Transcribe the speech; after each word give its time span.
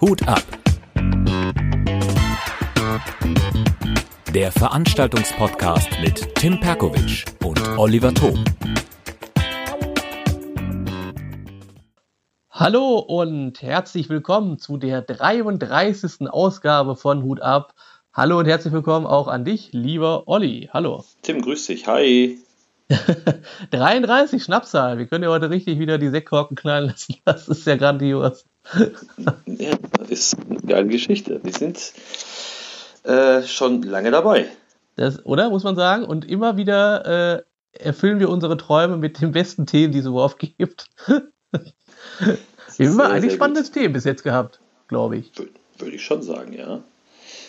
Hut 0.00 0.26
ab. 0.26 0.42
Der 4.32 4.50
Veranstaltungspodcast 4.52 5.88
mit 6.00 6.34
Tim 6.36 6.58
Perkovic 6.60 7.26
und 7.44 7.60
Oliver 7.76 8.14
Thom. 8.14 8.42
Hallo 12.50 13.00
und 13.00 13.60
herzlich 13.60 14.08
willkommen 14.08 14.58
zu 14.58 14.78
der 14.78 15.02
33. 15.02 16.30
Ausgabe 16.30 16.96
von 16.96 17.22
Hut 17.22 17.42
ab. 17.42 17.74
Hallo 18.14 18.38
und 18.38 18.46
herzlich 18.46 18.72
willkommen 18.72 19.04
auch 19.04 19.28
an 19.28 19.44
dich, 19.44 19.72
lieber 19.72 20.26
Olli. 20.26 20.70
Hallo. 20.72 21.04
Tim, 21.20 21.42
grüß 21.42 21.66
dich. 21.66 21.86
Hi. 21.86 22.38
33 23.70 24.42
Schnapszahl. 24.42 24.98
Wir 24.98 25.06
können 25.06 25.24
ja 25.24 25.30
heute 25.30 25.50
richtig 25.50 25.78
wieder 25.78 25.98
die 25.98 26.08
Sektkorken 26.08 26.56
knallen 26.56 26.88
lassen. 26.88 27.16
Das 27.24 27.48
ist 27.48 27.66
ja 27.66 27.76
grandios. 27.76 28.44
ja, 29.46 29.70
das 29.98 30.10
ist 30.10 30.36
eine 30.48 30.60
geile 30.60 30.88
Geschichte. 30.88 31.40
Wir 31.42 31.52
sind 31.52 31.92
äh, 33.04 33.42
schon 33.42 33.82
lange 33.82 34.10
dabei. 34.10 34.46
Das, 34.96 35.24
oder, 35.24 35.50
muss 35.50 35.64
man 35.64 35.76
sagen? 35.76 36.04
Und 36.04 36.28
immer 36.28 36.56
wieder 36.56 37.36
äh, 37.36 37.42
erfüllen 37.72 38.18
wir 38.18 38.28
unsere 38.28 38.56
Träume 38.56 38.96
mit 38.96 39.20
den 39.20 39.32
besten 39.32 39.66
Themen, 39.66 39.92
die 39.92 40.00
es 40.00 40.06
überhaupt 40.06 40.38
gibt. 40.38 40.86
wir 41.06 41.18
haben 42.18 42.38
immer 42.78 43.10
eigentlich 43.10 43.34
spannendes 43.34 43.70
Themen 43.70 43.94
bis 43.94 44.04
jetzt 44.04 44.24
gehabt, 44.24 44.60
glaube 44.88 45.16
ich. 45.18 45.32
Würde 45.78 45.94
ich 45.94 46.04
schon 46.04 46.22
sagen, 46.22 46.52
ja. 46.52 46.82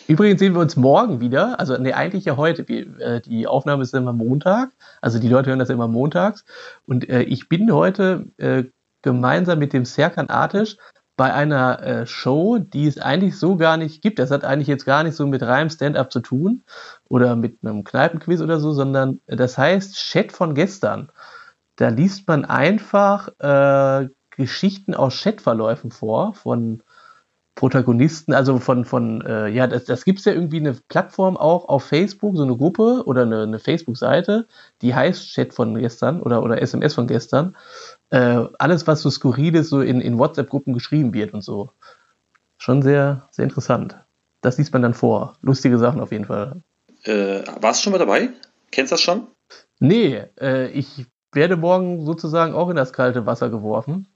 Übrigens 0.08 0.40
sehen 0.40 0.54
wir 0.54 0.62
uns 0.62 0.76
morgen 0.76 1.20
wieder, 1.20 1.60
also 1.60 1.78
nee, 1.78 1.94
eigentlich 1.94 2.26
ja 2.26 2.38
heute. 2.38 2.64
Äh, 2.64 3.22
die 3.22 3.48
Aufnahme 3.48 3.84
ist 3.84 3.94
immer 3.94 4.14
Montag, 4.14 4.72
also 5.02 5.20
die 5.20 5.30
Leute 5.30 5.50
hören 5.50 5.60
das 5.60 5.70
immer 5.70 5.88
montags. 5.88 6.44
Und 6.86 7.10
äh, 7.10 7.24
ich 7.24 7.50
bin 7.50 7.72
heute 7.72 8.26
äh, 8.38 8.66
gemeinsam 9.02 9.60
mit 9.60 9.74
dem 9.74 9.86
Serkan 9.86 10.30
Artisch 10.30 10.78
bei 11.18 11.34
einer 11.34 11.84
äh, 11.84 12.08
Show, 12.08 12.58
die 12.58 12.88
es 12.88 12.98
eigentlich 12.98 13.38
so 13.38 13.56
gar 13.56 13.78
nicht 13.78 14.02
gibt. 14.02 14.20
Das 14.20 14.32
hat 14.32 14.44
eigentlich 14.44 14.68
jetzt 14.68 14.86
gar 14.86 15.04
nicht 15.04 15.16
so 15.16 15.28
mit 15.28 15.44
reinem 15.44 15.70
Stand-up 15.70 16.12
zu 16.12 16.20
tun 16.20 16.64
oder 17.10 17.36
mit 17.36 17.60
einem 17.62 17.84
Kneipenquiz 17.84 18.42
oder 18.42 18.60
so, 18.60 18.72
sondern 18.72 19.20
das 19.28 19.58
heißt 19.58 19.96
Chat 19.96 20.32
von 20.32 20.56
gestern. 20.56 21.12
Da 21.76 21.90
liest 21.90 22.28
man 22.28 22.46
einfach 22.46 23.30
äh, 23.40 24.10
Geschichten 24.32 24.96
aus 24.96 25.22
Chatverläufen 25.22 25.92
vor 25.92 26.34
von 26.34 26.82
Protagonisten, 27.62 28.34
also 28.34 28.58
von, 28.58 28.86
von 28.86 29.22
äh, 29.22 29.48
ja, 29.50 29.68
das, 29.68 29.84
das 29.84 30.04
gibt 30.04 30.18
es 30.18 30.26
ja 30.26 30.34
irgendwie 30.34 30.58
eine 30.58 30.74
Plattform 30.90 31.38
auch 31.38 31.70
auf 31.70 31.84
Facebook, 31.84 32.36
so 32.36 32.42
eine 32.42 32.58
Gruppe 32.58 33.04
oder 33.06 33.22
eine, 33.22 33.44
eine 33.44 33.60
Facebook-Seite, 33.60 34.48
die 34.82 34.96
heißt 34.96 35.28
Chat 35.30 35.54
von 35.54 35.76
gestern 35.78 36.24
oder, 36.24 36.42
oder 36.42 36.60
SMS 36.60 36.96
von 36.96 37.06
gestern. 37.06 37.56
Äh, 38.10 38.46
alles, 38.58 38.88
was 38.88 39.04
so 39.04 39.12
skurril 39.12 39.54
ist, 39.54 39.70
so 39.70 39.80
in, 39.80 40.02
in 40.02 40.18
WhatsApp-Gruppen 40.18 40.74
geschrieben 40.74 41.14
wird 41.14 41.36
und 41.36 41.44
so. 41.44 41.70
Schon 42.58 42.82
sehr, 42.82 43.30
sehr 43.30 43.44
interessant. 43.44 43.96
Das 44.42 44.58
liest 44.58 44.74
man 44.74 44.82
dann 44.82 44.96
vor. 44.96 45.36
Lustige 45.44 45.78
Sachen 45.78 46.02
auf 46.02 46.12
jeden 46.12 46.26
Fall. 46.26 46.64
Äh, 47.04 47.44
warst 47.60 47.82
du 47.82 47.84
schon 47.84 47.92
mal 47.92 48.00
dabei? 48.00 48.30
Kennst 48.72 48.92
du 48.92 48.96
das 48.96 49.02
schon? 49.02 49.28
Nee, 49.80 50.24
äh, 50.42 50.72
ich 50.72 51.06
werde 51.32 51.58
morgen 51.58 52.08
sozusagen 52.08 52.56
auch 52.56 52.70
in 52.70 52.76
das 52.76 52.92
kalte 52.92 53.28
Wasser 53.28 53.52
geworfen. 53.52 54.08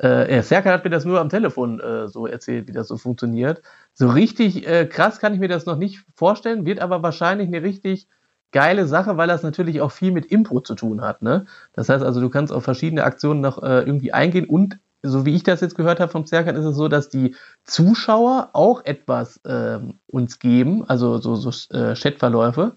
Äh, 0.00 0.42
Serkan 0.42 0.72
hat 0.72 0.84
mir 0.84 0.90
das 0.90 1.04
nur 1.04 1.20
am 1.20 1.28
Telefon 1.28 1.78
äh, 1.80 2.08
so 2.08 2.26
erzählt, 2.26 2.68
wie 2.68 2.72
das 2.72 2.88
so 2.88 2.96
funktioniert. 2.96 3.60
So 3.92 4.08
richtig 4.08 4.66
äh, 4.66 4.86
krass 4.86 5.18
kann 5.20 5.34
ich 5.34 5.40
mir 5.40 5.48
das 5.48 5.66
noch 5.66 5.76
nicht 5.76 6.04
vorstellen, 6.14 6.64
wird 6.64 6.80
aber 6.80 7.02
wahrscheinlich 7.02 7.48
eine 7.48 7.62
richtig 7.62 8.08
geile 8.50 8.86
Sache, 8.86 9.16
weil 9.18 9.28
das 9.28 9.42
natürlich 9.42 9.80
auch 9.82 9.92
viel 9.92 10.10
mit 10.10 10.26
Impro 10.26 10.60
zu 10.60 10.74
tun 10.74 11.02
hat. 11.02 11.20
Ne? 11.22 11.44
Das 11.74 11.88
heißt 11.88 12.02
also, 12.02 12.20
du 12.20 12.30
kannst 12.30 12.52
auf 12.52 12.64
verschiedene 12.64 13.04
Aktionen 13.04 13.40
noch 13.42 13.62
äh, 13.62 13.80
irgendwie 13.80 14.12
eingehen 14.12 14.46
und 14.46 14.78
so 15.02 15.24
wie 15.24 15.34
ich 15.34 15.42
das 15.42 15.60
jetzt 15.60 15.76
gehört 15.76 16.00
habe 16.00 16.12
vom 16.12 16.26
Zerkan, 16.26 16.56
ist 16.56 16.64
es 16.64 16.76
so, 16.76 16.88
dass 16.88 17.08
die 17.08 17.34
Zuschauer 17.64 18.50
auch 18.52 18.84
etwas 18.84 19.40
ähm, 19.46 19.98
uns 20.06 20.38
geben, 20.38 20.84
also 20.88 21.18
so, 21.18 21.36
so 21.36 21.50
äh, 21.74 21.94
Chatverläufe. 21.94 22.72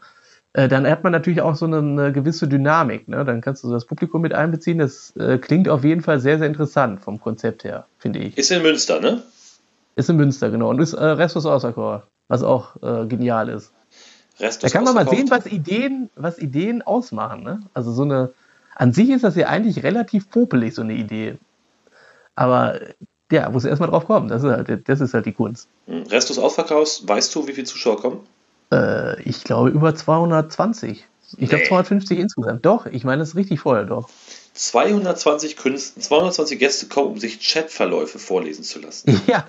Äh, 0.54 0.68
dann 0.68 0.88
hat 0.88 1.04
man 1.04 1.12
natürlich 1.12 1.42
auch 1.42 1.56
so 1.56 1.66
eine, 1.66 1.80
eine 1.80 2.12
gewisse 2.12 2.48
Dynamik. 2.48 3.08
Ne? 3.08 3.26
Dann 3.26 3.42
kannst 3.42 3.64
du 3.64 3.72
das 3.72 3.86
Publikum 3.86 4.22
mit 4.22 4.34
einbeziehen. 4.34 4.78
Das 4.78 5.16
äh, 5.18 5.40
klingt 5.40 5.68
auf 5.68 5.84
jeden 5.84 6.02
Fall 6.02 6.20
sehr, 6.20 6.38
sehr 6.38 6.48
interessant 6.48 7.02
vom 7.02 7.20
Konzept 7.20 7.64
her, 7.64 7.88
finde 7.98 8.20
ich. 8.20 8.38
Ist 8.38 8.52
in 8.52 8.62
Münster, 8.62 9.00
ne? 9.00 9.24
Ist 9.96 10.10
in 10.10 10.16
Münster, 10.16 10.52
genau. 10.52 10.70
Und 10.70 10.80
ist 10.80 10.94
äh, 10.94 11.04
Restus 11.04 11.46
Außerchor, 11.46 12.08
was 12.28 12.44
auch 12.44 12.76
äh, 12.84 13.06
genial 13.08 13.50
ist. 13.50 13.72
Restus 14.40 14.72
da 14.72 14.78
kann 14.78 14.86
man 14.86 14.96
mal 14.96 15.08
sehen, 15.08 15.30
was 15.30 15.46
Ideen, 15.46 16.10
was 16.16 16.40
Ideen 16.40 16.82
ausmachen. 16.82 17.44
Ne? 17.44 17.62
Also 17.74 17.92
so 17.92 18.04
eine, 18.04 18.34
an 18.76 18.94
sich 18.94 19.10
ist 19.10 19.24
das 19.24 19.36
ja 19.36 19.48
eigentlich 19.48 19.84
relativ 19.84 20.30
popelig, 20.30 20.76
so 20.76 20.82
eine 20.82 20.94
Idee. 20.94 21.38
Aber 22.36 22.80
ja, 23.32 23.50
muss 23.50 23.66
erstmal 23.66 23.90
drauf 23.90 24.06
kommen. 24.06 24.28
Das 24.28 24.44
ist 24.44 24.50
halt, 24.50 24.88
das 24.90 25.02
ist 25.02 25.14
halt 25.16 25.26
die 25.26 25.34
Kunst. 25.34 25.68
Hm, 25.88 26.04
Restus 26.04 26.38
ausverkaufst, 26.38 27.08
weißt 27.08 27.34
du, 27.34 27.48
wie 27.48 27.54
viele 27.54 27.66
Zuschauer 27.66 28.00
kommen? 28.00 28.20
Äh, 28.74 29.22
ich 29.24 29.44
glaube 29.44 29.70
über 29.70 29.94
220. 29.94 31.06
Ich 31.38 31.50
glaube 31.50 31.64
250 31.64 32.20
insgesamt. 32.20 32.66
Doch, 32.66 32.86
ich 32.86 33.04
meine, 33.04 33.20
das 33.20 33.30
ist 33.30 33.36
richtig 33.36 33.60
voll, 33.60 33.86
doch. 33.86 34.10
220 34.54 35.58
Künsten, 35.58 36.02
220 36.02 36.60
Gäste 36.60 36.86
kommen, 36.88 37.14
um 37.14 37.20
sich 37.20 37.40
Chatverläufe 37.40 38.20
vorlesen 38.20 38.64
zu 38.64 38.80
lassen. 38.80 39.20
Ja, 39.28 39.46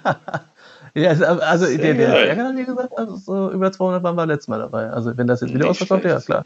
ja 0.94 1.10
also 1.10 1.66
Sehr 1.66 1.78
der, 1.78 1.94
der 1.94 2.36
hat 2.36 2.54
mir 2.54 2.64
gesagt, 2.64 2.96
also 2.96 3.16
so 3.16 3.50
über 3.50 3.72
200 3.72 4.02
waren 4.02 4.16
wir 4.16 4.26
letztes 4.26 4.48
Mal 4.48 4.60
dabei. 4.60 4.88
Also 4.90 5.16
wenn 5.16 5.26
das 5.26 5.40
jetzt 5.40 5.52
wieder 5.52 5.68
ausverkauft, 5.68 6.04
ja 6.04 6.20
klar. 6.20 6.44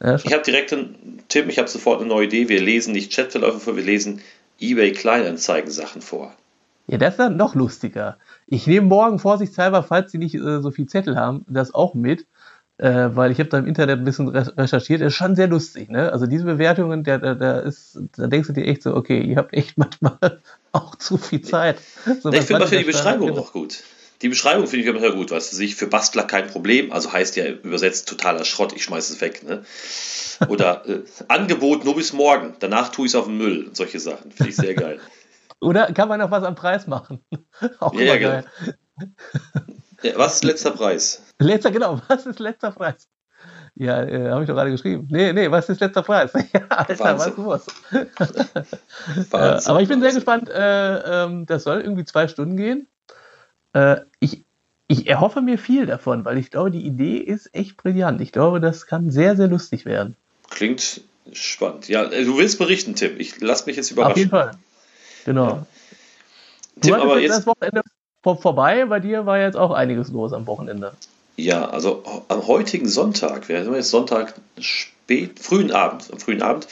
Ja, 0.00 0.14
ich 0.14 0.32
habe 0.32 0.44
direkt 0.44 0.72
einen 0.72 1.22
Tipp, 1.28 1.48
ich 1.48 1.58
habe 1.58 1.68
sofort 1.68 2.00
eine 2.00 2.08
neue 2.08 2.26
Idee. 2.26 2.48
Wir 2.48 2.60
lesen 2.60 2.92
nicht 2.92 3.12
Chatverläufe 3.12 3.58
vor, 3.58 3.76
wir 3.76 3.82
lesen 3.82 4.22
eBay 4.60 4.92
Kleinanzeigen 4.92 5.70
Sachen 5.70 6.00
vor. 6.00 6.32
Ja, 6.88 6.96
das 6.96 7.14
ist 7.14 7.18
dann 7.18 7.36
noch 7.36 7.54
lustiger. 7.54 8.18
Ich 8.46 8.66
nehme 8.66 8.86
morgen 8.86 9.18
vorsichtshalber, 9.18 9.82
falls 9.82 10.10
Sie 10.10 10.18
nicht 10.18 10.34
äh, 10.34 10.60
so 10.60 10.70
viel 10.70 10.86
Zettel 10.86 11.16
haben, 11.16 11.44
das 11.46 11.74
auch 11.74 11.92
mit, 11.94 12.26
äh, 12.78 13.10
weil 13.12 13.30
ich 13.30 13.38
habe 13.40 13.50
da 13.50 13.58
im 13.58 13.66
Internet 13.66 13.98
ein 13.98 14.04
bisschen 14.04 14.28
recherchiert. 14.28 15.02
Das 15.02 15.08
ist 15.08 15.16
schon 15.16 15.36
sehr 15.36 15.48
lustig, 15.48 15.90
ne? 15.90 16.10
Also 16.10 16.26
diese 16.26 16.44
Bewertungen, 16.44 17.04
der, 17.04 17.18
der, 17.18 17.34
der 17.34 17.62
ist, 17.64 17.98
da 18.16 18.26
denkst 18.26 18.48
du 18.48 18.54
dir 18.54 18.64
echt 18.64 18.82
so, 18.82 18.96
okay, 18.96 19.20
ihr 19.20 19.36
habt 19.36 19.52
echt 19.52 19.76
manchmal 19.76 20.40
auch 20.72 20.94
zu 20.94 21.18
viel 21.18 21.42
Zeit. 21.42 21.78
So, 22.22 22.32
ich 22.32 22.44
finde 22.44 22.66
die 22.66 22.84
Beschreibung 22.84 23.36
auch 23.38 23.52
gut. 23.52 23.82
Die 24.22 24.30
Beschreibung 24.30 24.66
finde 24.66 24.84
ich 24.88 24.96
immer 24.96 25.12
gut, 25.12 25.30
weißt 25.30 25.52
du, 25.52 25.56
sich 25.56 25.76
für 25.76 25.86
Bastler 25.86 26.24
kein 26.24 26.48
Problem, 26.48 26.90
also 26.90 27.12
heißt 27.12 27.36
ja 27.36 27.46
übersetzt 27.46 28.08
totaler 28.08 28.44
Schrott, 28.44 28.72
ich 28.74 28.82
schmeiße 28.82 29.12
es 29.12 29.20
weg, 29.20 29.44
ne? 29.44 29.62
Oder 30.48 30.88
äh, 30.88 31.02
Angebot 31.28 31.84
nur 31.84 31.94
bis 31.94 32.12
morgen, 32.12 32.54
danach 32.58 32.88
tue 32.88 33.06
ich 33.06 33.12
es 33.12 33.16
auf 33.16 33.26
den 33.26 33.36
Müll 33.36 33.66
und 33.66 33.76
solche 33.76 34.00
Sachen. 34.00 34.32
Finde 34.32 34.50
ich 34.50 34.56
sehr 34.56 34.74
geil. 34.74 35.00
Oder 35.60 35.92
kann 35.92 36.08
man 36.08 36.20
noch 36.20 36.30
was 36.30 36.44
am 36.44 36.54
Preis 36.54 36.86
machen? 36.86 37.20
Auch 37.80 37.92
ja, 37.94 38.00
ja, 38.00 38.16
geil. 38.16 38.44
Genau. 38.60 39.12
Ja, 40.02 40.12
was 40.16 40.36
ist 40.36 40.44
letzter 40.44 40.70
Preis? 40.70 41.22
Letzter, 41.38 41.70
genau, 41.70 42.00
was 42.08 42.26
ist 42.26 42.38
letzter 42.38 42.70
Preis? 42.70 43.08
Ja, 43.74 44.02
äh, 44.02 44.30
habe 44.30 44.42
ich 44.42 44.48
doch 44.48 44.54
gerade 44.54 44.70
geschrieben. 44.70 45.06
Nee, 45.10 45.32
nee, 45.32 45.50
was 45.50 45.68
ist 45.68 45.80
letzter 45.80 46.02
Preis? 46.02 46.32
ja, 46.52 46.60
Alter, 46.68 47.18
was 47.18 47.34
du 47.34 47.46
was. 47.46 47.66
aber 49.66 49.80
ich 49.80 49.88
bin 49.88 50.00
sehr 50.00 50.12
gespannt. 50.12 50.48
Äh, 50.48 51.24
ähm, 51.24 51.46
das 51.46 51.64
soll 51.64 51.80
irgendwie 51.80 52.04
zwei 52.04 52.26
Stunden 52.26 52.56
gehen. 52.56 52.88
Äh, 53.72 54.00
ich, 54.18 54.44
ich 54.88 55.06
erhoffe 55.06 55.40
mir 55.42 55.58
viel 55.58 55.86
davon, 55.86 56.24
weil 56.24 56.38
ich 56.38 56.50
glaube, 56.50 56.72
die 56.72 56.84
Idee 56.84 57.18
ist 57.18 57.54
echt 57.54 57.76
brillant. 57.76 58.20
Ich 58.20 58.32
glaube, 58.32 58.60
das 58.60 58.86
kann 58.86 59.10
sehr, 59.10 59.36
sehr 59.36 59.46
lustig 59.46 59.84
werden. 59.84 60.16
Klingt 60.50 61.02
spannend. 61.32 61.88
Ja, 61.88 62.04
äh, 62.04 62.24
du 62.24 62.36
willst 62.38 62.58
berichten, 62.58 62.94
Tim. 62.94 63.18
Ich 63.18 63.40
lass 63.40 63.66
mich 63.66 63.76
jetzt 63.76 63.90
überraschen. 63.92 64.12
Auf 64.12 64.18
jeden 64.18 64.30
Fall. 64.30 64.50
Genau. 65.28 65.66
Tim, 66.80 66.94
aber 66.94 67.20
jetzt 67.20 67.36
das 67.36 67.46
Wochenende 67.46 67.82
vor, 68.22 68.40
vorbei. 68.40 68.86
Bei 68.86 68.98
dir 68.98 69.26
war 69.26 69.38
jetzt 69.38 69.58
auch 69.58 69.72
einiges 69.72 70.10
los 70.10 70.32
am 70.32 70.46
Wochenende. 70.46 70.94
Ja, 71.36 71.68
also 71.68 72.02
am 72.28 72.46
heutigen 72.46 72.88
Sonntag, 72.88 73.50
wir 73.50 73.62
haben 73.62 73.74
jetzt 73.74 73.90
Sonntag 73.90 74.32
spät, 74.58 75.38
frühen 75.38 75.70
Abend, 75.70 76.10
am 76.10 76.18
frühen 76.18 76.40
Abend, 76.40 76.66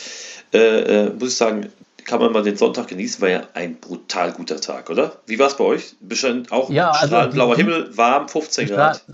äh, 0.54 1.08
äh, 1.08 1.10
muss 1.10 1.28
ich 1.28 1.36
sagen, 1.36 1.70
kann 2.06 2.20
man 2.20 2.32
mal 2.32 2.42
den 2.42 2.56
Sonntag 2.56 2.88
genießen, 2.88 3.20
war 3.20 3.28
ja 3.28 3.42
ein 3.52 3.76
brutal 3.76 4.32
guter 4.32 4.58
Tag, 4.58 4.88
oder? 4.88 5.12
Wie 5.26 5.38
war 5.38 5.48
es 5.48 5.56
bei 5.58 5.64
euch? 5.64 5.94
Bestimmt 6.00 6.50
auch 6.50 6.70
ja, 6.70 6.92
also 6.92 7.28
blauer 7.28 7.56
Himmel, 7.56 7.94
warm, 7.94 8.26
15 8.26 8.68
Grad. 8.68 9.04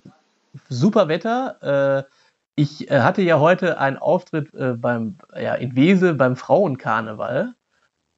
Super 0.68 1.08
Wetter. 1.08 2.06
Äh, 2.06 2.12
ich 2.54 2.88
äh, 2.92 3.00
hatte 3.00 3.22
ja 3.22 3.40
heute 3.40 3.78
einen 3.78 3.98
Auftritt 3.98 4.50
beim, 4.52 5.16
ja, 5.34 5.54
in 5.54 5.74
Wesel 5.74 6.14
beim 6.14 6.36
Frauenkarneval. 6.36 7.54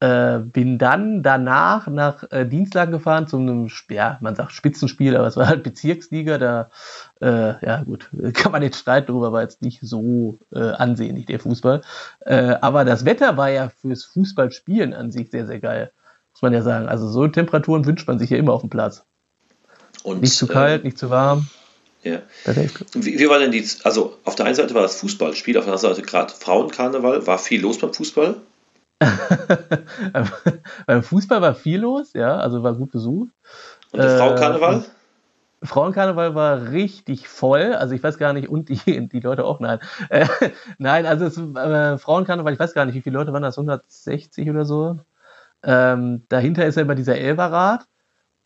Äh, 0.05 0.41
bin 0.41 0.77
dann 0.77 1.23
danach 1.23 1.87
nach 1.87 2.31
äh, 2.31 2.45
Dienstlagen 2.45 2.93
gefahren 2.93 3.27
zu 3.27 3.39
einem, 3.39 3.71
ja, 3.89 4.19
man 4.21 4.35
sagt 4.35 4.53
Spitzenspiel, 4.53 5.17
aber 5.17 5.27
es 5.27 5.39
war 5.39 5.49
halt 5.49 5.63
Bezirksliga. 5.63 6.37
Da, 6.37 6.69
äh, 7.23 7.65
ja 7.65 7.83
gut, 7.85 8.11
kann 8.35 8.53
man 8.53 8.63
jetzt 8.63 8.81
streiten 8.81 9.07
darüber, 9.07 9.33
war 9.33 9.41
jetzt 9.41 9.63
nicht 9.63 9.79
so 9.81 10.41
äh, 10.53 10.59
ansehnlich, 10.59 11.25
der 11.25 11.41
Fußball. 11.41 11.81
Äh, 12.21 12.57
aber 12.61 12.85
das 12.85 13.07
Wetter 13.07 13.39
war 13.39 13.49
ja 13.49 13.71
fürs 13.71 14.05
Fußballspielen 14.05 14.93
an 14.93 15.11
sich 15.11 15.31
sehr, 15.31 15.47
sehr 15.47 15.61
geil, 15.61 15.91
muss 16.33 16.43
man 16.43 16.53
ja 16.53 16.61
sagen. 16.61 16.87
Also 16.87 17.09
so 17.09 17.27
Temperaturen 17.27 17.87
wünscht 17.87 18.07
man 18.07 18.19
sich 18.19 18.29
ja 18.29 18.37
immer 18.37 18.53
auf 18.53 18.61
dem 18.61 18.69
Platz. 18.71 19.07
Und, 20.03 20.21
nicht 20.21 20.35
zu 20.35 20.47
kalt, 20.47 20.83
äh, 20.83 20.87
nicht 20.87 20.99
zu 20.99 21.09
warm. 21.09 21.47
Ja. 22.03 22.19
Wie, 22.93 23.19
wie, 23.19 23.29
war 23.31 23.39
denn 23.39 23.53
die, 23.53 23.67
also 23.85 24.19
auf 24.25 24.35
der 24.35 24.45
einen 24.45 24.55
Seite 24.55 24.75
war 24.75 24.83
das 24.83 24.97
Fußballspiel, 24.97 25.57
auf 25.57 25.65
der 25.65 25.73
anderen 25.73 25.95
Seite 25.95 26.07
gerade 26.07 26.35
Frauenkarneval, 26.35 27.27
war 27.27 27.39
viel 27.39 27.63
los 27.63 27.79
beim 27.79 27.95
Fußball? 27.95 28.37
Beim 30.87 31.03
Fußball 31.03 31.43
war 31.43 31.55
viel 31.55 31.81
los, 31.81 32.13
ja, 32.13 32.37
also 32.37 32.63
war 32.63 32.75
gut 32.75 32.93
besucht. 32.93 33.31
Und 33.93 33.99
der 33.99 34.19
Frauenkarneval? 34.19 34.75
Äh, 34.77 35.67
Frauenkarneval 35.67 36.35
war 36.35 36.71
richtig 36.71 37.29
voll, 37.29 37.75
also 37.75 37.95
ich 37.95 38.03
weiß 38.03 38.19
gar 38.19 38.33
nicht, 38.33 38.49
und 38.49 38.69
die, 38.69 39.09
die 39.09 39.21
Leute 39.21 39.45
auch, 39.45 39.61
nein. 39.61 39.79
Äh, 40.11 40.27
nein, 40.79 41.07
also 41.07 41.25
es, 41.25 41.39
äh, 41.39 41.99
Frauenkarneval, 41.99 42.53
ich 42.53 42.61
weiß 42.61 42.75
gar 42.75 42.85
nicht, 42.85 42.95
wie 42.95 43.03
viele 43.03 43.19
Leute 43.19 43.33
waren 43.33 43.43
das, 43.43 43.59
160 43.59 44.51
oder 44.51 44.65
so. 44.65 45.01
Ähm, 45.63 46.27
dahinter 46.29 46.67
ist 46.67 46.77
ja 46.77 46.83
immer 46.83 46.95
dieser 46.95 47.17
Elberrad 47.17 47.87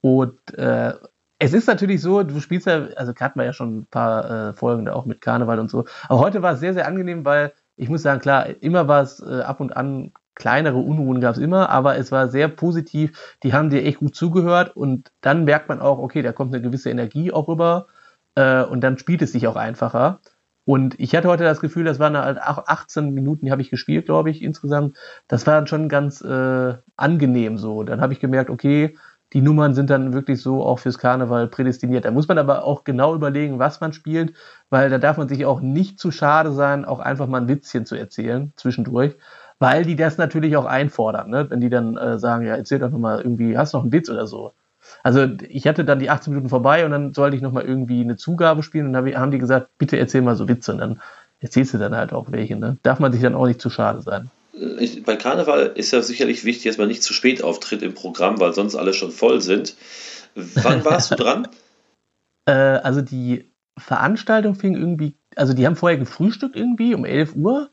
und 0.00 0.38
äh, 0.56 0.94
es 1.40 1.52
ist 1.52 1.66
natürlich 1.66 2.00
so, 2.00 2.22
du 2.22 2.40
spielst 2.40 2.66
ja, 2.66 2.86
also 2.96 3.12
hatten 3.14 3.38
wir 3.38 3.46
ja 3.46 3.52
schon 3.52 3.80
ein 3.80 3.86
paar 3.86 4.50
äh, 4.50 4.52
Folgen 4.52 4.86
da 4.86 4.92
auch 4.92 5.04
mit 5.04 5.20
Karneval 5.20 5.58
und 5.58 5.70
so, 5.70 5.84
aber 6.08 6.20
heute 6.20 6.42
war 6.42 6.54
es 6.54 6.60
sehr, 6.60 6.74
sehr 6.74 6.86
angenehm, 6.86 7.24
weil 7.24 7.52
ich 7.76 7.88
muss 7.88 8.02
sagen, 8.02 8.20
klar, 8.20 8.46
immer 8.60 8.88
war 8.88 9.02
es 9.02 9.20
äh, 9.20 9.40
ab 9.40 9.60
und 9.60 9.76
an 9.76 10.12
kleinere 10.38 10.78
Unruhen 10.78 11.20
gab 11.20 11.34
es 11.34 11.40
immer, 11.40 11.68
aber 11.68 11.98
es 11.98 12.12
war 12.12 12.28
sehr 12.28 12.48
positiv. 12.48 13.36
Die 13.42 13.52
haben 13.52 13.70
dir 13.70 13.84
echt 13.84 13.98
gut 13.98 14.14
zugehört 14.14 14.74
und 14.76 15.10
dann 15.20 15.44
merkt 15.44 15.68
man 15.68 15.80
auch, 15.80 15.98
okay, 15.98 16.22
da 16.22 16.32
kommt 16.32 16.54
eine 16.54 16.62
gewisse 16.62 16.90
Energie 16.90 17.32
auch 17.32 17.48
rüber 17.48 17.88
äh, 18.36 18.62
und 18.62 18.80
dann 18.82 18.98
spielt 18.98 19.20
es 19.20 19.32
sich 19.32 19.46
auch 19.48 19.56
einfacher. 19.56 20.20
Und 20.64 21.00
ich 21.00 21.14
hatte 21.16 21.28
heute 21.28 21.44
das 21.44 21.60
Gefühl, 21.60 21.84
das 21.84 21.98
waren 21.98 22.16
halt 22.16 22.40
auch 22.40 22.66
18 22.66 23.14
Minuten, 23.14 23.46
die 23.46 23.52
habe 23.52 23.62
ich 23.62 23.70
gespielt, 23.70 24.06
glaube 24.06 24.30
ich, 24.30 24.42
insgesamt. 24.42 24.96
Das 25.26 25.46
war 25.46 25.54
dann 25.54 25.66
schon 25.66 25.88
ganz 25.88 26.20
äh, 26.20 26.74
angenehm 26.96 27.58
so. 27.58 27.82
Dann 27.82 28.00
habe 28.00 28.12
ich 28.12 28.20
gemerkt, 28.20 28.50
okay, 28.50 28.96
die 29.32 29.42
Nummern 29.42 29.74
sind 29.74 29.90
dann 29.90 30.12
wirklich 30.12 30.40
so 30.40 30.62
auch 30.62 30.78
fürs 30.78 30.98
Karneval 30.98 31.48
prädestiniert. 31.48 32.04
Da 32.04 32.10
muss 32.10 32.28
man 32.28 32.38
aber 32.38 32.64
auch 32.64 32.84
genau 32.84 33.14
überlegen, 33.14 33.58
was 33.58 33.80
man 33.80 33.92
spielt, 33.92 34.34
weil 34.70 34.88
da 34.90 34.98
darf 34.98 35.16
man 35.18 35.28
sich 35.28 35.44
auch 35.46 35.60
nicht 35.60 35.98
zu 35.98 36.10
schade 36.10 36.52
sein, 36.52 36.84
auch 36.84 37.00
einfach 37.00 37.26
mal 37.26 37.40
ein 37.40 37.48
Witzchen 37.48 37.86
zu 37.86 37.96
erzählen 37.96 38.52
zwischendurch 38.56 39.16
weil 39.58 39.84
die 39.84 39.96
das 39.96 40.18
natürlich 40.18 40.56
auch 40.56 40.66
einfordern, 40.66 41.30
ne? 41.30 41.50
wenn 41.50 41.60
die 41.60 41.70
dann 41.70 41.96
äh, 41.96 42.18
sagen, 42.18 42.46
ja, 42.46 42.56
erzähl 42.56 42.78
doch 42.78 42.90
nochmal 42.90 43.20
irgendwie, 43.20 43.56
hast 43.56 43.74
du 43.74 43.78
noch 43.78 43.84
einen 43.84 43.92
Witz 43.92 44.08
oder 44.08 44.26
so. 44.26 44.52
Also 45.02 45.28
ich 45.48 45.66
hatte 45.66 45.84
dann 45.84 45.98
die 45.98 46.10
18 46.10 46.32
Minuten 46.32 46.48
vorbei 46.48 46.84
und 46.84 46.92
dann 46.92 47.12
sollte 47.12 47.36
ich 47.36 47.42
nochmal 47.42 47.64
irgendwie 47.64 48.00
eine 48.00 48.16
Zugabe 48.16 48.62
spielen 48.62 48.86
und 48.86 48.92
dann 48.92 49.14
haben 49.14 49.30
die 49.30 49.38
gesagt, 49.38 49.70
bitte 49.78 49.98
erzähl 49.98 50.22
mal 50.22 50.36
so 50.36 50.48
Witze 50.48 50.72
und 50.72 50.78
dann 50.78 51.00
erzählst 51.40 51.74
du 51.74 51.78
dann 51.78 51.94
halt 51.94 52.12
auch 52.12 52.30
welche. 52.30 52.56
Ne? 52.56 52.78
Darf 52.82 52.98
man 52.98 53.12
sich 53.12 53.22
dann 53.22 53.34
auch 53.34 53.46
nicht 53.46 53.60
zu 53.60 53.70
schade 53.70 54.02
sein. 54.02 54.30
Ich, 54.78 55.04
bei 55.04 55.16
Karneval 55.16 55.72
ist 55.74 55.92
ja 55.92 56.02
sicherlich 56.02 56.44
wichtig, 56.44 56.70
dass 56.70 56.78
man 56.78 56.88
nicht 56.88 57.02
zu 57.02 57.12
spät 57.12 57.44
auftritt 57.44 57.82
im 57.82 57.94
Programm, 57.94 58.40
weil 58.40 58.52
sonst 58.54 58.74
alle 58.74 58.92
schon 58.92 59.12
voll 59.12 59.40
sind. 59.40 59.76
Wann 60.34 60.84
warst 60.84 61.10
du 61.10 61.16
dran? 61.16 61.48
Äh, 62.46 62.80
also 62.80 63.02
die 63.02 63.52
Veranstaltung 63.76 64.54
fing 64.54 64.74
irgendwie, 64.74 65.18
also 65.36 65.52
die 65.52 65.66
haben 65.66 65.76
vorher 65.76 65.98
gefrühstückt 65.98 66.56
irgendwie 66.56 66.94
um 66.94 67.04
11 67.04 67.36
Uhr 67.36 67.68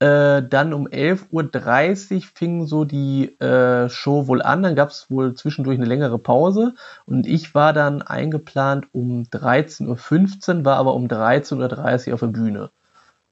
äh, 0.00 0.42
dann 0.42 0.72
um 0.72 0.88
11.30 0.88 2.14
Uhr 2.14 2.22
fing 2.34 2.66
so 2.66 2.84
die 2.84 3.38
äh, 3.38 3.88
Show 3.90 4.26
wohl 4.28 4.42
an. 4.42 4.62
Dann 4.62 4.74
gab 4.74 4.88
es 4.90 5.10
wohl 5.10 5.34
zwischendurch 5.34 5.76
eine 5.78 5.86
längere 5.86 6.18
Pause. 6.18 6.74
Und 7.06 7.26
ich 7.26 7.54
war 7.54 7.72
dann 7.74 8.02
eingeplant 8.02 8.86
um 8.92 9.24
13.15 9.24 10.58
Uhr, 10.58 10.64
war 10.64 10.76
aber 10.78 10.94
um 10.94 11.06
13.30 11.06 12.08
Uhr 12.08 12.14
auf 12.14 12.20
der 12.20 12.26
Bühne. 12.28 12.70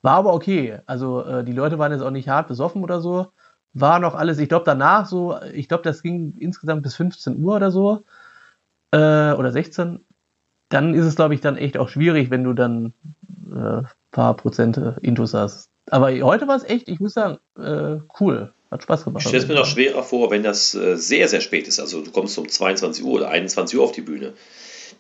War 0.03 0.17
aber 0.17 0.35
okay. 0.35 0.81
Also 0.87 1.25
äh, 1.25 1.45
die 1.45 1.53
Leute 1.53 1.79
waren 1.79 1.93
jetzt 1.93 2.03
auch 2.03 2.11
nicht 2.11 2.29
hart 2.29 2.49
besoffen 2.49 2.85
oder 2.85 3.01
so. 3.01 3.33
War 3.75 3.99
noch 3.99 4.15
alles, 4.15 4.39
ich 4.39 4.49
glaube 4.49 4.65
danach 4.67 5.07
so, 5.07 5.39
ich 5.55 5.69
glaube 5.69 5.85
das 5.85 6.03
ging 6.03 6.35
insgesamt 6.39 6.83
bis 6.83 6.97
15 6.97 7.43
Uhr 7.43 7.57
oder 7.57 7.71
so. 7.71 8.05
Äh, 8.93 9.33
oder 9.33 9.53
16. 9.53 10.05
Dann 10.71 10.95
ist 10.95 11.07
es, 11.07 11.17
glaube 11.17 11.35
ich, 11.35 11.41
dann 11.41 11.57
echt 11.57 11.79
auch 11.79 11.89
schwierig, 11.89 12.31
wenn 12.31 12.45
du 12.45 12.53
dann 12.55 12.95
äh, 13.55 13.83
paar 14.11 14.37
Prozente 14.37 14.97
Intus 15.03 15.35
hast 15.35 15.71
aber 15.91 16.13
heute 16.21 16.49
war 16.49 16.57
es 16.57 16.65
echt, 16.65 16.89
ich 16.89 17.01
muss 17.01 17.15
sagen, 17.15 17.39
äh, 17.59 18.01
cool. 18.21 18.53
Hat 18.71 18.83
Spaß 18.83 19.05
gemacht. 19.05 19.23
Ich 19.23 19.29
stelle 19.29 19.43
es 19.43 19.49
mir 19.49 19.55
noch 19.55 19.65
schwerer 19.65 20.03
vor, 20.03 20.31
wenn 20.31 20.43
das 20.43 20.75
äh, 20.75 20.97
sehr, 20.97 21.29
sehr 21.29 21.41
spät 21.41 21.67
ist. 21.67 21.81
Also 21.81 22.03
du 22.03 22.11
kommst 22.11 22.37
um 22.39 22.49
22 22.49 23.03
Uhr 23.03 23.15
oder 23.15 23.31
21 23.31 23.79
Uhr 23.79 23.85
auf 23.85 23.93
die 23.93 24.03
Bühne. 24.03 24.35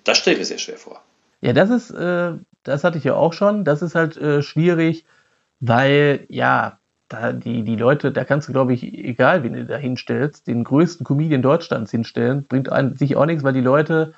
Das 0.05 0.17
stelle 0.17 0.35
ich 0.35 0.40
mir 0.40 0.46
sehr 0.46 0.58
schwer 0.58 0.79
vor. 0.79 1.02
Ja, 1.43 1.52
das 1.52 1.69
ist, 1.69 1.90
äh, 1.90 2.32
das 2.62 2.85
hatte 2.85 2.96
ich 2.96 3.05
ja 3.05 3.14
auch 3.14 3.35
schon. 3.35 3.64
Das 3.64 3.82
ist 3.82 3.94
halt 3.94 4.17
äh, 4.17 4.43
schwierig, 4.43 5.05
weil, 5.61 6.25
ja, 6.31 6.79
da 7.08 7.32
die, 7.32 7.62
die 7.62 7.76
Leute, 7.76 8.11
da 8.11 8.25
kannst 8.25 8.49
du, 8.49 8.52
glaube 8.52 8.73
ich, 8.73 8.82
egal 8.82 9.43
wen 9.43 9.55
du 9.55 9.64
da 9.67 9.76
hinstellst, 9.76 10.46
den 10.46 10.64
größten 10.64 11.05
Comedian 11.05 11.43
Deutschlands 11.43 11.91
hinstellen, 11.91 12.44
bringt 12.46 12.70
an 12.70 12.94
sich 12.94 13.17
auch 13.17 13.26
nichts, 13.26 13.44
weil 13.44 13.55
die 13.55 13.61
Leute, 13.61 14.14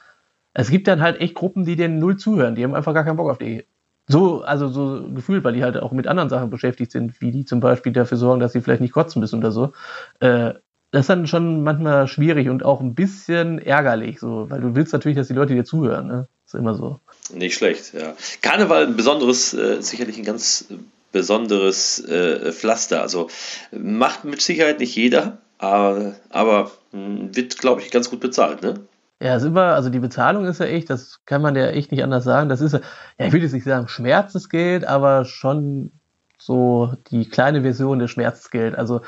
es 0.54 0.70
gibt 0.70 0.88
dann 0.88 1.00
halt 1.00 1.20
echt 1.20 1.34
Gruppen, 1.34 1.64
die 1.64 1.76
denen 1.76 1.98
null 1.98 2.16
zuhören. 2.16 2.54
Die 2.54 2.64
haben 2.64 2.74
einfach 2.74 2.94
gar 2.94 3.04
keinen 3.04 3.16
Bock 3.16 3.30
auf 3.30 3.38
die 3.38 3.64
so, 4.10 4.42
also 4.42 4.68
so 4.68 5.08
gefühlt, 5.14 5.44
weil 5.44 5.54
die 5.54 5.62
halt 5.62 5.76
auch 5.76 5.92
mit 5.92 6.06
anderen 6.06 6.28
Sachen 6.28 6.50
beschäftigt 6.50 6.90
sind, 6.92 7.20
wie 7.20 7.30
die 7.30 7.44
zum 7.44 7.60
Beispiel 7.60 7.92
dafür 7.92 8.18
sorgen, 8.18 8.40
dass 8.40 8.52
sie 8.52 8.60
vielleicht 8.60 8.80
nicht 8.80 8.92
kotzen 8.92 9.20
müssen 9.20 9.38
oder 9.38 9.52
so. 9.52 9.72
Äh, 10.20 10.54
das 10.90 11.02
ist 11.02 11.10
dann 11.10 11.28
schon 11.28 11.62
manchmal 11.62 12.08
schwierig 12.08 12.48
und 12.48 12.64
auch 12.64 12.80
ein 12.80 12.96
bisschen 12.96 13.60
ärgerlich, 13.60 14.18
so, 14.18 14.50
weil 14.50 14.60
du 14.60 14.74
willst 14.74 14.92
natürlich, 14.92 15.16
dass 15.16 15.28
die 15.28 15.34
Leute 15.34 15.54
dir 15.54 15.64
zuhören, 15.64 16.08
ne? 16.08 16.28
ist 16.44 16.54
immer 16.54 16.74
so. 16.74 16.98
Nicht 17.32 17.54
schlecht, 17.54 17.94
ja. 17.94 18.14
Karneval 18.42 18.86
ein 18.86 18.96
besonderes, 18.96 19.54
äh, 19.54 19.80
sicherlich 19.80 20.18
ein 20.18 20.24
ganz 20.24 20.66
besonderes 21.12 22.00
äh, 22.00 22.52
Pflaster. 22.52 23.02
Also 23.02 23.28
macht 23.70 24.24
mit 24.24 24.40
Sicherheit 24.42 24.80
nicht 24.80 24.96
jeder, 24.96 25.38
aber, 25.58 26.16
aber 26.30 26.72
hm, 26.90 27.36
wird, 27.36 27.58
glaube 27.58 27.82
ich, 27.82 27.90
ganz 27.90 28.10
gut 28.10 28.20
bezahlt, 28.20 28.62
ne? 28.62 28.80
Ja, 29.22 29.36
ist 29.36 29.44
immer, 29.44 29.74
also 29.74 29.90
die 29.90 29.98
Bezahlung 29.98 30.46
ist 30.46 30.60
ja 30.60 30.66
echt, 30.66 30.88
das 30.88 31.24
kann 31.26 31.42
man 31.42 31.54
ja 31.54 31.66
echt 31.66 31.90
nicht 31.92 32.02
anders 32.02 32.24
sagen. 32.24 32.48
Das 32.48 32.60
ist 32.62 32.72
ja, 32.72 32.80
ich 33.18 33.32
will 33.32 33.42
jetzt 33.42 33.52
nicht 33.52 33.64
sagen 33.64 33.86
Schmerzensgeld, 33.86 34.86
aber 34.86 35.26
schon 35.26 35.92
so 36.38 36.94
die 37.10 37.28
kleine 37.28 37.60
Version 37.62 37.98
des 37.98 38.10
Schmerzensgeld. 38.10 38.74
Also 38.76 39.02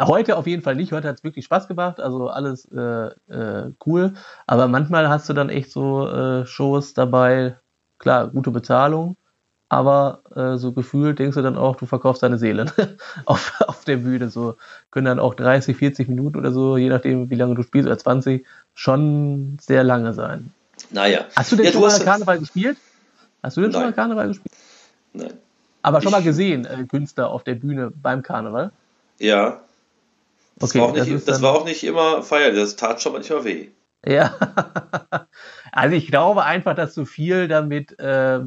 heute 0.00 0.36
auf 0.36 0.46
jeden 0.46 0.62
Fall 0.62 0.76
nicht. 0.76 0.92
Heute 0.92 1.08
hat 1.08 1.16
es 1.18 1.24
wirklich 1.24 1.46
Spaß 1.46 1.68
gemacht, 1.68 2.00
also 2.00 2.28
alles 2.28 2.66
äh, 2.72 3.08
äh, 3.32 3.72
cool. 3.86 4.14
Aber 4.46 4.68
manchmal 4.68 5.08
hast 5.08 5.28
du 5.28 5.32
dann 5.32 5.48
echt 5.48 5.70
so 5.72 6.06
äh, 6.08 6.46
Shows 6.46 6.92
dabei, 6.94 7.58
klar, 7.98 8.28
gute 8.28 8.50
Bezahlung, 8.50 9.16
aber 9.68 10.22
äh, 10.34 10.56
so 10.56 10.72
gefühlt 10.72 11.18
denkst 11.18 11.34
du 11.34 11.42
dann 11.42 11.56
auch, 11.56 11.76
du 11.76 11.86
verkaufst 11.86 12.22
deine 12.22 12.38
Seele 12.38 12.66
auf, 13.24 13.60
auf 13.66 13.84
der 13.84 13.96
Bühne. 13.96 14.28
So 14.28 14.56
können 14.90 15.06
dann 15.06 15.18
auch 15.18 15.34
30, 15.34 15.76
40 15.76 16.08
Minuten 16.08 16.38
oder 16.38 16.52
so, 16.52 16.76
je 16.76 16.88
nachdem, 16.88 17.30
wie 17.30 17.34
lange 17.34 17.54
du 17.54 17.62
spielst, 17.62 17.86
oder 17.86 17.98
20, 17.98 18.46
schon 18.74 19.58
sehr 19.60 19.82
lange 19.82 20.14
sein. 20.14 20.52
Naja. 20.90 21.24
Hast 21.34 21.50
du 21.52 21.56
denn 21.56 21.66
ja, 21.66 21.72
schon 21.72 21.80
mal 21.80 21.98
Karneval 21.98 22.38
gespielt? 22.38 22.76
Hast 23.42 23.56
du 23.56 23.62
denn 23.62 23.70
Nein. 23.70 23.80
schon 23.80 23.90
mal 23.90 23.94
Karneval 23.94 24.28
gespielt? 24.28 24.54
Nein. 25.12 25.32
Aber 25.82 26.00
schon 26.00 26.10
ich, 26.10 26.18
mal 26.18 26.22
gesehen, 26.22 26.64
äh, 26.64 26.84
Künstler 26.84 27.30
auf 27.30 27.42
der 27.44 27.54
Bühne 27.54 27.90
beim 27.90 28.22
Karneval? 28.22 28.72
Ja. 29.18 29.60
Das, 30.56 30.70
okay, 30.70 30.80
war, 30.80 30.88
auch 30.88 30.94
nicht, 30.94 31.12
das, 31.12 31.24
das 31.24 31.42
war 31.42 31.54
auch 31.54 31.64
nicht 31.64 31.84
immer 31.84 32.22
feierlich, 32.22 32.60
das 32.60 32.76
tat 32.76 33.02
schon 33.02 33.12
manchmal 33.12 33.44
weh. 33.44 33.68
Ja. 34.04 34.34
also 35.72 35.96
ich 35.96 36.06
glaube 36.06 36.44
einfach, 36.44 36.74
dass 36.74 36.94
du 36.94 37.04
viel 37.04 37.48
damit 37.48 37.98
äh, 37.98 38.40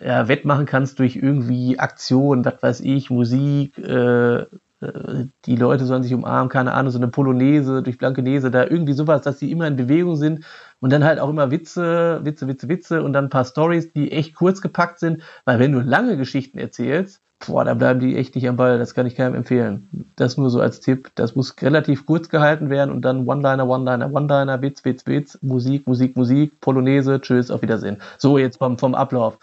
ja, 0.00 0.28
wettmachen 0.28 0.66
kannst 0.66 0.98
durch 0.98 1.16
irgendwie 1.16 1.78
Aktionen, 1.78 2.44
was 2.44 2.62
weiß 2.62 2.80
ich, 2.80 3.10
Musik, 3.10 3.78
äh, 3.78 4.44
äh, 4.80 5.26
die 5.46 5.56
Leute 5.56 5.86
sollen 5.86 6.02
sich 6.02 6.12
umarmen, 6.12 6.48
keine 6.48 6.72
Ahnung, 6.72 6.90
so 6.90 6.98
eine 6.98 7.08
Polonaise 7.08 7.82
durch 7.82 7.98
Blankenese, 7.98 8.50
da 8.50 8.64
irgendwie 8.64 8.92
sowas, 8.92 9.22
dass 9.22 9.38
sie 9.38 9.50
immer 9.50 9.66
in 9.66 9.76
Bewegung 9.76 10.16
sind 10.16 10.44
und 10.80 10.92
dann 10.92 11.04
halt 11.04 11.18
auch 11.18 11.30
immer 11.30 11.50
Witze, 11.50 12.20
Witze, 12.24 12.46
Witze, 12.48 12.68
Witze 12.68 13.02
und 13.02 13.12
dann 13.12 13.26
ein 13.26 13.30
paar 13.30 13.44
Stories, 13.44 13.92
die 13.92 14.12
echt 14.12 14.34
kurz 14.34 14.60
gepackt 14.60 14.98
sind, 14.98 15.22
weil 15.44 15.58
wenn 15.58 15.72
du 15.72 15.80
lange 15.80 16.16
Geschichten 16.16 16.58
erzählst, 16.58 17.22
boah, 17.46 17.64
da 17.64 17.74
bleiben 17.74 18.00
die 18.00 18.16
echt 18.16 18.34
nicht 18.34 18.48
am 18.48 18.56
Ball, 18.56 18.78
das 18.78 18.94
kann 18.94 19.06
ich 19.06 19.14
keinem 19.14 19.34
empfehlen. 19.34 20.12
Das 20.16 20.36
nur 20.36 20.50
so 20.50 20.60
als 20.60 20.80
Tipp, 20.80 21.10
das 21.14 21.34
muss 21.36 21.54
relativ 21.60 22.06
kurz 22.06 22.28
gehalten 22.28 22.70
werden 22.70 22.90
und 22.90 23.02
dann 23.02 23.26
One-Liner, 23.26 23.68
One-Liner, 23.68 24.12
One-Liner, 24.12 24.62
Witz, 24.62 24.84
Witz, 24.84 25.06
Witz, 25.06 25.38
Musik, 25.42 25.86
Musik, 25.86 26.16
Musik, 26.16 26.60
Polonaise, 26.60 27.20
tschüss, 27.20 27.50
auf 27.50 27.62
Wiedersehen. 27.62 27.98
So 28.18 28.38
jetzt 28.38 28.58
vom, 28.58 28.78
vom 28.78 28.94
Ablauf 28.94 29.38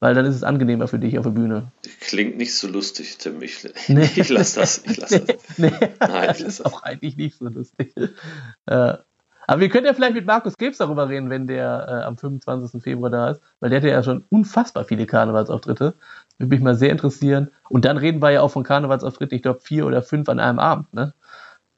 weil 0.00 0.14
dann 0.14 0.26
ist 0.26 0.34
es 0.34 0.44
angenehmer 0.44 0.88
für 0.88 0.98
dich 0.98 1.18
auf 1.18 1.24
der 1.24 1.32
Bühne. 1.32 1.72
Klingt 2.00 2.36
nicht 2.36 2.56
so 2.56 2.68
lustig, 2.68 3.18
Tim. 3.18 3.42
Ich, 3.42 3.66
nee. 3.88 4.08
ich 4.14 4.28
lass 4.28 4.54
das. 4.54 4.82
Ich 4.84 4.96
lass 4.96 5.10
nee, 5.10 5.20
das. 5.20 5.36
Nee, 5.58 5.72
Nein, 6.00 6.26
das 6.28 6.40
ist 6.40 6.64
auch 6.64 6.82
eigentlich 6.82 7.16
nicht 7.16 7.36
so 7.38 7.48
lustig. 7.48 7.94
Äh, 8.66 8.94
aber 9.48 9.62
wir 9.62 9.70
können 9.70 9.86
ja 9.86 9.94
vielleicht 9.94 10.14
mit 10.14 10.26
Markus 10.26 10.58
Krebs 10.58 10.76
darüber 10.76 11.08
reden, 11.08 11.30
wenn 11.30 11.46
der 11.46 11.86
äh, 11.88 12.04
am 12.04 12.18
25. 12.18 12.82
Februar 12.82 13.08
da 13.08 13.30
ist, 13.30 13.40
weil 13.60 13.70
der 13.70 13.80
hat 13.80 13.88
ja 13.88 14.02
schon 14.02 14.24
unfassbar 14.28 14.84
viele 14.84 15.06
Karnevalsauftritte. 15.06 15.94
Würde 16.36 16.54
mich 16.54 16.62
mal 16.62 16.74
sehr 16.74 16.90
interessieren. 16.90 17.50
Und 17.70 17.86
dann 17.86 17.96
reden 17.96 18.20
wir 18.20 18.30
ja 18.30 18.42
auch 18.42 18.50
von 18.50 18.62
Karnevalsauftritten, 18.62 19.34
ich 19.34 19.42
glaube 19.42 19.60
vier 19.60 19.86
oder 19.86 20.02
fünf 20.02 20.28
an 20.28 20.38
einem 20.38 20.58
Abend. 20.58 20.92
Ne? 20.92 21.14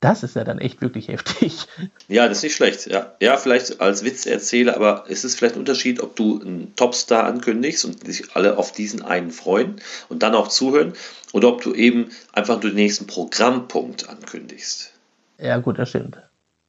Das 0.01 0.23
ist 0.23 0.35
ja 0.35 0.45
dann 0.45 0.59
echt 0.59 0.81
wirklich 0.81 1.09
heftig. 1.09 1.67
Ja, 2.09 2.27
das 2.27 2.39
ist 2.39 2.45
nicht 2.45 2.57
schlecht. 2.57 2.87
Ja, 2.87 3.15
ja 3.21 3.37
vielleicht 3.37 3.81
als 3.81 4.03
Witz 4.03 4.25
erzähle, 4.25 4.75
aber 4.75 5.05
es 5.09 5.25
ist 5.25 5.39
vielleicht 5.39 5.57
ein 5.57 5.61
Unterschied, 5.61 6.01
ob 6.01 6.17
du 6.17 6.41
einen 6.41 6.75
Topstar 6.75 7.25
ankündigst 7.25 7.85
und 7.85 8.07
sich 8.07 8.35
alle 8.35 8.57
auf 8.57 8.73
diesen 8.73 9.03
einen 9.03 9.31
freuen 9.31 9.81
und 10.09 10.23
dann 10.23 10.35
auch 10.35 10.49
zuhören 10.49 10.95
oder 11.33 11.49
ob 11.49 11.63
du 11.63 11.75
eben 11.75 12.09
einfach 12.33 12.59
den 12.61 12.75
nächsten 12.75 13.07
Programmpunkt 13.07 14.09
ankündigst. 14.09 14.93
Ja, 15.39 15.59
gut, 15.59 15.79
das 15.79 15.91
stimmt. 15.91 16.19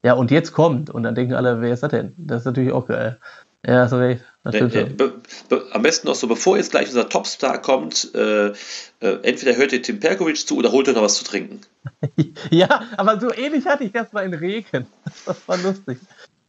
Ja, 0.04 0.14
und 0.14 0.32
jetzt 0.32 0.52
kommt 0.52 0.90
und 0.90 1.04
dann 1.04 1.16
denken 1.16 1.34
alle, 1.34 1.62
wer 1.62 1.74
ist 1.74 1.84
das 1.84 1.92
denn? 1.92 2.14
Das 2.18 2.42
ist 2.42 2.46
natürlich 2.46 2.74
auch 2.74 2.88
geil. 2.88 3.18
Ja, 3.66 3.84
hast 3.84 3.94
recht. 3.94 4.24
Ne, 4.44 4.88
be, 4.88 5.22
be, 5.50 5.68
am 5.72 5.84
besten 5.84 6.08
noch 6.08 6.16
so, 6.16 6.28
bevor 6.28 6.58
jetzt 6.58 6.72
gleich 6.72 6.88
unser 6.88 7.08
Topstar 7.08 7.62
kommt, 7.62 8.10
äh, 8.16 8.48
äh, 8.48 8.54
entweder 9.00 9.56
hört 9.56 9.72
ihr 9.72 9.84
Tim 9.84 10.00
Perkovic 10.00 10.48
zu 10.48 10.58
oder 10.58 10.72
holt 10.72 10.90
euch 10.90 10.96
noch 10.96 11.04
was 11.04 11.16
zu 11.16 11.24
trinken. 11.24 11.62
ja, 12.50 12.88
aber 12.98 13.20
so 13.20 13.32
ähnlich 13.32 13.68
hatte 13.68 13.84
ich 13.84 13.92
das 13.92 14.12
mal 14.14 14.26
in 14.26 14.34
Regen. 14.34 14.88
Das 15.26 15.48
war 15.48 15.58
lustig. 15.58 16.00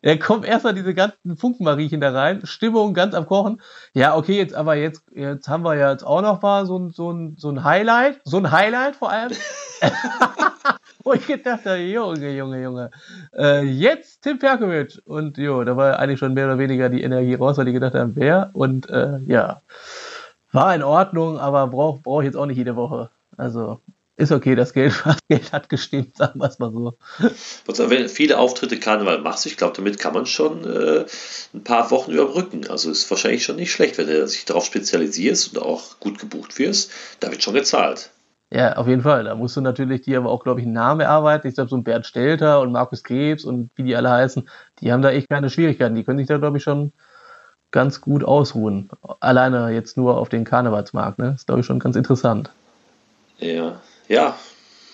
Er 0.05 0.19
kommt 0.19 0.45
erstmal 0.45 0.75
diese 0.75 0.95
ganzen 0.95 1.37
Funkenmariechen 1.37 2.01
da 2.01 2.11
rein, 2.11 2.45
Stimmung 2.45 2.93
ganz 2.93 3.15
am 3.15 3.27
Kochen. 3.27 3.61
Ja, 3.95 4.17
okay, 4.17 4.37
jetzt 4.37 4.55
aber 4.55 4.75
jetzt, 4.75 5.05
jetzt 5.15 5.49
haben 5.49 5.65
wir 5.65 5.77
ja 5.77 5.93
jetzt 5.93 6.05
auch 6.05 6.23
noch 6.23 6.43
mal 6.43 6.67
so 6.67 6.77
ein, 6.77 6.91
so 6.91 7.13
ein, 7.13 7.37
so 7.39 7.51
ein 7.51 7.63
Highlight, 7.63 8.21
so 8.25 8.39
ein 8.39 8.51
Highlight 8.51 8.97
vor 8.97 9.11
allem. 9.11 9.31
Wo 11.05 11.13
ich 11.13 11.27
gedacht 11.27 11.65
habe, 11.67 11.79
Junge, 11.79 12.31
Junge, 12.37 12.63
Junge. 12.63 12.91
Äh, 13.37 13.65
jetzt 13.65 14.23
Tim 14.23 14.39
Perkovic. 14.39 15.01
Und 15.05 15.39
jo, 15.39 15.63
da 15.65 15.77
war 15.77 15.99
eigentlich 15.99 16.19
schon 16.19 16.35
mehr 16.35 16.47
oder 16.47 16.59
weniger 16.59 16.89
die 16.89 17.03
Energie 17.03 17.35
raus, 17.35 17.57
weil 17.59 17.65
die 17.65 17.73
gedacht 17.73 17.95
haben, 17.95 18.17
wer. 18.17 18.51
Und 18.53 18.91
äh, 18.91 19.19
ja, 19.27 19.63
war 20.53 20.75
in 20.75 20.83
Ordnung, 20.83 21.39
aber 21.39 21.69
brauche 21.69 22.03
brauch 22.03 22.21
ich 22.21 22.27
jetzt 22.27 22.37
auch 22.37 22.47
nicht 22.47 22.59
jede 22.59 22.77
Woche. 22.77 23.11
Also 23.37 23.81
ist 24.17 24.33
okay, 24.33 24.55
das 24.55 24.73
Geld, 24.73 24.95
das 25.05 25.19
Geld 25.29 25.53
hat 25.53 25.69
gestimmt, 25.69 26.17
sagen 26.17 26.41
wir 26.41 26.49
es 26.49 26.59
mal 26.59 26.73
so. 26.73 26.97
Wenn 27.67 28.09
viele 28.09 28.39
Auftritte 28.39 28.79
Karneval 28.79 29.21
machst, 29.21 29.47
ich 29.47 29.57
glaube, 29.57 29.75
damit 29.77 29.99
kann 29.99 30.15
man 30.15 30.27
schon 30.27 30.65
äh, 30.65 31.05
ein 31.55 31.65
paar 31.65 31.91
Wochen 31.91 32.13
überbrücken. 32.13 32.69
Also 32.69 32.91
ist 32.91 33.11
wahrscheinlich 33.11 33.45
schon 33.45 33.57
nicht 33.57 33.73
schlecht, 33.73 33.99
wenn 33.99 34.07
du 34.07 34.25
dich 34.25 34.45
darauf 34.45 34.65
spezialisierst 34.65 35.57
und 35.57 35.63
auch 35.63 35.99
gut 36.01 36.19
gebucht 36.19 36.59
wirst. 36.59 36.91
Da 37.21 37.31
wird 37.31 37.43
schon 37.43 37.55
gezahlt. 37.55 38.11
Ja, 38.51 38.75
auf 38.77 38.87
jeden 38.87 39.01
Fall. 39.01 39.25
Da 39.25 39.35
musst 39.35 39.57
du 39.57 39.63
natürlich 39.63 40.03
dir 40.03 40.19
aber 40.19 40.31
auch, 40.31 40.45
glaube 40.45 40.61
ich, 40.61 40.67
einen 40.67 40.75
Namen 40.75 41.01
erarbeiten. 41.01 41.49
Ich 41.49 41.55
glaube, 41.55 41.71
so 41.71 41.77
ein 41.77 41.85
Bernd 41.85 42.05
Stelter 42.07 42.61
und 42.61 42.71
Markus 42.71 43.03
Krebs 43.03 43.45
und 43.45 43.71
wie 43.77 43.85
die 43.85 43.97
alle 43.97 44.11
heißen, 44.11 44.47
die 44.81 44.93
haben 44.93 45.01
da 45.01 45.11
echt 45.11 45.31
keine 45.31 45.49
Schwierigkeiten. 45.49 45.95
Die 45.95 46.05
können 46.05 46.19
sich 46.19 46.29
da, 46.29 46.37
glaube 46.37 46.59
ich, 46.59 46.63
schon 46.63 46.93
ganz 47.71 48.03
gut 48.03 48.23
ausruhen. 48.23 48.91
Alleine 49.21 49.71
jetzt 49.71 49.97
nur 49.97 50.19
auf 50.19 50.29
den 50.29 50.45
Karnevalsmarkt, 50.45 51.19
ne? 51.19 51.33
Ist, 51.35 51.47
glaube 51.47 51.61
ich, 51.61 51.67
schon 51.67 51.79
ganz 51.79 51.97
interessant. 51.97 52.51
Ja, 53.39 53.81
ja. 54.13 54.39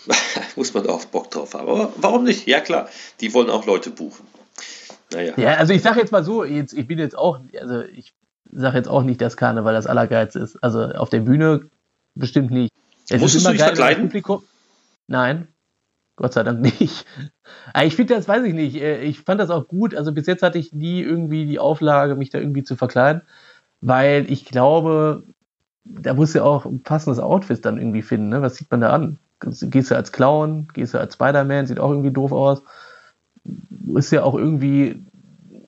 Muss 0.56 0.72
man 0.72 0.86
auch 0.86 1.04
Bock 1.06 1.30
drauf 1.30 1.54
haben. 1.54 1.68
Aber 1.68 1.92
warum 1.96 2.24
nicht? 2.24 2.46
Ja, 2.46 2.60
klar. 2.60 2.88
Die 3.20 3.34
wollen 3.34 3.50
auch 3.50 3.66
Leute 3.66 3.90
buchen. 3.90 4.26
Naja. 5.12 5.34
Ja, 5.36 5.54
also 5.54 5.72
ich 5.72 5.82
sage 5.82 6.00
jetzt 6.00 6.12
mal 6.12 6.24
so, 6.24 6.44
jetzt, 6.44 6.72
ich 6.72 6.86
bin 6.86 6.98
jetzt 6.98 7.16
auch, 7.16 7.40
also 7.60 7.82
ich 7.82 8.14
sage 8.50 8.76
jetzt 8.76 8.88
auch 8.88 9.02
nicht, 9.02 9.20
dass 9.20 9.36
Karneval 9.36 9.74
das 9.74 9.86
Allergeilste 9.86 10.38
ist. 10.38 10.62
Also 10.62 10.82
auf 10.84 11.10
der 11.10 11.20
Bühne 11.20 11.68
bestimmt 12.14 12.50
nicht. 12.50 12.72
Es 13.08 13.20
Musstest 13.20 13.46
du 13.46 13.50
dich 13.50 13.58
geil, 13.58 13.68
verkleiden? 13.68 14.04
Publikum... 14.04 14.44
Nein, 15.08 15.48
Gott 16.16 16.34
sei 16.34 16.42
Dank 16.42 16.60
nicht. 16.60 17.04
ich 17.82 17.96
finde 17.96 18.14
das, 18.14 18.28
weiß 18.28 18.44
ich 18.44 18.54
nicht. 18.54 18.76
Äh, 18.76 19.02
ich 19.02 19.20
fand 19.20 19.40
das 19.40 19.50
auch 19.50 19.66
gut. 19.66 19.94
Also 19.94 20.12
bis 20.12 20.26
jetzt 20.26 20.42
hatte 20.42 20.58
ich 20.58 20.72
nie 20.72 21.00
irgendwie 21.00 21.46
die 21.46 21.58
Auflage, 21.58 22.14
mich 22.14 22.30
da 22.30 22.38
irgendwie 22.38 22.64
zu 22.64 22.76
verkleiden, 22.76 23.22
weil 23.80 24.30
ich 24.30 24.44
glaube, 24.44 25.24
da 25.84 26.14
muss 26.14 26.34
ja 26.34 26.42
auch 26.42 26.66
ein 26.66 26.82
passendes 26.82 27.18
Outfit 27.18 27.64
dann 27.64 27.78
irgendwie 27.78 28.02
finden. 28.02 28.28
Ne? 28.28 28.42
Was 28.42 28.56
sieht 28.56 28.70
man 28.70 28.80
da 28.80 28.90
an? 28.90 29.18
Gehst 29.40 29.90
du 29.90 29.96
als 29.96 30.12
Clown? 30.12 30.68
Gehst 30.74 30.94
du 30.94 30.98
als 30.98 31.14
Spider-Man? 31.14 31.66
Sieht 31.66 31.80
auch 31.80 31.90
irgendwie 31.90 32.10
doof 32.10 32.32
aus. 32.32 32.62
Ist 33.94 34.10
ja 34.10 34.24
auch 34.24 34.34
irgendwie 34.34 35.04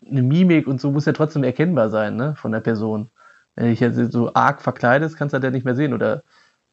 eine 0.08 0.22
Mimik 0.22 0.66
und 0.66 0.80
so 0.80 0.90
muss 0.90 1.06
ja 1.06 1.12
trotzdem 1.12 1.44
erkennbar 1.44 1.88
sein, 1.88 2.16
ne? 2.16 2.34
Von 2.36 2.52
der 2.52 2.60
Person. 2.60 3.10
Wenn 3.54 3.72
ich 3.72 3.80
jetzt 3.80 4.12
so 4.12 4.34
arg 4.34 4.60
verkleidest, 4.60 5.16
kannst 5.16 5.34
du 5.34 5.38
das 5.38 5.44
ja 5.44 5.50
nicht 5.50 5.64
mehr 5.64 5.76
sehen. 5.76 5.94
Oder 5.94 6.22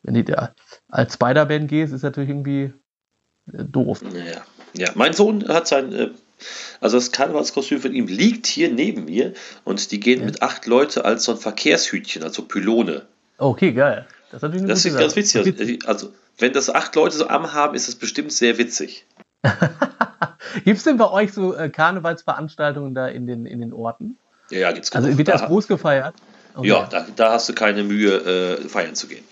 wenn 0.04 0.16
du 0.16 0.24
da 0.24 0.52
als 0.90 1.14
Spider-Man 1.14 1.68
gehst, 1.68 1.94
ist 1.94 2.04
natürlich 2.04 2.30
irgendwie 2.30 2.74
äh, 3.54 3.64
doof. 3.64 4.02
Ja. 4.14 4.42
ja, 4.74 4.92
mein 4.96 5.14
Sohn 5.14 5.48
hat 5.48 5.68
sein, 5.68 5.94
äh, 5.94 6.10
also 6.82 6.98
das 6.98 7.12
Karnevalskostüm 7.12 7.82
von 7.82 7.94
ihm 7.94 8.08
liegt 8.08 8.48
hier 8.48 8.72
neben 8.72 9.06
mir 9.06 9.34
und 9.64 9.92
die 9.92 10.00
gehen 10.00 10.22
ja. 10.22 10.26
mit 10.26 10.42
acht 10.42 10.66
Leute 10.66 11.06
als 11.06 11.24
so 11.24 11.34
ein 11.34 11.38
Verkehrshütchen, 11.38 12.24
also 12.24 12.44
Pylone. 12.44 13.06
Okay, 13.38 13.72
geil. 13.72 14.06
Das, 14.32 14.44
ist, 14.44 14.70
das 14.70 14.86
ist 14.86 14.98
ganz 14.98 15.16
witzig. 15.16 15.88
Also, 15.88 16.14
wenn 16.38 16.54
das 16.54 16.70
acht 16.70 16.96
Leute 16.96 17.18
so 17.18 17.28
am 17.28 17.54
haben, 17.54 17.76
ist 17.76 17.88
das 17.88 17.96
bestimmt 17.96 18.32
sehr 18.32 18.58
witzig. 18.58 19.06
Gibt 20.66 20.78
es 20.78 20.84
denn 20.84 20.98
bei 20.98 21.10
euch 21.10 21.34
so 21.34 21.56
äh, 21.56 21.70
Karnevalsveranstaltungen 21.70 22.94
da 22.94 23.08
in 23.08 23.28
den, 23.28 23.46
in 23.46 23.60
den 23.60 23.74
Orten? 23.74 24.18
Ja, 24.50 24.60
ja, 24.60 24.72
gibt's 24.72 24.92
Also 24.92 25.18
wird 25.18 25.28
das 25.28 25.42
da, 25.42 25.48
groß 25.48 25.68
gefeiert? 25.68 26.16
Okay. 26.56 26.68
Ja, 26.68 26.88
da, 26.90 27.06
da, 27.16 27.34
hast 27.34 27.50
du 27.50 27.54
keine 27.54 27.84
Mühe, 27.84 28.16
äh, 28.16 28.68
feiern 28.68 28.96
zu 28.96 29.08
gehen. 29.08 29.24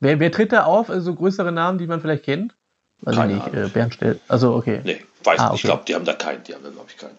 Wer, 0.00 0.18
wer 0.18 0.32
tritt 0.32 0.52
da 0.52 0.64
auf? 0.64 0.90
Also 0.90 1.14
größere 1.14 1.52
Namen, 1.52 1.78
die 1.78 1.86
man 1.86 2.00
vielleicht 2.00 2.24
kennt? 2.24 2.54
Weiß 3.02 3.14
keine 3.14 3.36
ich 3.36 3.44
nicht. 3.44 3.54
Äh, 3.54 3.68
Bernstedt. 3.68 4.20
Also, 4.28 4.54
okay. 4.54 4.80
Nee, 4.84 5.04
weiß 5.24 5.38
ah, 5.38 5.42
nicht. 5.44 5.50
Okay. 5.50 5.54
Ich 5.56 5.62
glaube, 5.62 5.82
die 5.86 5.94
haben 5.94 6.04
da 6.04 6.14
keinen. 6.14 6.42
Die 6.44 6.54
haben 6.54 6.64
da, 6.64 6.70
glaube 6.70 6.88
ich, 6.90 6.96
keinen. 6.96 7.16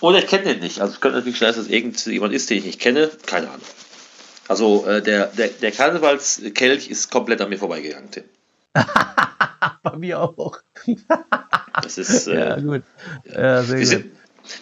Oder 0.00 0.18
ich 0.18 0.26
kenne 0.26 0.44
den 0.44 0.60
nicht. 0.60 0.80
Also 0.80 0.94
es 0.94 1.00
könnte 1.00 1.18
natürlich 1.18 1.38
sein, 1.38 1.48
dass 1.48 1.58
es 1.58 1.68
irgendjemand 1.68 2.32
ist, 2.32 2.48
den 2.48 2.58
ich 2.58 2.64
nicht 2.64 2.80
kenne. 2.80 3.10
Keine 3.26 3.48
Ahnung. 3.48 3.60
Also 4.50 4.84
äh, 4.84 5.00
der, 5.00 5.26
der, 5.26 5.46
der 5.46 5.70
Karnevalskelch 5.70 6.90
ist 6.90 7.08
komplett 7.08 7.40
an 7.40 7.50
mir 7.50 7.58
vorbeigegangen, 7.58 8.10
Tim. 8.10 8.24
Bei 9.84 9.96
mir 9.96 10.20
auch. 10.20 10.58
das 11.82 11.98
ist. 11.98 12.26
Äh, 12.26 12.34
ja, 12.34 12.56
gut. 12.58 12.82
Ja, 13.32 13.68
wir, 13.68 13.76
gut. 13.76 13.86
Sind, 13.86 14.06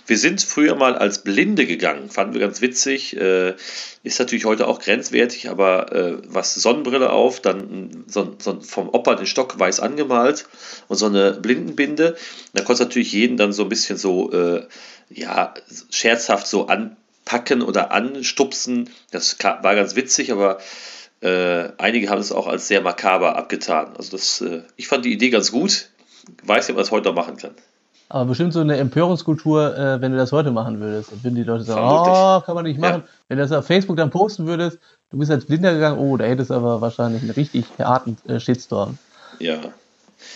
wir 0.07 0.18
sind 0.18 0.42
früher 0.42 0.75
mal 0.75 0.95
als 0.95 1.23
Blinde 1.23 1.64
gegangen, 1.64 2.11
fanden 2.11 2.35
wir 2.35 2.42
ganz 2.42 2.61
witzig. 2.61 3.16
Äh, 3.16 3.54
ist 4.02 4.18
natürlich 4.18 4.45
heute 4.45 4.66
auch 4.66 4.78
grenzwertig, 4.78 5.49
aber 5.49 5.90
äh, 5.90 6.18
was 6.26 6.54
Sonnenbrille 6.54 7.09
auf, 7.09 7.40
dann 7.40 8.04
so, 8.09 8.37
so 8.38 8.61
vom 8.61 8.90
Opa 8.90 9.14
den 9.14 9.25
Stock 9.25 9.59
weiß 9.59 9.80
angemalt 9.80 10.45
und 10.88 10.99
so 10.99 11.07
eine 11.07 11.33
Blindenbinde. 11.33 12.14
Da 12.52 12.62
konnte 12.62 12.83
natürlich 12.83 13.14
jeden 13.14 13.38
dann 13.38 13.54
so 13.54 13.62
ein 13.62 13.71
bisschen 13.71 13.97
so, 13.97 14.30
äh, 14.33 14.66
ja, 15.09 15.54
scherzhaft 15.88 16.47
so 16.47 16.66
an 16.66 16.99
packen 17.28 17.61
oder 17.61 17.92
anstupsen. 17.92 18.88
Das 19.11 19.37
war 19.38 19.75
ganz 19.75 19.94
witzig, 19.94 20.32
aber 20.32 20.58
äh, 21.20 21.68
einige 21.76 22.08
haben 22.08 22.20
es 22.20 22.32
auch 22.32 22.47
als 22.47 22.68
sehr 22.68 22.80
makaber 22.80 23.37
abgetan. 23.37 23.94
Also 23.99 24.12
das, 24.16 24.40
äh, 24.40 24.62
ich 24.76 24.88
fand 24.88 25.04
die 25.04 25.12
Idee 25.12 25.28
ganz 25.28 25.52
gut. 25.52 25.90
Weiß 26.42 26.66
nicht, 26.66 26.70
ob 26.70 26.76
man 26.76 26.85
das 26.85 26.90
heute 26.90 27.08
noch 27.11 27.14
machen 27.14 27.37
kann. 27.37 27.50
Aber 28.08 28.25
bestimmt 28.25 28.54
so 28.54 28.61
eine 28.61 28.78
Empörungskultur, 28.78 29.76
äh, 29.76 30.00
wenn 30.00 30.12
du 30.12 30.16
das 30.18 30.32
heute 30.32 30.50
machen 30.52 30.80
würdest. 30.80 31.12
Dann 31.12 31.23
würden 31.23 31.35
die 31.35 31.42
Leute 31.42 31.64
sagen, 31.64 31.80
Vermutlich. 31.80 32.14
oh, 32.16 32.40
kann 32.40 32.54
man 32.54 32.64
nicht 32.64 32.80
machen. 32.80 33.02
Ja. 33.04 33.08
Wenn 33.28 33.37
du 33.37 33.42
das 33.42 33.52
auf 33.52 33.66
Facebook 33.66 33.99
dann 33.99 34.08
posten 34.08 34.47
würdest, 34.47 34.78
du 35.11 35.18
bist 35.18 35.30
als 35.30 35.44
Blinder 35.44 35.75
gegangen, 35.75 35.99
oh, 35.99 36.16
da 36.16 36.25
hättest 36.25 36.49
du 36.49 36.54
aber 36.54 36.80
wahrscheinlich 36.80 37.20
einen 37.20 37.32
richtig 37.32 37.66
harten 37.78 38.16
äh, 38.26 38.40
Shitstorm. 38.40 38.97
Ja, 39.38 39.58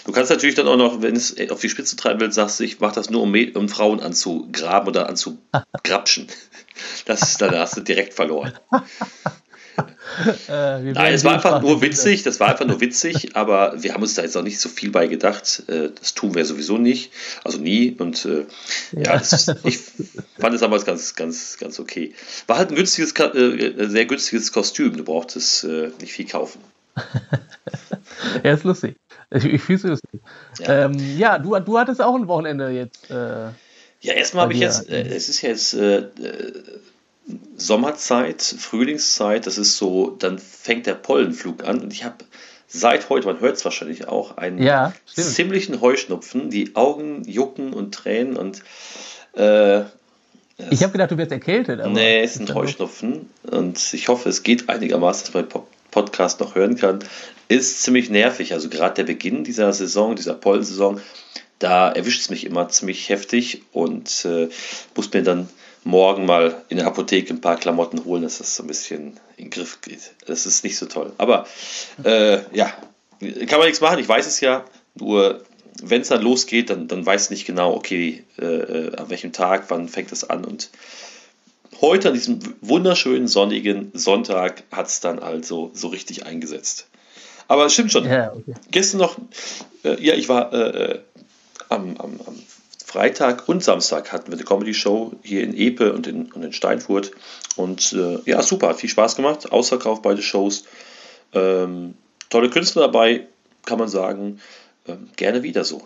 Du 0.04 0.12
kannst 0.12 0.30
natürlich 0.30 0.54
dann 0.54 0.68
auch 0.68 0.76
noch, 0.76 1.02
wenn 1.02 1.16
es 1.16 1.34
auf 1.50 1.60
die 1.60 1.68
Spitze 1.68 1.96
treiben 1.96 2.20
willst, 2.20 2.36
sagst 2.36 2.60
du, 2.60 2.64
ich 2.64 2.80
mache 2.80 2.94
das 2.94 3.10
nur, 3.10 3.22
um, 3.22 3.34
um, 3.54 3.68
Frauen 3.68 4.00
anzugraben 4.00 4.88
oder 4.88 5.08
anzugrapschen. 5.08 6.28
Das 7.06 7.22
ist, 7.22 7.40
dann 7.40 7.54
hast 7.56 7.76
du 7.76 7.80
direkt 7.80 8.14
verloren. 8.14 8.52
äh, 10.48 10.80
Nein, 10.80 11.14
es 11.14 11.24
war 11.24 11.34
einfach 11.34 11.62
nur 11.62 11.80
witzig, 11.82 12.22
das 12.22 12.40
war 12.40 12.48
einfach 12.48 12.66
nur 12.66 12.80
witzig, 12.80 13.36
aber 13.36 13.82
wir 13.82 13.94
haben 13.94 14.02
uns 14.02 14.14
da 14.14 14.22
jetzt 14.22 14.36
auch 14.36 14.42
nicht 14.42 14.60
so 14.60 14.68
viel 14.68 14.90
bei 14.90 15.06
gedacht. 15.06 15.64
Äh, 15.68 15.90
das 15.98 16.14
tun 16.14 16.34
wir 16.34 16.44
sowieso 16.44 16.78
nicht, 16.78 17.12
also 17.44 17.58
nie. 17.58 17.96
Und 17.98 18.24
äh, 18.24 18.46
ja, 18.92 19.18
das, 19.18 19.48
ich 19.64 19.78
fand 20.38 20.54
es 20.54 20.60
damals 20.60 20.84
ganz, 20.84 21.14
ganz, 21.14 21.56
ganz 21.58 21.80
okay. 21.80 22.14
War 22.46 22.58
halt 22.58 22.70
ein 22.70 22.76
günstiges, 22.76 23.12
äh, 23.12 23.88
sehr 23.88 24.06
günstiges 24.06 24.52
Kostüm, 24.52 24.96
du 24.96 25.04
brauchtest 25.04 25.64
äh, 25.64 25.90
nicht 26.00 26.12
viel 26.12 26.26
kaufen. 26.26 26.60
ja, 28.44 28.52
ist 28.52 28.64
lustig. 28.64 28.96
Ich, 29.30 29.44
ich 29.44 29.62
fühle 29.62 29.76
es 29.76 29.82
lustig. 29.84 30.20
Ja. 30.58 30.84
Ähm, 30.84 31.16
ja, 31.16 31.38
du, 31.38 31.58
du 31.58 31.78
hattest 31.78 32.02
auch 32.02 32.14
ein 32.14 32.28
Wochenende 32.28 32.68
jetzt. 32.70 33.10
Ja, 34.02 34.14
erstmal 34.14 34.44
habe 34.44 34.52
ich 34.52 34.60
jetzt, 34.60 34.88
äh, 34.90 35.02
es 35.02 35.28
ist 35.28 35.42
jetzt 35.42 35.74
äh, 35.74 35.98
äh, 35.98 36.52
Sommerzeit, 37.56 38.42
Frühlingszeit, 38.42 39.46
das 39.46 39.58
ist 39.58 39.76
so, 39.76 40.10
dann 40.10 40.38
fängt 40.38 40.86
der 40.86 40.94
Pollenflug 40.94 41.64
an 41.64 41.80
und 41.80 41.92
ich 41.92 42.04
habe 42.04 42.16
seit 42.66 43.08
heute, 43.08 43.26
man 43.28 43.40
hört 43.40 43.56
es 43.56 43.64
wahrscheinlich 43.64 44.08
auch, 44.08 44.36
einen 44.36 44.60
ja, 44.60 44.92
ziemlichen 45.06 45.80
Heuschnupfen, 45.80 46.50
die 46.50 46.74
Augen 46.74 47.22
jucken 47.24 47.72
und 47.72 47.94
tränen 47.94 48.36
und 48.36 48.62
äh, 49.34 49.82
ich 50.70 50.82
habe 50.82 50.92
gedacht, 50.92 51.10
du 51.10 51.16
wirst 51.16 51.32
erkältet. 51.32 51.80
Aber 51.80 51.90
nee, 51.90 52.22
es 52.22 52.36
ist 52.36 52.48
ein 52.48 52.54
Heuschnupfen 52.54 53.30
und 53.50 53.94
ich 53.94 54.08
hoffe, 54.08 54.28
es 54.28 54.42
geht 54.42 54.68
einigermaßen, 54.68 55.24
dass 55.24 55.34
man 55.34 55.48
den 55.48 55.62
Podcast 55.90 56.38
noch 56.40 56.54
hören 56.54 56.76
kann 56.76 57.00
ist 57.52 57.82
ziemlich 57.82 58.10
nervig. 58.10 58.52
Also 58.54 58.68
gerade 58.68 58.94
der 58.94 59.04
Beginn 59.04 59.44
dieser 59.44 59.72
Saison, 59.72 60.16
dieser 60.16 60.34
Pollensaison, 60.34 61.00
da 61.62 61.90
erwischt 61.90 62.20
es 62.20 62.30
mich 62.30 62.44
immer 62.44 62.68
ziemlich 62.68 63.08
heftig 63.08 63.62
und 63.72 64.24
äh, 64.24 64.48
muss 64.94 65.12
mir 65.12 65.22
dann 65.22 65.48
morgen 65.84 66.26
mal 66.26 66.62
in 66.68 66.76
der 66.76 66.86
Apotheke 66.86 67.32
ein 67.32 67.40
paar 67.40 67.56
Klamotten 67.56 68.04
holen, 68.04 68.22
dass 68.22 68.38
das 68.38 68.56
so 68.56 68.62
ein 68.62 68.68
bisschen 68.68 69.18
in 69.36 69.44
den 69.44 69.50
Griff 69.50 69.80
geht. 69.80 70.12
Das 70.26 70.46
ist 70.46 70.64
nicht 70.64 70.76
so 70.76 70.86
toll. 70.86 71.12
Aber 71.18 71.46
äh, 72.04 72.38
ja, 72.54 72.72
kann 73.46 73.58
man 73.58 73.66
nichts 73.66 73.80
machen. 73.80 73.98
Ich 73.98 74.08
weiß 74.08 74.26
es 74.26 74.40
ja. 74.40 74.64
Nur 74.94 75.42
wenn 75.82 76.02
es 76.02 76.08
dann 76.08 76.22
losgeht, 76.22 76.70
dann, 76.70 76.88
dann 76.88 77.04
weiß 77.04 77.24
ich 77.24 77.30
nicht 77.30 77.46
genau, 77.46 77.74
okay, 77.74 78.24
äh, 78.38 78.44
äh, 78.44 78.96
an 78.96 79.10
welchem 79.10 79.32
Tag, 79.32 79.64
wann 79.68 79.88
fängt 79.88 80.12
es 80.12 80.28
an. 80.28 80.44
Und 80.44 80.70
heute, 81.80 82.08
an 82.08 82.14
diesem 82.14 82.38
wunderschönen 82.60 83.26
sonnigen 83.26 83.90
Sonntag, 83.94 84.64
hat 84.70 84.88
es 84.88 85.00
dann 85.00 85.18
also 85.18 85.70
so 85.74 85.88
richtig 85.88 86.26
eingesetzt. 86.26 86.86
Aber 87.48 87.66
es 87.66 87.72
stimmt 87.72 87.92
schon. 87.92 88.04
Ja, 88.04 88.32
okay. 88.32 88.54
Gestern 88.70 89.00
noch, 89.00 89.16
äh, 89.84 90.00
ja, 90.02 90.14
ich 90.14 90.28
war 90.28 90.52
äh, 90.52 90.92
äh, 90.92 91.00
am, 91.74 91.96
am, 91.96 92.20
am, 92.26 92.38
Freitag 92.84 93.48
und 93.48 93.64
Samstag 93.64 94.12
hatten 94.12 94.30
wir 94.30 94.34
eine 94.36 94.44
Comedy-Show 94.44 95.12
hier 95.22 95.42
in 95.42 95.56
Epe 95.56 95.94
und 95.94 96.06
in, 96.06 96.30
und 96.30 96.42
in 96.42 96.52
Steinfurt. 96.52 97.12
Und 97.56 97.94
äh, 97.94 98.18
ja, 98.26 98.42
super, 98.42 98.68
hat 98.68 98.80
viel 98.80 98.90
Spaß 98.90 99.16
gemacht. 99.16 99.50
Ausverkauft 99.50 100.02
beide 100.02 100.20
Shows. 100.20 100.64
Ähm, 101.32 101.94
tolle 102.28 102.50
Künstler 102.50 102.82
dabei, 102.82 103.26
kann 103.64 103.78
man 103.78 103.88
sagen. 103.88 104.40
Ähm, 104.86 105.08
gerne 105.16 105.42
wieder 105.42 105.64
so. 105.64 105.82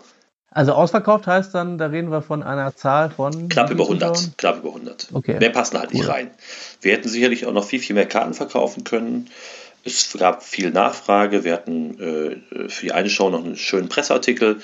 Also 0.51 0.73
ausverkauft 0.73 1.27
heißt 1.27 1.53
dann, 1.53 1.77
da 1.77 1.85
reden 1.85 2.09
wir 2.09 2.21
von 2.21 2.41
einer 2.41 2.75
Zahl 2.75 3.09
von. 3.09 3.47
Knapp 3.47 3.69
über 3.69 3.83
100. 3.83 4.37
Knapp 4.37 4.57
über 4.57 4.69
100. 4.69 5.09
Okay. 5.13 5.37
Mehr 5.39 5.51
passen 5.51 5.77
halt 5.77 5.91
cool. 5.91 5.99
nicht 5.99 6.09
rein. 6.09 6.31
Wir 6.81 6.93
hätten 6.93 7.09
sicherlich 7.09 7.45
auch 7.45 7.53
noch 7.53 7.63
viel, 7.63 7.79
viel 7.79 7.93
mehr 7.93 8.07
Karten 8.07 8.33
verkaufen 8.33 8.83
können. 8.83 9.29
Es 9.83 10.11
gab 10.17 10.43
viel 10.43 10.71
Nachfrage. 10.71 11.43
Wir 11.43 11.53
hatten 11.53 11.99
äh, 11.99 12.69
für 12.69 12.85
die 12.87 12.91
eine 12.91 13.09
Show 13.09 13.29
noch 13.29 13.43
einen 13.43 13.55
schönen 13.55 13.87
Presseartikel. 13.87 14.61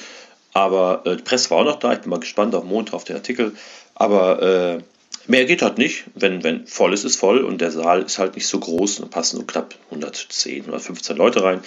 Aber 0.54 1.02
äh, 1.06 1.18
die 1.18 1.24
Presse 1.24 1.50
war 1.50 1.60
auch 1.60 1.66
noch 1.66 1.80
da. 1.80 1.94
Ich 1.94 2.00
bin 2.00 2.10
mal 2.10 2.20
gespannt 2.20 2.56
auf 2.56 2.64
Montag 2.64 2.94
auf 2.94 3.04
den 3.04 3.16
Artikel. 3.16 3.54
Aber 3.96 4.42
äh, 4.42 4.84
mehr 5.28 5.46
geht 5.46 5.62
halt 5.62 5.78
nicht. 5.78 6.06
Wenn, 6.16 6.44
wenn 6.44 6.68
voll 6.68 6.94
ist, 6.94 7.04
ist 7.04 7.16
voll. 7.16 7.44
Und 7.44 7.62
der 7.62 7.72
Saal 7.72 8.04
ist 8.04 8.20
halt 8.20 8.36
nicht 8.36 8.48
so 8.48 8.60
groß. 8.60 8.98
Dann 8.98 9.10
passen 9.10 9.38
nur 9.38 9.48
knapp 9.48 9.76
110 9.90 10.66
oder 10.66 10.80
15 10.80 11.18
Leute 11.18 11.44
rein. 11.44 11.62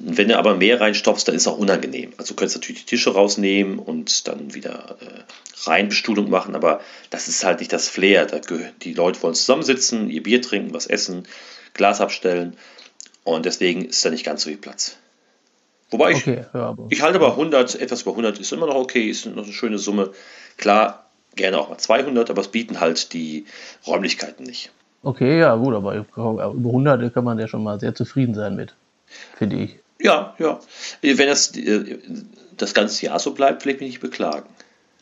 Wenn 0.00 0.28
du 0.28 0.38
aber 0.38 0.54
mehr 0.54 0.80
reinstopfst, 0.80 1.24
dann 1.26 1.34
ist 1.34 1.42
es 1.42 1.48
auch 1.48 1.58
unangenehm. 1.58 2.12
Also 2.18 2.34
du 2.34 2.36
könntest 2.36 2.56
natürlich 2.56 2.84
die 2.84 2.90
Tische 2.90 3.14
rausnehmen 3.14 3.80
und 3.80 4.28
dann 4.28 4.54
wieder 4.54 4.96
äh, 5.00 5.68
Reinbestuhlung 5.68 6.30
machen, 6.30 6.54
aber 6.54 6.80
das 7.10 7.26
ist 7.26 7.44
halt 7.44 7.58
nicht 7.58 7.72
das 7.72 7.88
Flair. 7.88 8.26
Da 8.26 8.40
die 8.82 8.94
Leute 8.94 9.20
wollen 9.22 9.34
zusammensitzen, 9.34 10.08
ihr 10.08 10.22
Bier 10.22 10.40
trinken, 10.40 10.72
was 10.72 10.86
essen, 10.86 11.26
Glas 11.74 12.00
abstellen 12.00 12.56
und 13.24 13.44
deswegen 13.44 13.86
ist 13.86 14.04
da 14.04 14.10
nicht 14.10 14.24
ganz 14.24 14.42
so 14.42 14.50
viel 14.50 14.58
Platz. 14.58 14.96
Wobei 15.90 16.10
ich, 16.10 16.18
okay, 16.18 16.44
ja, 16.52 16.76
ich 16.90 17.02
halte 17.02 17.16
aber 17.18 17.30
100, 17.30 17.76
etwas 17.76 18.02
über 18.02 18.10
100 18.10 18.38
ist 18.38 18.52
immer 18.52 18.66
noch 18.66 18.74
okay, 18.74 19.08
ist 19.08 19.24
noch 19.26 19.44
eine 19.44 19.52
schöne 19.52 19.78
Summe. 19.78 20.10
Klar, 20.58 21.06
gerne 21.34 21.58
auch 21.58 21.70
mal 21.70 21.78
200, 21.78 22.28
aber 22.28 22.42
es 22.42 22.48
bieten 22.48 22.80
halt 22.80 23.12
die 23.12 23.46
Räumlichkeiten 23.86 24.44
nicht. 24.44 24.70
Okay, 25.02 25.38
ja 25.38 25.54
gut, 25.54 25.74
aber 25.74 25.94
über 25.94 26.52
100 26.52 27.14
kann 27.14 27.24
man 27.24 27.38
ja 27.38 27.48
schon 27.48 27.62
mal 27.62 27.80
sehr 27.80 27.94
zufrieden 27.94 28.34
sein 28.34 28.56
mit, 28.56 28.74
finde 29.36 29.56
ich. 29.56 29.78
Ja, 30.00 30.34
ja. 30.38 30.60
Wenn 31.00 31.26
das 31.26 31.56
äh, 31.56 31.98
das 32.56 32.74
ganze 32.74 33.06
Jahr 33.06 33.18
so 33.18 33.32
bleibt, 33.32 33.64
will 33.64 33.74
ich 33.74 33.80
mich 33.80 33.88
nicht 33.90 34.00
beklagen. 34.00 34.48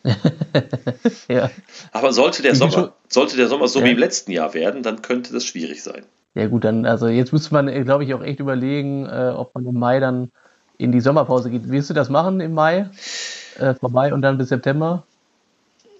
ja. 1.28 1.50
Aber 1.92 2.12
sollte 2.12 2.42
der, 2.42 2.54
Sommer, 2.54 2.92
sollte 3.08 3.36
der 3.36 3.48
Sommer 3.48 3.66
so 3.66 3.80
ja. 3.80 3.86
wie 3.86 3.90
im 3.90 3.98
letzten 3.98 4.30
Jahr 4.30 4.54
werden, 4.54 4.82
dann 4.82 5.02
könnte 5.02 5.32
das 5.32 5.44
schwierig 5.44 5.82
sein. 5.82 6.04
Ja 6.34 6.46
gut, 6.46 6.64
dann, 6.64 6.84
also 6.86 7.08
jetzt 7.08 7.32
müsste 7.32 7.52
man, 7.54 7.66
äh, 7.68 7.82
glaube 7.82 8.04
ich, 8.04 8.14
auch 8.14 8.22
echt 8.22 8.40
überlegen, 8.40 9.06
äh, 9.06 9.32
ob 9.34 9.54
man 9.54 9.66
im 9.66 9.78
Mai 9.78 10.00
dann 10.00 10.30
in 10.78 10.92
die 10.92 11.00
Sommerpause 11.00 11.50
geht. 11.50 11.68
Willst 11.68 11.90
du 11.90 11.94
das 11.94 12.08
machen 12.08 12.40
im 12.40 12.54
Mai? 12.54 12.90
Äh, 13.58 13.74
vorbei 13.74 14.12
und 14.12 14.22
dann 14.22 14.38
bis 14.38 14.48
September? 14.48 15.04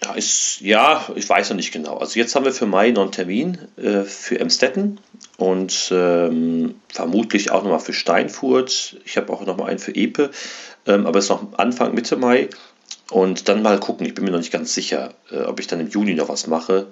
Ja, 0.04 0.12
ist, 0.12 0.60
ja, 0.60 1.06
ich 1.14 1.28
weiß 1.28 1.50
noch 1.50 1.56
nicht 1.56 1.72
genau. 1.72 1.96
Also 1.96 2.18
jetzt 2.18 2.34
haben 2.34 2.44
wir 2.44 2.52
für 2.52 2.66
Mai 2.66 2.90
noch 2.90 3.02
einen 3.02 3.12
Termin 3.12 3.58
äh, 3.76 4.02
für 4.02 4.38
Emstetten 4.38 5.00
und 5.38 5.90
ähm, 5.90 6.74
vermutlich 6.92 7.50
auch 7.50 7.62
nochmal 7.62 7.80
für 7.80 7.94
Steinfurt. 7.94 8.98
Ich 9.04 9.16
habe 9.16 9.32
auch 9.32 9.44
nochmal 9.46 9.70
einen 9.70 9.78
für 9.78 9.94
Epe, 9.94 10.30
ähm, 10.86 11.06
aber 11.06 11.18
es 11.18 11.26
ist 11.26 11.30
noch 11.30 11.58
Anfang, 11.58 11.94
Mitte 11.94 12.16
Mai. 12.16 12.50
Und 13.10 13.48
dann 13.48 13.62
mal 13.62 13.78
gucken, 13.78 14.04
ich 14.04 14.14
bin 14.14 14.24
mir 14.24 14.32
noch 14.32 14.38
nicht 14.38 14.52
ganz 14.52 14.74
sicher, 14.74 15.14
äh, 15.30 15.42
ob 15.42 15.60
ich 15.60 15.66
dann 15.66 15.80
im 15.80 15.88
Juni 15.88 16.14
noch 16.14 16.28
was 16.28 16.46
mache. 16.46 16.88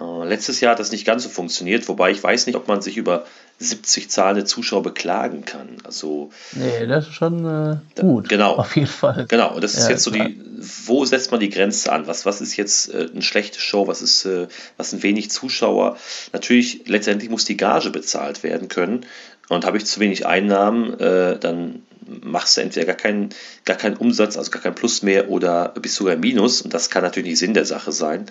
Äh, 0.00 0.28
letztes 0.28 0.60
Jahr 0.60 0.72
hat 0.72 0.80
das 0.80 0.92
nicht 0.92 1.04
ganz 1.04 1.22
so 1.22 1.28
funktioniert, 1.28 1.88
wobei 1.88 2.10
ich 2.10 2.22
weiß 2.22 2.46
nicht, 2.46 2.56
ob 2.56 2.68
man 2.68 2.80
sich 2.82 2.96
über 2.96 3.24
70 3.58 4.10
zahlende 4.10 4.44
Zuschauer 4.44 4.82
beklagen 4.82 5.44
kann. 5.44 5.76
Also, 5.84 6.30
nee, 6.52 6.86
das 6.86 7.08
ist 7.08 7.14
schon 7.14 7.44
äh, 7.44 8.00
gut. 8.00 8.28
Genau. 8.28 8.54
Auf 8.56 8.74
jeden 8.74 8.88
Fall. 8.88 9.26
Genau. 9.28 9.54
Und 9.54 9.62
das 9.62 9.74
ist 9.74 9.84
ja, 9.84 9.90
jetzt 9.90 10.04
so 10.04 10.10
klar. 10.10 10.28
die, 10.28 10.40
wo 10.86 11.04
setzt 11.04 11.30
man 11.30 11.40
die 11.40 11.50
Grenze 11.50 11.92
an? 11.92 12.06
Was, 12.06 12.24
was 12.24 12.40
ist 12.40 12.56
jetzt 12.56 12.92
äh, 12.94 13.08
eine 13.12 13.22
schlechte 13.22 13.60
Show? 13.60 13.86
Was 13.86 14.00
ist, 14.00 14.24
äh, 14.24 14.48
was 14.78 14.90
sind 14.90 15.02
wenig 15.02 15.30
Zuschauer? 15.30 15.98
Natürlich, 16.32 16.86
letztendlich 16.86 17.30
muss 17.30 17.44
die 17.44 17.58
Gage 17.58 17.90
bezahlt 17.90 18.42
werden 18.42 18.68
können. 18.68 19.04
Und 19.50 19.66
habe 19.66 19.76
ich 19.76 19.84
zu 19.84 20.00
wenig 20.00 20.26
Einnahmen, 20.26 20.98
äh, 21.00 21.38
dann 21.38 21.82
machst 22.22 22.56
du 22.56 22.60
entweder 22.60 22.86
gar 22.86 22.96
keinen, 22.96 23.30
gar 23.64 23.76
keinen 23.76 23.96
Umsatz, 23.96 24.36
also 24.36 24.50
gar 24.50 24.62
kein 24.62 24.74
Plus 24.74 25.02
mehr 25.02 25.30
oder 25.30 25.68
bist 25.80 25.96
sogar 25.96 26.16
Minus. 26.16 26.62
Und 26.62 26.74
das 26.74 26.90
kann 26.90 27.02
natürlich 27.02 27.30
nicht 27.30 27.38
Sinn 27.38 27.54
der 27.54 27.64
Sache 27.64 27.92
sein. 27.92 28.26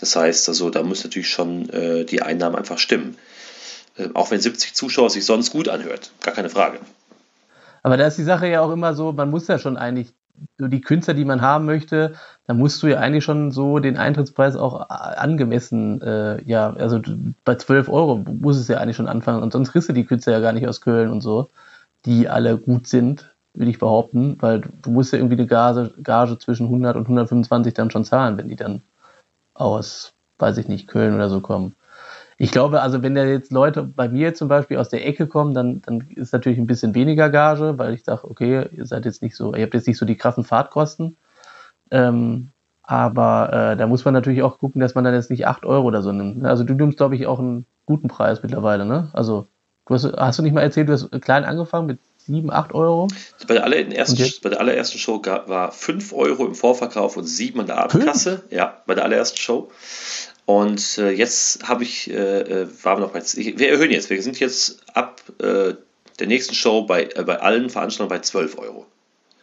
Das 0.00 0.16
heißt, 0.16 0.48
also 0.48 0.70
da 0.70 0.82
muss 0.82 1.04
natürlich 1.04 1.30
schon 1.30 1.68
äh, 1.70 2.04
die 2.04 2.22
Einnahmen 2.22 2.56
einfach 2.56 2.78
stimmen. 2.78 3.16
Äh, 3.96 4.08
auch 4.14 4.30
wenn 4.30 4.40
70 4.40 4.74
Zuschauer 4.74 5.10
sich 5.10 5.24
sonst 5.24 5.50
gut 5.50 5.68
anhört, 5.68 6.12
gar 6.22 6.34
keine 6.34 6.50
Frage. 6.50 6.78
Aber 7.82 7.96
da 7.96 8.06
ist 8.06 8.18
die 8.18 8.24
Sache 8.24 8.48
ja 8.48 8.60
auch 8.60 8.72
immer 8.72 8.94
so, 8.94 9.12
man 9.12 9.30
muss 9.30 9.48
ja 9.48 9.58
schon 9.58 9.76
eigentlich, 9.76 10.12
die 10.58 10.80
Künstler, 10.80 11.14
die 11.14 11.24
man 11.24 11.42
haben 11.42 11.64
möchte, 11.64 12.14
da 12.46 12.54
musst 12.54 12.82
du 12.82 12.86
ja 12.86 12.98
eigentlich 12.98 13.24
schon 13.24 13.50
so 13.50 13.78
den 13.78 13.96
Eintrittspreis 13.96 14.56
auch 14.56 14.88
angemessen, 14.88 16.00
äh, 16.00 16.42
ja, 16.44 16.72
also 16.74 17.00
bei 17.44 17.56
12 17.56 17.88
Euro 17.88 18.16
muss 18.16 18.56
es 18.56 18.68
ja 18.68 18.78
eigentlich 18.78 18.96
schon 18.96 19.08
anfangen 19.08 19.42
und 19.42 19.52
sonst 19.52 19.72
kriegst 19.72 19.88
du 19.88 19.92
die 19.92 20.04
Künstler 20.04 20.34
ja 20.34 20.40
gar 20.40 20.52
nicht 20.52 20.68
aus 20.68 20.80
Köln 20.80 21.10
und 21.10 21.22
so, 21.22 21.50
die 22.08 22.28
alle 22.28 22.56
gut 22.56 22.86
sind, 22.86 23.36
will 23.52 23.68
ich 23.68 23.78
behaupten, 23.78 24.38
weil 24.40 24.60
du 24.60 24.90
musst 24.90 25.12
ja 25.12 25.18
irgendwie 25.18 25.36
eine 25.36 25.46
Gage, 25.46 25.92
Gage 26.02 26.38
zwischen 26.38 26.66
100 26.66 26.96
und 26.96 27.02
125 27.02 27.74
dann 27.74 27.90
schon 27.90 28.04
zahlen, 28.04 28.38
wenn 28.38 28.48
die 28.48 28.56
dann 28.56 28.82
aus, 29.52 30.14
weiß 30.38 30.56
ich 30.58 30.68
nicht, 30.68 30.88
Köln 30.88 31.14
oder 31.14 31.28
so 31.28 31.40
kommen. 31.40 31.74
Ich 32.38 32.50
glaube, 32.52 32.80
also 32.80 33.02
wenn 33.02 33.14
da 33.16 33.24
jetzt 33.24 33.52
Leute 33.52 33.82
bei 33.82 34.08
mir 34.08 34.32
zum 34.32 34.48
Beispiel 34.48 34.78
aus 34.78 34.88
der 34.88 35.06
Ecke 35.06 35.26
kommen, 35.26 35.54
dann, 35.54 35.82
dann 35.82 36.06
ist 36.14 36.32
natürlich 36.32 36.58
ein 36.58 36.68
bisschen 36.68 36.94
weniger 36.94 37.28
Gage, 37.30 37.78
weil 37.78 37.92
ich 37.92 38.04
sage, 38.04 38.30
okay, 38.30 38.68
ihr 38.72 38.86
seid 38.86 39.04
jetzt 39.04 39.22
nicht 39.22 39.36
so, 39.36 39.54
ihr 39.54 39.64
habt 39.64 39.74
jetzt 39.74 39.88
nicht 39.88 39.98
so 39.98 40.06
die 40.06 40.16
krassen 40.16 40.44
Fahrtkosten. 40.44 41.16
Ähm, 41.90 42.50
aber 42.82 43.52
äh, 43.52 43.76
da 43.76 43.86
muss 43.86 44.04
man 44.04 44.14
natürlich 44.14 44.42
auch 44.42 44.58
gucken, 44.58 44.80
dass 44.80 44.94
man 44.94 45.04
dann 45.04 45.14
jetzt 45.14 45.30
nicht 45.30 45.46
8 45.46 45.66
Euro 45.66 45.86
oder 45.86 46.00
so 46.00 46.12
nimmt. 46.12 46.46
Also 46.46 46.64
du 46.64 46.74
nimmst, 46.74 46.96
glaube 46.96 47.16
ich, 47.16 47.26
auch 47.26 47.38
einen 47.38 47.66
guten 47.86 48.08
Preis 48.08 48.42
mittlerweile, 48.42 48.86
ne? 48.86 49.10
Also 49.12 49.48
du 49.88 49.94
hast, 49.94 50.04
hast 50.04 50.38
du 50.38 50.42
nicht 50.42 50.52
mal 50.52 50.62
erzählt, 50.62 50.88
du 50.88 50.92
hast 50.92 51.10
klein 51.22 51.44
angefangen 51.44 51.86
mit 51.86 51.98
7, 52.26 52.50
8 52.50 52.74
Euro? 52.74 53.08
Bei 53.46 53.54
der, 53.54 53.64
allerersten, 53.64 54.32
bei 54.42 54.50
der 54.50 54.60
allerersten 54.60 54.98
Show 54.98 55.20
gab, 55.20 55.48
war 55.48 55.72
5 55.72 56.12
Euro 56.12 56.46
im 56.46 56.54
Vorverkauf 56.54 57.16
und 57.16 57.24
7 57.24 57.58
an 57.60 57.66
der 57.66 57.78
Abendkasse. 57.78 58.44
Ja, 58.50 58.82
bei 58.86 58.94
der 58.94 59.04
allerersten 59.04 59.38
Show. 59.38 59.70
Und 60.44 60.98
äh, 60.98 61.10
jetzt 61.10 61.68
habe 61.68 61.84
ich, 61.84 62.10
äh, 62.10 62.40
äh 62.40 62.68
waren 62.82 62.98
wir 62.98 63.06
noch 63.06 63.12
bei, 63.12 63.22
wir 63.22 63.70
erhöhen 63.70 63.90
jetzt, 63.90 64.08
wir 64.08 64.22
sind 64.22 64.40
jetzt 64.40 64.80
ab 64.94 65.20
äh, 65.40 65.74
der 66.18 66.26
nächsten 66.26 66.54
Show 66.54 66.82
bei, 66.82 67.04
äh, 67.04 67.22
bei 67.22 67.40
allen 67.40 67.70
Veranstaltungen 67.70 68.18
bei 68.18 68.22
12 68.22 68.58
Euro. 68.58 68.86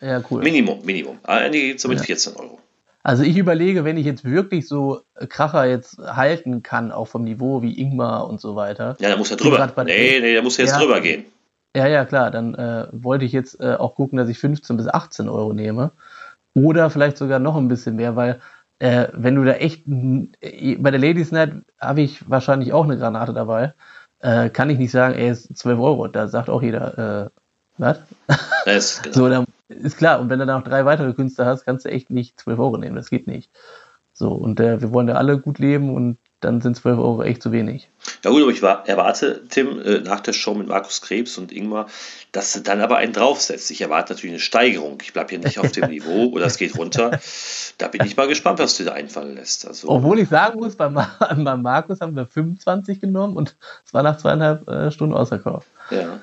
Ja, 0.02 0.22
cool. 0.30 0.44
Minimum, 0.44 0.84
Minimum. 0.84 1.20
Einige 1.24 1.68
geht 1.68 1.78
es 1.78 1.88
mit 1.88 2.00
ja. 2.00 2.06
14 2.06 2.36
Euro. 2.36 2.60
Also 3.06 3.22
ich 3.22 3.38
überlege, 3.38 3.84
wenn 3.84 3.98
ich 3.98 4.06
jetzt 4.08 4.26
wirklich 4.26 4.68
so 4.68 5.02
Kracher 5.30 5.66
jetzt 5.66 6.00
halten 6.00 6.64
kann, 6.64 6.92
auch 6.92 7.06
vom 7.06 7.24
Niveau 7.24 7.62
wie 7.62 7.80
Ingmar 7.80 8.28
und 8.28 8.42
so 8.42 8.56
weiter. 8.56 8.98
Ja, 9.00 9.10
da 9.10 9.16
muss 9.16 9.30
er 9.30 9.38
drüber. 9.38 9.72
Nee, 9.84 10.20
nee, 10.22 10.34
da 10.34 10.42
muss 10.42 10.58
er 10.58 10.66
jetzt 10.66 10.74
ja, 10.74 10.80
drüber 10.80 11.02
gehen. 11.02 11.24
Ja, 11.78 11.86
ja, 11.86 12.04
klar. 12.04 12.32
Dann 12.32 12.56
äh, 12.56 12.88
wollte 12.92 13.24
ich 13.24 13.32
jetzt 13.32 13.60
äh, 13.60 13.76
auch 13.76 13.94
gucken, 13.94 14.18
dass 14.18 14.28
ich 14.28 14.40
15 14.40 14.76
bis 14.76 14.88
18 14.88 15.30
Euro 15.30 15.54
nehme. 15.54 15.92
Oder 16.56 16.90
vielleicht 16.90 17.20
sogar 17.20 17.38
noch 17.38 17.56
ein 17.58 17.68
bisschen 17.68 17.96
mehr, 17.96 18.16
weil 18.16 18.42
äh, 18.80 19.10
wenn 19.14 19.36
du 19.36 19.44
da 19.44 19.52
echt, 19.52 19.84
äh, 20.42 20.76
bei 20.78 20.90
der 20.90 21.00
Ladies 21.00 21.32
Night 21.32 21.54
habe 21.80 22.02
ich 22.02 22.28
wahrscheinlich 22.28 22.74
auch 22.74 22.86
eine 22.86 22.98
Granate 22.98 23.34
dabei, 23.34 23.76
äh, 24.18 24.50
kann 24.50 24.72
ich 24.72 24.80
nicht 24.80 24.90
sagen, 24.90 25.14
ey, 25.14 25.30
ist 25.30 25.56
12 25.56 25.80
Euro. 25.80 26.08
Da 26.08 26.28
sagt 26.28 26.50
auch 26.50 26.64
jeder, 26.64 27.28
äh, 27.28 27.30
was? 27.78 28.00
Das, 28.66 29.02
genau. 29.04 29.16
so, 29.16 29.30
dann 29.30 29.46
ist 29.68 29.98
klar. 29.98 30.20
Und 30.20 30.30
wenn 30.30 30.40
du 30.40 30.46
dann 30.46 30.60
noch 30.60 30.68
drei 30.68 30.86
weitere 30.86 31.14
Künstler 31.14 31.46
hast, 31.46 31.66
kannst 31.66 31.86
du 31.86 31.90
echt 31.90 32.10
nicht 32.10 32.40
12 32.40 32.60
Euro 32.60 32.78
nehmen. 32.78 32.96
Das 32.96 33.10
geht 33.10 33.28
nicht. 33.28 33.52
So, 34.14 34.32
und 34.32 34.60
äh, 34.60 34.82
wir 34.82 34.94
wollen 34.94 35.10
ja 35.10 35.16
alle 35.16 35.38
gut 35.40 35.60
leben 35.60 35.94
und 35.94 36.18
dann 36.40 36.62
sind 36.62 36.78
12 36.78 36.98
Euro 37.00 37.24
echt 37.24 37.42
zu 37.42 37.52
wenig. 37.52 37.90
Ja 38.24 38.30
gut, 38.30 38.42
aber 38.42 38.52
ich 38.52 38.62
war, 38.62 38.88
erwarte, 38.88 39.44
Tim, 39.50 39.82
äh, 39.82 40.00
nach 40.00 40.20
der 40.20 40.32
Show 40.32 40.54
mit 40.54 40.68
Markus 40.68 41.02
Krebs 41.02 41.38
und 41.38 41.52
Ingmar, 41.52 41.88
dass 42.32 42.54
du 42.54 42.62
dann 42.62 42.82
aber 42.82 42.98
einen 42.98 43.14
draufsetzt. 43.14 43.72
Ich 43.72 43.82
erwarte 43.82 44.14
natürlich 44.14 44.34
eine 44.34 44.40
Steigerung. 44.40 45.00
Ich 45.02 45.12
bleibe 45.12 45.32
hier 45.32 45.40
nicht 45.40 45.60
auf 45.60 45.72
dem 45.72 45.90
Niveau 45.90 46.28
oder 46.28 46.46
es 46.46 46.58
geht 46.58 46.78
runter. 46.78 47.20
Da 47.78 47.88
bin 47.88 48.06
ich 48.06 48.16
mal 48.16 48.28
gespannt, 48.28 48.60
was 48.60 48.78
du 48.78 48.84
da 48.84 48.94
einfallen 48.94 49.36
lässt. 49.36 49.68
Also, 49.68 49.90
Obwohl 49.90 50.20
ich 50.20 50.30
sagen 50.30 50.60
muss, 50.60 50.76
bei, 50.76 50.88
bei 50.90 51.58
Markus 51.58 52.00
haben 52.00 52.16
wir 52.16 52.26
25 52.28 53.02
genommen 53.02 53.36
und 53.36 53.58
es 53.86 53.94
war 53.94 54.04
nach 54.04 54.18
zweieinhalb 54.18 54.68
äh, 54.70 54.92
Stunden 54.92 55.16
ausverkauft. 55.16 55.68
Ja. 55.90 56.22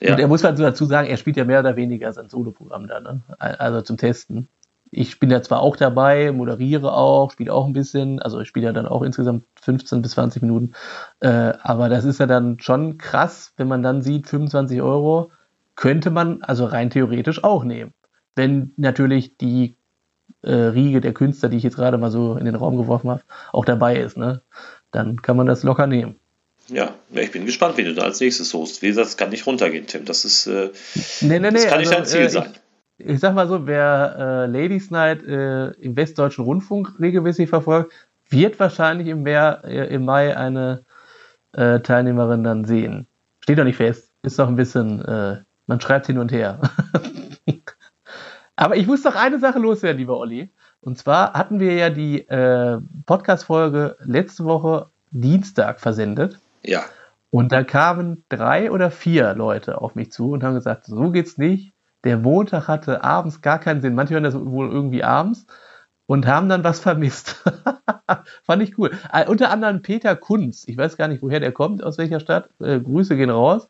Ja. 0.00 0.12
Und 0.12 0.20
er 0.20 0.28
muss 0.28 0.44
halt 0.44 0.58
dazu 0.58 0.84
sagen, 0.84 1.08
er 1.08 1.16
spielt 1.16 1.36
ja 1.36 1.44
mehr 1.44 1.60
oder 1.60 1.76
weniger 1.76 2.12
sein 2.12 2.28
Soloprogramm 2.28 2.86
da, 2.86 3.00
ne? 3.00 3.22
also 3.38 3.80
zum 3.80 3.96
Testen 3.96 4.48
ich 4.90 5.18
bin 5.18 5.30
ja 5.30 5.42
zwar 5.42 5.60
auch 5.60 5.76
dabei, 5.76 6.32
moderiere 6.32 6.92
auch, 6.92 7.30
spiele 7.30 7.52
auch 7.52 7.66
ein 7.66 7.72
bisschen, 7.72 8.20
also 8.20 8.40
ich 8.40 8.48
spiele 8.48 8.66
ja 8.66 8.72
dann 8.72 8.86
auch 8.86 9.02
insgesamt 9.02 9.44
15 9.60 10.02
bis 10.02 10.12
20 10.12 10.42
Minuten, 10.42 10.72
äh, 11.20 11.52
aber 11.60 11.88
das 11.88 12.04
ist 12.04 12.20
ja 12.20 12.26
dann 12.26 12.60
schon 12.60 12.98
krass, 12.98 13.52
wenn 13.56 13.68
man 13.68 13.82
dann 13.82 14.02
sieht, 14.02 14.28
25 14.28 14.80
Euro 14.82 15.30
könnte 15.74 16.10
man 16.10 16.42
also 16.42 16.64
rein 16.64 16.90
theoretisch 16.90 17.44
auch 17.44 17.64
nehmen. 17.64 17.92
Wenn 18.34 18.72
natürlich 18.76 19.36
die 19.36 19.76
äh, 20.42 20.52
Riege 20.52 21.00
der 21.00 21.12
Künstler, 21.14 21.48
die 21.48 21.56
ich 21.56 21.62
jetzt 21.62 21.76
gerade 21.76 21.98
mal 21.98 22.10
so 22.10 22.36
in 22.36 22.44
den 22.44 22.54
Raum 22.54 22.76
geworfen 22.76 23.10
habe, 23.10 23.22
auch 23.52 23.64
dabei 23.64 23.96
ist, 23.98 24.16
ne? 24.16 24.42
dann 24.90 25.20
kann 25.20 25.36
man 25.36 25.46
das 25.46 25.62
locker 25.62 25.86
nehmen. 25.86 26.16
Ja, 26.68 26.94
ich 27.12 27.30
bin 27.30 27.46
gespannt, 27.46 27.76
wie 27.76 27.84
du 27.84 27.94
da 27.94 28.02
als 28.02 28.20
nächstes 28.20 28.52
host. 28.52 28.82
Wie 28.82 28.88
gesagt, 28.88 29.06
das 29.06 29.16
kann 29.16 29.30
nicht 29.30 29.46
runtergehen, 29.46 29.86
Tim. 29.86 30.04
Das 30.04 30.24
ist, 30.24 30.46
äh, 30.46 30.70
nee, 31.20 31.38
nee, 31.38 31.50
nee, 31.50 31.50
das 31.52 31.64
kann 31.66 31.78
also, 31.78 31.90
nicht 31.90 31.92
dein 31.92 32.06
Ziel 32.06 32.20
äh, 32.20 32.28
sein. 32.28 32.52
Ich, 32.98 33.06
ich 33.06 33.20
sag 33.20 33.34
mal 33.34 33.46
so, 33.46 33.66
wer 33.66 34.16
äh, 34.18 34.46
Ladies 34.46 34.90
Night 34.90 35.22
äh, 35.24 35.70
im 35.72 35.96
Westdeutschen 35.96 36.44
Rundfunk 36.44 36.98
regelmäßig 36.98 37.48
verfolgt, 37.48 37.92
wird 38.28 38.58
wahrscheinlich 38.58 39.06
im, 39.08 39.22
Meer, 39.22 39.62
äh, 39.64 39.94
im 39.94 40.04
Mai 40.04 40.36
eine 40.36 40.84
äh, 41.52 41.80
Teilnehmerin 41.80 42.42
dann 42.42 42.64
sehen. 42.64 43.06
Steht 43.40 43.58
doch 43.58 43.64
nicht 43.64 43.76
fest. 43.76 44.10
Ist 44.22 44.38
doch 44.38 44.48
ein 44.48 44.56
bisschen, 44.56 45.04
äh, 45.04 45.36
man 45.66 45.80
schreibt 45.80 46.06
hin 46.06 46.18
und 46.18 46.32
her. 46.32 46.60
Aber 48.56 48.76
ich 48.76 48.86
muss 48.86 49.02
doch 49.02 49.14
eine 49.14 49.38
Sache 49.38 49.58
loswerden, 49.58 49.98
lieber 49.98 50.18
Olli. 50.18 50.50
Und 50.80 50.98
zwar 50.98 51.34
hatten 51.34 51.60
wir 51.60 51.74
ja 51.74 51.90
die 51.90 52.26
äh, 52.28 52.78
Podcast-Folge 53.04 53.96
letzte 54.00 54.44
Woche 54.44 54.88
Dienstag 55.10 55.80
versendet. 55.80 56.38
Ja. 56.66 56.84
Und 57.30 57.52
da 57.52 57.64
kamen 57.64 58.24
drei 58.28 58.70
oder 58.70 58.90
vier 58.90 59.34
Leute 59.34 59.80
auf 59.80 59.94
mich 59.94 60.12
zu 60.12 60.30
und 60.30 60.44
haben 60.44 60.54
gesagt, 60.54 60.86
so 60.86 61.10
geht's 61.10 61.38
nicht. 61.38 61.72
Der 62.04 62.18
Montag 62.18 62.68
hatte 62.68 63.02
abends 63.02 63.42
gar 63.42 63.58
keinen 63.58 63.80
Sinn. 63.80 63.94
Manche 63.94 64.14
hören 64.14 64.24
das 64.24 64.34
wohl 64.34 64.70
irgendwie 64.70 65.02
abends 65.02 65.46
und 66.06 66.26
haben 66.26 66.48
dann 66.48 66.64
was 66.64 66.80
vermisst. 66.86 67.44
Fand 68.44 68.62
ich 68.62 68.78
cool. 68.78 68.92
Äh, 69.12 69.28
unter 69.28 69.50
anderem 69.50 69.82
Peter 69.82 70.14
Kunz. 70.16 70.64
Ich 70.66 70.76
weiß 70.76 70.96
gar 70.96 71.08
nicht, 71.08 71.22
woher 71.22 71.40
der 71.40 71.52
kommt, 71.52 71.82
aus 71.82 71.98
welcher 71.98 72.20
Stadt. 72.20 72.50
Äh, 72.60 72.80
Grüße 72.80 73.16
gehen 73.16 73.30
raus. 73.30 73.68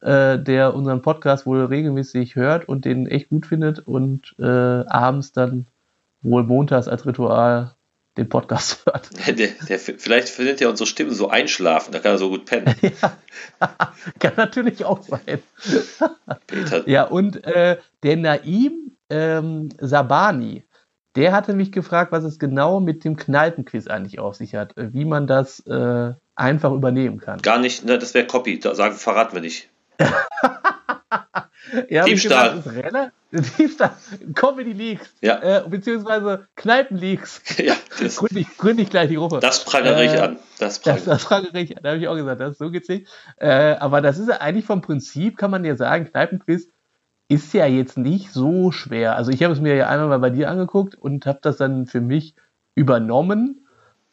Äh, 0.00 0.38
der 0.38 0.74
unseren 0.74 1.00
Podcast 1.00 1.46
wohl 1.46 1.64
regelmäßig 1.64 2.36
hört 2.36 2.68
und 2.68 2.84
den 2.84 3.06
echt 3.06 3.30
gut 3.30 3.46
findet 3.46 3.78
und 3.78 4.34
äh, 4.38 4.44
abends 4.44 5.32
dann 5.32 5.68
wohl 6.22 6.42
montags 6.42 6.88
als 6.88 7.06
Ritual 7.06 7.76
den 8.16 8.28
Podcast 8.28 8.82
hört. 8.86 9.10
Der, 9.26 9.48
der, 9.48 9.78
vielleicht 9.78 10.28
findet 10.28 10.60
er 10.60 10.70
unsere 10.70 10.86
Stimmen 10.86 11.12
so 11.12 11.28
einschlafen, 11.28 11.92
da 11.92 11.98
kann 11.98 12.12
er 12.12 12.18
so 12.18 12.28
gut 12.28 12.46
pennen. 12.46 12.74
ja, 12.82 13.18
kann 14.18 14.32
natürlich 14.36 14.84
auch 14.84 15.02
sein. 15.02 15.42
Peter. 16.46 16.88
Ja, 16.88 17.04
und 17.04 17.44
äh, 17.44 17.78
der 18.02 18.16
Naim 18.16 18.92
ähm, 19.10 19.68
Sabani, 19.78 20.64
der 21.14 21.32
hatte 21.32 21.54
mich 21.54 21.72
gefragt, 21.72 22.12
was 22.12 22.24
es 22.24 22.38
genau 22.38 22.80
mit 22.80 23.04
dem 23.04 23.16
Kneipenquiz 23.16 23.86
eigentlich 23.86 24.18
auf 24.18 24.36
sich 24.36 24.54
hat, 24.54 24.72
wie 24.76 25.04
man 25.04 25.26
das 25.26 25.60
äh, 25.60 26.12
einfach 26.34 26.72
übernehmen 26.72 27.20
kann. 27.20 27.40
Gar 27.40 27.58
nicht, 27.58 27.84
ne, 27.84 27.98
das 27.98 28.12
wäre 28.14 28.26
Copy, 28.26 28.58
da 28.58 28.74
sagen, 28.74 28.96
verraten 28.96 29.34
wir 29.34 29.40
nicht. 29.40 29.70
Ja, 31.88 32.04
Diebstahl. 32.04 32.62
Gesagt, 32.62 33.12
Diebstahl, 33.58 33.92
Comedy 34.34 34.72
Leaks, 34.72 35.14
ja. 35.20 35.64
äh, 35.64 35.68
beziehungsweise 35.68 36.48
Kneipen 36.56 36.96
Leaks. 36.96 37.42
Ja, 37.58 37.74
das, 38.00 38.16
gründe, 38.16 38.40
ich, 38.40 38.56
gründe 38.56 38.82
ich 38.82 38.90
gleich 38.90 39.08
die 39.08 39.16
Gruppe. 39.16 39.40
Das 39.40 39.64
prangere 39.64 40.04
ich 40.04 40.12
äh, 40.12 40.18
an. 40.18 40.38
Das 40.58 40.78
prangere, 40.78 41.04
das, 41.04 41.22
das 41.22 41.24
prangere 41.24 41.60
ich 41.60 41.76
an. 41.76 41.82
Da 41.82 41.90
habe 41.90 41.98
ich 41.98 42.08
auch 42.08 42.16
gesagt, 42.16 42.40
das, 42.40 42.58
so 42.58 42.70
geht's 42.70 42.88
nicht. 42.88 43.08
Äh, 43.38 43.76
aber 43.78 44.00
das 44.00 44.18
ist 44.18 44.28
ja 44.28 44.40
eigentlich 44.40 44.64
vom 44.64 44.82
Prinzip, 44.82 45.36
kann 45.36 45.50
man 45.50 45.64
ja 45.64 45.76
sagen, 45.76 46.10
Kneipenquiz 46.10 46.68
ist 47.28 47.52
ja 47.54 47.66
jetzt 47.66 47.98
nicht 47.98 48.32
so 48.32 48.70
schwer. 48.70 49.16
Also 49.16 49.32
ich 49.32 49.42
habe 49.42 49.52
es 49.52 49.60
mir 49.60 49.74
ja 49.74 49.88
einmal 49.88 50.08
mal 50.08 50.18
bei 50.18 50.30
dir 50.30 50.50
angeguckt 50.50 50.94
und 50.94 51.26
habe 51.26 51.40
das 51.42 51.56
dann 51.56 51.86
für 51.86 52.00
mich 52.00 52.34
übernommen. 52.74 53.66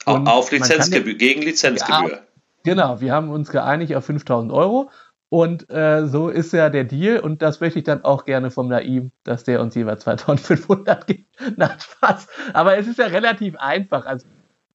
Auf 0.05 0.51
Lizenzgebühr, 0.51 1.13
gegen 1.15 1.43
Lizenzgebühr. 1.43 2.11
Ja, 2.11 2.19
genau, 2.63 3.01
wir 3.01 3.13
haben 3.13 3.29
uns 3.29 3.49
geeinigt 3.49 3.95
auf 3.95 4.05
5000 4.05 4.51
Euro 4.51 4.89
und 5.33 5.67
äh, 5.71 6.05
so 6.05 6.29
ist 6.29 6.53
ja 6.53 6.69
der 6.69 6.83
Deal 6.83 7.17
und 7.17 7.41
das 7.41 7.59
möchte 7.59 7.79
ich 7.79 7.85
dann 7.85 8.03
auch 8.03 8.25
gerne 8.25 8.51
vom 8.51 8.67
Naim, 8.67 9.09
dass 9.23 9.43
der 9.43 9.61
uns 9.61 9.73
jeweils 9.73 10.01
2500 10.01 11.07
gibt. 11.07 11.27
Na, 11.57 11.75
Spaß. 11.79 12.27
Aber 12.53 12.77
es 12.77 12.85
ist 12.85 12.99
ja 12.99 13.07
relativ 13.07 13.55
einfach. 13.55 14.05
Also, 14.05 14.27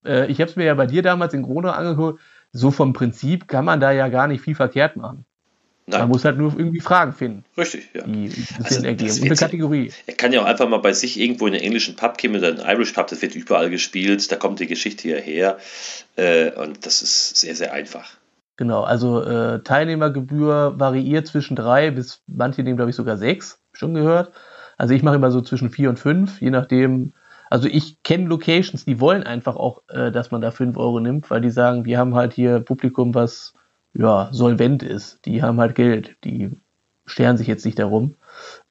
äh, 0.05 0.29
ich 0.29 0.41
habe 0.41 0.49
es 0.49 0.57
mir 0.57 0.65
ja 0.65 0.73
bei 0.73 0.85
dir 0.85 1.01
damals 1.01 1.33
in 1.33 1.43
Gronau 1.43 1.69
angeguckt. 1.69 2.19
So 2.51 2.71
vom 2.71 2.91
Prinzip 2.91 3.47
kann 3.47 3.63
man 3.63 3.79
da 3.79 3.93
ja 3.93 4.09
gar 4.09 4.27
nicht 4.27 4.41
viel 4.41 4.53
verkehrt 4.53 4.97
machen. 4.97 5.23
Nein. 5.85 6.01
Man 6.01 6.09
muss 6.09 6.25
halt 6.25 6.37
nur 6.37 6.51
irgendwie 6.51 6.81
Fragen 6.81 7.13
finden. 7.13 7.45
Richtig, 7.57 7.91
ja. 7.93 8.05
Die 8.05 8.29
also, 8.61 8.83
ergeben. 8.83 9.23
Eine 9.23 9.35
Kategorie. 9.35 9.93
Er 10.07 10.15
kann 10.15 10.33
ja 10.33 10.41
auch 10.41 10.45
einfach 10.45 10.67
mal 10.67 10.79
bei 10.79 10.91
sich 10.91 11.17
irgendwo 11.17 11.47
in 11.47 11.53
den 11.53 11.61
englischen 11.61 11.95
Pub 11.95 12.17
gehen 12.17 12.35
oder 12.35 12.49
einen 12.49 12.59
Irish 12.59 12.91
Pub, 12.91 13.07
das 13.07 13.21
wird 13.21 13.33
überall 13.33 13.69
gespielt, 13.69 14.29
da 14.29 14.35
kommt 14.35 14.59
die 14.59 14.67
Geschichte 14.67 15.03
hierher. 15.03 15.57
Äh, 16.17 16.51
und 16.51 16.85
das 16.85 17.01
ist 17.01 17.37
sehr, 17.37 17.55
sehr 17.55 17.71
einfach. 17.71 18.18
Genau, 18.59 18.81
also 18.81 19.23
äh, 19.23 19.63
Teilnehmergebühr 19.63 20.77
variiert 20.77 21.27
zwischen 21.27 21.55
drei 21.55 21.91
bis 21.91 22.23
manche 22.27 22.61
nehmen, 22.61 22.75
glaube 22.75 22.89
ich, 22.89 22.97
sogar 22.97 23.15
sechs, 23.15 23.63
schon 23.71 23.93
gehört. 23.93 24.33
Also 24.77 24.93
ich 24.93 25.01
mache 25.01 25.15
immer 25.15 25.31
so 25.31 25.39
zwischen 25.39 25.69
vier 25.69 25.87
und 25.89 25.97
fünf, 25.97 26.41
je 26.41 26.49
nachdem. 26.49 27.13
Also 27.49 27.69
ich 27.69 28.03
kenne 28.03 28.27
Locations, 28.27 28.83
die 28.83 28.99
wollen 28.99 29.23
einfach 29.23 29.55
auch, 29.55 29.83
äh, 29.87 30.11
dass 30.11 30.31
man 30.31 30.41
da 30.41 30.51
fünf 30.51 30.75
Euro 30.75 30.99
nimmt, 30.99 31.29
weil 31.31 31.39
die 31.39 31.51
sagen, 31.51 31.85
wir 31.85 31.97
haben 31.97 32.15
halt 32.15 32.33
hier 32.33 32.59
Publikum, 32.59 33.15
was 33.15 33.53
ja 33.93 34.27
solvent 34.33 34.83
ist. 34.83 35.25
Die 35.25 35.41
haben 35.41 35.61
halt 35.61 35.75
Geld, 35.75 36.17
die 36.25 36.51
scheren 37.05 37.37
sich 37.37 37.47
jetzt 37.47 37.65
nicht 37.65 37.79
darum. 37.79 38.15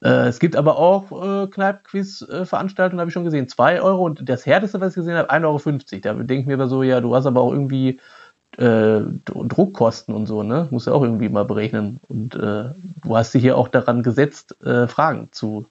Äh, 0.02 0.28
es 0.28 0.38
gibt 0.38 0.54
aber 0.54 0.78
auch 0.78 1.44
äh, 1.44 1.46
Kneipenquiz-Veranstaltungen, 1.48 3.00
habe 3.00 3.08
ich 3.08 3.14
schon 3.14 3.24
gesehen, 3.24 3.48
zwei 3.48 3.80
Euro 3.80 4.04
und 4.04 4.28
das 4.28 4.44
härteste, 4.44 4.80
was 4.82 4.90
ich 4.90 4.96
gesehen 4.96 5.16
habe, 5.16 5.30
1,50 5.30 5.44
Euro. 6.06 6.18
Da 6.18 6.24
denke 6.24 6.40
ich 6.42 6.46
mir 6.46 6.54
aber 6.54 6.68
so, 6.68 6.82
ja, 6.82 7.00
du 7.00 7.14
hast 7.14 7.24
aber 7.26 7.40
auch 7.40 7.52
irgendwie 7.52 8.00
äh, 8.58 9.00
Druckkosten 9.24 10.14
und 10.14 10.26
so, 10.26 10.42
ne? 10.42 10.66
Muss 10.70 10.86
ja 10.86 10.92
auch 10.92 11.02
irgendwie 11.02 11.28
mal 11.28 11.44
berechnen. 11.44 12.00
Und 12.08 12.34
äh, 12.34 12.70
du 13.02 13.16
hast 13.16 13.32
dich 13.32 13.42
hier 13.42 13.56
auch 13.56 13.68
daran 13.68 14.02
gesetzt, 14.02 14.56
äh, 14.64 14.88
Fragen 14.88 15.28
zu 15.30 15.66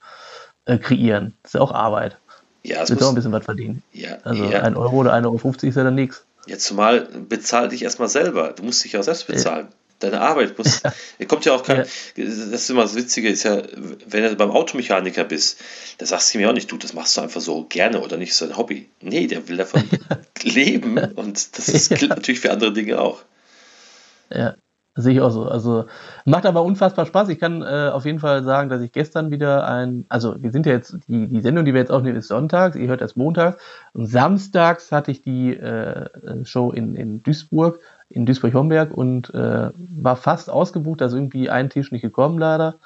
äh, 0.64 0.78
kreieren. 0.78 1.34
Das 1.42 1.50
ist 1.50 1.54
ja 1.54 1.60
auch 1.60 1.72
Arbeit. 1.72 2.18
Ja, 2.62 2.82
es 2.82 2.90
wird 2.90 3.02
auch 3.02 3.10
ein 3.10 3.14
bisschen 3.14 3.32
was 3.32 3.44
verdienen. 3.44 3.82
Ja, 3.92 4.18
also 4.24 4.44
ja. 4.44 4.62
ein 4.62 4.76
Euro 4.76 4.96
oder 4.96 5.14
1,50 5.14 5.24
Euro 5.26 5.48
ist 5.48 5.76
ja 5.76 5.84
dann 5.84 5.94
nichts. 5.94 6.24
Ja, 6.46 6.56
zumal 6.56 7.06
bezahl 7.28 7.68
dich 7.68 7.82
erstmal 7.82 8.08
selber. 8.08 8.52
Du 8.52 8.62
musst 8.62 8.82
dich 8.84 8.96
auch 8.96 9.02
selbst 9.02 9.26
bezahlen. 9.26 9.68
Ja 10.02 10.10
deine 10.10 10.20
Arbeit 10.20 10.56
muss. 10.58 10.82
Ja. 10.82 11.26
kommt 11.26 11.44
ja 11.44 11.54
auch 11.54 11.62
kein. 11.62 11.78
Ja. 11.78 12.24
Das 12.24 12.38
ist 12.38 12.70
immer 12.70 12.82
das 12.82 12.94
Witzige, 12.94 13.28
ist 13.28 13.42
ja, 13.44 13.62
wenn 14.06 14.22
du 14.22 14.36
beim 14.36 14.50
Automechaniker 14.50 15.24
bist, 15.24 15.60
da 15.98 16.06
sagst 16.06 16.34
du 16.34 16.38
mir 16.38 16.48
auch 16.48 16.54
nicht, 16.54 16.70
du, 16.70 16.76
das 16.76 16.94
machst 16.94 17.16
du 17.16 17.20
einfach 17.20 17.40
so 17.40 17.64
gerne 17.64 18.00
oder 18.00 18.16
nicht 18.16 18.34
so 18.34 18.44
ein 18.44 18.56
Hobby. 18.56 18.88
Nee, 19.00 19.26
der 19.26 19.48
will 19.48 19.56
davon 19.56 19.82
leben 20.42 20.98
und 20.98 21.58
das 21.58 21.68
ist, 21.68 21.90
gilt 21.90 22.10
natürlich 22.10 22.40
für 22.40 22.52
andere 22.52 22.72
Dinge 22.72 23.00
auch. 23.00 23.22
Ja, 24.30 24.54
sehe 24.94 25.14
ich 25.14 25.20
auch 25.20 25.30
so. 25.30 25.44
Also 25.44 25.86
macht 26.24 26.46
aber 26.46 26.62
unfassbar 26.62 27.06
Spaß. 27.06 27.28
Ich 27.30 27.38
kann 27.38 27.62
äh, 27.62 27.90
auf 27.92 28.04
jeden 28.04 28.20
Fall 28.20 28.44
sagen, 28.44 28.68
dass 28.68 28.82
ich 28.82 28.92
gestern 28.92 29.30
wieder 29.30 29.66
ein, 29.66 30.04
also 30.08 30.36
wir 30.40 30.52
sind 30.52 30.66
ja 30.66 30.72
jetzt, 30.72 30.96
die, 31.08 31.28
die 31.28 31.40
Sendung, 31.40 31.64
die 31.64 31.72
wir 31.72 31.80
jetzt 31.80 31.90
aufnehmen, 31.90 32.16
ist 32.16 32.28
sonntags, 32.28 32.76
ihr 32.76 32.88
hört 32.88 33.00
das 33.00 33.16
montags. 33.16 33.60
Und 33.94 34.06
samstags 34.06 34.92
hatte 34.92 35.10
ich 35.10 35.22
die 35.22 35.54
äh, 35.54 36.44
Show 36.44 36.70
in, 36.70 36.94
in 36.94 37.22
Duisburg 37.22 37.80
in 38.10 38.26
Duisburg-Homberg 38.26 38.92
und 38.92 39.32
äh, 39.34 39.70
war 39.74 40.16
fast 40.16 40.50
ausgebucht, 40.50 41.02
also 41.02 41.16
irgendwie 41.16 41.50
ein 41.50 41.70
Tisch 41.70 41.92
nicht 41.92 42.02
gekommen 42.02 42.38
leider. 42.38 42.78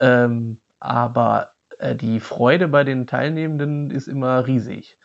Ähm, 0.00 0.58
aber 0.80 1.52
äh, 1.78 1.94
die 1.94 2.20
Freude 2.20 2.68
bei 2.68 2.84
den 2.84 3.06
Teilnehmenden 3.06 3.90
ist 3.90 4.08
immer 4.08 4.46
riesig. 4.46 4.96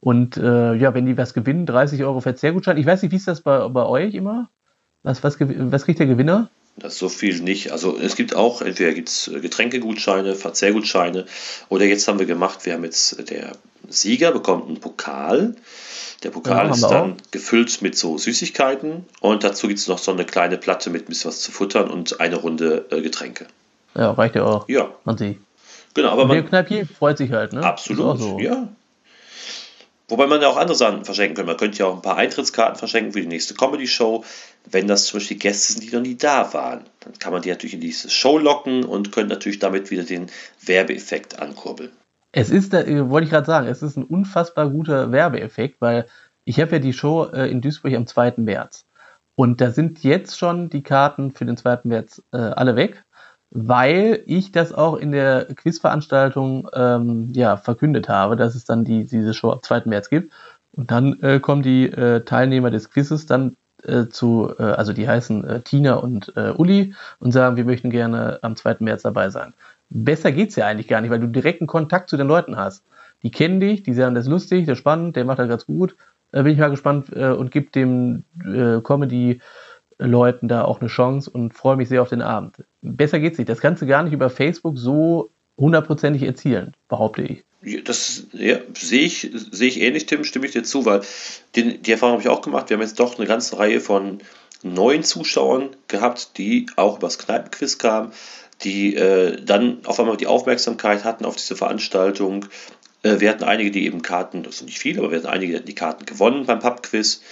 Und 0.00 0.36
äh, 0.36 0.74
ja, 0.74 0.94
wenn 0.94 1.06
die 1.06 1.16
was 1.16 1.34
gewinnen, 1.34 1.66
30 1.66 2.04
Euro 2.04 2.20
Verzehrgutschein. 2.20 2.76
Ich 2.76 2.86
weiß 2.86 3.02
nicht, 3.02 3.12
wie 3.12 3.16
ist 3.16 3.28
das 3.28 3.40
bei, 3.40 3.66
bei 3.68 3.86
euch 3.86 4.14
immer? 4.14 4.50
Was, 5.02 5.22
was, 5.22 5.36
was 5.40 5.84
kriegt 5.84 5.98
der 5.98 6.06
Gewinner? 6.06 6.50
Das 6.76 6.94
ist 6.94 6.98
so 6.98 7.08
viel 7.08 7.40
nicht. 7.40 7.72
Also 7.72 7.98
es 7.98 8.16
gibt 8.16 8.36
auch, 8.36 8.60
entweder 8.60 8.92
gibt 8.92 9.08
es 9.08 9.30
Getränkegutscheine, 9.32 10.34
Verzehrgutscheine 10.34 11.24
oder 11.70 11.86
jetzt 11.86 12.06
haben 12.06 12.18
wir 12.18 12.26
gemacht, 12.26 12.66
wir 12.66 12.74
haben 12.74 12.84
jetzt, 12.84 13.30
der 13.30 13.52
Sieger 13.88 14.32
bekommt 14.32 14.66
einen 14.66 14.78
Pokal 14.78 15.56
der 16.22 16.30
Pokal 16.30 16.66
ja, 16.66 16.72
ist 16.72 16.82
dann 16.82 17.12
auch. 17.12 17.30
gefüllt 17.30 17.82
mit 17.82 17.96
so 17.96 18.18
Süßigkeiten 18.18 19.04
und 19.20 19.44
dazu 19.44 19.68
gibt 19.68 19.78
es 19.80 19.88
noch 19.88 19.98
so 19.98 20.12
eine 20.12 20.24
kleine 20.24 20.56
Platte 20.56 20.90
mit 20.90 21.02
ein 21.02 21.06
bisschen 21.06 21.28
was 21.28 21.40
zu 21.40 21.52
futtern 21.52 21.90
und 21.90 22.20
eine 22.20 22.36
Runde 22.36 22.86
äh, 22.90 23.00
Getränke. 23.02 23.46
Ja, 23.94 24.12
reicht 24.12 24.34
ja 24.34 24.44
auch. 24.44 24.68
Ja. 24.68 24.90
Man 25.04 25.16
sieht. 25.16 25.40
Genau, 25.94 26.10
aber 26.10 26.26
man. 26.26 26.36
Der 26.36 26.44
Kneipier 26.44 26.86
freut 26.86 27.18
sich 27.18 27.32
halt, 27.32 27.52
ne? 27.52 27.62
Absolut, 27.62 28.18
so. 28.18 28.38
ja. 28.38 28.68
Wobei 30.08 30.26
man 30.26 30.40
ja 30.40 30.48
auch 30.48 30.56
andere 30.56 30.76
Sachen 30.76 31.04
verschenken 31.04 31.34
könnte. 31.34 31.50
Man 31.50 31.56
könnte 31.56 31.78
ja 31.78 31.86
auch 31.86 31.94
ein 31.96 32.02
paar 32.02 32.16
Eintrittskarten 32.16 32.76
verschenken 32.76 33.12
für 33.12 33.20
die 33.20 33.26
nächste 33.26 33.54
Comedy-Show. 33.54 34.24
Wenn 34.70 34.86
das 34.86 35.06
zum 35.06 35.18
Beispiel 35.18 35.38
Gäste 35.38 35.72
sind, 35.72 35.82
die 35.82 35.94
noch 35.94 36.02
nie 36.02 36.14
da 36.14 36.52
waren, 36.52 36.84
dann 37.00 37.18
kann 37.18 37.32
man 37.32 37.42
die 37.42 37.48
natürlich 37.48 37.74
in 37.74 37.80
diese 37.80 38.08
Show 38.08 38.38
locken 38.38 38.84
und 38.84 39.10
könnte 39.10 39.34
natürlich 39.34 39.58
damit 39.58 39.90
wieder 39.90 40.04
den 40.04 40.30
Werbeeffekt 40.60 41.40
ankurbeln. 41.40 41.90
Es 42.36 42.50
ist, 42.50 42.74
äh, 42.74 43.08
wollte 43.08 43.24
ich 43.24 43.30
gerade 43.30 43.46
sagen, 43.46 43.66
es 43.66 43.82
ist 43.82 43.96
ein 43.96 44.04
unfassbar 44.04 44.68
guter 44.68 45.10
Werbeeffekt, 45.10 45.80
weil 45.80 46.04
ich 46.44 46.60
habe 46.60 46.72
ja 46.72 46.78
die 46.80 46.92
Show 46.92 47.24
äh, 47.32 47.50
in 47.50 47.62
Duisburg 47.62 47.94
am 47.94 48.06
2. 48.06 48.34
März. 48.36 48.84
Und 49.36 49.62
da 49.62 49.70
sind 49.70 50.02
jetzt 50.02 50.38
schon 50.38 50.68
die 50.68 50.82
Karten 50.82 51.30
für 51.32 51.46
den 51.46 51.56
2. 51.56 51.80
März 51.84 52.22
äh, 52.32 52.36
alle 52.36 52.76
weg, 52.76 53.04
weil 53.50 54.22
ich 54.26 54.52
das 54.52 54.74
auch 54.74 54.96
in 54.96 55.12
der 55.12 55.46
Quizveranstaltung 55.46 56.68
ähm, 56.74 57.32
ja, 57.32 57.56
verkündet 57.56 58.10
habe, 58.10 58.36
dass 58.36 58.54
es 58.54 58.66
dann 58.66 58.84
die, 58.84 59.06
diese 59.06 59.32
Show 59.32 59.50
am 59.52 59.62
2. 59.62 59.84
März 59.86 60.10
gibt. 60.10 60.30
Und 60.72 60.90
dann 60.90 61.18
äh, 61.22 61.40
kommen 61.40 61.62
die 61.62 61.86
äh, 61.86 62.20
Teilnehmer 62.20 62.70
des 62.70 62.90
Quizzes 62.90 63.24
dann 63.24 63.56
äh, 63.82 64.08
zu, 64.08 64.58
also 64.58 64.92
die 64.92 65.08
heißen 65.08 65.62
Tina 65.64 65.94
und 65.94 66.34
Uli 66.36 66.94
und 67.18 67.32
sagen, 67.32 67.56
wir 67.56 67.64
möchten 67.64 67.88
gerne 67.88 68.40
am 68.42 68.56
2. 68.56 68.76
März 68.80 69.02
dabei 69.02 69.30
sein 69.30 69.54
besser 69.90 70.32
geht's 70.32 70.56
ja 70.56 70.66
eigentlich 70.66 70.88
gar 70.88 71.00
nicht, 71.00 71.10
weil 71.10 71.20
du 71.20 71.28
direkten 71.28 71.66
Kontakt 71.66 72.10
zu 72.10 72.16
den 72.16 72.26
Leuten 72.26 72.56
hast. 72.56 72.84
Die 73.22 73.30
kennen 73.30 73.60
dich, 73.60 73.82
die 73.82 73.94
sagen, 73.94 74.14
das 74.14 74.26
ist 74.26 74.30
lustig, 74.30 74.66
das 74.66 74.74
ist 74.74 74.78
spannend, 74.78 75.16
der 75.16 75.24
macht 75.24 75.38
das 75.38 75.48
ganz 75.48 75.66
gut. 75.66 75.96
Äh, 76.32 76.42
bin 76.42 76.52
ich 76.52 76.58
mal 76.58 76.70
gespannt 76.70 77.10
äh, 77.14 77.30
und 77.30 77.50
gib 77.50 77.72
dem 77.72 78.24
äh, 78.44 78.80
Comedy-Leuten 78.80 80.48
da 80.48 80.64
auch 80.64 80.80
eine 80.80 80.88
Chance 80.88 81.30
und 81.30 81.54
freue 81.54 81.76
mich 81.76 81.88
sehr 81.88 82.02
auf 82.02 82.08
den 82.08 82.22
Abend. 82.22 82.64
Besser 82.82 83.18
geht's 83.18 83.38
nicht. 83.38 83.48
Das 83.48 83.60
kannst 83.60 83.82
du 83.82 83.86
gar 83.86 84.02
nicht 84.02 84.12
über 84.12 84.30
Facebook 84.30 84.78
so 84.78 85.30
hundertprozentig 85.56 86.22
erzielen, 86.22 86.74
behaupte 86.88 87.22
ich. 87.22 87.44
Das 87.84 88.26
ja, 88.32 88.58
sehe 88.78 89.00
ich, 89.00 89.30
sehe 89.32 89.68
ich 89.68 89.80
ähnlich, 89.80 90.06
Tim, 90.06 90.22
stimme 90.22 90.46
ich 90.46 90.52
dir 90.52 90.62
zu, 90.62 90.84
weil 90.84 91.00
den, 91.56 91.82
die 91.82 91.92
Erfahrung 91.92 92.14
habe 92.14 92.22
ich 92.22 92.28
auch 92.28 92.42
gemacht. 92.42 92.68
Wir 92.68 92.76
haben 92.76 92.82
jetzt 92.82 93.00
doch 93.00 93.18
eine 93.18 93.26
ganze 93.26 93.58
Reihe 93.58 93.80
von 93.80 94.18
neuen 94.62 95.02
Zuschauern 95.02 95.70
gehabt, 95.88 96.38
die 96.38 96.66
auch 96.76 96.98
übers 96.98 97.18
Kneipenquiz 97.18 97.78
kamen, 97.78 98.12
die 98.62 98.94
äh, 98.96 99.40
dann 99.42 99.84
auf 99.84 100.00
einmal 100.00 100.16
die 100.16 100.26
Aufmerksamkeit 100.26 101.04
hatten 101.04 101.24
auf 101.24 101.36
diese 101.36 101.56
Veranstaltung. 101.56 102.46
Äh, 103.02 103.20
wir 103.20 103.30
hatten 103.30 103.44
einige, 103.44 103.70
die 103.70 103.84
eben 103.86 104.02
Karten, 104.02 104.42
das 104.42 104.58
sind 104.58 104.66
nicht 104.66 104.78
viele, 104.78 105.00
aber 105.00 105.10
wir 105.10 105.18
hatten 105.18 105.28
einige, 105.28 105.52
die 105.52 105.56
hatten 105.56 105.66
die 105.66 105.74
Karten 105.74 106.06
gewonnen 106.06 106.46
beim 106.46 106.60
Pubquiz. 106.60 107.22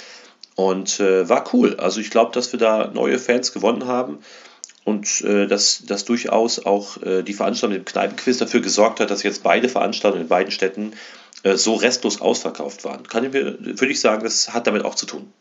Und 0.57 1.01
äh, 1.01 1.29
war 1.29 1.53
cool. 1.53 1.77
Also 1.79 2.01
ich 2.01 2.11
glaube, 2.11 2.33
dass 2.33 2.53
wir 2.53 2.61
da 2.61 2.89
neue 2.95 3.19
Fans 3.19 3.53
gewonnen 3.53 3.87
haben 3.87 4.19
und 4.85 5.23
äh, 5.23 5.47
dass, 5.47 5.83
dass 5.85 6.05
durchaus 6.05 6.65
auch 6.65 7.03
äh, 7.03 7.23
die 7.23 7.33
Veranstaltung 7.33 7.77
mit 7.77 7.89
dem 7.89 7.91
Kneipenquiz 7.91 8.39
dafür 8.39 8.61
gesorgt 8.61 9.01
hat, 9.01 9.11
dass 9.11 9.23
jetzt 9.23 9.43
beide 9.43 9.69
Veranstaltungen 9.69 10.25
in 10.25 10.29
beiden 10.29 10.53
Städten 10.53 10.93
äh, 11.43 11.57
so 11.57 11.75
restlos 11.75 12.21
ausverkauft 12.21 12.85
waren. 12.85 13.03
Kann 13.09 13.25
ich 13.25 13.33
mir, 13.33 13.59
würde 13.59 13.91
ich 13.91 14.01
sagen, 14.01 14.23
das 14.23 14.53
hat 14.53 14.67
damit 14.67 14.85
auch 14.85 14.95
zu 14.95 15.07
tun. 15.07 15.33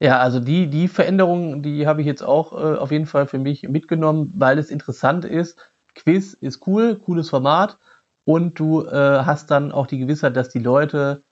Ja, 0.00 0.18
also 0.20 0.38
die, 0.38 0.68
die 0.68 0.86
Veränderung, 0.86 1.62
die 1.62 1.86
habe 1.86 2.00
ich 2.00 2.06
jetzt 2.06 2.22
auch 2.22 2.52
äh, 2.52 2.78
auf 2.78 2.92
jeden 2.92 3.06
Fall 3.06 3.26
für 3.26 3.38
mich 3.38 3.64
mitgenommen, 3.68 4.32
weil 4.36 4.58
es 4.58 4.70
interessant 4.70 5.24
ist. 5.24 5.58
Quiz 5.94 6.34
ist 6.34 6.66
cool, 6.68 6.96
cooles 6.96 7.30
Format 7.30 7.78
und 8.24 8.58
du 8.60 8.84
äh, 8.84 8.90
hast 8.92 9.50
dann 9.50 9.72
auch 9.72 9.88
die 9.88 9.98
Gewissheit, 9.98 10.36
dass 10.36 10.50
die 10.50 10.60
Leute 10.60 11.24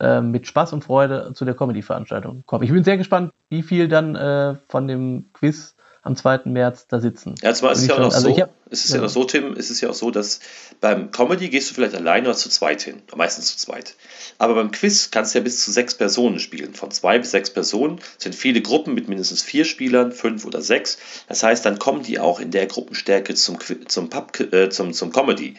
äh, 0.00 0.22
mit 0.22 0.46
Spaß 0.46 0.72
und 0.72 0.84
Freude 0.84 1.32
zu 1.34 1.44
der 1.44 1.54
Comedy-Veranstaltung 1.54 2.44
kommen. 2.46 2.64
Ich 2.64 2.72
bin 2.72 2.82
sehr 2.82 2.96
gespannt, 2.96 3.32
wie 3.50 3.62
viel 3.62 3.88
dann 3.88 4.14
äh, 4.16 4.54
von 4.68 4.88
dem 4.88 5.30
Quiz 5.34 5.73
am 6.04 6.16
2. 6.16 6.42
März 6.44 6.86
da 6.86 7.00
sitzen. 7.00 7.34
Ja, 7.42 7.54
zwar 7.54 7.72
ist 7.72 7.78
es 7.78 7.86
ja 7.86 7.94
auch 7.94 7.98
noch 7.98 8.14
also 8.14 8.28
so, 8.28 8.40
hab, 8.40 8.50
es 8.70 8.84
ist 8.84 8.90
ja. 8.90 8.96
ja 8.96 9.02
noch 9.02 9.08
so, 9.08 9.24
Tim, 9.24 9.54
es 9.54 9.70
ist 9.70 9.80
ja 9.80 9.88
auch 9.88 9.94
so, 9.94 10.10
dass 10.10 10.40
beim 10.80 11.10
Comedy 11.10 11.48
gehst 11.48 11.70
du 11.70 11.74
vielleicht 11.74 11.94
alleine 11.94 12.28
oder 12.28 12.36
zu 12.36 12.50
zweit 12.50 12.82
hin, 12.82 13.02
meistens 13.16 13.46
zu 13.46 13.56
zweit. 13.56 13.94
Aber 14.36 14.54
beim 14.54 14.70
Quiz 14.70 15.10
kannst 15.10 15.34
du 15.34 15.38
ja 15.38 15.42
bis 15.42 15.64
zu 15.64 15.72
sechs 15.72 15.94
Personen 15.94 16.40
spielen. 16.40 16.74
Von 16.74 16.90
zwei 16.90 17.18
bis 17.18 17.30
sechs 17.30 17.48
Personen 17.48 18.00
sind 18.18 18.34
viele 18.34 18.60
Gruppen 18.60 18.92
mit 18.92 19.08
mindestens 19.08 19.42
vier 19.42 19.64
Spielern, 19.64 20.12
fünf 20.12 20.44
oder 20.44 20.60
sechs. 20.60 20.98
Das 21.26 21.42
heißt, 21.42 21.64
dann 21.64 21.78
kommen 21.78 22.02
die 22.02 22.18
auch 22.18 22.38
in 22.38 22.50
der 22.50 22.66
Gruppenstärke 22.66 23.34
zum, 23.34 23.58
zum, 23.88 24.10
Pub, 24.10 24.38
äh, 24.52 24.68
zum, 24.68 24.92
zum 24.92 25.10
Comedy. 25.10 25.54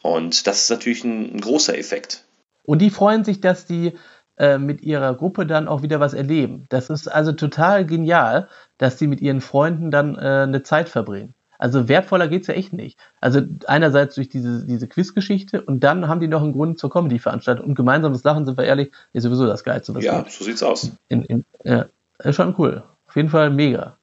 Und 0.00 0.46
das 0.46 0.62
ist 0.62 0.70
natürlich 0.70 1.02
ein, 1.02 1.34
ein 1.34 1.40
großer 1.40 1.76
Effekt. 1.76 2.24
Und 2.62 2.80
die 2.80 2.90
freuen 2.90 3.24
sich, 3.24 3.40
dass 3.40 3.66
die 3.66 3.94
äh, 4.38 4.58
mit 4.58 4.82
ihrer 4.82 5.14
Gruppe 5.14 5.46
dann 5.46 5.68
auch 5.68 5.82
wieder 5.82 6.00
was 6.00 6.14
erleben. 6.14 6.66
Das 6.68 6.90
ist 6.90 7.08
also 7.08 7.32
total 7.32 7.84
genial, 7.84 8.48
dass 8.78 8.98
sie 8.98 9.06
mit 9.06 9.20
ihren 9.20 9.40
Freunden 9.40 9.90
dann 9.90 10.14
äh, 10.16 10.44
eine 10.44 10.62
Zeit 10.62 10.88
verbringen. 10.88 11.34
Also 11.58 11.88
wertvoller 11.88 12.28
geht's 12.28 12.46
ja 12.46 12.54
echt 12.54 12.72
nicht. 12.72 12.98
Also 13.20 13.40
einerseits 13.66 14.14
durch 14.14 14.28
diese, 14.28 14.64
diese 14.64 14.86
Quizgeschichte 14.86 15.60
und 15.60 15.80
dann 15.80 16.06
haben 16.06 16.20
die 16.20 16.28
noch 16.28 16.42
einen 16.42 16.52
Grund 16.52 16.78
zur 16.78 16.88
Comedy-Veranstaltung. 16.88 17.66
Und 17.66 17.74
gemeinsames 17.74 18.22
Lachen, 18.22 18.46
sind 18.46 18.56
wir 18.56 18.64
ehrlich, 18.64 18.92
ist 19.12 19.24
sowieso 19.24 19.44
das 19.46 19.64
Geilste. 19.64 19.94
Was 19.94 20.04
ja, 20.04 20.22
geht. 20.22 20.32
so 20.32 20.44
sieht's 20.44 20.62
aus. 20.62 20.92
In, 21.08 21.24
in, 21.24 21.44
ja, 21.64 21.86
ist 22.20 22.36
schon 22.36 22.54
cool. 22.58 22.84
Auf 23.08 23.16
jeden 23.16 23.28
Fall 23.28 23.50
mega. 23.50 23.97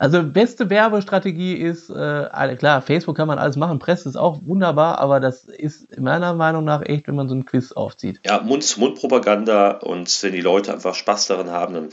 Also 0.00 0.22
beste 0.22 0.70
Werbestrategie 0.70 1.52
ist, 1.52 1.90
äh, 1.90 2.56
klar, 2.56 2.80
Facebook 2.80 3.18
kann 3.18 3.28
man 3.28 3.38
alles 3.38 3.56
machen, 3.56 3.78
Presse 3.78 4.08
ist 4.08 4.16
auch 4.16 4.38
wunderbar, 4.46 4.98
aber 4.98 5.20
das 5.20 5.44
ist 5.44 6.00
meiner 6.00 6.32
Meinung 6.32 6.64
nach 6.64 6.80
echt, 6.80 7.06
wenn 7.06 7.16
man 7.16 7.28
so 7.28 7.34
ein 7.34 7.44
Quiz 7.44 7.72
aufzieht. 7.72 8.18
Ja, 8.24 8.40
Mund-zu-Mund-Propaganda 8.40 9.72
und 9.72 10.22
wenn 10.22 10.32
die 10.32 10.40
Leute 10.40 10.72
einfach 10.72 10.94
Spaß 10.94 11.26
daran 11.26 11.50
haben 11.50 11.74
dann, 11.74 11.88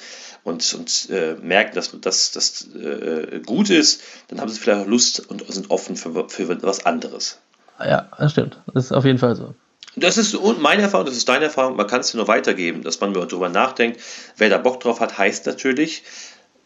und, 0.46 0.74
und 0.74 1.10
äh, 1.10 1.36
merken, 1.42 1.76
dass 1.76 2.32
das 2.32 2.70
äh, 2.74 3.42
gut 3.46 3.70
ist, 3.70 4.02
dann 4.30 4.40
haben 4.40 4.48
sie 4.48 4.62
vielleicht 4.62 4.86
auch 4.86 4.88
Lust 4.88 5.30
und 5.30 5.46
sind 5.52 5.70
offen 5.70 5.98
für, 5.98 6.30
für 6.30 6.64
was 6.64 6.86
anderes. 6.86 7.42
Ja, 7.78 8.08
das 8.18 8.32
stimmt. 8.32 8.62
Das 8.74 8.86
ist 8.86 8.94
auf 8.94 9.04
jeden 9.04 9.20
Fall 9.20 9.36
so. 9.36 9.54
Das 9.98 10.18
ist 10.18 10.34
meine 10.60 10.84
Erfahrung, 10.84 11.08
das 11.08 11.18
ist 11.18 11.28
deine 11.28 11.44
Erfahrung. 11.44 11.76
Man 11.76 11.88
kann 11.88 12.00
es 12.00 12.12
dir 12.12 12.18
nur 12.18 12.30
weitergeben, 12.30 12.84
dass 12.84 13.02
man 13.02 13.14
darüber 13.14 13.50
nachdenkt. 13.50 14.00
Wer 14.38 14.50
da 14.50 14.60
Bock 14.60 14.80
drauf 14.80 15.02
hat, 15.02 15.18
heißt 15.18 15.46
natürlich 15.46 16.04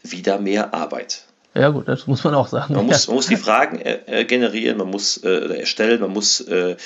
wieder 0.04 0.38
mehr 0.38 0.76
Arbeit. 0.76 1.24
Ja 1.54 1.70
gut, 1.70 1.88
das 1.90 2.08
muss 2.08 2.24
man 2.24 2.34
auch 2.34 2.48
sagen. 2.48 2.76
Man, 2.76 2.86
muss, 2.86 3.08
man 3.08 3.16
muss 3.16 3.28
die 3.28 3.36
Fragen 3.36 3.80
äh, 3.80 4.24
generieren, 4.24 4.78
man 4.78 4.90
muss 4.90 5.18
äh, 5.18 5.60
erstellen, 5.60 6.00
man 6.00 6.12
muss 6.12 6.40
äh, 6.40 6.78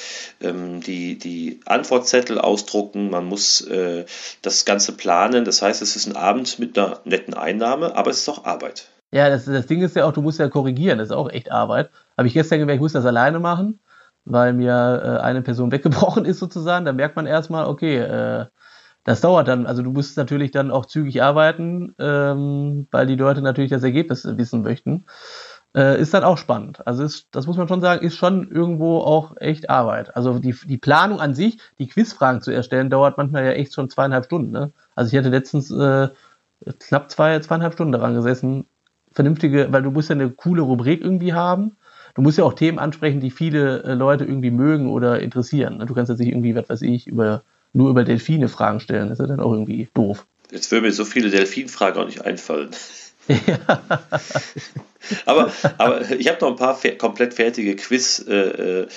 ähm, 0.41 0.82
die, 0.82 1.19
die 1.19 1.60
Antwortzettel 1.65 2.39
ausdrucken, 2.39 3.12
man 3.12 3.25
muss 3.25 3.62
äh, 3.62 4.06
das 4.41 4.65
Ganze 4.65 4.93
planen. 4.93 5.45
Das 5.45 5.62
heißt, 5.62 5.84
es 5.84 5.95
ist 5.95 6.08
ein 6.08 6.15
Abend 6.15 6.58
mit 6.58 6.78
einer 6.78 6.99
netten 7.06 7.36
Einnahme, 7.36 7.95
aber 7.95 8.10
es 8.10 8.19
ist 8.19 8.30
auch 8.30 8.45
Arbeit. 8.45 8.88
Ja, 9.12 9.30
das, 9.30 9.45
das 9.45 9.67
Ding 9.67 9.82
ist 9.84 9.95
ja 9.95 10.06
auch, 10.06 10.13
du 10.13 10.23
musst 10.23 10.39
ja 10.39 10.49
korrigieren, 10.49 10.97
das 10.97 11.10
ist 11.10 11.15
auch 11.15 11.30
echt 11.30 11.51
Arbeit. 11.51 11.91
Habe 12.17 12.28
ich 12.28 12.34
gestern 12.34 12.58
gemerkt, 12.58 12.78
ich 12.78 12.82
muss 12.82 12.93
das 12.93 13.06
alleine 13.06 13.39
machen, 13.39 13.80
weil 14.25 14.54
mir 14.54 15.19
äh, 15.21 15.23
eine 15.23 15.43
Person 15.43 15.71
weggebrochen 15.71 16.25
ist 16.25 16.39
sozusagen. 16.39 16.86
Da 16.86 16.91
merkt 16.91 17.15
man 17.15 17.28
erstmal, 17.28 17.67
okay, 17.67 17.97
äh, 17.99 18.45
das 19.05 19.21
dauert 19.21 19.47
dann, 19.47 19.67
also 19.67 19.83
du 19.83 19.91
musst 19.91 20.17
natürlich 20.17 20.51
dann 20.51 20.71
auch 20.71 20.87
zügig 20.87 21.21
arbeiten, 21.21 21.95
ähm, 21.99 22.87
weil 22.91 23.05
die 23.05 23.15
Leute 23.15 23.41
natürlich 23.41 23.69
das 23.69 23.83
Ergebnis 23.83 24.25
wissen 24.25 24.63
möchten. 24.63 25.05
Äh, 25.75 26.01
ist 26.01 26.13
dann 26.13 26.23
auch 26.23 26.37
spannend. 26.37 26.85
Also 26.87 27.03
ist, 27.03 27.27
das 27.31 27.47
muss 27.47 27.57
man 27.57 27.67
schon 27.67 27.81
sagen, 27.81 28.03
ist 28.03 28.15
schon 28.15 28.49
irgendwo 28.49 28.99
auch 28.99 29.35
echt 29.37 29.69
Arbeit. 29.69 30.15
Also 30.15 30.39
die, 30.39 30.55
die 30.65 30.77
Planung 30.77 31.19
an 31.19 31.35
sich, 31.35 31.59
die 31.77 31.87
Quizfragen 31.87 32.41
zu 32.41 32.51
erstellen, 32.51 32.89
dauert 32.89 33.17
manchmal 33.17 33.45
ja 33.45 33.51
echt 33.51 33.73
schon 33.75 33.89
zweieinhalb 33.89 34.25
Stunden. 34.25 34.51
Ne? 34.51 34.71
Also 34.95 35.11
ich 35.11 35.17
hatte 35.17 35.29
letztens 35.29 35.69
äh, 35.69 36.09
knapp 36.79 37.11
zwei, 37.11 37.37
zweieinhalb 37.39 37.73
Stunden 37.73 37.91
daran 37.91 38.15
gesessen, 38.15 38.65
vernünftige, 39.11 39.67
weil 39.71 39.83
du 39.83 39.91
musst 39.91 40.09
ja 40.09 40.15
eine 40.15 40.31
coole 40.31 40.63
Rubrik 40.63 41.01
irgendwie 41.01 41.33
haben. 41.33 41.75
Du 42.15 42.21
musst 42.21 42.37
ja 42.39 42.43
auch 42.43 42.53
Themen 42.53 42.79
ansprechen, 42.79 43.19
die 43.19 43.29
viele 43.29 43.83
äh, 43.83 43.93
Leute 43.93 44.23
irgendwie 44.23 44.51
mögen 44.51 44.89
oder 44.89 45.19
interessieren. 45.19 45.77
Ne? 45.77 45.85
Du 45.85 45.93
kannst 45.93 46.09
jetzt 46.09 46.19
nicht 46.19 46.29
irgendwie, 46.29 46.55
was 46.55 46.69
weiß 46.69 46.81
ich, 46.81 47.05
über 47.05 47.43
nur 47.75 47.89
über 47.89 48.03
Delfine 48.03 48.47
Fragen 48.47 48.79
stellen. 48.79 49.09
Das 49.09 49.19
ist 49.19 49.23
ja 49.23 49.27
dann 49.27 49.39
auch 49.39 49.51
irgendwie 49.51 49.89
doof. 49.93 50.25
Jetzt 50.51 50.71
würden 50.71 50.85
mir 50.85 50.91
so 50.91 51.05
viele 51.05 51.29
Delfinfragen 51.29 52.01
auch 52.01 52.05
nicht 52.05 52.23
einfallen. 52.25 52.69
Ja. 53.27 53.35
aber, 55.25 55.51
aber 55.77 56.09
ich 56.11 56.27
habe 56.27 56.39
noch 56.41 56.51
ein 56.51 56.55
paar 56.55 56.79
komplett 56.97 57.33
fertige 57.33 57.75
Quiz-Fragen 57.75 58.88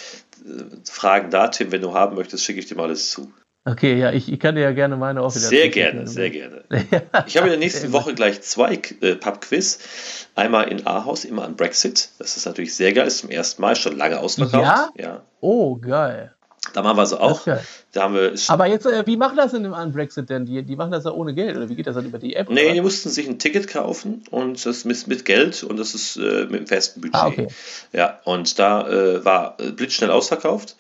äh, 1.25 1.29
äh 1.29 1.31
da, 1.31 1.49
Tim. 1.49 1.73
Wenn 1.73 1.83
du 1.83 1.93
haben 1.95 2.17
möchtest, 2.17 2.45
schicke 2.45 2.61
ich 2.61 2.67
dir 2.67 2.77
mal 2.77 2.85
alles 2.85 3.11
zu. 3.11 3.33
Okay, 3.65 3.99
ja, 3.99 4.13
ich, 4.13 4.33
ich 4.33 4.41
kann 4.41 4.55
dir 4.55 4.63
ja 4.63 4.73
gerne 4.73 4.97
meine 4.97 5.21
auch 5.21 5.35
wieder. 5.35 5.47
Sehr 5.47 5.69
gerne, 5.69 6.07
sehr 6.07 6.31
gerne. 6.31 6.65
Ich 7.27 7.37
habe 7.37 7.49
in 7.49 7.53
der 7.53 7.59
nächsten 7.59 7.93
Woche 7.93 8.15
gleich 8.15 8.41
zwei 8.41 8.81
äh, 9.01 9.15
Pub-Quiz. 9.17 10.29
Einmal 10.35 10.69
in 10.69 10.87
Ahaus, 10.87 11.25
immer 11.25 11.45
an 11.45 11.57
Brexit. 11.57 12.11
Das 12.19 12.37
ist 12.37 12.47
natürlich 12.47 12.75
sehr 12.75 12.93
geil, 12.93 13.07
ist 13.07 13.19
zum 13.19 13.31
ersten 13.31 13.61
Mal 13.61 13.77
schon 13.77 13.97
lange 13.97 14.21
ausverkauft. 14.21 14.65
Ja? 14.65 14.89
ja. 14.97 15.23
Oh, 15.41 15.77
geil. 15.77 16.35
Da 16.73 16.83
machen 16.83 16.97
wir 16.97 17.07
so 17.07 17.19
auch. 17.19 17.47
Da 17.93 18.03
haben 18.03 18.15
wir 18.15 18.35
Aber 18.49 18.67
jetzt, 18.67 18.87
äh, 18.87 19.07
wie 19.07 19.17
machen 19.17 19.37
das 19.37 19.53
denn 19.53 19.65
im 19.65 19.93
Brexit 19.93 20.29
denn? 20.29 20.45
Die, 20.45 20.63
die 20.63 20.77
machen 20.77 20.91
das 20.91 21.05
ja 21.05 21.11
ohne 21.11 21.35
Geld 21.35 21.57
oder 21.57 21.69
wie 21.69 21.75
geht 21.75 21.87
das 21.87 21.95
dann 21.95 22.05
über 22.05 22.19
die 22.19 22.37
App? 22.37 22.51
Nee, 22.51 22.65
oder? 22.65 22.75
die 22.75 22.81
mussten 22.83 23.09
sich 23.09 23.27
ein 23.29 23.39
Ticket 23.39 23.69
kaufen 23.69 24.25
und 24.31 24.65
das 24.65 24.85
mit, 24.85 25.07
mit 25.07 25.25
Geld 25.25 25.63
und 25.63 25.79
das 25.79 25.95
ist 25.95 26.17
äh, 26.17 26.45
mit 26.45 26.57
einem 26.57 26.67
festen 26.67 27.01
Budget. 27.01 27.17
Ah, 27.17 27.27
okay. 27.27 27.49
Ja, 27.93 28.21
und 28.25 28.59
da 28.59 28.89
äh, 28.89 29.25
war 29.25 29.57
äh, 29.59 29.71
blitzschnell 29.71 30.11
ausverkauft. 30.11 30.77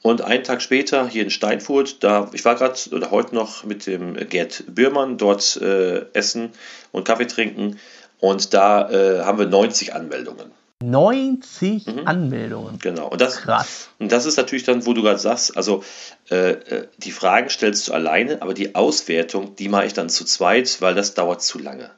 Und 0.00 0.22
einen 0.22 0.44
Tag 0.44 0.62
später 0.62 1.08
hier 1.08 1.24
in 1.24 1.30
Steinfurt, 1.30 2.04
da 2.04 2.30
ich 2.32 2.44
war 2.44 2.54
gerade 2.54 2.78
oder 2.92 3.10
heute 3.10 3.34
noch 3.34 3.64
mit 3.64 3.86
dem 3.86 4.14
Gerd 4.14 4.62
Bührmann 4.68 5.18
dort 5.18 5.56
äh, 5.56 6.06
essen 6.12 6.50
und 6.92 7.04
Kaffee 7.04 7.26
trinken 7.26 7.78
und 8.20 8.54
da 8.54 8.88
haben 9.24 9.38
wir 9.38 9.46
90 9.46 9.94
Anmeldungen. 9.94 10.50
90 10.82 11.86
mhm. 11.86 12.06
Anmeldungen. 12.06 12.78
Genau. 12.78 13.08
Und 13.08 13.20
das, 13.20 13.38
Krass. 13.38 13.88
Und 13.98 14.12
das 14.12 14.26
ist 14.26 14.36
natürlich 14.36 14.64
dann, 14.64 14.86
wo 14.86 14.92
du 14.92 15.02
gerade 15.02 15.18
sagst, 15.18 15.56
also 15.56 15.82
äh, 16.30 16.50
äh, 16.50 16.88
die 16.98 17.10
Fragen 17.10 17.50
stellst 17.50 17.88
du 17.88 17.92
alleine, 17.92 18.42
aber 18.42 18.54
die 18.54 18.74
Auswertung, 18.74 19.56
die 19.56 19.68
mache 19.68 19.86
ich 19.86 19.92
dann 19.92 20.08
zu 20.08 20.24
zweit, 20.24 20.80
weil 20.80 20.94
das 20.94 21.14
dauert 21.14 21.42
zu 21.42 21.58
lange. 21.58 21.90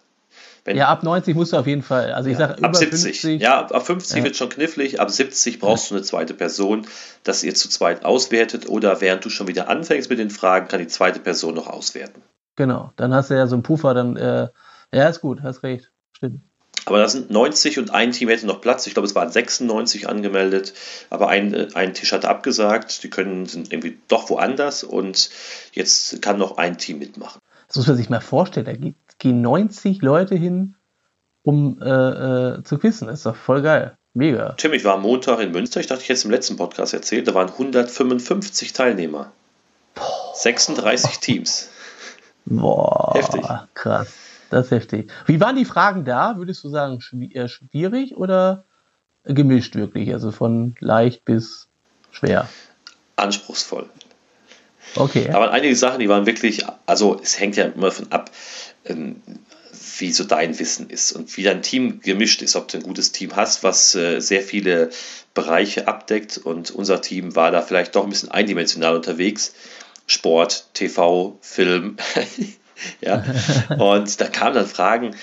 Wenn, 0.64 0.76
ja, 0.76 0.88
ab 0.88 1.02
90 1.02 1.34
musst 1.34 1.52
du 1.52 1.56
auf 1.56 1.66
jeden 1.66 1.82
Fall. 1.82 2.12
Also 2.12 2.28
ich 2.28 2.38
ja, 2.38 2.48
sage 2.48 2.62
ab 2.62 2.76
70. 2.76 3.20
50, 3.20 3.40
ja, 3.40 3.66
ab 3.66 3.86
50 3.86 4.18
ja. 4.18 4.24
wird 4.24 4.36
schon 4.36 4.50
knifflig, 4.50 5.00
ab 5.00 5.10
70 5.10 5.58
brauchst 5.58 5.90
du 5.90 5.94
eine 5.94 6.04
zweite 6.04 6.34
Person, 6.34 6.86
dass 7.22 7.42
ihr 7.42 7.54
zu 7.54 7.68
zweit 7.68 8.04
auswertet 8.04 8.68
oder 8.68 9.00
während 9.00 9.24
du 9.24 9.30
schon 9.30 9.48
wieder 9.48 9.68
anfängst 9.68 10.10
mit 10.10 10.18
den 10.18 10.30
Fragen, 10.30 10.68
kann 10.68 10.80
die 10.80 10.86
zweite 10.86 11.20
Person 11.20 11.54
noch 11.54 11.66
auswerten. 11.66 12.22
Genau, 12.56 12.92
dann 12.96 13.14
hast 13.14 13.30
du 13.30 13.34
ja 13.34 13.46
so 13.46 13.54
einen 13.56 13.62
Puffer, 13.62 13.94
dann 13.94 14.16
äh, 14.16 14.48
ja, 14.92 15.08
ist 15.08 15.20
gut, 15.20 15.42
hast 15.42 15.62
recht. 15.62 15.90
Stimmt. 16.14 16.40
Aber 16.86 16.98
da 16.98 17.08
sind 17.08 17.30
90 17.30 17.78
und 17.78 17.90
ein 17.90 18.12
Team 18.12 18.28
hätte 18.28 18.46
noch 18.46 18.60
Platz. 18.60 18.86
Ich 18.86 18.94
glaube, 18.94 19.06
es 19.06 19.14
waren 19.14 19.30
96 19.30 20.08
angemeldet, 20.08 20.74
aber 21.10 21.28
ein, 21.28 21.54
äh, 21.54 21.68
ein 21.74 21.94
Tisch 21.94 22.12
hat 22.12 22.24
abgesagt. 22.24 23.02
Die 23.02 23.10
können 23.10 23.46
sind 23.46 23.72
irgendwie 23.72 23.98
doch 24.08 24.30
woanders 24.30 24.84
und 24.84 25.30
jetzt 25.72 26.22
kann 26.22 26.38
noch 26.38 26.56
ein 26.56 26.78
Team 26.78 26.98
mitmachen. 26.98 27.40
Das 27.68 27.76
muss 27.76 27.86
man 27.86 27.96
sich 27.96 28.10
mal 28.10 28.20
vorstellen. 28.20 28.66
Da 28.66 28.72
gehen 29.18 29.40
90 29.42 30.02
Leute 30.02 30.34
hin, 30.34 30.74
um 31.42 31.80
äh, 31.82 31.88
äh, 31.88 32.62
zu 32.64 32.78
quizzen. 32.78 33.06
Das 33.06 33.20
ist 33.20 33.26
doch 33.26 33.36
voll 33.36 33.62
geil. 33.62 33.96
Mega. 34.12 34.54
Tim, 34.54 34.72
ich 34.72 34.84
war 34.84 34.94
am 34.94 35.02
Montag 35.02 35.38
in 35.38 35.52
Münster. 35.52 35.78
Ich 35.78 35.86
dachte, 35.86 36.02
ich 36.02 36.08
hätte 36.08 36.18
es 36.18 36.24
im 36.24 36.32
letzten 36.32 36.56
Podcast 36.56 36.94
erzählt. 36.94 37.28
Da 37.28 37.34
waren 37.34 37.48
155 37.48 38.72
Teilnehmer. 38.72 39.30
Boah. 39.94 40.32
36 40.34 41.18
Teams. 41.20 41.68
Boah, 42.46 43.12
Heftig. 43.14 43.44
krass. 43.74 44.08
Das 44.50 44.66
ist 44.66 44.70
heftig. 44.72 45.10
Wie 45.26 45.40
waren 45.40 45.56
die 45.56 45.64
Fragen 45.64 46.04
da? 46.04 46.36
Würdest 46.36 46.62
du 46.64 46.68
sagen, 46.68 47.00
schwierig 47.00 48.16
oder 48.16 48.64
gemischt 49.24 49.76
wirklich? 49.76 50.12
Also 50.12 50.32
von 50.32 50.74
leicht 50.80 51.24
bis. 51.24 51.68
schwer. 52.10 52.48
Anspruchsvoll. 53.16 53.88
Okay. 54.96 55.30
Aber 55.30 55.52
einige 55.52 55.76
Sachen, 55.76 56.00
die 56.00 56.08
waren 56.08 56.26
wirklich, 56.26 56.64
also 56.86 57.20
es 57.22 57.38
hängt 57.38 57.56
ja 57.56 57.64
immer 57.64 57.86
davon 57.86 58.10
ab, 58.10 58.30
ähm, 58.84 59.22
wie 59.98 60.12
so 60.12 60.24
dein 60.24 60.58
Wissen 60.58 60.90
ist 60.90 61.12
und 61.12 61.36
wie 61.36 61.42
dein 61.42 61.62
Team 61.62 62.00
gemischt 62.00 62.42
ist, 62.42 62.56
ob 62.56 62.68
du 62.68 62.78
ein 62.78 62.82
gutes 62.82 63.12
Team 63.12 63.36
hast, 63.36 63.62
was 63.62 63.94
äh, 63.94 64.20
sehr 64.20 64.42
viele 64.42 64.90
Bereiche 65.34 65.86
abdeckt 65.86 66.38
und 66.38 66.70
unser 66.70 67.00
Team 67.00 67.36
war 67.36 67.50
da 67.50 67.62
vielleicht 67.62 67.94
doch 67.94 68.04
ein 68.04 68.10
bisschen 68.10 68.30
eindimensional 68.30 68.96
unterwegs. 68.96 69.54
Sport, 70.06 70.66
TV, 70.74 71.38
Film, 71.40 71.96
ja. 73.00 73.24
Und 73.78 74.20
da 74.20 74.26
kamen 74.26 74.54
dann 74.54 74.66
Fragen, 74.66 75.14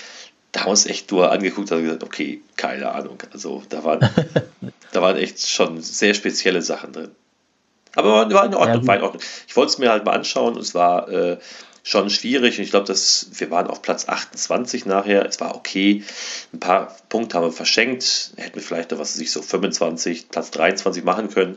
da 0.52 0.60
haben 0.60 0.66
wir 0.66 0.70
uns 0.70 0.86
echt 0.86 1.10
nur 1.10 1.30
angeguckt 1.30 1.70
und 1.70 1.82
gesagt, 1.82 2.02
okay, 2.02 2.42
keine 2.56 2.90
Ahnung. 2.92 3.22
Also 3.32 3.62
da 3.68 3.84
waren, 3.84 4.00
da 4.92 5.02
waren 5.02 5.16
echt 5.16 5.46
schon 5.46 5.80
sehr 5.80 6.14
spezielle 6.14 6.62
Sachen 6.62 6.92
drin. 6.92 7.10
Aber 7.94 8.30
war 8.30 8.46
in 8.46 8.54
Ordnung, 8.54 8.86
war 8.86 8.96
in 8.96 9.02
Ordnung. 9.02 9.22
Ich 9.46 9.56
wollte 9.56 9.72
es 9.72 9.78
mir 9.78 9.90
halt 9.90 10.04
mal 10.04 10.12
anschauen 10.12 10.54
und 10.54 10.60
es 10.60 10.74
war 10.74 11.08
äh, 11.08 11.38
schon 11.82 12.10
schwierig 12.10 12.58
und 12.58 12.64
ich 12.64 12.70
glaube, 12.70 12.86
dass 12.86 13.28
wir 13.32 13.50
waren 13.50 13.66
auf 13.66 13.82
Platz 13.82 14.08
28 14.08 14.86
nachher. 14.86 15.24
Es 15.26 15.40
war 15.40 15.54
okay. 15.54 16.04
Ein 16.52 16.60
paar 16.60 16.94
Punkte 17.08 17.36
haben 17.36 17.44
wir 17.44 17.52
verschenkt. 17.52 18.32
Hätten 18.36 18.56
wir 18.56 18.62
vielleicht 18.62 18.90
noch 18.90 18.98
was 18.98 19.14
sich 19.14 19.32
so 19.32 19.42
25, 19.42 20.28
Platz 20.28 20.50
23 20.50 21.02
machen 21.02 21.30
können. 21.30 21.56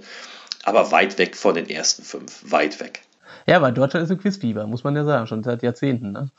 Aber 0.63 0.91
weit 0.91 1.17
weg 1.17 1.35
von 1.35 1.55
den 1.55 1.69
ersten 1.69 2.03
fünf. 2.03 2.39
Weit 2.43 2.79
weg. 2.79 3.01
Ja, 3.47 3.61
weil 3.61 3.73
Deutschland 3.73 4.03
ist 4.05 4.11
ein 4.11 4.19
Quizfieber, 4.19 4.67
muss 4.67 4.83
man 4.83 4.95
ja 4.95 5.03
sagen, 5.03 5.27
schon 5.27 5.43
seit 5.43 5.63
Jahrzehnten. 5.63 6.11
Ne? 6.11 6.29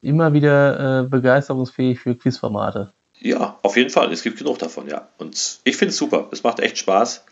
Immer 0.00 0.32
wieder 0.32 1.00
äh, 1.00 1.02
begeisterungsfähig 1.04 2.00
für 2.00 2.14
Quizformate. 2.14 2.92
Ja, 3.20 3.58
auf 3.62 3.76
jeden 3.76 3.90
Fall. 3.90 4.10
Es 4.12 4.22
gibt 4.22 4.38
genug 4.38 4.58
davon, 4.58 4.88
ja. 4.88 5.08
Und 5.18 5.60
ich 5.64 5.76
finde 5.76 5.90
es 5.90 5.98
super. 5.98 6.28
Es 6.32 6.42
macht 6.42 6.60
echt 6.60 6.78
Spaß. 6.78 7.24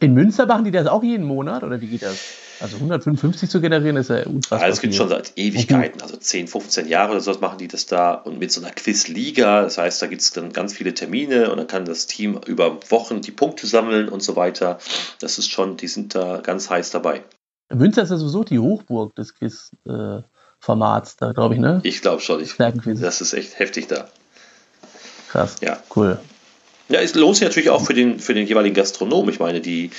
In 0.00 0.14
Münster 0.14 0.46
machen 0.46 0.64
die 0.64 0.70
das 0.70 0.86
auch 0.86 1.02
jeden 1.02 1.26
Monat 1.26 1.62
oder 1.62 1.80
wie 1.80 1.86
geht 1.86 2.02
das? 2.02 2.18
Also 2.60 2.76
155 2.76 3.48
zu 3.48 3.60
generieren 3.60 3.96
ist 3.96 4.10
ja 4.10 4.26
unfassbar. 4.26 4.62
Also 4.62 4.72
es 4.72 4.80
gibt 4.80 4.94
schon 4.94 5.08
seit 5.08 5.32
Ewigkeiten, 5.36 6.02
also 6.02 6.16
10, 6.16 6.48
15 6.48 6.88
Jahre 6.88 7.12
oder 7.12 7.20
so 7.20 7.32
machen 7.38 7.58
die 7.58 7.68
das 7.68 7.86
da 7.86 8.14
und 8.14 8.38
mit 8.38 8.50
so 8.50 8.60
einer 8.60 8.72
Quizliga. 8.72 9.62
Das 9.62 9.78
heißt, 9.78 10.02
da 10.02 10.06
gibt 10.06 10.22
es 10.22 10.32
dann 10.32 10.52
ganz 10.52 10.74
viele 10.74 10.92
Termine 10.92 11.50
und 11.50 11.58
dann 11.58 11.68
kann 11.68 11.84
das 11.84 12.06
Team 12.06 12.40
über 12.46 12.80
Wochen 12.90 13.20
die 13.20 13.30
Punkte 13.30 13.66
sammeln 13.66 14.08
und 14.08 14.22
so 14.22 14.34
weiter. 14.34 14.78
Das 15.20 15.38
ist 15.38 15.50
schon, 15.50 15.76
die 15.76 15.86
sind 15.86 16.16
da 16.16 16.38
ganz 16.38 16.68
heiß 16.68 16.90
dabei. 16.90 17.22
Münster 17.70 18.02
ist 18.02 18.10
ja 18.10 18.16
sowieso 18.16 18.44
die 18.44 18.58
Hochburg 18.58 19.14
des 19.14 19.34
Quiz-Formats, 19.34 21.16
da 21.16 21.32
glaube 21.32 21.54
ich, 21.54 21.60
ne? 21.60 21.80
Ich 21.82 22.00
glaube 22.00 22.20
schon. 22.22 22.40
Ich, 22.42 22.56
das 22.56 23.20
ist 23.20 23.32
echt 23.32 23.58
heftig 23.58 23.88
da. 23.88 24.08
Krass. 25.28 25.56
Ja. 25.60 25.78
Cool. 25.94 26.18
Ja, 26.88 27.00
es 27.00 27.14
lohnt 27.14 27.36
sich 27.36 27.46
natürlich 27.46 27.68
auch 27.68 27.84
für 27.84 27.92
den, 27.92 28.18
für 28.18 28.32
den 28.32 28.46
jeweiligen 28.46 28.74
Gastronom. 28.74 29.28
Ich 29.28 29.40
meine, 29.40 29.60
die, 29.60 29.90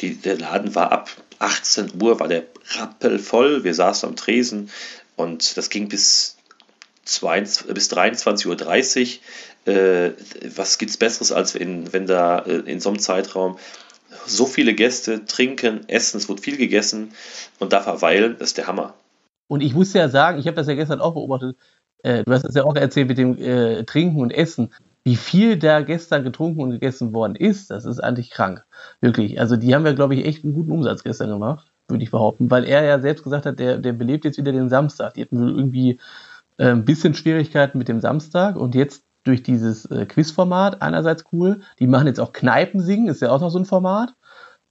die, 0.00 0.16
der 0.16 0.38
Laden 0.38 0.74
war 0.74 0.92
ab 0.92 1.10
18 1.38 1.92
Uhr, 2.02 2.20
war 2.20 2.28
der 2.28 2.44
rappelvoll. 2.76 3.64
Wir 3.64 3.72
saßen 3.72 4.08
am 4.08 4.16
Tresen 4.16 4.70
und 5.16 5.56
das 5.56 5.70
ging 5.70 5.88
bis, 5.88 6.36
22, 7.04 7.74
bis 7.74 7.90
23.30 7.90 9.18
Uhr. 9.66 9.72
Äh, 9.72 10.12
was 10.54 10.78
gibt 10.78 10.90
es 10.90 10.96
Besseres, 10.96 11.32
als 11.32 11.54
in, 11.54 11.92
wenn 11.92 12.06
da 12.06 12.40
äh, 12.40 12.58
in 12.70 12.80
so 12.80 12.90
einem 12.90 12.98
Zeitraum 12.98 13.58
so 14.26 14.46
viele 14.46 14.74
Gäste 14.74 15.24
trinken, 15.24 15.88
essen, 15.88 16.18
es 16.18 16.28
wird 16.28 16.40
viel 16.40 16.56
gegessen 16.56 17.12
und 17.58 17.72
da 17.72 17.80
verweilen, 17.80 18.36
das 18.38 18.48
ist 18.50 18.58
der 18.58 18.66
Hammer. 18.66 18.94
Und 19.48 19.60
ich 19.60 19.74
muss 19.74 19.92
ja 19.92 20.08
sagen, 20.08 20.38
ich 20.38 20.46
habe 20.46 20.56
das 20.56 20.66
ja 20.66 20.74
gestern 20.74 21.00
auch 21.00 21.14
beobachtet, 21.14 21.56
äh, 22.02 22.24
du 22.24 22.32
hast 22.32 22.44
es 22.44 22.54
ja 22.54 22.64
auch 22.64 22.76
erzählt 22.76 23.08
mit 23.08 23.18
dem 23.18 23.38
äh, 23.38 23.84
Trinken 23.84 24.20
und 24.20 24.30
Essen 24.30 24.70
wie 25.04 25.16
viel 25.16 25.58
da 25.58 25.82
gestern 25.82 26.24
getrunken 26.24 26.62
und 26.62 26.70
gegessen 26.70 27.12
worden 27.12 27.36
ist, 27.36 27.70
das 27.70 27.84
ist 27.84 28.00
eigentlich 28.00 28.30
krank. 28.30 28.64
Wirklich. 29.00 29.38
Also 29.38 29.56
die 29.56 29.74
haben 29.74 29.84
ja, 29.84 29.92
glaube 29.92 30.14
ich, 30.14 30.24
echt 30.24 30.44
einen 30.44 30.54
guten 30.54 30.72
Umsatz 30.72 31.04
gestern 31.04 31.28
gemacht, 31.28 31.70
würde 31.88 32.02
ich 32.02 32.10
behaupten, 32.10 32.50
weil 32.50 32.64
er 32.64 32.84
ja 32.84 32.98
selbst 32.98 33.22
gesagt 33.22 33.44
hat, 33.44 33.58
der, 33.58 33.78
der 33.78 33.92
belebt 33.92 34.24
jetzt 34.24 34.38
wieder 34.38 34.52
den 34.52 34.70
Samstag. 34.70 35.14
Die 35.14 35.22
hatten 35.22 35.46
irgendwie 35.46 36.00
äh, 36.56 36.70
ein 36.70 36.86
bisschen 36.86 37.12
Schwierigkeiten 37.12 37.76
mit 37.76 37.88
dem 37.88 38.00
Samstag 38.00 38.56
und 38.56 38.74
jetzt 38.74 39.03
durch 39.24 39.42
dieses 39.42 39.86
äh, 39.86 40.06
Quizformat 40.06 40.82
einerseits 40.82 41.24
cool. 41.32 41.60
Die 41.78 41.86
machen 41.86 42.06
jetzt 42.06 42.20
auch 42.20 42.32
Kneipen 42.32 42.80
singen, 42.80 43.08
ist 43.08 43.22
ja 43.22 43.30
auch 43.30 43.40
noch 43.40 43.50
so 43.50 43.58
ein 43.58 43.64
Format. 43.64 44.14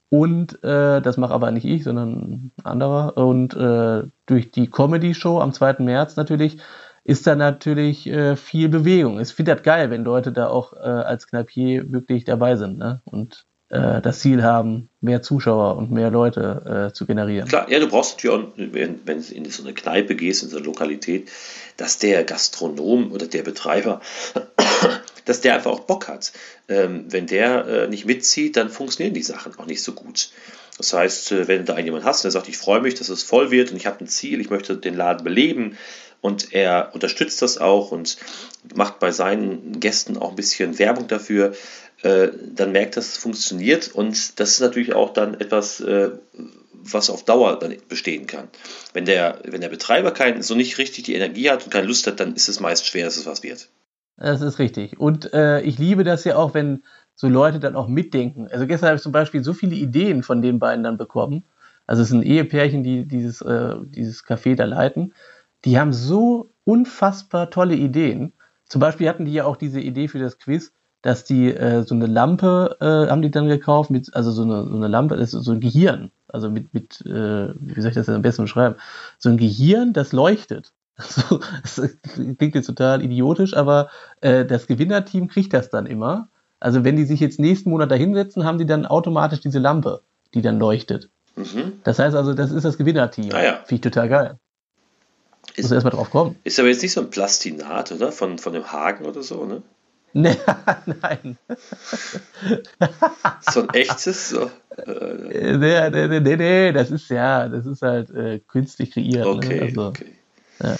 Und 0.08 0.62
äh, 0.62 1.02
das 1.02 1.16
mache 1.16 1.34
aber 1.34 1.50
nicht 1.50 1.64
ich, 1.64 1.84
sondern 1.84 2.12
ein 2.12 2.52
anderer. 2.62 3.16
Und 3.16 3.54
äh, 3.54 4.04
durch 4.26 4.50
die 4.52 4.70
Comedy-Show 4.70 5.40
am 5.40 5.52
2. 5.52 5.76
März 5.80 6.16
natürlich 6.16 6.58
ist 7.04 7.26
da 7.26 7.36
natürlich 7.36 8.06
äh, 8.06 8.36
viel 8.36 8.68
Bewegung. 8.68 9.20
Ich 9.20 9.34
finde 9.34 9.54
das 9.54 9.62
geil, 9.62 9.90
wenn 9.90 10.04
Leute 10.04 10.32
da 10.32 10.48
auch 10.48 10.72
äh, 10.72 10.76
als 10.78 11.26
Kneipier 11.26 11.92
wirklich 11.92 12.24
dabei 12.24 12.56
sind 12.56 12.78
ne? 12.78 13.02
und 13.04 13.46
äh, 13.70 14.00
das 14.00 14.20
Ziel 14.20 14.42
haben, 14.42 14.88
mehr 15.00 15.22
Zuschauer 15.22 15.76
und 15.76 15.90
mehr 15.90 16.10
Leute 16.10 16.88
äh, 16.90 16.92
zu 16.92 17.06
generieren. 17.06 17.48
Klar, 17.48 17.70
ja, 17.70 17.80
du 17.80 17.88
brauchst 17.88 18.16
natürlich 18.16 18.36
auch, 18.36 18.52
wenn, 18.56 19.00
wenn 19.06 19.22
du 19.22 19.34
in 19.34 19.50
so 19.50 19.62
eine 19.62 19.74
Kneipe 19.74 20.14
gehst, 20.14 20.42
in 20.42 20.48
so 20.48 20.56
eine 20.56 20.66
Lokalität, 20.66 21.30
dass 21.76 21.98
der 21.98 22.24
Gastronom 22.24 23.12
oder 23.12 23.26
der 23.26 23.42
Betreiber, 23.42 24.00
dass 25.24 25.40
der 25.40 25.54
einfach 25.54 25.70
auch 25.70 25.80
Bock 25.80 26.08
hat. 26.08 26.32
Ähm, 26.68 27.06
wenn 27.08 27.26
der 27.26 27.66
äh, 27.66 27.88
nicht 27.88 28.04
mitzieht, 28.04 28.56
dann 28.56 28.68
funktionieren 28.68 29.14
die 29.14 29.22
Sachen 29.22 29.58
auch 29.58 29.66
nicht 29.66 29.82
so 29.82 29.92
gut. 29.92 30.30
Das 30.76 30.92
heißt, 30.92 31.32
äh, 31.32 31.48
wenn 31.48 31.64
du 31.64 31.72
da 31.72 31.78
jemanden 31.78 32.06
hast, 32.06 32.24
der 32.24 32.30
sagt, 32.30 32.48
ich 32.48 32.58
freue 32.58 32.80
mich, 32.80 32.94
dass 32.94 33.08
es 33.08 33.22
voll 33.22 33.50
wird 33.50 33.70
und 33.70 33.76
ich 33.76 33.86
habe 33.86 34.00
ein 34.04 34.08
Ziel, 34.08 34.40
ich 34.40 34.50
möchte 34.50 34.76
den 34.76 34.96
Laden 34.96 35.24
beleben, 35.24 35.76
und 36.24 36.54
er 36.54 36.92
unterstützt 36.94 37.42
das 37.42 37.58
auch 37.58 37.92
und 37.92 38.16
macht 38.74 38.98
bei 38.98 39.12
seinen 39.12 39.78
Gästen 39.78 40.16
auch 40.16 40.30
ein 40.30 40.36
bisschen 40.36 40.78
Werbung 40.78 41.06
dafür, 41.06 41.52
äh, 42.04 42.30
dann 42.54 42.72
merkt, 42.72 42.96
dass 42.96 43.08
es 43.08 43.16
funktioniert 43.16 43.88
und 43.94 44.38
das 44.40 44.50
ist 44.52 44.60
natürlich 44.60 44.94
auch 44.94 45.12
dann 45.12 45.34
etwas, 45.34 45.80
äh, 45.80 46.10
was 46.72 47.10
auf 47.10 47.24
Dauer 47.24 47.58
dann 47.58 47.74
bestehen 47.88 48.26
kann. 48.26 48.48
Wenn 48.92 49.04
der, 49.04 49.38
wenn 49.44 49.60
der 49.60 49.68
Betreiber 49.68 50.10
kein, 50.10 50.42
so 50.42 50.54
nicht 50.54 50.78
richtig 50.78 51.04
die 51.04 51.14
Energie 51.14 51.50
hat 51.50 51.64
und 51.64 51.70
keine 51.70 51.86
Lust 51.86 52.06
hat, 52.06 52.20
dann 52.20 52.34
ist 52.34 52.48
es 52.48 52.60
meist 52.60 52.86
schwer, 52.86 53.04
dass 53.06 53.16
es 53.16 53.26
was 53.26 53.42
wird. 53.42 53.68
Das 54.16 54.42
ist 54.42 54.58
richtig. 54.58 55.00
Und 55.00 55.32
äh, 55.32 55.60
ich 55.62 55.78
liebe 55.78 56.04
das 56.04 56.24
ja 56.24 56.36
auch, 56.36 56.54
wenn 56.54 56.84
so 57.16 57.28
Leute 57.28 57.58
dann 57.58 57.74
auch 57.74 57.88
mitdenken. 57.88 58.48
Also 58.50 58.66
gestern 58.66 58.88
habe 58.88 58.96
ich 58.96 59.02
zum 59.02 59.12
Beispiel 59.12 59.42
so 59.42 59.54
viele 59.54 59.74
Ideen 59.74 60.22
von 60.22 60.42
den 60.42 60.58
beiden 60.58 60.84
dann 60.84 60.98
bekommen. 60.98 61.44
Also 61.86 62.02
es 62.02 62.08
sind 62.08 62.22
Ehepärchen, 62.22 62.82
die 62.82 63.06
dieses, 63.06 63.40
äh, 63.40 63.74
dieses 63.84 64.24
Café 64.24 64.54
da 64.54 64.64
leiten 64.64 65.12
die 65.64 65.78
haben 65.78 65.92
so 65.92 66.50
unfassbar 66.64 67.50
tolle 67.50 67.74
Ideen. 67.74 68.32
Zum 68.66 68.80
Beispiel 68.80 69.08
hatten 69.08 69.24
die 69.24 69.32
ja 69.32 69.44
auch 69.44 69.56
diese 69.56 69.80
Idee 69.80 70.08
für 70.08 70.18
das 70.18 70.38
Quiz, 70.38 70.72
dass 71.04 71.24
die 71.24 71.54
äh, 71.54 71.82
so 71.82 71.94
eine 71.94 72.06
Lampe 72.06 72.78
äh, 72.80 73.10
haben 73.10 73.20
die 73.20 73.30
dann 73.30 73.46
gekauft, 73.46 73.90
mit, 73.90 74.16
also 74.16 74.30
so 74.30 74.42
eine, 74.42 74.66
so 74.66 74.74
eine 74.74 74.88
Lampe, 74.88 75.16
das 75.16 75.34
ist 75.34 75.44
so 75.44 75.52
ein 75.52 75.60
Gehirn, 75.60 76.10
also 76.28 76.50
mit, 76.50 76.72
mit 76.72 77.02
äh, 77.02 77.52
wie 77.54 77.80
soll 77.82 77.90
ich 77.90 77.94
das 77.94 78.06
denn 78.06 78.14
am 78.14 78.22
besten 78.22 78.44
beschreiben? 78.44 78.76
So 79.18 79.28
ein 79.28 79.36
Gehirn, 79.36 79.92
das 79.92 80.12
leuchtet. 80.12 80.72
So, 81.06 81.40
das 81.62 81.98
klingt 82.38 82.54
jetzt 82.54 82.66
total 82.66 83.02
idiotisch, 83.02 83.54
aber 83.54 83.90
äh, 84.20 84.46
das 84.46 84.68
Gewinnerteam 84.68 85.26
kriegt 85.26 85.52
das 85.52 85.68
dann 85.68 85.86
immer. 85.86 86.28
Also 86.60 86.84
wenn 86.84 86.94
die 86.94 87.04
sich 87.04 87.18
jetzt 87.18 87.40
nächsten 87.40 87.68
Monat 87.68 87.90
da 87.90 87.96
hinsetzen, 87.96 88.44
haben 88.44 88.58
die 88.58 88.64
dann 88.64 88.86
automatisch 88.86 89.40
diese 89.40 89.58
Lampe, 89.58 90.02
die 90.34 90.40
dann 90.40 90.58
leuchtet. 90.58 91.10
Mhm. 91.34 91.80
Das 91.82 91.98
heißt 91.98 92.14
also, 92.14 92.32
das 92.32 92.52
ist 92.52 92.64
das 92.64 92.78
Gewinnerteam. 92.78 93.30
Ah, 93.32 93.42
ja. 93.42 93.52
Finde 93.64 93.74
ich 93.74 93.80
total 93.80 94.08
geil. 94.08 94.38
Ist, 95.56 95.64
Muss 95.64 95.72
erstmal 95.72 95.92
drauf 95.92 96.10
kommen. 96.10 96.36
Ist 96.44 96.60
aber 96.60 96.68
jetzt 96.68 96.82
nicht 96.82 96.92
so 96.92 97.00
ein 97.00 97.10
Plastinat, 97.10 97.90
oder? 97.90 98.12
Von, 98.12 98.38
von 98.38 98.52
dem 98.52 98.70
Hagen 98.72 99.04
oder 99.04 99.22
so, 99.22 99.44
ne? 99.44 99.62
Nee, 100.16 100.36
nein. 101.02 101.36
so 103.50 103.62
ein 103.62 103.68
echtes? 103.70 104.30
So. 104.30 104.50
Äh, 104.76 105.56
nee, 105.56 105.90
nee, 105.90 106.20
nee, 106.20 106.36
nee, 106.36 106.72
das 106.72 106.92
ist 106.92 107.10
ja, 107.10 107.48
das 107.48 107.66
ist 107.66 107.82
halt 107.82 108.10
äh, 108.10 108.38
künstlich 108.46 108.92
kreiert. 108.92 109.26
Ne? 109.26 109.30
Okay, 109.30 109.56
ne? 109.56 109.62
also, 109.62 109.86
okay. 109.88 110.12
Ja. 110.62 110.76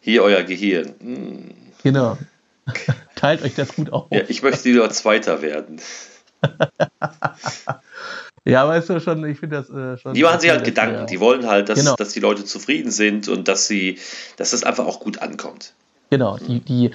Hier 0.00 0.22
euer 0.22 0.42
Gehirn. 0.42 0.94
Hm. 1.00 1.54
Genau. 1.82 2.18
Teilt 3.16 3.42
euch 3.42 3.54
das 3.54 3.74
gut 3.74 3.90
auf. 3.90 4.08
Ja, 4.10 4.20
ich 4.28 4.42
möchte 4.42 4.68
lieber 4.68 4.90
Zweiter 4.90 5.40
werden. 5.40 5.80
Ja, 8.44 8.68
weißt 8.68 8.90
du 8.90 9.00
schon, 9.00 9.24
ich 9.24 9.38
finde 9.38 9.56
das 9.56 9.70
äh, 9.70 9.96
schon. 9.96 10.12
Die 10.12 10.22
machen 10.22 10.40
sich 10.40 10.50
halt 10.50 10.64
Gedanken, 10.64 10.94
ja. 10.94 11.04
die 11.06 11.20
wollen 11.20 11.46
halt, 11.46 11.70
dass, 11.70 11.78
genau. 11.78 11.96
dass 11.96 12.12
die 12.12 12.20
Leute 12.20 12.44
zufrieden 12.44 12.90
sind 12.90 13.28
und 13.28 13.48
dass 13.48 13.66
sie, 13.66 13.98
dass 14.36 14.50
das 14.50 14.64
einfach 14.64 14.84
auch 14.84 15.00
gut 15.00 15.22
ankommt. 15.22 15.72
Genau, 16.10 16.36
die, 16.36 16.60
die 16.60 16.90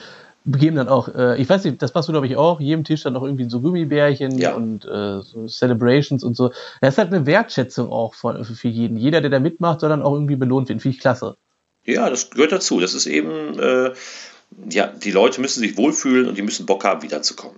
geben 0.57 0.75
dann 0.75 0.87
auch, 0.87 1.07
äh, 1.13 1.41
ich 1.41 1.49
weiß 1.49 1.63
nicht, 1.63 1.81
das 1.81 1.93
machst 1.93 2.09
du 2.09 2.13
glaube 2.13 2.27
ich 2.27 2.35
auch, 2.35 2.59
jedem 2.59 2.83
Tisch 2.83 3.03
dann 3.03 3.15
auch 3.15 3.23
irgendwie 3.23 3.49
so 3.49 3.61
Gummibärchen 3.61 4.37
ja. 4.37 4.53
und 4.53 4.85
äh, 4.85 5.21
so 5.21 5.47
Celebrations 5.47 6.23
und 6.23 6.35
so. 6.35 6.51
Das 6.81 6.95
ist 6.95 6.97
halt 6.97 7.13
eine 7.13 7.25
Wertschätzung 7.25 7.91
auch 7.91 8.13
von, 8.13 8.43
für 8.43 8.67
jeden. 8.67 8.97
Jeder, 8.97 9.21
der 9.21 9.29
da 9.29 9.39
mitmacht, 9.39 9.79
soll 9.79 9.89
dann 9.89 10.01
auch 10.01 10.13
irgendwie 10.13 10.35
belohnt 10.35 10.69
werden. 10.69 10.79
Finde 10.79 10.95
ich 10.95 11.01
klasse. 11.01 11.37
Ja, 11.85 12.09
das 12.09 12.29
gehört 12.29 12.51
dazu. 12.51 12.79
Das 12.79 12.93
ist 12.93 13.05
eben, 13.05 13.59
äh, 13.59 13.91
ja, 14.69 14.87
die 14.87 15.11
Leute 15.11 15.41
müssen 15.41 15.59
sich 15.59 15.77
wohlfühlen 15.77 16.27
und 16.27 16.37
die 16.37 16.41
müssen 16.41 16.65
Bock 16.65 16.83
haben, 16.83 17.01
wiederzukommen. 17.01 17.57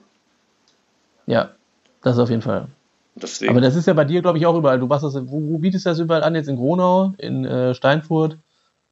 Ja, 1.27 1.51
das 2.03 2.17
auf 2.19 2.29
jeden 2.29 2.41
Fall. 2.41 2.67
Deswegen. 3.15 3.51
Aber 3.51 3.61
das 3.61 3.75
ist 3.75 3.87
ja 3.87 3.93
bei 3.93 4.05
dir, 4.05 4.21
glaube 4.21 4.37
ich, 4.37 4.45
auch 4.45 4.55
überall. 4.55 4.79
Du 4.79 4.87
machst 4.87 5.03
das, 5.03 5.15
wo, 5.15 5.41
wo 5.41 5.57
bietest 5.57 5.85
du 5.85 5.89
das 5.89 5.99
überall 5.99 6.23
an? 6.23 6.35
Jetzt 6.35 6.47
in 6.47 6.55
Gronau, 6.55 7.13
in 7.17 7.45
äh, 7.45 7.73
Steinfurt? 7.75 8.37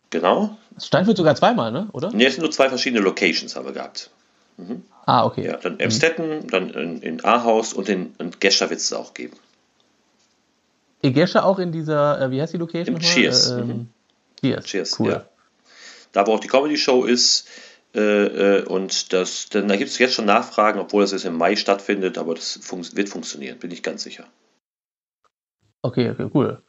Genau. 0.10 0.58
Steinfurt 0.82 1.18
sogar 1.18 1.36
zweimal, 1.36 1.72
ne? 1.72 1.90
oder? 1.92 2.12
Ne, 2.12 2.26
es 2.26 2.36
sind 2.36 2.42
nur 2.42 2.52
zwei 2.52 2.70
verschiedene 2.70 3.02
Locations 3.02 3.56
haben 3.56 3.66
wir 3.66 3.74
gehabt. 3.74 4.10
Mhm. 4.58 4.84
Ah, 5.06 5.26
okay. 5.26 5.46
Ja, 5.46 5.58
dann 5.58 5.80
Emstetten, 5.80 6.44
mhm. 6.44 6.48
dann 6.48 6.70
in, 6.70 7.02
in 7.02 7.26
Ahaus 7.26 7.74
und 7.74 7.90
in, 7.90 8.16
in 8.20 8.32
Gescher 8.40 8.70
wird 8.70 8.80
es 8.80 8.94
auch 8.94 9.14
geben. 9.14 9.38
Egesche 11.02 11.44
auch 11.44 11.60
in 11.60 11.72
dieser, 11.72 12.22
äh, 12.22 12.32
wie 12.32 12.42
heißt 12.42 12.54
die 12.54 12.58
Location? 12.58 12.96
Im 12.96 13.02
Cheers. 13.02 13.52
Äh, 13.52 13.60
ähm, 13.60 13.90
Cheers. 14.42 14.66
Cheers, 14.66 15.00
cool. 15.00 15.12
Ja. 15.12 15.26
Da 16.12 16.28
wo 16.28 16.34
auch 16.34 16.40
die 16.40 16.48
Comedy-Show 16.48 17.06
ist, 17.06 17.48
äh, 17.96 18.60
äh, 18.60 18.66
und 18.66 19.14
das, 19.14 19.50
denn 19.50 19.68
da 19.68 19.76
gibt 19.76 19.90
es 19.90 19.98
jetzt 19.98 20.14
schon 20.14 20.26
Nachfragen, 20.26 20.80
obwohl 20.80 21.04
das 21.04 21.12
jetzt 21.12 21.26
im 21.26 21.38
Mai 21.38 21.56
stattfindet, 21.56 22.18
aber 22.18 22.36
das 22.36 22.60
fun 22.62 22.86
wird 22.94 23.10
funktionieren, 23.10 23.58
bin 23.58 23.72
ich 23.72 23.82
ganz 23.82 24.04
sicher. 24.04 24.26
Okay, 25.82 26.12
okay, 26.12 26.30
cool. 26.34 26.62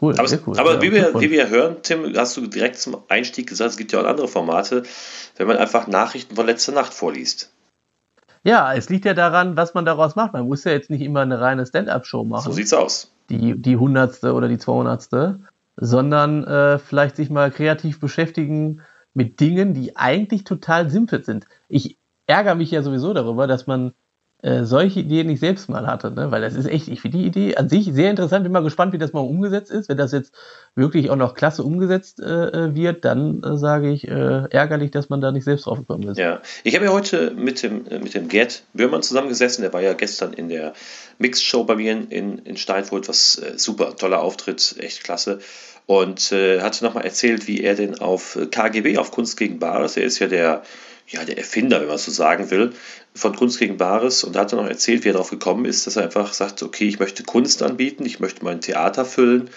Cool, 0.00 0.14
aber, 0.16 0.28
cool. 0.46 0.58
aber 0.58 0.74
ja, 0.74 0.82
wie, 0.82 0.92
wir, 0.92 1.20
wie 1.20 1.30
wir 1.30 1.48
hören, 1.48 1.76
Tim, 1.82 2.14
hast 2.16 2.36
du 2.36 2.46
direkt 2.46 2.78
zum 2.78 2.98
Einstieg 3.08 3.48
gesagt, 3.48 3.70
es 3.70 3.76
gibt 3.76 3.92
ja 3.92 4.00
auch 4.00 4.04
andere 4.04 4.28
Formate, 4.28 4.84
wenn 5.36 5.48
man 5.48 5.56
einfach 5.56 5.88
Nachrichten 5.88 6.36
von 6.36 6.46
letzter 6.46 6.72
Nacht 6.72 6.94
vorliest. 6.94 7.52
Ja, 8.44 8.72
es 8.74 8.88
liegt 8.88 9.04
ja 9.04 9.14
daran, 9.14 9.56
was 9.56 9.74
man 9.74 9.84
daraus 9.84 10.14
macht. 10.14 10.32
Man 10.32 10.46
muss 10.46 10.62
ja 10.62 10.70
jetzt 10.70 10.90
nicht 10.90 11.02
immer 11.02 11.20
eine 11.20 11.40
reine 11.40 11.66
Stand-up-Show 11.66 12.22
machen. 12.22 12.44
So 12.44 12.52
sieht's 12.52 12.72
aus. 12.72 13.12
Die, 13.28 13.60
die 13.60 13.76
hundertste 13.76 14.34
oder 14.34 14.46
die 14.46 14.58
zweihundertste, 14.58 15.40
sondern 15.76 16.44
äh, 16.44 16.78
vielleicht 16.78 17.16
sich 17.16 17.28
mal 17.28 17.50
kreativ 17.50 17.98
beschäftigen 17.98 18.82
mit 19.14 19.40
Dingen, 19.40 19.74
die 19.74 19.96
eigentlich 19.96 20.44
total 20.44 20.90
simpel 20.90 21.24
sind. 21.24 21.46
Ich 21.68 21.98
ärgere 22.26 22.54
mich 22.54 22.70
ja 22.70 22.82
sowieso 22.82 23.12
darüber, 23.12 23.48
dass 23.48 23.66
man 23.66 23.92
äh, 24.40 24.62
solche 24.62 25.00
Ideen 25.00 25.26
nicht 25.26 25.40
selbst 25.40 25.68
mal 25.68 25.86
hatte, 25.86 26.12
ne? 26.12 26.30
weil 26.30 26.40
das 26.40 26.54
ist 26.54 26.66
echt, 26.66 26.86
ich 26.86 27.00
finde 27.00 27.18
die 27.18 27.26
Idee 27.26 27.56
an 27.56 27.68
sich 27.68 27.86
sehr 27.92 28.10
interessant, 28.10 28.44
bin 28.44 28.52
mal 28.52 28.62
gespannt, 28.62 28.92
wie 28.92 28.98
das 28.98 29.12
mal 29.12 29.20
umgesetzt 29.20 29.70
ist. 29.70 29.88
Wenn 29.88 29.96
das 29.96 30.12
jetzt 30.12 30.32
wirklich 30.76 31.10
auch 31.10 31.16
noch 31.16 31.34
klasse 31.34 31.64
umgesetzt 31.64 32.20
äh, 32.20 32.46
äh 32.46 32.74
wird, 32.74 33.04
dann 33.04 33.42
äh, 33.42 33.56
sage 33.56 33.90
ich 33.90 34.06
äh, 34.06 34.44
ärgerlich, 34.50 34.92
dass 34.92 35.08
man 35.08 35.20
da 35.20 35.32
nicht 35.32 35.42
selbst 35.42 35.66
drauf 35.66 35.78
gekommen 35.78 36.06
ist. 36.08 36.18
Ja, 36.18 36.40
ich 36.62 36.76
habe 36.76 36.84
ja 36.84 36.92
heute 36.92 37.32
mit 37.32 37.64
dem, 37.64 37.82
mit 37.82 38.14
dem 38.14 38.28
Gerd 38.28 38.62
Böhrmann 38.74 39.02
zusammengesessen, 39.02 39.62
der 39.62 39.72
war 39.72 39.82
ja 39.82 39.94
gestern 39.94 40.32
in 40.32 40.48
der 40.48 40.72
Mixed-Show 41.18 41.64
bei 41.64 41.74
mir 41.74 41.92
in, 41.92 42.38
in 42.38 42.56
Steinfurt, 42.56 43.08
was 43.08 43.42
super, 43.56 43.96
toller 43.96 44.22
Auftritt, 44.22 44.76
echt 44.78 45.02
klasse 45.02 45.40
und 45.86 46.32
äh, 46.32 46.60
hatte 46.60 46.84
nochmal 46.84 47.06
erzählt, 47.06 47.48
wie 47.48 47.62
er 47.62 47.74
denn 47.74 47.98
auf 47.98 48.38
KGB, 48.50 48.98
auf 48.98 49.10
Kunst 49.10 49.38
gegen 49.38 49.58
Bares, 49.58 49.96
er 49.96 50.04
ist 50.04 50.18
ja 50.18 50.26
der, 50.26 50.62
ja, 51.08 51.24
der 51.24 51.38
Erfinder, 51.38 51.80
wenn 51.80 51.88
man 51.88 51.98
so 51.98 52.10
sagen 52.10 52.50
will, 52.50 52.72
von 53.14 53.34
Kunst 53.34 53.58
gegen 53.58 53.78
Bares 53.78 54.24
und 54.24 54.36
da 54.36 54.40
hat 54.40 54.52
er 54.52 54.60
noch 54.60 54.68
erzählt, 54.68 55.04
wie 55.04 55.08
er 55.08 55.14
darauf 55.14 55.30
gekommen 55.30 55.64
ist, 55.64 55.86
dass 55.86 55.96
er 55.96 56.04
einfach 56.04 56.32
sagt, 56.32 56.62
okay, 56.62 56.86
ich 56.86 56.98
möchte 56.98 57.22
Kunst 57.22 57.62
anbieten, 57.62 58.04
ich 58.04 58.20
möchte 58.20 58.44
mein 58.44 58.60
Theater 58.60 59.04
füllen 59.04 59.50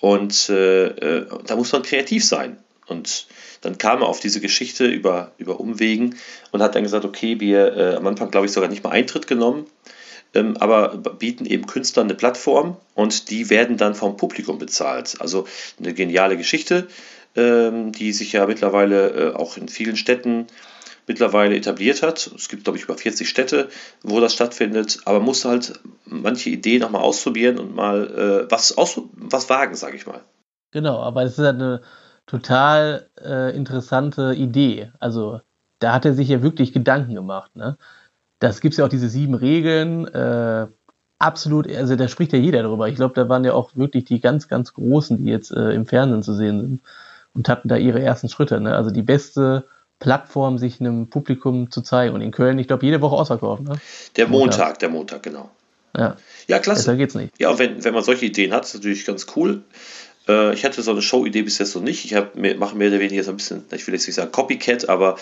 und 0.00 0.48
äh, 0.48 0.86
äh, 0.86 1.26
da 1.46 1.56
muss 1.56 1.72
man 1.72 1.82
kreativ 1.82 2.24
sein. 2.24 2.58
Und 2.86 3.26
dann 3.60 3.76
kam 3.76 4.00
er 4.00 4.08
auf 4.08 4.20
diese 4.20 4.40
Geschichte 4.40 4.86
über, 4.86 5.32
über 5.36 5.60
Umwegen 5.60 6.16
und 6.52 6.62
hat 6.62 6.74
dann 6.74 6.84
gesagt, 6.84 7.04
okay, 7.04 7.38
wir 7.38 7.76
äh, 7.76 7.94
am 7.96 8.06
Anfang, 8.06 8.30
glaube 8.30 8.46
ich, 8.46 8.52
sogar 8.52 8.70
nicht 8.70 8.82
mal 8.82 8.90
Eintritt 8.90 9.26
genommen, 9.26 9.66
ähm, 10.34 10.56
aber 10.58 10.96
bieten 10.96 11.44
eben 11.44 11.66
Künstlern 11.66 12.06
eine 12.06 12.14
Plattform 12.14 12.76
und 12.94 13.30
die 13.30 13.50
werden 13.50 13.76
dann 13.76 13.94
vom 13.94 14.16
Publikum 14.16 14.58
bezahlt. 14.58 15.16
Also 15.20 15.46
eine 15.78 15.92
geniale 15.92 16.38
Geschichte, 16.38 16.88
ähm, 17.36 17.92
die 17.92 18.12
sich 18.12 18.32
ja 18.32 18.46
mittlerweile 18.46 19.10
äh, 19.10 19.34
auch 19.34 19.56
in 19.56 19.68
vielen 19.68 19.96
Städten 19.96 20.46
mittlerweile 21.08 21.56
etabliert 21.56 22.02
hat. 22.02 22.30
Es 22.36 22.48
gibt, 22.48 22.64
glaube 22.64 22.78
ich, 22.78 22.84
über 22.84 22.96
40 22.96 23.28
Städte, 23.28 23.68
wo 24.02 24.20
das 24.20 24.34
stattfindet, 24.34 25.00
aber 25.04 25.20
muss 25.20 25.44
halt 25.44 25.80
manche 26.04 26.50
Ideen 26.50 26.84
auch 26.84 26.90
mal 26.90 27.00
ausprobieren 27.00 27.58
und 27.58 27.74
mal 27.74 28.46
äh, 28.46 28.50
was, 28.50 28.76
aus, 28.76 29.00
was 29.12 29.48
wagen, 29.48 29.74
sage 29.74 29.96
ich 29.96 30.06
mal. 30.06 30.20
Genau, 30.70 31.00
aber 31.00 31.22
es 31.22 31.32
ist 31.32 31.44
halt 31.44 31.56
eine 31.56 31.80
total 32.26 33.08
äh, 33.24 33.56
interessante 33.56 34.34
Idee. 34.34 34.92
Also 35.00 35.40
da 35.78 35.94
hat 35.94 36.04
er 36.04 36.14
sich 36.14 36.28
ja 36.28 36.42
wirklich 36.42 36.72
Gedanken 36.72 37.14
gemacht. 37.14 37.56
Ne? 37.56 37.76
Das 38.38 38.60
gibt 38.60 38.74
es 38.74 38.78
ja 38.78 38.84
auch 38.84 38.90
diese 38.90 39.08
sieben 39.08 39.34
Regeln. 39.34 40.06
Äh, 40.06 40.66
absolut, 41.18 41.68
also 41.68 41.96
da 41.96 42.06
spricht 42.08 42.32
ja 42.32 42.38
jeder 42.38 42.62
drüber. 42.62 42.88
Ich 42.88 42.96
glaube, 42.96 43.14
da 43.14 43.28
waren 43.28 43.44
ja 43.44 43.54
auch 43.54 43.74
wirklich 43.76 44.04
die 44.04 44.20
ganz, 44.20 44.48
ganz 44.48 44.74
Großen, 44.74 45.24
die 45.24 45.30
jetzt 45.30 45.50
äh, 45.50 45.72
im 45.72 45.86
Fernsehen 45.86 46.22
zu 46.22 46.34
sehen 46.34 46.60
sind 46.60 46.82
und 47.34 47.48
hatten 47.48 47.68
da 47.68 47.76
ihre 47.76 48.00
ersten 48.00 48.28
Schritte. 48.28 48.60
Ne? 48.60 48.74
Also 48.74 48.90
die 48.90 49.02
beste 49.02 49.64
Plattform, 50.00 50.58
sich 50.58 50.80
einem 50.80 51.10
Publikum 51.10 51.70
zu 51.70 51.82
zeigen. 51.82 52.14
Und 52.14 52.20
in 52.20 52.30
Köln, 52.30 52.58
ich 52.58 52.66
glaube, 52.66 52.86
jede 52.86 53.00
Woche 53.00 53.16
ausverkauft. 53.16 53.62
Ne? 53.62 53.76
Der 54.16 54.28
Montag, 54.28 54.58
Montag, 54.58 54.78
der 54.78 54.88
Montag, 54.88 55.22
genau. 55.22 55.50
Ja, 55.96 56.16
ja 56.46 56.58
klasse. 56.58 56.82
Besser 56.82 56.96
geht's 56.96 57.14
nicht. 57.14 57.32
Ja, 57.38 57.58
wenn, 57.58 57.82
wenn 57.82 57.94
man 57.94 58.04
solche 58.04 58.26
Ideen 58.26 58.52
hat, 58.52 58.64
ist 58.64 58.74
natürlich 58.74 59.04
ganz 59.04 59.26
cool. 59.34 59.62
Äh, 60.28 60.54
ich 60.54 60.64
hatte 60.64 60.82
so 60.82 60.90
eine 60.90 61.02
Show-Idee 61.02 61.42
bis 61.42 61.58
jetzt 61.58 61.74
noch 61.74 61.82
nicht. 61.82 62.04
Ich 62.04 62.12
mache 62.58 62.76
mehr 62.76 62.88
oder 62.88 63.00
weniger 63.00 63.24
so 63.24 63.30
ein 63.30 63.36
bisschen, 63.36 63.64
ich 63.72 63.86
will 63.86 63.94
jetzt 63.94 64.06
nicht 64.06 64.14
sagen 64.14 64.30
Copycat, 64.30 64.88
aber 64.88 65.16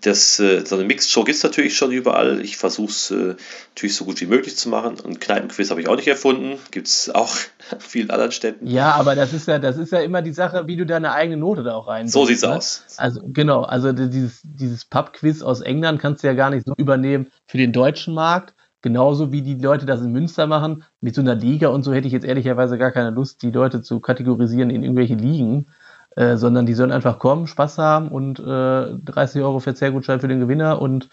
das, 0.00 0.40
äh, 0.40 0.64
so 0.66 0.76
eine 0.76 0.84
Mixed-Show 0.84 1.24
gibt 1.24 1.36
es 1.36 1.42
natürlich 1.42 1.76
schon 1.76 1.92
überall. 1.92 2.40
Ich 2.40 2.56
versuche 2.56 2.90
es 2.90 3.10
äh, 3.10 3.34
natürlich 3.74 3.96
so 3.96 4.04
gut 4.04 4.20
wie 4.20 4.26
möglich 4.26 4.56
zu 4.56 4.68
machen. 4.68 4.98
Und 5.00 5.20
Kneipenquiz 5.20 5.70
habe 5.70 5.80
ich 5.80 5.88
auch 5.88 5.96
nicht 5.96 6.08
erfunden. 6.08 6.58
Gibt 6.70 6.88
es 6.88 7.10
auch 7.10 7.36
in 7.70 7.80
vielen 7.80 8.10
anderen 8.10 8.32
Städten. 8.32 8.66
Ja, 8.66 8.92
aber 8.92 9.14
das 9.14 9.32
ist 9.32 9.46
ja, 9.46 9.58
das 9.58 9.76
ist 9.76 9.92
ja 9.92 10.00
immer 10.00 10.22
die 10.22 10.32
Sache, 10.32 10.66
wie 10.66 10.76
du 10.76 10.84
deine 10.84 11.12
eigene 11.12 11.36
Note 11.36 11.62
da 11.62 11.74
auch 11.74 11.88
rein. 11.88 12.08
So 12.08 12.26
sieht's 12.26 12.42
ne? 12.42 12.56
aus. 12.56 12.84
Also 12.96 13.20
genau, 13.24 13.62
also 13.62 13.92
dieses, 13.92 14.40
dieses 14.42 14.84
Pub-Quiz 14.84 15.42
aus 15.42 15.60
England 15.60 16.00
kannst 16.00 16.22
du 16.22 16.26
ja 16.26 16.34
gar 16.34 16.50
nicht 16.50 16.66
so 16.66 16.74
übernehmen 16.76 17.30
für 17.46 17.58
den 17.58 17.72
deutschen 17.72 18.14
Markt. 18.14 18.54
Genauso 18.82 19.30
wie 19.32 19.42
die 19.42 19.56
Leute 19.56 19.86
das 19.86 20.00
in 20.00 20.12
Münster 20.12 20.46
machen, 20.46 20.84
mit 21.00 21.14
so 21.14 21.20
einer 21.20 21.34
Liga 21.34 21.68
und 21.68 21.82
so 21.82 21.92
hätte 21.92 22.06
ich 22.06 22.12
jetzt 22.12 22.24
ehrlicherweise 22.24 22.78
gar 22.78 22.92
keine 22.92 23.10
Lust, 23.10 23.42
die 23.42 23.50
Leute 23.50 23.82
zu 23.82 24.00
kategorisieren 24.00 24.70
in 24.70 24.82
irgendwelche 24.82 25.14
Ligen, 25.14 25.66
äh, 26.16 26.36
sondern 26.36 26.66
die 26.66 26.74
sollen 26.74 26.92
einfach 26.92 27.18
kommen, 27.18 27.46
Spaß 27.46 27.78
haben 27.78 28.08
und 28.08 28.40
äh, 28.40 28.42
30 29.04 29.42
Euro 29.42 29.60
Verzehrgutschein 29.60 30.20
für 30.20 30.28
den 30.28 30.40
Gewinner 30.40 30.80
und 30.80 31.08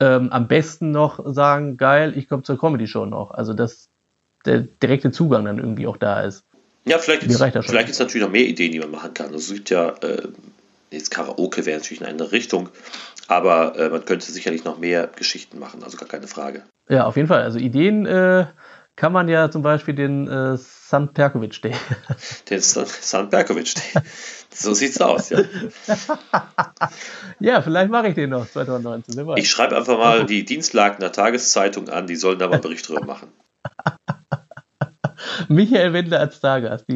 ähm, 0.00 0.30
am 0.30 0.48
besten 0.48 0.90
noch 0.90 1.20
sagen, 1.32 1.76
geil, 1.76 2.12
ich 2.16 2.28
komme 2.28 2.42
zur 2.42 2.58
Comedy-Show 2.58 3.06
noch. 3.06 3.30
Also 3.30 3.54
dass 3.54 3.88
der 4.44 4.60
direkte 4.60 5.10
Zugang 5.10 5.44
dann 5.44 5.58
irgendwie 5.58 5.86
auch 5.86 5.96
da 5.96 6.22
ist. 6.22 6.44
Ja, 6.84 6.98
vielleicht 6.98 7.22
gibt 7.22 7.32
es 7.32 7.98
natürlich 7.98 8.24
noch 8.24 8.30
mehr 8.30 8.46
Ideen, 8.46 8.72
die 8.72 8.78
man 8.78 8.90
machen 8.90 9.12
kann. 9.12 9.32
Also 9.32 9.38
es 9.38 9.54
gibt 9.54 9.70
ja, 9.70 9.90
äh, 10.02 10.28
jetzt 10.90 11.10
Karaoke 11.10 11.66
wäre 11.66 11.78
natürlich 11.78 12.00
eine 12.00 12.10
andere 12.10 12.30
Richtung, 12.32 12.68
aber 13.28 13.78
äh, 13.78 13.88
man 13.88 14.04
könnte 14.04 14.30
sicherlich 14.30 14.64
noch 14.64 14.78
mehr 14.78 15.08
Geschichten 15.08 15.58
machen, 15.58 15.82
also 15.82 15.96
gar 15.96 16.08
keine 16.08 16.26
Frage. 16.26 16.62
Ja, 16.88 17.04
auf 17.04 17.16
jeden 17.16 17.28
Fall. 17.28 17.42
Also 17.42 17.58
Ideen 17.58 18.06
äh, 18.06 18.46
kann 18.96 19.12
man 19.12 19.28
ja 19.28 19.50
zum 19.50 19.62
Beispiel 19.62 19.94
den 19.94 20.26
äh, 20.28 20.56
St. 20.56 21.12
Perkovic 21.12 21.60
Day. 21.60 21.74
Den 22.50 22.60
St. 22.60 23.30
Perkovic 23.30 23.74
Day. 23.74 24.02
So 24.58 24.72
sieht's 24.72 24.98
aus, 25.02 25.28
ja. 25.28 25.40
ja, 27.40 27.60
vielleicht 27.60 27.90
mache 27.90 28.08
ich 28.08 28.14
den 28.14 28.30
noch 28.30 28.48
2019. 28.48 29.36
Ich 29.36 29.50
schreibe 29.50 29.76
einfach 29.76 29.98
mal 29.98 30.24
die 30.24 30.46
Dienstlagener 30.46 31.12
Tageszeitung 31.12 31.90
an, 31.90 32.06
die 32.06 32.16
sollen 32.16 32.38
da 32.38 32.46
mal 32.46 32.54
einen 32.54 32.62
Bericht 32.62 32.88
drüber 32.88 33.04
machen. 33.04 33.28
Michael 35.48 35.92
Wendler 35.92 36.20
als 36.20 36.36
Stargast. 36.36 36.86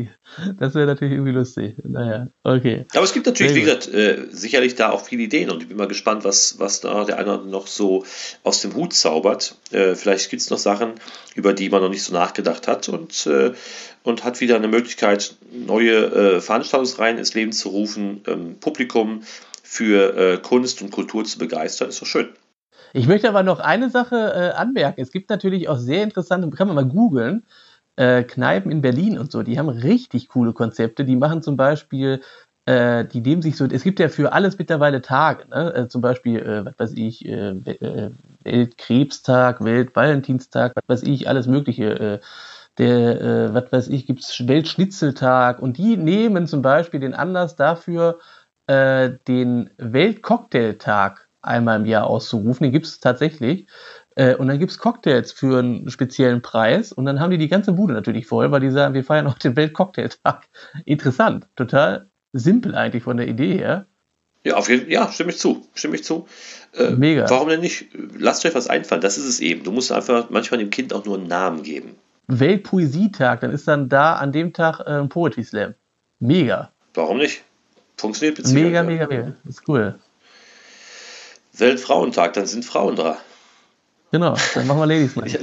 Das 0.58 0.74
wäre 0.74 0.86
natürlich 0.86 1.14
irgendwie 1.14 1.32
lustig. 1.32 1.76
Naja, 1.84 2.28
okay. 2.42 2.86
Aber 2.94 3.04
es 3.04 3.12
gibt 3.12 3.26
natürlich, 3.26 3.54
wie 3.54 3.62
gesagt, 3.62 3.88
äh, 3.88 4.26
sicherlich 4.30 4.74
da 4.74 4.90
auch 4.90 5.04
viele 5.04 5.22
Ideen 5.22 5.50
und 5.50 5.62
ich 5.62 5.68
bin 5.68 5.76
mal 5.76 5.88
gespannt, 5.88 6.24
was, 6.24 6.58
was 6.58 6.80
da 6.80 7.04
der 7.04 7.18
eine 7.18 7.38
noch 7.38 7.66
so 7.66 8.04
aus 8.42 8.62
dem 8.62 8.74
Hut 8.74 8.92
zaubert. 8.92 9.56
Äh, 9.70 9.94
vielleicht 9.94 10.30
gibt 10.30 10.42
es 10.42 10.50
noch 10.50 10.58
Sachen, 10.58 10.92
über 11.34 11.52
die 11.52 11.70
man 11.70 11.82
noch 11.82 11.90
nicht 11.90 12.02
so 12.02 12.12
nachgedacht 12.12 12.68
hat 12.68 12.88
und, 12.88 13.26
äh, 13.26 13.52
und 14.02 14.24
hat 14.24 14.40
wieder 14.40 14.56
eine 14.56 14.68
Möglichkeit, 14.68 15.34
neue 15.52 16.36
äh, 16.36 16.40
Veranstaltungsreihen 16.40 17.18
ins 17.18 17.34
Leben 17.34 17.52
zu 17.52 17.68
rufen, 17.68 18.22
ähm, 18.26 18.56
Publikum 18.60 19.22
für 19.62 20.16
äh, 20.16 20.38
Kunst 20.38 20.82
und 20.82 20.90
Kultur 20.90 21.24
zu 21.24 21.38
begeistern. 21.38 21.88
Ist 21.88 22.02
doch 22.02 22.06
schön. 22.06 22.28
Ich 22.92 23.06
möchte 23.06 23.28
aber 23.28 23.42
noch 23.42 23.60
eine 23.60 23.88
Sache 23.88 24.16
äh, 24.16 24.56
anmerken. 24.56 25.00
Es 25.00 25.12
gibt 25.12 25.30
natürlich 25.30 25.68
auch 25.68 25.78
sehr 25.78 26.02
interessante, 26.02 26.50
kann 26.50 26.66
man 26.66 26.76
mal 26.76 26.86
googeln, 26.86 27.44
äh, 28.00 28.24
Kneipen 28.24 28.72
in 28.72 28.80
Berlin 28.80 29.18
und 29.18 29.30
so, 29.30 29.42
die 29.42 29.58
haben 29.58 29.68
richtig 29.68 30.28
coole 30.28 30.52
Konzepte. 30.54 31.04
Die 31.04 31.16
machen 31.16 31.42
zum 31.42 31.56
Beispiel, 31.56 32.22
äh, 32.64 33.04
die 33.04 33.20
nehmen 33.20 33.42
sich 33.42 33.56
so, 33.56 33.66
es 33.66 33.82
gibt 33.82 34.00
ja 34.00 34.08
für 34.08 34.32
alles 34.32 34.58
mittlerweile 34.58 35.02
Tage, 35.02 35.46
ne? 35.50 35.74
Äh, 35.74 35.88
zum 35.88 36.00
Beispiel, 36.00 36.38
äh, 36.40 36.64
was 36.64 36.78
weiß 36.78 36.92
ich, 36.94 37.26
äh, 37.26 37.50
äh, 37.50 38.10
Weltkrebstag, 38.44 39.62
Weltvalentinstag, 39.62 40.72
was 40.76 41.02
weiß 41.02 41.08
ich, 41.08 41.28
alles 41.28 41.46
Mögliche. 41.46 42.20
der, 42.78 43.52
was 43.54 43.72
weiß 43.72 43.88
ich, 43.88 44.06
gibt 44.06 44.20
es 44.20 44.46
Weltschnitzeltag 44.48 45.60
und 45.60 45.76
die 45.76 45.96
nehmen 45.96 46.46
zum 46.46 46.62
Beispiel 46.62 47.00
den 47.00 47.14
Anlass 47.14 47.56
dafür, 47.56 48.18
den 48.68 49.70
Weltcocktailtag 49.76 51.28
einmal 51.42 51.80
im 51.80 51.86
Jahr 51.86 52.06
auszurufen. 52.06 52.64
Den 52.64 52.72
gibt 52.72 52.86
es 52.86 53.00
tatsächlich. 53.00 53.66
Äh, 54.16 54.34
und 54.34 54.48
dann 54.48 54.58
gibt 54.58 54.72
es 54.72 54.78
Cocktails 54.78 55.32
für 55.32 55.58
einen 55.58 55.90
speziellen 55.90 56.42
Preis 56.42 56.92
und 56.92 57.04
dann 57.06 57.20
haben 57.20 57.30
die 57.30 57.38
die 57.38 57.48
ganze 57.48 57.72
Bude 57.72 57.94
natürlich 57.94 58.26
voll, 58.26 58.50
weil 58.50 58.60
die 58.60 58.70
sagen, 58.70 58.94
wir 58.94 59.04
feiern 59.04 59.26
auch 59.26 59.38
den 59.38 59.56
Weltcocktailtag. 59.56 60.48
Interessant, 60.84 61.46
total 61.56 62.10
simpel 62.32 62.74
eigentlich 62.74 63.04
von 63.04 63.16
der 63.16 63.28
Idee 63.28 63.58
her. 63.58 63.86
Ja, 64.42 64.56
auf 64.56 64.70
jeden, 64.70 64.90
ja, 64.90 65.12
stimme 65.12 65.30
ich 65.30 65.38
zu, 65.38 65.68
stimme 65.74 65.96
ich 65.96 66.04
zu. 66.04 66.26
Äh, 66.74 66.90
Mega. 66.90 67.28
Warum 67.28 67.48
denn 67.48 67.60
nicht? 67.60 67.88
Lasst 68.18 68.44
euch 68.46 68.54
was 68.54 68.68
einfallen, 68.68 69.02
das 69.02 69.18
ist 69.18 69.26
es 69.26 69.40
eben. 69.40 69.64
Du 69.64 69.72
musst 69.72 69.92
einfach 69.92 70.30
manchmal 70.30 70.58
dem 70.58 70.70
Kind 70.70 70.94
auch 70.94 71.04
nur 71.04 71.18
einen 71.18 71.28
Namen 71.28 71.62
geben. 71.62 71.96
Weltpoesietag, 72.26 73.40
dann 73.40 73.52
ist 73.52 73.68
dann 73.68 73.88
da 73.88 74.14
an 74.14 74.32
dem 74.32 74.52
Tag 74.52 74.80
äh, 74.80 74.92
ein 74.92 75.08
Poetry 75.08 75.44
Slam. 75.44 75.74
Mega. 76.20 76.72
Warum 76.94 77.18
nicht? 77.18 77.42
Funktioniert 77.96 78.36
beziehungsweise. 78.36 78.66
Mega, 78.66 78.82
mega, 78.82 79.06
mega. 79.06 79.36
Ist 79.46 79.68
cool. 79.68 79.98
Weltfrauentag, 81.52 82.32
dann 82.32 82.46
sind 82.46 82.64
Frauen 82.64 82.96
da. 82.96 83.18
Genau, 84.12 84.36
dann 84.54 84.66
machen 84.66 84.80
wir 84.80 84.86
Ladies 84.86 85.14
Night. 85.14 85.38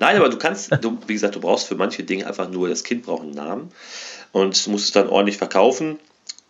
Nein, 0.00 0.16
aber 0.16 0.30
du 0.30 0.38
kannst, 0.38 0.72
du, 0.82 0.98
wie 1.06 1.12
gesagt, 1.12 1.34
du 1.34 1.40
brauchst 1.40 1.68
für 1.68 1.74
manche 1.74 2.02
Dinge 2.02 2.26
einfach 2.26 2.48
nur, 2.48 2.68
das 2.68 2.82
Kind 2.82 3.02
braucht 3.04 3.22
einen 3.22 3.34
Namen 3.34 3.70
und 4.32 4.66
du 4.66 4.70
musst 4.70 4.86
es 4.86 4.92
dann 4.92 5.08
ordentlich 5.08 5.36
verkaufen, 5.36 5.98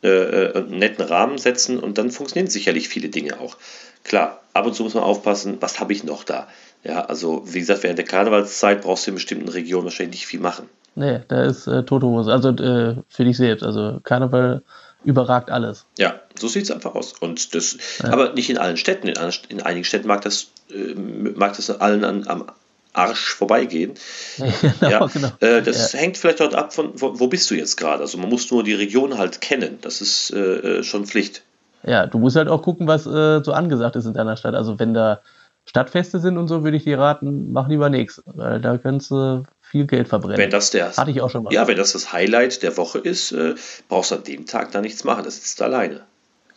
äh, 0.02 0.08
äh, 0.08 0.56
einen 0.56 0.78
netten 0.78 1.04
Rahmen 1.04 1.38
setzen 1.38 1.78
und 1.78 1.98
dann 1.98 2.10
funktionieren 2.10 2.50
sicherlich 2.50 2.88
viele 2.88 3.08
Dinge 3.08 3.40
auch. 3.40 3.56
Klar, 4.04 4.40
ab 4.54 4.66
und 4.66 4.74
zu 4.74 4.84
muss 4.84 4.94
man 4.94 5.02
aufpassen, 5.02 5.58
was 5.60 5.80
habe 5.80 5.92
ich 5.92 6.04
noch 6.04 6.24
da? 6.24 6.46
Ja, 6.84 7.04
also 7.04 7.42
wie 7.44 7.58
gesagt, 7.58 7.82
während 7.82 7.98
der 7.98 8.06
Karnevalszeit 8.06 8.82
brauchst 8.82 9.06
du 9.06 9.10
in 9.10 9.16
bestimmten 9.16 9.48
Regionen 9.48 9.84
wahrscheinlich 9.84 10.20
nicht 10.20 10.26
viel 10.26 10.40
machen. 10.40 10.68
Nee, 10.94 11.20
da 11.28 11.42
ist 11.44 11.66
äh, 11.66 11.84
tote 11.84 12.06
Hose. 12.06 12.32
Also 12.32 12.48
äh, 12.50 12.96
für 13.08 13.24
dich 13.24 13.36
selbst. 13.36 13.62
Also 13.62 14.00
Karneval 14.02 14.62
überragt 15.04 15.50
alles. 15.50 15.86
Ja, 15.98 16.20
so 16.38 16.48
sieht 16.48 16.64
es 16.64 16.70
einfach 16.70 16.94
aus. 16.94 17.14
Und 17.14 17.54
das, 17.54 17.76
ja. 18.02 18.12
aber 18.12 18.32
nicht 18.32 18.50
in 18.50 18.58
allen 18.58 18.76
Städten. 18.76 19.08
In, 19.08 19.16
in 19.48 19.62
einigen 19.62 19.84
Städten 19.84 20.08
mag 20.08 20.22
das, 20.22 20.48
äh, 20.70 20.94
mag 20.94 21.56
das 21.56 21.70
allen 21.70 22.04
an, 22.04 22.26
am 22.28 22.50
Arsch 22.92 23.34
vorbeigehen. 23.34 23.94
genau, 24.36 24.90
ja, 24.90 25.06
genau. 25.06 25.28
Äh, 25.40 25.62
das 25.62 25.92
ja. 25.92 25.98
hängt 26.00 26.16
vielleicht 26.16 26.40
dort 26.40 26.54
ab 26.54 26.72
von, 26.72 26.92
wo, 26.94 27.18
wo 27.18 27.28
bist 27.28 27.50
du 27.50 27.54
jetzt 27.54 27.76
gerade. 27.76 28.02
Also 28.02 28.18
man 28.18 28.28
muss 28.28 28.50
nur 28.50 28.64
die 28.64 28.74
Region 28.74 29.16
halt 29.16 29.40
kennen. 29.40 29.78
Das 29.80 30.00
ist 30.00 30.30
äh, 30.32 30.78
äh, 30.78 30.82
schon 30.82 31.06
Pflicht. 31.06 31.42
Ja, 31.82 32.06
du 32.06 32.18
musst 32.18 32.36
halt 32.36 32.48
auch 32.48 32.62
gucken, 32.62 32.86
was 32.86 33.06
äh, 33.06 33.42
so 33.42 33.52
angesagt 33.52 33.96
ist 33.96 34.06
in 34.06 34.14
deiner 34.14 34.36
Stadt. 34.36 34.54
Also 34.54 34.78
wenn 34.78 34.92
da 34.92 35.20
Stadtfeste 35.66 36.18
sind 36.18 36.36
und 36.36 36.48
so, 36.48 36.64
würde 36.64 36.76
ich 36.76 36.84
dir 36.84 36.98
raten, 36.98 37.52
mach 37.52 37.68
lieber 37.68 37.90
nichts, 37.90 38.22
weil 38.26 38.60
da 38.60 38.76
kannst 38.76 39.10
du 39.10 39.44
viel 39.70 39.86
Geld 39.86 40.08
verbrennen. 40.08 40.36
Wenn 40.36 40.50
das 40.50 40.70
der, 40.70 40.96
Hatte 40.96 41.10
ich 41.12 41.20
auch 41.20 41.30
schon 41.30 41.44
mal. 41.44 41.52
Ja, 41.52 41.68
wenn 41.68 41.76
das 41.76 41.92
das 41.92 42.12
Highlight 42.12 42.62
der 42.62 42.76
Woche 42.76 42.98
ist, 42.98 43.30
äh, 43.30 43.54
brauchst 43.88 44.10
du 44.10 44.16
an 44.16 44.24
dem 44.24 44.44
Tag 44.44 44.72
da 44.72 44.80
nichts 44.80 45.04
machen. 45.04 45.22
Das 45.22 45.36
sitzt 45.36 45.62
alleine. 45.62 46.02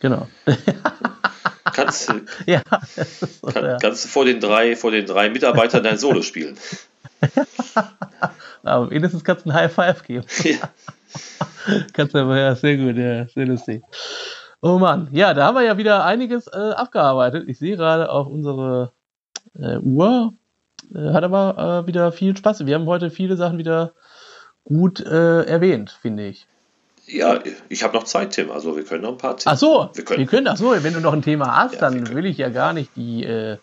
Genau. 0.00 0.28
kannst, 1.72 2.12
ja, 2.46 2.62
so, 3.40 3.46
kann, 3.46 3.64
ja. 3.64 3.78
kannst 3.80 4.04
du 4.04 4.08
vor 4.08 4.24
den 4.24 4.40
drei, 4.40 4.74
vor 4.74 4.90
den 4.90 5.06
drei 5.06 5.30
Mitarbeitern 5.30 5.84
dein 5.84 5.96
Solo 5.96 6.22
spielen. 6.22 6.58
Aber 8.64 8.90
wenigstens 8.90 9.22
kannst 9.22 9.46
du 9.46 9.50
ein 9.50 9.54
High 9.54 9.72
Five 9.72 10.02
geben. 10.02 10.26
Ja. 10.42 10.68
kannst 11.92 12.14
du 12.14 12.18
aber, 12.18 12.36
ja, 12.38 12.54
sehr 12.56 12.76
gut, 12.76 12.96
ja, 12.96 13.26
sehr 13.28 13.46
lustig. 13.46 13.82
Oh 14.60 14.78
Mann, 14.78 15.08
ja, 15.12 15.32
da 15.34 15.46
haben 15.46 15.54
wir 15.54 15.62
ja 15.62 15.76
wieder 15.76 16.04
einiges 16.04 16.46
äh, 16.48 16.72
abgearbeitet. 16.74 17.48
Ich 17.48 17.58
sehe 17.58 17.76
gerade 17.76 18.10
auf 18.10 18.26
unsere 18.26 18.92
äh, 19.58 19.78
Uhr, 19.78 20.32
hat 20.94 21.24
aber 21.24 21.84
äh, 21.84 21.86
wieder 21.86 22.12
viel 22.12 22.36
Spaß. 22.36 22.66
Wir 22.66 22.74
haben 22.74 22.86
heute 22.86 23.10
viele 23.10 23.36
Sachen 23.36 23.58
wieder 23.58 23.92
gut 24.64 25.00
äh, 25.00 25.42
erwähnt, 25.44 25.96
finde 26.00 26.26
ich. 26.26 26.46
Ja, 27.06 27.38
ich 27.68 27.82
habe 27.82 27.94
noch 27.94 28.04
Zeit, 28.04 28.30
Tim. 28.30 28.50
Also 28.50 28.76
wir 28.76 28.84
können 28.84 29.02
noch 29.02 29.12
ein 29.12 29.18
paar 29.18 29.36
Themen. 29.36 29.54
Ach 29.54 29.58
so, 29.58 29.90
wir 29.92 30.04
können, 30.04 30.20
wir 30.20 30.26
können 30.26 30.48
ach 30.48 30.56
so, 30.56 30.72
wenn 30.82 30.94
du 30.94 31.00
noch 31.00 31.12
ein 31.12 31.22
Thema 31.22 31.56
hast, 31.56 31.74
ja, 31.74 31.80
dann 31.80 32.14
will 32.14 32.24
ich 32.24 32.38
ja 32.38 32.48
gar 32.48 32.72
nicht 32.72 32.96
die, 32.96 33.24
äh, 33.24 33.58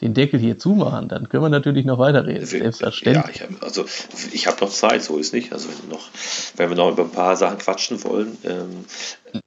den 0.00 0.14
Deckel 0.14 0.40
hier 0.40 0.58
zumachen. 0.58 1.08
Dann 1.08 1.28
können 1.28 1.42
wir 1.42 1.50
natürlich 1.50 1.84
noch 1.84 1.98
weiterreden. 1.98 2.46
Selbstverständlich. 2.46 3.40
Ja, 3.40 3.46
ich 3.46 3.56
hab, 3.56 3.62
also 3.62 3.84
ich 4.32 4.46
habe 4.46 4.58
noch 4.60 4.70
Zeit, 4.70 5.02
so 5.02 5.18
ist 5.18 5.34
nicht. 5.34 5.52
Also 5.52 5.68
wenn, 5.68 5.90
noch, 5.90 6.08
wenn 6.56 6.70
wir 6.70 6.76
noch 6.76 6.92
über 6.92 7.02
ein 7.02 7.10
paar 7.10 7.36
Sachen 7.36 7.58
quatschen 7.58 8.02
wollen. 8.04 8.38
Ähm, 8.44 8.84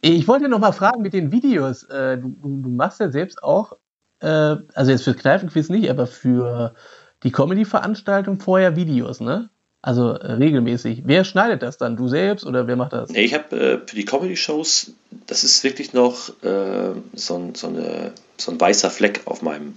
ich 0.01 0.27
wollte 0.27 0.47
noch 0.47 0.59
mal 0.59 0.73
fragen 0.73 1.01
mit 1.01 1.13
den 1.13 1.31
Videos. 1.31 1.83
Äh, 1.83 2.17
du, 2.19 2.35
du, 2.43 2.69
machst 2.69 2.99
ja 2.99 3.09
selbst 3.09 3.41
auch, 3.41 3.77
äh, 4.19 4.27
also 4.27 4.91
jetzt 4.91 5.03
für 5.03 5.15
Kneifenquiz 5.15 5.69
nicht, 5.69 5.89
aber 5.89 6.05
für 6.05 6.75
die 7.23 7.31
Comedy-Veranstaltung 7.31 8.39
vorher 8.39 8.75
Videos, 8.75 9.19
ne? 9.19 9.49
Also 9.83 10.11
äh, 10.11 10.33
regelmäßig. 10.33 11.03
Wer 11.05 11.23
schneidet 11.23 11.63
das 11.63 11.77
dann? 11.77 11.97
Du 11.97 12.07
selbst 12.07 12.45
oder 12.45 12.67
wer 12.67 12.75
macht 12.75 12.93
das? 12.93 13.09
Nee, 13.09 13.23
ich 13.23 13.33
habe 13.33 13.55
äh, 13.55 13.79
für 13.85 13.95
die 13.95 14.05
Comedy-Shows, 14.05 14.93
das 15.25 15.43
ist 15.43 15.63
wirklich 15.63 15.93
noch 15.93 16.29
äh, 16.43 16.93
so, 17.13 17.37
ein, 17.37 17.55
so, 17.55 17.67
eine, 17.67 18.11
so 18.37 18.51
ein 18.51 18.61
weißer 18.61 18.91
Fleck 18.91 19.21
auf 19.25 19.41
meinem 19.41 19.75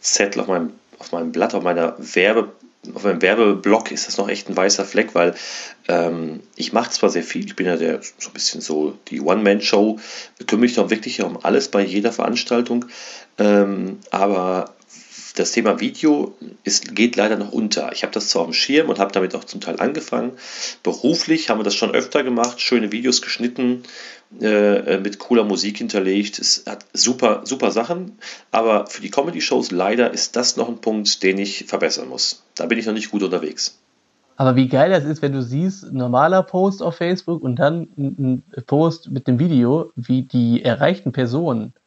Zettel, 0.00 0.40
auf 0.40 0.48
meinem, 0.48 0.72
auf 0.98 1.12
meinem 1.12 1.32
Blatt, 1.32 1.54
auf 1.54 1.62
meiner 1.62 1.94
Werbe, 1.98 2.52
auf 2.94 3.04
meinem 3.04 3.20
Werbeblock 3.20 3.92
ist 3.92 4.08
das 4.08 4.16
noch 4.16 4.28
echt 4.28 4.48
ein 4.48 4.56
weißer 4.56 4.86
Fleck, 4.86 5.14
weil 5.14 5.34
ähm, 5.86 6.40
ich 6.56 6.72
mache 6.72 6.90
zwar 6.90 7.10
sehr 7.10 7.22
viel, 7.22 7.44
ich 7.44 7.54
bin 7.54 7.66
ja 7.66 7.76
der, 7.76 8.00
so 8.18 8.30
ein 8.30 8.32
bisschen 8.32 8.60
so 8.62 8.98
die 9.08 9.20
One-Man-Show, 9.20 10.00
kümmere 10.46 10.62
mich 10.62 10.74
doch 10.74 10.90
wirklich 10.90 11.22
um 11.22 11.38
alles 11.44 11.68
bei 11.68 11.84
jeder 11.84 12.10
Veranstaltung, 12.10 12.86
ähm, 13.38 13.98
aber 14.10 14.74
das 15.34 15.52
Thema 15.52 15.80
Video 15.80 16.36
ist, 16.64 16.94
geht 16.94 17.16
leider 17.16 17.36
noch 17.36 17.52
unter. 17.52 17.92
Ich 17.92 18.02
habe 18.02 18.12
das 18.12 18.28
zwar 18.28 18.44
dem 18.44 18.52
Schirm 18.52 18.88
und 18.88 18.98
habe 18.98 19.12
damit 19.12 19.34
auch 19.34 19.44
zum 19.44 19.60
Teil 19.60 19.80
angefangen. 19.80 20.32
Beruflich 20.82 21.48
haben 21.48 21.58
wir 21.58 21.64
das 21.64 21.74
schon 21.74 21.92
öfter 21.92 22.22
gemacht, 22.22 22.60
schöne 22.60 22.92
Videos 22.92 23.22
geschnitten, 23.22 23.82
äh, 24.40 24.98
mit 24.98 25.18
cooler 25.18 25.44
Musik 25.44 25.78
hinterlegt. 25.78 26.38
Es 26.38 26.64
hat 26.66 26.86
super, 26.92 27.42
super 27.44 27.70
Sachen, 27.70 28.18
aber 28.50 28.86
für 28.86 29.02
die 29.02 29.10
Comedy-Shows 29.10 29.70
leider 29.70 30.12
ist 30.12 30.36
das 30.36 30.56
noch 30.56 30.68
ein 30.68 30.80
Punkt, 30.80 31.22
den 31.22 31.38
ich 31.38 31.64
verbessern 31.66 32.08
muss. 32.08 32.44
Da 32.54 32.66
bin 32.66 32.78
ich 32.78 32.86
noch 32.86 32.94
nicht 32.94 33.10
gut 33.10 33.22
unterwegs. 33.22 33.78
Aber 34.36 34.56
wie 34.56 34.68
geil 34.68 34.90
das 34.90 35.04
ist, 35.04 35.22
wenn 35.22 35.32
du 35.32 35.42
siehst, 35.42 35.92
normaler 35.92 36.42
Post 36.42 36.82
auf 36.82 36.96
Facebook 36.96 37.42
und 37.42 37.56
dann 37.56 37.88
ein 37.96 38.42
Post 38.66 39.10
mit 39.10 39.28
dem 39.28 39.38
Video, 39.38 39.92
wie 39.94 40.22
die 40.22 40.64
erreichten 40.64 41.12
Personen 41.12 41.74
äh, 41.76 41.81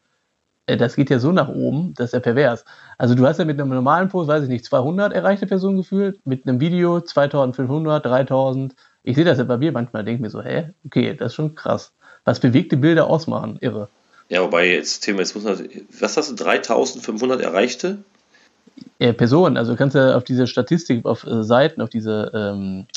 das 0.68 0.95
geht 0.95 1.09
ja 1.09 1.20
so 1.20 1.32
nach 1.32 1.47
oben, 1.47 1.93
das 1.95 2.07
ist 2.07 2.13
ja 2.13 2.20
pervers. 2.20 2.66
Also 2.97 3.13
du 3.13 3.26
hast 3.28 3.38
ja 3.38 3.45
mit 3.45 3.59
einem 3.59 3.70
normalen 3.70 4.09
Post, 4.09 4.28
weiß 4.28 4.43
ich 4.43 4.49
nicht, 4.49 4.66
200 4.66 5.13
erreichte 5.13 5.45
Personen 5.45 5.78
gefühlt, 5.78 6.26
mit 6.26 6.47
einem 6.47 6.59
Video 6.59 6.99
2500, 7.01 8.03
3000. 8.03 8.76
Ich 9.03 9.16
sehe 9.16 9.26
das 9.26 9.38
ja 9.38 9.43
bei 9.43 9.57
mir 9.57 9.72
manchmal, 9.72 10.03
denke 10.03 10.24
mir 10.24 10.30
so, 10.30 10.41
hä, 10.41 10.72
okay, 10.86 11.16
das 11.16 11.28
ist 11.28 11.36
schon 11.36 11.53
krass. 11.53 11.93
Was 12.24 12.39
bewegte 12.39 12.78
Bilder 12.78 13.07
ausmachen, 13.07 13.57
irre. 13.61 13.89
Ja, 14.30 14.41
wobei 14.41 14.72
jetzt, 14.72 15.01
Tim, 15.01 15.20
jetzt 15.20 15.36
muss 15.36 15.43
man, 15.43 15.70
was 15.99 16.18
hast 16.18 16.32
du, 16.32 16.36
3500 16.36 17.41
erreichte? 17.41 17.99
Ja, 18.97 19.13
Personen, 19.13 19.57
also 19.57 19.74
du 19.74 19.78
kannst 19.78 19.95
ja 19.95 20.18
auf 20.18 20.24
diese 20.24 20.47
Statistik, 20.47 21.05
auf 21.05 21.26
äh, 21.26 21.43
Seiten, 21.43 21.82
auf 21.82 21.89
diese 21.89 22.32
ähm, 22.34 22.88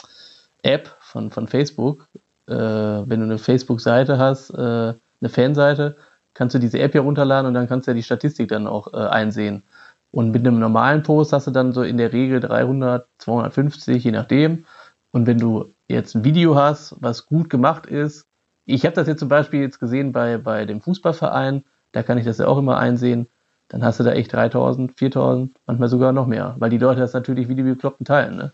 App 0.63 0.97
von, 1.01 1.31
von 1.31 1.47
Facebook, 1.49 2.09
äh, 2.47 2.55
wenn 2.55 3.21
du 3.21 3.27
eine 3.27 3.39
Facebook-Seite 3.39 4.17
hast, 4.17 4.51
äh, 4.51 4.95
eine 5.21 5.29
Fanseite, 5.29 5.97
kannst 6.39 6.55
du 6.55 6.61
diese 6.61 6.79
App 6.79 6.93
hier 6.93 7.01
runterladen 7.01 7.49
und 7.49 7.55
dann 7.55 7.69
kannst 7.69 7.89
du 7.89 7.91
ja 7.91 7.97
die 7.97 8.05
Statistik 8.05 8.47
dann 8.49 8.69
auch 8.69 8.95
äh, 8.95 8.97
einsehen. 8.97 9.65
Und 10.13 10.31
mit 10.31 10.47
einem 10.47 10.61
normalen 10.61 11.03
Post 11.03 11.33
hast 11.33 11.49
du 11.49 11.51
dann 11.51 11.73
so 11.73 11.83
in 11.83 11.99
der 11.99 12.13
Regel 12.13 12.39
300, 12.39 13.09
250, 13.19 14.05
je 14.05 14.13
nachdem. 14.13 14.65
Und 15.11 15.27
wenn 15.27 15.39
du 15.39 15.75
jetzt 15.89 16.15
ein 16.15 16.23
Video 16.23 16.55
hast, 16.55 16.95
was 17.01 17.27
gut 17.27 17.51
gemacht 17.51 17.87
ist, 17.87 18.25
ich 18.67 18.85
habe 18.85 18.95
das 18.95 19.09
jetzt 19.09 19.19
zum 19.19 19.29
Beispiel 19.29 19.63
jetzt 19.63 19.81
gesehen 19.81 20.13
bei, 20.13 20.39
bei 20.39 20.65
dem 20.65 20.81
Fußballverein, 20.81 21.65
da 21.91 22.05
kann 22.05 22.19
ich 22.19 22.25
das 22.25 22.39
ja 22.39 22.47
auch 22.47 22.59
immer 22.59 22.79
einsehen, 22.79 23.27
dann 23.67 23.85
hast 23.85 23.99
du 23.99 24.05
da 24.05 24.13
echt 24.13 24.33
3000, 24.33 24.97
4000, 24.97 25.57
manchmal 25.67 25.89
sogar 25.89 26.13
noch 26.13 26.29
mehr, 26.29 26.55
weil 26.61 26.71
die 26.71 26.79
Leute 26.79 27.01
das 27.01 27.15
natürlich 27.15 27.49
wie 27.49 27.57
die 27.57 27.65
Bekloppten 27.65 28.07
teilen. 28.07 28.37
Ne? 28.37 28.53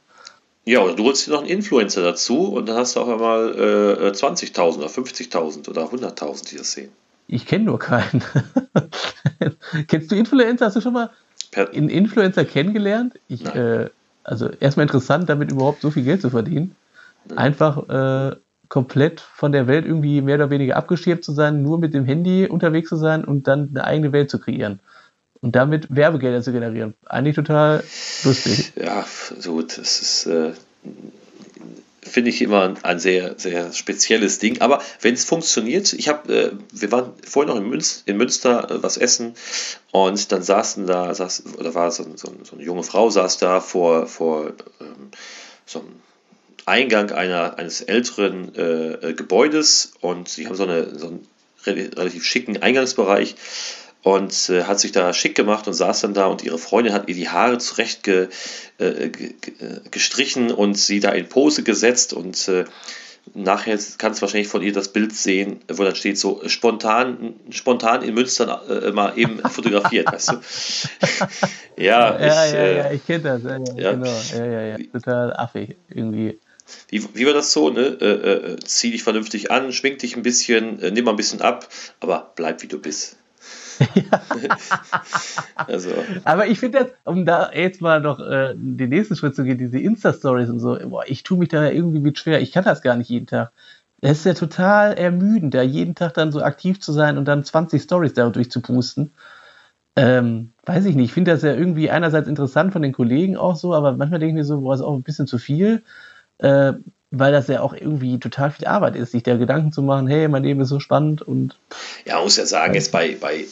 Ja, 0.65 0.81
oder 0.81 0.95
du 0.95 1.05
holst 1.05 1.27
dir 1.27 1.33
noch 1.33 1.41
einen 1.41 1.51
Influencer 1.51 2.03
dazu 2.03 2.55
und 2.55 2.67
dann 2.67 2.79
hast 2.79 2.97
du 2.97 3.01
auch 3.01 3.09
einmal 3.09 3.55
äh, 3.55 4.09
20.000 4.09 4.79
oder 4.79 4.87
50.000 4.87 5.69
oder 5.69 5.83
100.000, 5.83 6.49
die 6.49 6.57
das 6.57 6.73
sehen. 6.73 6.91
Ich 7.27 7.47
kenne 7.47 7.65
nur 7.65 7.79
keinen. 7.79 8.23
Kennst 9.89 10.11
du 10.11 10.17
Influencer? 10.17 10.67
Hast 10.67 10.77
du 10.77 10.81
schon 10.81 10.93
mal 10.93 11.11
einen 11.57 11.89
Influencer 11.89 12.45
kennengelernt? 12.45 13.15
Ich, 13.29 13.45
äh, 13.47 13.89
also 14.23 14.49
erstmal 14.49 14.85
interessant, 14.85 15.29
damit 15.29 15.51
überhaupt 15.51 15.81
so 15.81 15.91
viel 15.91 16.05
Geld 16.05 16.21
zu 16.21 16.31
verdienen. 16.31 16.77
Einfach 17.35 17.89
äh, 17.89 18.37
komplett 18.69 19.21
von 19.21 19.53
der 19.53 19.67
Welt 19.67 19.87
irgendwie 19.87 20.21
mehr 20.21 20.37
oder 20.37 20.51
weniger 20.51 20.77
abgeschirmt 20.77 21.25
zu 21.25 21.33
sein, 21.33 21.63
nur 21.63 21.79
mit 21.79 21.95
dem 21.95 22.05
Handy 22.05 22.47
unterwegs 22.47 22.89
zu 22.89 22.97
sein 22.97 23.25
und 23.25 23.49
dann 23.49 23.71
eine 23.71 23.85
eigene 23.85 24.13
Welt 24.13 24.31
zu 24.31 24.39
kreieren. 24.39 24.81
Und 25.41 25.57
damit 25.57 25.95
Werbegelder 25.95 26.43
zu 26.43 26.53
generieren. 26.53 26.95
Eigentlich 27.05 27.37
total 27.37 27.85
lustig. 28.25 28.73
Ja, 28.77 29.05
so, 29.39 29.61
das 29.61 29.79
ist. 29.79 30.27
Äh 30.27 30.53
finde 32.05 32.31
ich 32.31 32.43
immer 32.43 32.75
ein 32.83 32.99
sehr, 32.99 33.35
sehr 33.39 33.73
spezielles 33.73 34.39
Ding. 34.39 34.61
Aber 34.61 34.83
wenn 35.01 35.15
es 35.15 35.25
funktioniert, 35.25 35.93
ich 35.93 36.09
habe, 36.09 36.33
äh, 36.33 36.53
wir 36.73 36.93
waren 36.93 37.13
vorhin 37.27 37.49
noch 37.49 37.61
in, 37.61 37.69
Münz, 37.69 38.03
in 38.07 38.17
Münster 38.17 38.71
äh, 38.71 38.83
was 38.83 38.97
essen. 38.97 39.35
Und 39.91 40.31
dann 40.33 40.43
saßen 40.43 40.87
da, 40.87 41.15
saß, 41.15 41.45
oder 41.59 41.75
war 41.75 41.91
so, 41.91 42.05
so, 42.17 42.33
so, 42.43 42.57
eine 42.57 42.65
junge 42.65 42.83
Frau, 42.83 43.11
saß 43.11 43.39
da 43.39 43.61
vor, 43.61 44.07
vor 44.07 44.53
ähm, 44.81 45.11
so 45.67 45.81
einem 45.81 45.89
Eingang 46.67 47.11
einer, 47.11 47.59
eines 47.59 47.81
älteren 47.81 48.55
äh, 48.55 49.11
äh 49.11 49.15
Gebäudes. 49.15 49.93
Und 50.01 50.29
sie 50.29 50.47
haben 50.47 50.57
so, 50.57 50.65
eine, 50.65 50.99
so 50.99 51.09
einen 51.09 51.27
relativ 51.67 52.25
schicken 52.25 52.63
Eingangsbereich 52.63 53.37
und 54.05 54.51
äh, 54.51 54.65
hat 54.65 54.79
sich 54.79 54.93
da 54.93 55.13
schick 55.13 55.35
gemacht 55.35 55.67
und 55.67 55.73
saß 55.73 56.03
dann 56.03 56.15
da 56.15 56.27
und 56.27 56.45
ihre 56.45 56.59
Freundin 56.59 56.93
hat 56.93 57.09
ihr 57.09 57.15
die 57.15 57.31
Haare 57.31 57.59
zurecht 57.59 58.05
ge, 58.05 58.29
äh, 58.79 59.09
ge, 59.09 59.35
gestrichen 59.91 60.53
und 60.53 60.79
sie 60.79 61.01
da 61.01 61.11
in 61.11 61.29
Pose 61.29 61.63
gesetzt 61.63 62.13
und 62.13 62.47
äh, 62.49 62.67
nachher 63.33 63.79
kannst 63.97 64.21
du 64.21 64.23
wahrscheinlich 64.23 64.49
von 64.49 64.63
ihr 64.63 64.75
das 64.75 64.89
Bild 64.89 65.15
sehen, 65.15 65.61
wo 65.73 65.85
dann 65.85 65.97
steht 65.97 66.19
so 66.19 66.43
spontan, 66.47 67.35
spontan 67.49 68.03
in 68.03 68.13
Münster 68.13 68.63
äh, 68.69 68.93
mal 68.93 69.19
eben 69.19 69.39
fotografiert, 69.39 70.13
weißt 70.13 70.33
du? 70.33 70.41
ja, 71.83 72.21
ja, 72.21 72.47
ich, 72.47 72.53
ja, 72.53 72.67
ja, 72.67 72.85
äh, 72.85 72.97
ich 72.97 73.07
kenne 73.07 73.23
das, 73.23 73.43
ja, 73.43 73.59
ja, 73.75 73.93
genau, 73.93 74.23
ja, 74.37 74.45
ja, 74.45 74.63
ja, 74.67 74.77
total 74.93 75.33
affig 75.33 75.77
irgendwie. 75.89 76.39
Wie, 76.89 77.03
wie 77.15 77.25
war 77.25 77.33
das 77.33 77.53
so? 77.53 77.71
Ne? 77.71 77.99
Äh, 78.01 78.53
äh, 78.53 78.57
zieh 78.65 78.91
dich 78.91 79.03
vernünftig 79.03 79.51
an, 79.51 79.73
schwing 79.73 79.97
dich 79.97 80.15
ein 80.15 80.23
bisschen, 80.23 80.81
äh, 80.83 80.91
nimm 80.91 81.07
mal 81.07 81.13
ein 81.13 81.17
bisschen 81.17 81.41
ab, 81.41 81.69
aber 82.01 82.33
bleib 82.37 82.63
wie 82.63 82.69
du 82.69 82.79
bist. 82.79 83.17
also. 85.57 85.91
Aber 86.25 86.47
ich 86.47 86.59
finde 86.59 86.81
das, 86.81 86.89
um 87.05 87.25
da 87.27 87.51
jetzt 87.53 87.81
mal 87.81 88.01
noch 88.01 88.21
äh, 88.21 88.55
den 88.57 88.91
nächsten 88.91 89.17
Schritt 89.17 89.35
zu 89.35 89.45
gehen, 89.45 89.59
diese 89.59 89.79
Insta-Stories 89.79 90.51
und 90.51 90.61
so, 90.61 90.79
boah, 90.89 91.05
ich 91.07 91.23
tue 91.23 91.39
mich 91.39 91.49
da 91.49 91.69
irgendwie 91.69 92.01
mit 92.01 92.19
schwer. 92.19 92.41
Ich 92.41 92.53
kann 92.53 92.65
das 92.65 92.83
gar 92.83 92.97
nicht 92.97 93.09
jeden 93.11 93.27
Tag. 93.27 93.53
Es 94.01 94.19
ist 94.19 94.27
ja 94.27 94.35
total 94.35 94.95
ermüdend, 94.95 95.55
da 95.55 95.63
jeden 95.63 95.95
Tag 95.95 96.15
dann 96.15 96.31
so 96.31 96.43
aktiv 96.43 96.81
zu 96.81 96.93
sein 96.93 97.17
und 97.17 97.25
dann 97.25 97.43
20 97.43 97.83
Stories 97.83 98.13
dadurch 98.13 98.51
zu 98.51 98.61
pusten. 98.61 99.15
Ähm, 99.97 100.53
weiß 100.67 100.87
ich 100.87 100.97
nicht, 100.97 101.07
ich 101.07 101.13
finde 101.13 101.31
das 101.31 101.43
ja 101.43 101.55
irgendwie 101.55 101.89
einerseits 101.89 102.29
interessant 102.29 102.73
von 102.73 102.83
den 102.83 102.93
Kollegen 102.93 103.37
auch 103.37 103.57
so, 103.57 103.75
aber 103.75 103.93
manchmal 103.93 104.19
denke 104.19 104.33
ich 104.33 104.37
mir 104.37 104.45
so, 104.45 104.61
boah, 104.61 104.75
ist 104.75 104.81
auch 104.81 104.95
ein 104.95 105.03
bisschen 105.03 105.27
zu 105.27 105.39
viel, 105.39 105.85
äh, 106.39 106.73
weil 107.13 107.33
das 107.33 107.47
ja 107.47 107.61
auch 107.61 107.75
irgendwie 107.75 108.19
total 108.19 108.51
viel 108.51 108.67
Arbeit 108.67 108.97
ist, 108.97 109.13
sich 109.13 109.23
da 109.23 109.37
Gedanken 109.37 109.73
zu 109.73 109.83
machen, 109.83 110.09
hey, 110.09 110.27
mein 110.29 110.43
Leben 110.43 110.61
ist 110.61 110.69
so 110.69 110.81
spannend 110.81 111.23
und. 111.23 111.59
Ja, 112.05 112.17
man 112.17 112.25
muss 112.25 112.37
ja 112.37 112.47
sagen, 112.47 112.75
jetzt 112.75 112.91
bei, 112.91 113.17
bei 113.21 113.45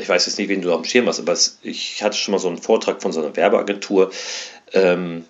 ich 0.00 0.08
weiß 0.08 0.26
jetzt 0.26 0.38
nicht, 0.38 0.48
wen 0.48 0.62
du 0.62 0.72
auf 0.72 0.82
dem 0.82 0.84
Schirm 0.84 1.06
hast, 1.06 1.20
aber 1.20 1.36
ich 1.62 2.02
hatte 2.02 2.16
schon 2.16 2.32
mal 2.32 2.38
so 2.38 2.48
einen 2.48 2.58
Vortrag 2.58 3.02
von 3.02 3.12
so 3.12 3.22
einer 3.22 3.36
Werbeagentur 3.36 4.10
ähm, 4.72 5.24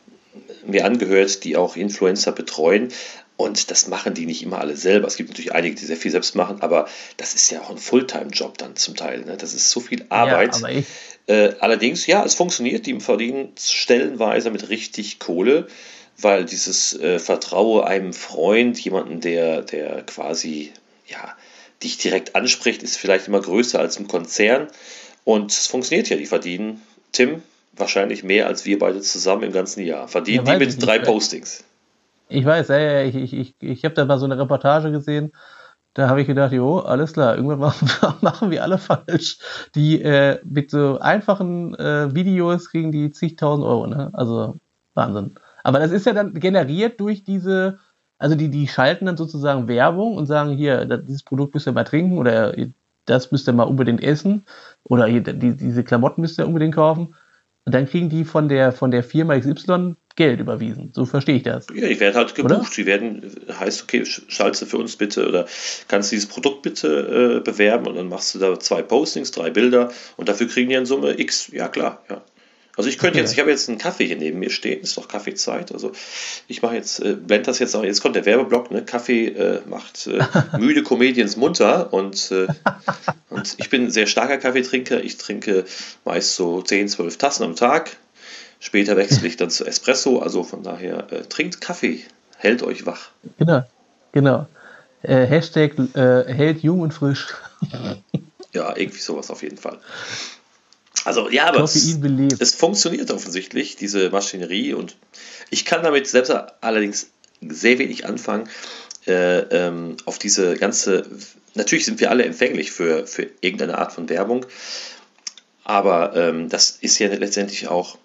mir 0.66 0.84
angehört, 0.84 1.44
die 1.44 1.56
auch 1.56 1.76
Influencer 1.76 2.32
betreuen. 2.32 2.88
Und 3.36 3.70
das 3.70 3.88
machen 3.88 4.14
die 4.14 4.26
nicht 4.26 4.42
immer 4.42 4.60
alle 4.60 4.76
selber. 4.76 5.08
Es 5.08 5.16
gibt 5.16 5.30
natürlich 5.30 5.52
einige, 5.52 5.74
die 5.74 5.84
sehr 5.84 5.96
viel 5.96 6.10
selbst 6.10 6.36
machen, 6.36 6.60
aber 6.60 6.86
das 7.16 7.34
ist 7.34 7.50
ja 7.50 7.60
auch 7.62 7.70
ein 7.70 7.78
Fulltime-Job 7.78 8.58
dann 8.58 8.76
zum 8.76 8.94
Teil. 8.94 9.24
Ne? 9.24 9.36
Das 9.36 9.54
ist 9.54 9.70
so 9.70 9.80
viel 9.80 10.04
Arbeit. 10.10 10.60
Ja, 10.60 10.68
äh, 11.34 11.54
allerdings, 11.60 12.06
ja, 12.06 12.24
es 12.24 12.34
funktioniert. 12.34 12.86
Die 12.86 13.00
verdienen 13.00 13.52
stellenweise 13.58 14.50
mit 14.50 14.68
richtig 14.68 15.18
Kohle, 15.18 15.66
weil 16.18 16.44
dieses 16.44 16.98
äh, 17.00 17.18
Vertraue 17.18 17.86
einem 17.86 18.12
Freund, 18.12 18.78
jemanden, 18.78 19.20
der, 19.20 19.62
der 19.62 20.02
quasi, 20.02 20.72
ja, 21.08 21.34
dich 21.82 21.98
direkt 21.98 22.34
anspricht, 22.34 22.82
ist 22.82 22.96
vielleicht 22.96 23.28
immer 23.28 23.40
größer 23.40 23.78
als 23.78 23.96
im 23.96 24.08
Konzern. 24.08 24.68
Und 25.24 25.50
es 25.50 25.66
funktioniert 25.66 26.08
ja. 26.08 26.16
Die 26.16 26.26
verdienen, 26.26 26.80
Tim, 27.12 27.42
wahrscheinlich 27.72 28.24
mehr 28.24 28.46
als 28.46 28.64
wir 28.64 28.78
beide 28.78 29.00
zusammen 29.00 29.44
im 29.44 29.52
ganzen 29.52 29.84
Jahr. 29.84 30.08
Verdienen 30.08 30.46
ja, 30.46 30.58
die 30.58 30.66
mit 30.66 30.84
drei 30.84 30.98
Postings. 30.98 31.64
Ich 32.28 32.44
weiß, 32.44 32.68
ja, 32.68 32.78
ja, 32.78 33.02
ich, 33.02 33.14
ich, 33.14 33.32
ich, 33.32 33.54
ich 33.60 33.84
habe 33.84 33.94
da 33.94 34.04
mal 34.04 34.18
so 34.18 34.24
eine 34.24 34.38
Reportage 34.38 34.90
gesehen. 34.90 35.32
Da 35.94 36.08
habe 36.08 36.22
ich 36.22 36.26
gedacht, 36.26 36.52
jo, 36.52 36.78
alles 36.78 37.12
klar, 37.12 37.36
irgendwann 37.36 37.58
machen, 38.00 38.16
machen 38.22 38.50
wir 38.50 38.62
alle 38.62 38.78
falsch. 38.78 39.38
Die 39.74 40.00
äh, 40.00 40.38
mit 40.44 40.70
so 40.70 40.98
einfachen 40.98 41.74
äh, 41.74 42.14
Videos 42.14 42.70
kriegen 42.70 42.92
die 42.92 43.10
zigtausend 43.10 43.66
Euro, 43.66 43.86
ne? 43.86 44.10
Also 44.14 44.56
Wahnsinn. 44.94 45.34
Aber 45.62 45.78
das 45.78 45.92
ist 45.92 46.06
ja 46.06 46.12
dann 46.12 46.34
generiert 46.34 46.98
durch 47.00 47.24
diese, 47.24 47.78
also 48.22 48.36
die, 48.36 48.50
die 48.50 48.68
schalten 48.68 49.06
dann 49.06 49.16
sozusagen 49.16 49.66
Werbung 49.66 50.16
und 50.16 50.26
sagen, 50.26 50.56
hier, 50.56 50.84
dieses 50.98 51.24
Produkt 51.24 51.54
müsst 51.54 51.66
ihr 51.66 51.72
mal 51.72 51.82
trinken 51.82 52.18
oder 52.18 52.54
das 53.04 53.32
müsst 53.32 53.48
ihr 53.48 53.52
mal 53.52 53.64
unbedingt 53.64 54.00
essen 54.00 54.44
oder 54.84 55.08
die, 55.08 55.56
diese 55.56 55.82
Klamotten 55.82 56.20
müsst 56.20 56.38
ihr 56.38 56.46
unbedingt 56.46 56.76
kaufen. 56.76 57.16
Und 57.64 57.74
dann 57.74 57.86
kriegen 57.86 58.08
die 58.08 58.24
von 58.24 58.48
der, 58.48 58.70
von 58.70 58.92
der 58.92 59.02
Firma 59.02 59.36
XY 59.38 59.96
Geld 60.14 60.38
überwiesen. 60.38 60.92
So 60.94 61.04
verstehe 61.04 61.36
ich 61.36 61.42
das. 61.42 61.66
Ja, 61.74 61.88
die 61.88 61.98
werden 61.98 62.14
halt 62.14 62.34
gebucht. 62.34 62.52
Oder? 62.52 62.68
Die 62.76 62.86
werden, 62.86 63.22
heißt, 63.58 63.82
okay, 63.82 64.04
schaltest 64.04 64.62
du 64.62 64.66
für 64.66 64.78
uns 64.78 64.96
bitte 64.96 65.26
oder 65.26 65.46
kannst 65.88 66.12
du 66.12 66.16
dieses 66.16 66.28
Produkt 66.28 66.62
bitte 66.62 67.38
äh, 67.38 67.40
bewerben 67.40 67.88
und 67.88 67.96
dann 67.96 68.08
machst 68.08 68.34
du 68.34 68.38
da 68.38 68.58
zwei 68.60 68.82
Postings, 68.82 69.32
drei 69.32 69.50
Bilder 69.50 69.90
und 70.16 70.28
dafür 70.28 70.46
kriegen 70.46 70.68
die 70.68 70.76
in 70.76 70.86
Summe 70.86 71.18
X. 71.18 71.50
Ja, 71.52 71.68
klar, 71.68 72.02
ja. 72.08 72.22
Also 72.76 72.88
ich 72.88 72.96
könnte 72.98 73.18
jetzt, 73.18 73.32
ich 73.32 73.38
habe 73.38 73.50
jetzt 73.50 73.68
einen 73.68 73.76
Kaffee 73.76 74.06
hier 74.06 74.16
neben 74.16 74.38
mir 74.38 74.48
stehen, 74.48 74.80
ist 74.80 74.96
doch 74.96 75.06
Kaffeezeit. 75.06 75.72
Also 75.72 75.92
ich 76.48 76.62
mache 76.62 76.74
jetzt, 76.74 77.00
äh, 77.00 77.14
blend 77.14 77.46
das 77.46 77.58
jetzt 77.58 77.76
auch, 77.76 77.84
jetzt 77.84 78.00
kommt 78.00 78.16
der 78.16 78.24
Werbeblock, 78.24 78.70
ne? 78.70 78.82
Kaffee 78.82 79.28
äh, 79.28 79.60
macht 79.66 80.06
äh, 80.06 80.20
müde 80.58 80.82
Comedians 80.82 81.36
munter 81.36 81.92
und, 81.92 82.30
äh, 82.30 82.46
und 83.28 83.54
ich 83.58 83.68
bin 83.68 83.84
ein 83.84 83.90
sehr 83.90 84.06
starker 84.06 84.38
Kaffeetrinker. 84.38 85.04
Ich 85.04 85.18
trinke 85.18 85.66
meist 86.04 86.34
so 86.34 86.62
10, 86.62 86.88
12 86.88 87.18
Tassen 87.18 87.44
am 87.44 87.56
Tag. 87.56 87.96
Später 88.58 88.96
wechsle 88.96 89.26
ich 89.26 89.36
dann 89.36 89.50
zu 89.50 89.66
Espresso, 89.66 90.20
also 90.20 90.42
von 90.42 90.62
daher 90.62 91.12
äh, 91.12 91.22
trinkt 91.24 91.60
Kaffee, 91.60 92.04
hält 92.38 92.62
euch 92.62 92.86
wach. 92.86 93.10
Genau, 93.38 93.64
genau. 94.12 94.46
Äh, 95.02 95.26
Hashtag 95.26 95.74
hält 95.94 96.62
jung 96.62 96.80
und 96.80 96.94
frisch. 96.94 97.34
ja, 98.52 98.74
irgendwie 98.76 99.00
sowas 99.00 99.30
auf 99.30 99.42
jeden 99.42 99.58
Fall. 99.58 99.78
Also 101.04 101.28
ja, 101.30 101.46
aber 101.46 101.62
es, 101.62 101.98
es, 102.38 102.54
funktioniert 102.54 103.10
offensichtlich, 103.10 103.76
diese 103.76 104.10
Maschinerie. 104.10 104.74
Und 104.74 104.96
ich 105.50 105.64
kann 105.64 105.82
damit 105.82 106.06
selbst 106.06 106.30
allerdings 106.60 107.08
sehr 107.40 107.78
wenig 107.78 108.06
anfangen. 108.06 108.48
Äh, 109.06 109.38
ähm, 109.38 109.96
auf 110.04 110.18
diese 110.18 110.54
ganze, 110.56 111.04
natürlich 111.54 111.84
sind 111.84 111.98
wir 112.00 112.10
alle 112.10 112.24
empfänglich 112.24 112.70
für, 112.70 113.06
für 113.06 113.28
irgendeine 113.40 113.78
Art 113.78 113.92
von 113.92 114.08
Werbung, 114.08 114.46
aber 115.64 116.14
ähm, 116.14 116.48
das 116.48 116.70
ist 116.80 117.00
ja 117.00 117.08
letztendlich 117.08 117.66
auch 117.66 117.98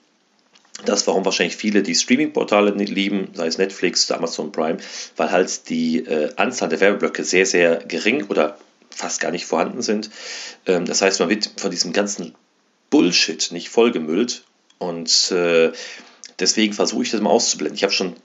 das, 0.86 1.06
warum 1.06 1.26
wahrscheinlich 1.26 1.56
viele 1.56 1.84
die 1.84 1.95
Streaming-Portale 1.95 2.72
lieben, 2.72 3.30
sei 3.34 3.48
es 3.48 3.58
Netflix, 3.58 4.10
Amazon 4.12 4.52
Prime, 4.52 4.78
weil 5.16 5.32
halt 5.32 5.70
die 5.70 6.00
äh, 6.00 6.32
Anzahl 6.36 6.70
der 6.70 6.80
Werbeblöcke 6.80 7.24
sehr, 7.24 7.45
sehr 7.45 7.78
gering 7.78 8.26
oder 8.30 8.58
fast 8.89 9.20
gar 9.20 9.32
nicht 9.32 9.45
vorhanden 9.45 9.82
sind. 9.82 10.10
Ähm, 10.66 10.86
das 10.86 11.02
heißt, 11.02 11.20
man 11.20 11.30
wird 11.30 11.52
von 11.58 11.72
diesem 11.72 11.93
ganzen 11.93 12.36
Bullshit 12.90 13.52
nicht 13.52 13.70
vollgemüllt. 13.70 14.44
Und 14.80 15.32
äh, 15.32 15.72
deswegen 16.40 16.74
versuche 16.74 17.04
ich 17.04 17.12
das 17.12 17.22
mal 17.22 17.30
auszublenden. 17.30 17.76
Ich 17.76 17.84
habe 17.84 17.94
schon 17.94 18.16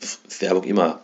Werbung 0.40 0.64
immer 0.64 1.00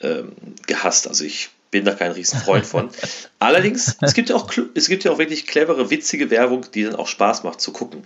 ähm, 0.00 0.32
gehasst. 0.66 1.08
Also 1.08 1.24
ich 1.24 1.50
bin 1.70 1.84
da 1.84 1.94
kein 1.94 2.12
Riesenfreund 2.12 2.66
von. 2.66 2.90
Allerdings, 3.38 3.96
es 4.00 4.14
gibt 4.14 4.28
ja 4.28 4.36
auch 4.36 4.50
es 4.74 4.88
gibt 4.88 5.04
ja 5.04 5.10
auch 5.10 5.18
wirklich 5.18 5.46
clevere, 5.46 5.90
witzige 5.90 6.30
Werbung, 6.30 6.66
die 6.72 6.84
dann 6.84 6.94
auch 6.94 7.08
Spaß 7.08 7.42
macht 7.44 7.60
zu 7.60 7.72
gucken. 7.72 8.04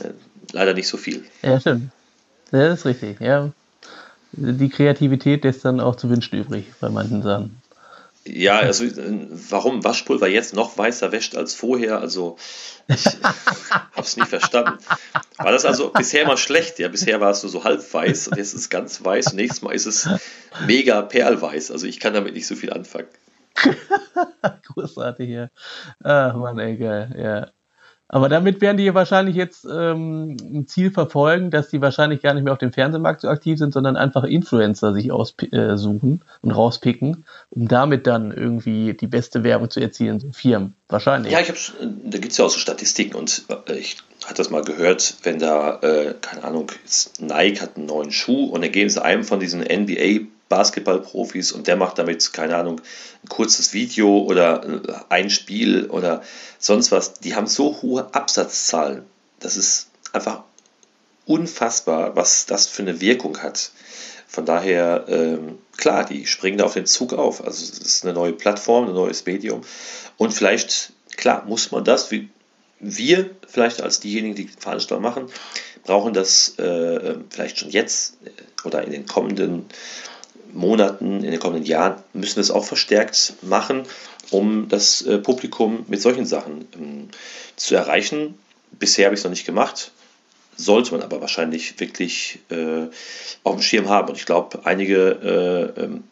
Äh, 0.00 0.10
leider 0.52 0.74
nicht 0.74 0.88
so 0.88 0.96
viel. 0.96 1.24
Ja, 1.42 1.60
stimmt. 1.60 1.90
Das 2.50 2.80
ist 2.80 2.86
richtig, 2.86 3.20
ja. 3.20 3.52
Die 4.32 4.68
Kreativität 4.68 5.44
lässt 5.44 5.64
dann 5.64 5.80
auch 5.80 5.96
zu 5.96 6.10
wünschen 6.10 6.38
übrig 6.38 6.66
bei 6.80 6.88
manchen 6.88 7.22
Sachen. 7.22 7.60
Ja, 8.26 8.58
also 8.58 8.84
warum 9.50 9.84
Waschpulver 9.84 10.28
jetzt 10.28 10.54
noch 10.54 10.76
weißer 10.76 11.12
wäscht 11.12 11.36
als 11.36 11.54
vorher, 11.54 12.00
also 12.00 12.36
ich 12.88 13.04
habe 13.70 13.86
es 13.96 14.16
nicht 14.16 14.28
verstanden. 14.28 14.78
War 15.36 15.52
das 15.52 15.64
also 15.64 15.90
bisher 15.90 16.22
immer 16.22 16.36
schlecht? 16.36 16.78
Ja, 16.78 16.88
bisher 16.88 17.20
war 17.20 17.30
es 17.30 17.40
so, 17.40 17.48
so 17.48 17.64
halb 17.64 17.82
weiß 17.92 18.28
und 18.28 18.38
jetzt 18.38 18.54
ist 18.54 18.60
es 18.60 18.70
ganz 18.70 19.04
weiß 19.04 19.28
und 19.28 19.36
nächstes 19.36 19.62
Mal 19.62 19.74
ist 19.74 19.86
es 19.86 20.08
mega 20.66 21.02
perlweiß. 21.02 21.70
Also 21.70 21.86
ich 21.86 22.00
kann 22.00 22.14
damit 22.14 22.34
nicht 22.34 22.46
so 22.46 22.56
viel 22.56 22.72
anfangen. 22.72 23.08
Großartig, 24.74 25.28
ja. 25.28 25.48
Ach 26.02 26.34
man, 26.34 26.58
ey, 26.58 26.76
geil, 26.76 27.14
ja. 27.18 27.50
Aber 28.08 28.28
damit 28.28 28.60
werden 28.60 28.76
die 28.76 28.94
wahrscheinlich 28.94 29.34
jetzt 29.34 29.64
ähm, 29.64 30.36
ein 30.40 30.66
Ziel 30.68 30.92
verfolgen, 30.92 31.50
dass 31.50 31.70
die 31.70 31.80
wahrscheinlich 31.80 32.22
gar 32.22 32.34
nicht 32.34 32.44
mehr 32.44 32.52
auf 32.52 32.58
dem 32.58 32.72
Fernsehmarkt 32.72 33.20
so 33.20 33.28
aktiv 33.28 33.58
sind, 33.58 33.72
sondern 33.72 33.96
einfach 33.96 34.22
Influencer 34.22 34.94
sich 34.94 35.10
aussuchen 35.10 35.50
äh, 35.52 36.46
und 36.46 36.50
rauspicken, 36.52 37.24
um 37.50 37.66
damit 37.66 38.06
dann 38.06 38.30
irgendwie 38.30 38.94
die 38.94 39.08
beste 39.08 39.42
Werbung 39.42 39.70
zu 39.70 39.80
erzielen, 39.80 40.20
so 40.20 40.30
Firmen. 40.32 40.74
Wahrscheinlich. 40.88 41.32
Ja, 41.32 41.40
ich 41.40 41.48
hab, 41.48 41.56
da 41.80 42.18
gibt 42.18 42.30
es 42.30 42.38
ja 42.38 42.44
auch 42.44 42.50
so 42.50 42.60
Statistiken 42.60 43.16
und 43.16 43.42
äh, 43.68 43.72
ich 43.74 43.96
hatte 44.24 44.36
das 44.36 44.50
mal 44.50 44.62
gehört, 44.62 45.16
wenn 45.24 45.40
da, 45.40 45.80
äh, 45.80 46.14
keine 46.20 46.44
Ahnung, 46.44 46.70
Nike 47.18 47.60
hat 47.60 47.76
einen 47.76 47.86
neuen 47.86 48.12
Schuh 48.12 48.46
und 48.46 48.62
dann 48.62 48.70
geben 48.70 48.88
sie 48.88 49.02
einem 49.02 49.24
von 49.24 49.40
diesen 49.40 49.62
NBA 49.62 50.26
Basketballprofis 50.48 51.52
und 51.52 51.66
der 51.66 51.76
macht 51.76 51.98
damit, 51.98 52.32
keine 52.32 52.56
Ahnung, 52.56 52.80
ein 53.24 53.28
kurzes 53.28 53.72
Video 53.72 54.18
oder 54.18 54.64
äh, 54.64 54.92
ein 55.08 55.30
Spiel 55.30 55.86
oder 55.86 56.22
sonst 56.58 56.92
was. 56.92 57.14
Die 57.14 57.34
haben 57.34 57.46
so 57.46 57.82
hohe 57.82 58.14
Absatzzahlen. 58.14 59.04
Das 59.40 59.56
ist 59.56 59.88
einfach 60.12 60.44
unfassbar, 61.26 62.14
was 62.14 62.46
das 62.46 62.66
für 62.66 62.82
eine 62.82 63.00
Wirkung 63.00 63.42
hat. 63.42 63.72
Von 64.28 64.44
daher, 64.44 65.04
ähm, 65.08 65.58
klar, 65.76 66.04
die 66.04 66.26
springen 66.26 66.58
da 66.58 66.64
auf 66.64 66.74
den 66.74 66.86
Zug 66.86 67.12
auf. 67.12 67.44
Also 67.44 67.64
es 67.64 67.78
ist 67.78 68.04
eine 68.04 68.14
neue 68.14 68.32
Plattform, 68.32 68.88
ein 68.88 68.94
neues 68.94 69.24
Medium. 69.26 69.62
Und 70.16 70.32
vielleicht, 70.32 70.92
klar, 71.16 71.44
muss 71.46 71.70
man 71.72 71.84
das, 71.84 72.10
wie 72.10 72.28
wir 72.78 73.30
vielleicht 73.48 73.82
als 73.82 74.00
diejenigen, 74.00 74.34
die 74.34 74.48
Veranstaltungen 74.48 75.02
machen, 75.02 75.30
brauchen 75.84 76.12
das 76.12 76.58
äh, 76.58 77.16
vielleicht 77.30 77.58
schon 77.58 77.70
jetzt 77.70 78.18
äh, 78.24 78.66
oder 78.66 78.82
in 78.82 78.90
den 78.90 79.06
kommenden 79.06 79.66
Monaten, 80.56 81.22
in 81.22 81.30
den 81.30 81.40
kommenden 81.40 81.66
Jahren 81.66 81.96
müssen 82.12 82.36
wir 82.36 82.40
es 82.42 82.50
auch 82.50 82.64
verstärkt 82.64 83.34
machen, 83.42 83.82
um 84.30 84.68
das 84.68 85.02
äh, 85.02 85.18
Publikum 85.18 85.84
mit 85.88 86.00
solchen 86.00 86.26
Sachen 86.26 86.66
ähm, 86.74 87.08
zu 87.56 87.74
erreichen. 87.74 88.38
Bisher 88.72 89.06
habe 89.06 89.14
ich 89.14 89.20
es 89.20 89.24
noch 89.24 89.30
nicht 89.30 89.46
gemacht, 89.46 89.92
sollte 90.56 90.92
man 90.92 91.02
aber 91.02 91.20
wahrscheinlich 91.20 91.78
wirklich 91.78 92.40
äh, 92.50 92.86
auf 93.44 93.54
dem 93.54 93.62
Schirm 93.62 93.88
haben. 93.88 94.08
Und 94.08 94.16
ich 94.16 94.26
glaube, 94.26 94.60
einige 94.64 95.74
äh, 95.76 95.82
ähm, 95.82 96.04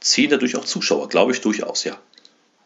ziehen 0.00 0.30
dadurch 0.30 0.56
auch 0.56 0.64
Zuschauer, 0.64 1.08
glaube 1.08 1.32
ich 1.32 1.40
durchaus, 1.40 1.84
ja. 1.84 1.96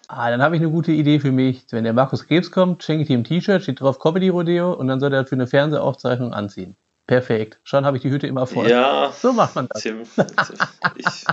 Ah, 0.08 0.30
dann 0.30 0.42
habe 0.42 0.56
ich 0.56 0.62
eine 0.62 0.70
gute 0.70 0.92
Idee 0.92 1.20
für 1.20 1.32
mich. 1.32 1.64
Wenn 1.70 1.84
der 1.84 1.94
Markus 1.94 2.26
Krebs 2.26 2.50
kommt, 2.50 2.82
schenke 2.82 3.04
ich 3.04 3.10
ihm 3.10 3.20
ein 3.20 3.24
T-Shirt, 3.24 3.62
steht 3.62 3.80
drauf 3.80 3.98
Comedy 3.98 4.28
Rodeo 4.28 4.72
und 4.72 4.88
dann 4.88 5.00
soll 5.00 5.14
er 5.14 5.24
für 5.24 5.36
eine 5.36 5.46
Fernsehaufzeichnung 5.46 6.34
anziehen. 6.34 6.76
Perfekt. 7.06 7.58
Schon 7.64 7.84
habe 7.84 7.96
ich 7.96 8.02
die 8.02 8.10
Hütte 8.10 8.26
immer 8.26 8.46
voll. 8.46 8.68
Ja. 8.68 9.12
So 9.12 9.32
macht 9.32 9.56
man 9.56 9.68
das. 9.68 9.82
Tim, 9.82 10.02
ich 10.96 11.24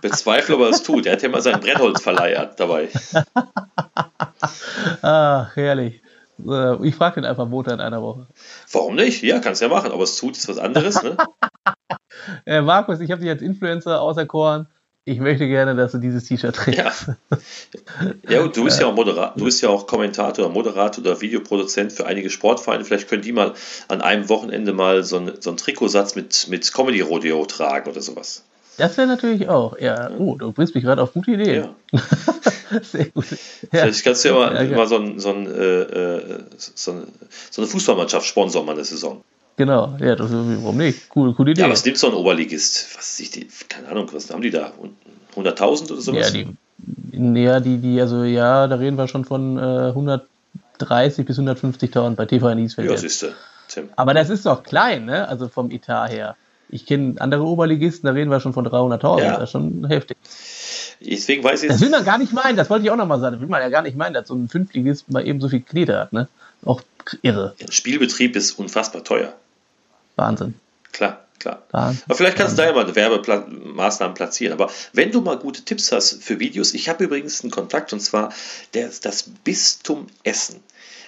bezweifle, 0.00 0.54
ob 0.54 0.62
er 0.62 0.68
es 0.70 0.82
tut. 0.82 1.06
Er 1.06 1.14
hat 1.14 1.22
ja 1.22 1.28
mal 1.28 1.42
seinen 1.42 1.60
Brennholzverleih 1.60 2.50
dabei. 2.56 2.88
Ach, 5.02 5.50
herrlich. 5.56 6.02
Äh, 6.46 6.86
ich 6.86 6.94
frage 6.94 7.16
den 7.20 7.24
einfach 7.24 7.48
Montag 7.48 7.74
in 7.74 7.80
einer 7.80 8.00
Woche. 8.00 8.26
Warum 8.72 8.94
nicht? 8.94 9.22
Ja, 9.22 9.40
kannst 9.40 9.60
ja 9.60 9.68
machen, 9.68 9.90
aber 9.90 10.04
es 10.04 10.16
tut 10.16 10.36
ist 10.36 10.48
was 10.48 10.58
anderes, 10.58 11.02
ne? 11.02 11.16
äh, 12.46 12.60
Markus, 12.60 13.00
ich 13.00 13.10
habe 13.10 13.20
dich 13.20 13.30
als 13.30 13.42
Influencer 13.42 14.00
auserkoren 14.00 14.68
ich 15.08 15.20
möchte 15.20 15.48
gerne, 15.48 15.74
dass 15.74 15.92
du 15.92 15.98
dieses 15.98 16.24
T-Shirt 16.24 16.54
trägst. 16.54 16.78
Ja. 16.78 16.92
ja, 18.28 18.42
und 18.42 18.56
du 18.56 18.64
bist 18.64 18.80
ja 18.80 18.86
auch 18.86 18.94
Moderator, 18.94 19.34
du 19.36 19.44
bist 19.44 19.62
ja 19.62 19.68
auch 19.70 19.86
Kommentator, 19.86 20.48
Moderator 20.50 21.02
oder 21.02 21.20
Videoproduzent 21.20 21.92
für 21.92 22.06
einige 22.06 22.30
Sportvereine. 22.30 22.84
Vielleicht 22.84 23.08
können 23.08 23.22
die 23.22 23.32
mal 23.32 23.54
an 23.88 24.02
einem 24.02 24.28
Wochenende 24.28 24.72
mal 24.72 25.02
so, 25.04 25.18
ein, 25.18 25.32
so 25.40 25.50
einen 25.50 25.56
Trikotsatz 25.56 26.14
mit, 26.14 26.46
mit 26.48 26.72
Comedy-Rodeo 26.72 27.46
tragen 27.46 27.90
oder 27.90 28.02
sowas. 28.02 28.44
Das 28.76 28.96
wäre 28.96 29.08
natürlich 29.08 29.48
auch, 29.48 29.78
ja. 29.80 30.10
Oh, 30.18 30.36
du 30.36 30.52
bringst 30.52 30.74
mich 30.74 30.84
gerade 30.84 31.02
auf 31.02 31.12
gute 31.12 31.32
Ideen. 31.32 31.68
Ja. 31.92 32.00
Sehr 32.82 33.06
gut. 33.06 33.26
Ja. 33.72 33.80
Vielleicht 33.80 34.04
kannst 34.04 34.24
du 34.24 34.28
ja 34.28 34.34
mal, 34.34 34.70
ja, 34.70 34.76
mal 34.76 34.86
so, 34.86 34.98
ein, 34.98 35.18
so, 35.18 35.30
ein, 35.30 35.46
äh, 35.46 35.80
äh, 35.82 36.38
so, 36.56 36.92
eine, 36.92 37.02
so 37.50 37.62
eine 37.62 37.68
Fußballmannschaft 37.68 38.26
sponsern 38.26 38.64
mal 38.66 38.72
eine 38.72 38.84
Saison. 38.84 39.24
Genau, 39.58 39.96
ja, 39.98 40.14
das, 40.14 40.30
warum 40.30 40.76
nicht? 40.76 41.08
Cool, 41.14 41.34
coole 41.34 41.50
Idee. 41.50 41.62
Ja, 41.62 41.68
was 41.68 41.84
nimmt 41.84 41.98
so 41.98 42.06
ein 42.06 42.14
Oberligist? 42.14 42.96
Was 42.96 43.18
ich 43.18 43.30
die, 43.30 43.48
keine 43.68 43.88
Ahnung, 43.88 44.08
was 44.12 44.30
haben 44.30 44.40
die 44.40 44.50
da? 44.50 44.72
100.000 45.34 45.90
oder 45.92 46.00
sowas? 46.00 46.32
Ja, 46.32 46.44
die, 46.44 47.42
ja, 47.42 47.58
die, 47.58 47.78
die, 47.78 48.00
also 48.00 48.22
ja, 48.22 48.68
da 48.68 48.76
reden 48.76 48.96
wir 48.96 49.08
schon 49.08 49.24
von 49.24 49.58
äh, 49.58 49.88
130 49.88 51.26
bis 51.26 51.40
150.000 51.40 52.14
bei 52.14 52.26
TV 52.26 52.54
Niesfeld. 52.54 52.88
Ja, 52.88 52.96
siehst 52.96 53.22
du, 53.22 53.26
Tim. 53.66 53.88
Aber 53.96 54.14
das 54.14 54.30
ist 54.30 54.46
doch 54.46 54.62
klein, 54.62 55.06
ne? 55.06 55.26
Also 55.26 55.48
vom 55.48 55.72
Etat 55.72 56.06
her. 56.06 56.36
Ich 56.68 56.86
kenne 56.86 57.16
andere 57.18 57.42
Oberligisten, 57.42 58.06
da 58.06 58.12
reden 58.12 58.30
wir 58.30 58.38
schon 58.38 58.52
von 58.52 58.64
300.000. 58.64 59.20
Ja. 59.20 59.32
Das 59.34 59.42
ist 59.44 59.50
schon 59.50 59.88
heftig. 59.88 60.18
Deswegen 61.00 61.42
weiß 61.42 61.64
ich 61.64 61.68
Das 61.68 61.80
will 61.80 61.90
man 61.90 62.04
gar 62.04 62.18
nicht 62.18 62.32
meinen, 62.32 62.56
das 62.56 62.70
wollte 62.70 62.84
ich 62.84 62.92
auch 62.92 62.96
nochmal 62.96 63.18
sagen. 63.18 63.34
Das 63.34 63.40
will 63.40 63.48
man 63.48 63.60
ja 63.60 63.70
gar 63.70 63.82
nicht 63.82 63.96
meinen, 63.96 64.14
dass 64.14 64.28
so 64.28 64.34
ein 64.34 64.48
Fünftligist 64.48 65.10
mal 65.10 65.26
eben 65.26 65.40
so 65.40 65.48
viel 65.48 65.62
Knete 65.62 65.98
hat, 65.98 66.12
ne? 66.12 66.28
Auch 66.64 66.80
irre. 67.22 67.54
Der 67.60 67.72
Spielbetrieb 67.72 68.36
ist 68.36 68.52
unfassbar 68.52 69.02
teuer. 69.02 69.34
Wahnsinn. 70.18 70.54
Klar, 70.92 71.24
klar. 71.38 71.62
Wahnsinn. 71.70 72.02
Aber 72.06 72.14
vielleicht 72.14 72.36
kannst 72.36 72.58
Wahnsinn. 72.58 72.84
du 72.84 72.92
da 72.92 73.06
ja 73.06 73.10
mal 73.10 73.26
Werbemaßnahmen 73.28 74.14
platzieren. 74.14 74.52
Aber 74.52 74.70
wenn 74.92 75.12
du 75.12 75.20
mal 75.20 75.38
gute 75.38 75.62
Tipps 75.62 75.92
hast 75.92 76.22
für 76.22 76.40
Videos, 76.40 76.74
ich 76.74 76.88
habe 76.88 77.04
übrigens 77.04 77.42
einen 77.42 77.50
Kontakt 77.50 77.92
und 77.92 78.00
zwar 78.00 78.32
der, 78.74 78.90
das 79.02 79.24
Bistum 79.44 80.08
Essen. 80.24 80.60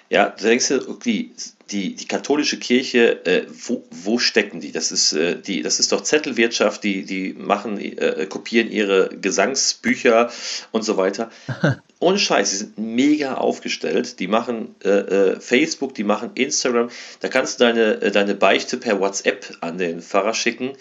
Ja, 0.09 0.29
da 0.29 0.49
denkst 0.49 0.69
du, 0.69 0.89
okay, 0.89 1.31
die, 1.71 1.95
die 1.95 2.07
katholische 2.07 2.59
Kirche, 2.59 3.25
äh, 3.27 3.47
wo, 3.49 3.85
wo 3.91 4.19
stecken 4.19 4.61
die? 4.61 4.73
Das 4.73 4.91
ist, 4.91 5.13
äh, 5.13 5.41
die? 5.41 5.63
das 5.63 5.79
ist 5.79 5.93
doch 5.93 6.03
Zettelwirtschaft, 6.03 6.83
die, 6.83 7.05
die 7.05 7.33
machen, 7.33 7.79
äh, 7.79 8.27
kopieren 8.27 8.73
ihre 8.73 9.09
Gesangsbücher 9.11 10.31
und 10.73 10.83
so 10.83 10.97
weiter. 10.97 11.31
Ohne 12.01 12.19
Scheiß, 12.19 12.51
sie 12.51 12.57
sind 12.57 12.79
mega 12.79 13.35
aufgestellt. 13.35 14.19
Die 14.21 14.27
machen 14.27 14.75
äh, 14.83 14.89
äh, 14.89 15.41
Facebook, 15.41 15.95
die 15.95 16.05
machen 16.05 16.31
Instagram. 16.35 16.91
Da 17.21 17.29
kannst 17.29 17.61
du 17.61 17.65
deine, 17.65 18.01
äh, 18.01 18.11
deine 18.11 18.35
Beichte 18.35 18.79
per 18.79 19.01
WhatsApp 19.01 19.59
an 19.61 19.79
den 19.79 20.01
Pfarrer 20.01 20.35
schicken. 20.35 20.73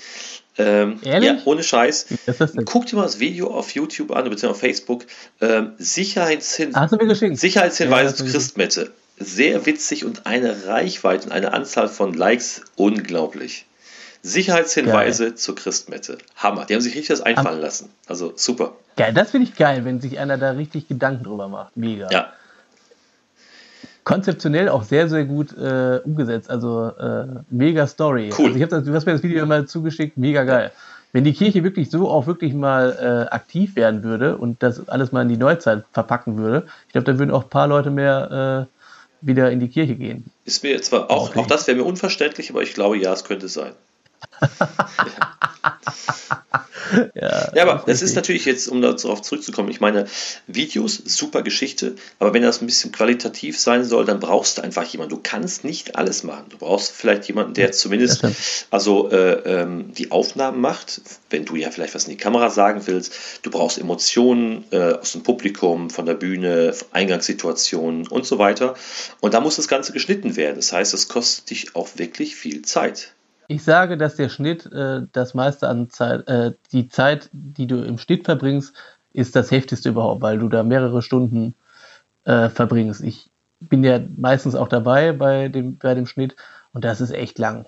Ähm, 0.57 0.99
ja, 1.03 1.37
ohne 1.45 1.63
Scheiß. 1.63 2.07
Guck 2.65 2.85
dir 2.87 2.95
mal 2.95 3.03
das 3.03 3.19
Video 3.19 3.53
auf 3.53 3.71
YouTube 3.71 4.11
an, 4.11 4.23
beziehungsweise 4.23 4.49
auf 4.51 4.59
Facebook. 4.59 5.05
Ähm, 5.41 5.73
Sicherheitshin 5.77 6.73
Sicherheitshinweise 7.35 8.11
ja, 8.11 8.15
zu 8.15 8.25
Christmette 8.25 8.91
sehr 9.19 9.65
witzig 9.65 10.05
und 10.05 10.25
eine 10.25 10.65
Reichweite 10.65 11.25
und 11.25 11.31
eine 11.31 11.53
Anzahl 11.53 11.89
von 11.89 12.13
Likes 12.13 12.61
unglaublich. 12.75 13.65
Sicherheitshinweise 14.21 15.25
geil. 15.25 15.35
zur 15.35 15.55
Christmette. 15.55 16.17
Hammer. 16.35 16.65
Die 16.65 16.73
haben 16.73 16.81
sich 16.81 16.95
richtig 16.95 17.11
was 17.11 17.21
einfallen 17.21 17.57
Am 17.57 17.61
lassen. 17.61 17.89
Also 18.07 18.33
super. 18.35 18.73
Geil, 18.97 19.13
das 19.13 19.31
finde 19.31 19.47
ich 19.47 19.55
geil, 19.55 19.85
wenn 19.85 20.01
sich 20.01 20.19
einer 20.19 20.37
da 20.37 20.51
richtig 20.51 20.87
Gedanken 20.87 21.23
drüber 21.23 21.47
macht. 21.47 21.75
Mega. 21.77 22.09
Ja. 22.11 22.33
Konzeptionell 24.03 24.69
auch 24.69 24.83
sehr, 24.83 25.07
sehr 25.07 25.23
gut 25.23 25.55
äh, 25.57 26.01
umgesetzt. 26.03 26.49
Also 26.49 26.87
äh, 26.87 27.27
mega 27.49 27.87
Story. 27.87 28.31
Cool. 28.37 28.47
Also 28.47 28.57
ich 28.57 28.61
habe 28.63 28.75
das, 28.75 28.83
du 28.83 28.93
hast 28.93 29.05
mir 29.05 29.13
das 29.13 29.23
Video 29.23 29.45
mal 29.45 29.67
zugeschickt, 29.67 30.17
mega 30.17 30.43
geil. 30.43 30.71
Wenn 31.11 31.23
die 31.23 31.33
Kirche 31.33 31.63
wirklich 31.63 31.89
so 31.89 32.09
auch 32.09 32.27
wirklich 32.27 32.53
mal 32.53 33.27
äh, 33.29 33.33
aktiv 33.33 33.75
werden 33.75 34.03
würde 34.03 34.37
und 34.37 34.61
das 34.61 34.89
alles 34.89 35.11
mal 35.11 35.21
in 35.21 35.29
die 35.29 35.37
Neuzeit 35.37 35.85
verpacken 35.91 36.37
würde, 36.37 36.67
ich 36.87 36.91
glaube, 36.91 37.05
dann 37.05 37.19
würden 37.19 37.31
auch 37.31 37.43
ein 37.43 37.49
paar 37.49 37.67
Leute 37.67 37.89
mehr 37.89 38.67
äh, 38.67 39.25
wieder 39.25 39.51
in 39.51 39.59
die 39.59 39.69
Kirche 39.69 39.95
gehen. 39.95 40.29
Ist 40.45 40.63
mir 40.63 40.81
zwar 40.81 41.09
auch, 41.09 41.35
auch 41.35 41.47
das 41.47 41.67
wäre 41.67 41.77
mir 41.77 41.83
unverständlich, 41.83 42.49
aber 42.51 42.61
ich 42.61 42.73
glaube, 42.73 42.97
ja, 42.97 43.13
es 43.13 43.23
könnte 43.23 43.47
sein. 43.47 43.73
ja, 47.13 47.55
ja, 47.55 47.63
aber 47.63 47.83
das 47.85 48.01
ist 48.01 48.15
natürlich 48.15 48.45
jetzt, 48.45 48.67
um 48.67 48.81
darauf 48.81 49.21
zurückzukommen, 49.21 49.69
ich 49.69 49.79
meine, 49.79 50.05
Videos, 50.47 50.95
super 50.95 51.41
Geschichte, 51.41 51.95
aber 52.19 52.33
wenn 52.33 52.43
das 52.43 52.61
ein 52.61 52.65
bisschen 52.65 52.91
qualitativ 52.91 53.59
sein 53.59 53.83
soll, 53.83 54.05
dann 54.05 54.19
brauchst 54.19 54.57
du 54.57 54.61
einfach 54.61 54.85
jemanden. 54.85 55.15
Du 55.15 55.21
kannst 55.21 55.63
nicht 55.63 55.95
alles 55.95 56.23
machen. 56.23 56.45
Du 56.49 56.57
brauchst 56.57 56.91
vielleicht 56.91 57.25
jemanden, 57.25 57.53
der 57.53 57.71
zumindest 57.71 58.23
also 58.71 59.09
äh, 59.11 59.61
ähm, 59.61 59.93
die 59.93 60.11
Aufnahmen 60.11 60.61
macht, 60.61 61.01
wenn 61.29 61.45
du 61.45 61.55
ja 61.55 61.71
vielleicht 61.71 61.95
was 61.95 62.05
in 62.05 62.11
die 62.11 62.17
Kamera 62.17 62.49
sagen 62.49 62.81
willst. 62.85 63.13
Du 63.43 63.51
brauchst 63.51 63.77
Emotionen 63.77 64.65
äh, 64.71 64.93
aus 64.93 65.13
dem 65.13 65.23
Publikum, 65.23 65.89
von 65.89 66.05
der 66.05 66.15
Bühne, 66.15 66.73
Eingangssituationen 66.91 68.07
und 68.07 68.25
so 68.25 68.39
weiter. 68.39 68.75
Und 69.19 69.33
da 69.33 69.41
muss 69.41 69.57
das 69.57 69.67
Ganze 69.67 69.93
geschnitten 69.93 70.35
werden. 70.35 70.55
Das 70.55 70.71
heißt, 70.71 70.93
es 70.93 71.07
kostet 71.07 71.49
dich 71.49 71.75
auch 71.75 71.89
wirklich 71.95 72.35
viel 72.35 72.61
Zeit. 72.61 73.13
Ich 73.51 73.63
sage, 73.63 73.97
dass 73.97 74.15
der 74.15 74.29
Schnitt 74.29 74.71
äh, 74.71 75.01
das 75.11 75.33
meiste 75.33 75.67
an 75.67 75.89
Zeit, 75.89 76.27
äh, 76.27 76.53
die 76.71 76.87
Zeit, 76.87 77.31
die 77.33 77.65
du 77.65 77.83
im 77.83 77.97
Schnitt 77.97 78.25
verbringst, 78.25 78.75
ist 79.11 79.35
das 79.35 79.49
heftigste 79.49 79.89
überhaupt, 79.89 80.21
weil 80.21 80.37
du 80.37 80.49
da 80.49 80.61
mehrere 80.61 81.01
Stunden 81.01 81.55
äh, 82.25 82.49
verbringst. 82.49 83.01
Ich 83.01 83.31
bin 83.59 83.83
ja 83.83 83.99
meistens 84.17 84.53
auch 84.53 84.67
dabei 84.67 85.13
bei 85.13 85.49
dem, 85.49 85.79
bei 85.79 85.95
dem 85.95 86.05
Schnitt 86.05 86.35
und 86.73 86.85
das 86.85 87.01
ist 87.01 87.09
echt 87.09 87.39
lang. 87.39 87.65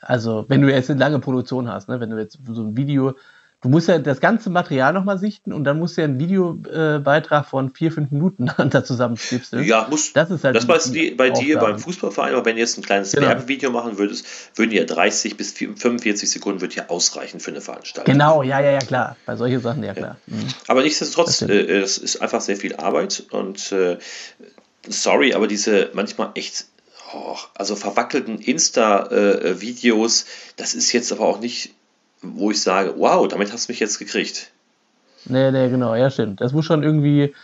Also, 0.00 0.44
wenn 0.48 0.60
du 0.60 0.72
jetzt 0.72 0.90
eine 0.90 0.98
lange 0.98 1.20
Produktion 1.20 1.68
hast, 1.68 1.88
ne, 1.88 2.00
wenn 2.00 2.10
du 2.10 2.18
jetzt 2.18 2.40
so 2.44 2.64
ein 2.64 2.76
Video 2.76 3.14
du 3.62 3.68
musst 3.68 3.88
ja 3.88 3.98
das 3.98 4.20
ganze 4.20 4.50
Material 4.50 4.92
nochmal 4.92 5.18
sichten 5.18 5.52
und 5.52 5.64
dann 5.64 5.78
musst 5.78 5.96
du 5.96 6.02
ja 6.02 6.06
einen 6.06 6.18
Videobeitrag 6.18 7.46
von 7.46 7.70
vier, 7.70 7.92
fünf 7.92 8.10
Minuten 8.10 8.50
da 8.70 8.84
zusammenschnipseln. 8.84 9.64
Ja, 9.64 9.86
muss, 9.88 10.12
das 10.12 10.30
ist 10.30 10.44
halt 10.44 10.56
das 10.56 10.68
weißt 10.68 10.94
du 10.94 11.16
bei 11.16 11.30
dir 11.30 11.58
beim 11.58 11.78
Fußballverein, 11.78 12.34
aber 12.34 12.44
wenn 12.44 12.56
du 12.56 12.60
jetzt 12.60 12.76
ein 12.76 12.82
kleines 12.82 13.12
genau. 13.12 13.28
Werbevideo 13.28 13.70
machen 13.70 13.98
würdest, 13.98 14.26
würden 14.56 14.72
ja 14.72 14.84
30 14.84 15.36
bis 15.36 15.52
45 15.52 16.28
Sekunden 16.28 16.60
wird 16.60 16.74
ja 16.74 16.88
ausreichen 16.88 17.40
für 17.40 17.52
eine 17.52 17.60
Veranstaltung. 17.60 18.12
Genau, 18.12 18.42
ja, 18.42 18.60
ja, 18.60 18.72
ja, 18.72 18.80
klar. 18.80 19.16
Bei 19.24 19.36
solchen 19.36 19.60
Sachen, 19.60 19.84
ja, 19.84 19.94
klar. 19.94 20.16
Mhm. 20.26 20.48
Aber 20.66 20.82
nichtsdestotrotz, 20.82 21.42
äh, 21.42 21.78
es 21.78 21.98
ist 21.98 22.20
einfach 22.20 22.40
sehr 22.40 22.56
viel 22.56 22.76
Arbeit 22.76 23.24
und 23.30 23.70
äh, 23.72 23.98
sorry, 24.88 25.34
aber 25.34 25.46
diese 25.46 25.90
manchmal 25.94 26.32
echt 26.34 26.66
oh, 27.14 27.36
also 27.54 27.76
verwackelten 27.76 28.38
Insta-Videos, 28.38 30.22
äh, 30.22 30.26
das 30.56 30.74
ist 30.74 30.92
jetzt 30.92 31.12
aber 31.12 31.26
auch 31.26 31.38
nicht 31.38 31.74
wo 32.22 32.50
ich 32.50 32.60
sage, 32.60 32.94
wow, 32.96 33.26
damit 33.28 33.52
hast 33.52 33.68
du 33.68 33.72
mich 33.72 33.80
jetzt 33.80 33.98
gekriegt. 33.98 34.50
Nee, 35.24 35.50
nee, 35.50 35.68
genau, 35.68 35.94
ja, 35.94 36.10
stimmt. 36.10 36.40
Das 36.40 36.52
muss 36.52 36.64
schon 36.64 36.82
irgendwie 36.82 37.34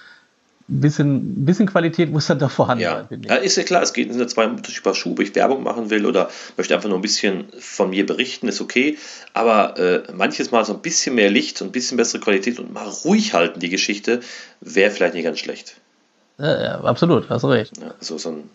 ein 0.70 0.81
bisschen, 0.81 1.47
bisschen 1.47 1.66
Qualität 1.66 2.11
muss 2.11 2.26
dann 2.26 2.39
da 2.39 2.49
vorhanden 2.49 2.83
ja. 2.83 3.07
sein. 3.09 3.22
Ja, 3.22 3.37
ist 3.37 3.57
ja 3.57 3.62
klar, 3.62 3.83
es 3.83 3.95
geht 3.95 4.11
in 4.11 4.29
zwei 4.29 4.47
Unterschiede 4.47 4.95
Schuhe, 4.95 5.12
ob 5.12 5.20
ich 5.20 5.35
Werbung 5.35 5.62
machen 5.62 5.89
will 5.89 6.05
oder 6.05 6.29
möchte 6.57 6.74
einfach 6.74 6.89
nur 6.89 6.99
ein 6.99 7.03
bisschen 7.03 7.49
von 7.59 7.91
mir 7.91 8.05
berichten, 8.05 8.49
ist 8.49 8.61
okay. 8.61 8.99
Aber 9.33 9.79
äh, 9.79 10.12
manches 10.12 10.51
Mal 10.51 10.64
so 10.64 10.74
ein 10.74 10.83
bisschen 10.83 11.14
mehr 11.14 11.31
Licht 11.31 11.62
und 11.62 11.68
ein 11.68 11.72
bisschen 11.72 11.97
bessere 11.97 12.20
Qualität 12.20 12.59
und 12.59 12.72
mal 12.72 12.87
ruhig 12.87 13.33
halten, 13.33 13.61
die 13.61 13.70
Geschichte, 13.70 14.20
wäre 14.61 14.91
vielleicht 14.91 15.14
nicht 15.14 15.24
ganz 15.24 15.39
schlecht. 15.39 15.76
Ja, 16.37 16.62
ja 16.62 16.81
absolut, 16.83 17.31
hast 17.31 17.43
du 17.43 17.49
recht. 17.49 17.79
Ja, 17.79 17.95
so, 18.01 18.18
so, 18.18 18.31
ein, 18.31 18.51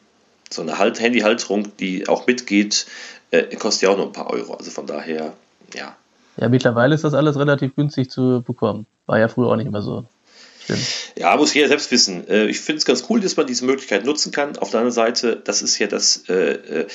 so 0.51 0.61
eine 0.61 0.77
halt 0.77 0.99
Handy-Halterung, 0.99 1.75
die 1.79 2.07
auch 2.07 2.27
mitgeht, 2.27 2.85
äh, 3.31 3.55
kostet 3.55 3.83
ja 3.83 3.89
auch 3.89 3.97
nur 3.97 4.05
ein 4.05 4.13
paar 4.13 4.29
Euro. 4.29 4.53
Also 4.53 4.69
von 4.69 4.85
daher, 4.85 5.33
ja. 5.73 5.95
Ja, 6.37 6.49
mittlerweile 6.49 6.95
ist 6.95 7.03
das 7.03 7.13
alles 7.13 7.37
relativ 7.37 7.75
günstig 7.75 8.09
zu 8.09 8.43
bekommen. 8.45 8.85
War 9.05 9.19
ja 9.19 9.27
früher 9.27 9.47
auch 9.47 9.55
nicht 9.55 9.67
immer 9.67 9.81
so. 9.81 10.05
Stimmt. 10.63 10.81
Ja, 11.17 11.35
muss 11.35 11.53
jeder 11.53 11.67
selbst 11.67 11.91
wissen. 11.91 12.27
Äh, 12.27 12.45
ich 12.45 12.59
finde 12.59 12.77
es 12.77 12.85
ganz 12.85 13.05
cool, 13.09 13.19
dass 13.19 13.35
man 13.35 13.47
diese 13.47 13.65
Möglichkeit 13.65 14.05
nutzen 14.05 14.31
kann. 14.31 14.57
Auf 14.57 14.71
der 14.71 14.79
anderen 14.79 14.93
Seite, 14.93 15.41
das 15.43 15.61
ist 15.61 15.77
ja 15.77 15.87
das, 15.87 16.23
äh, 16.29 16.53
äh, 16.53 16.87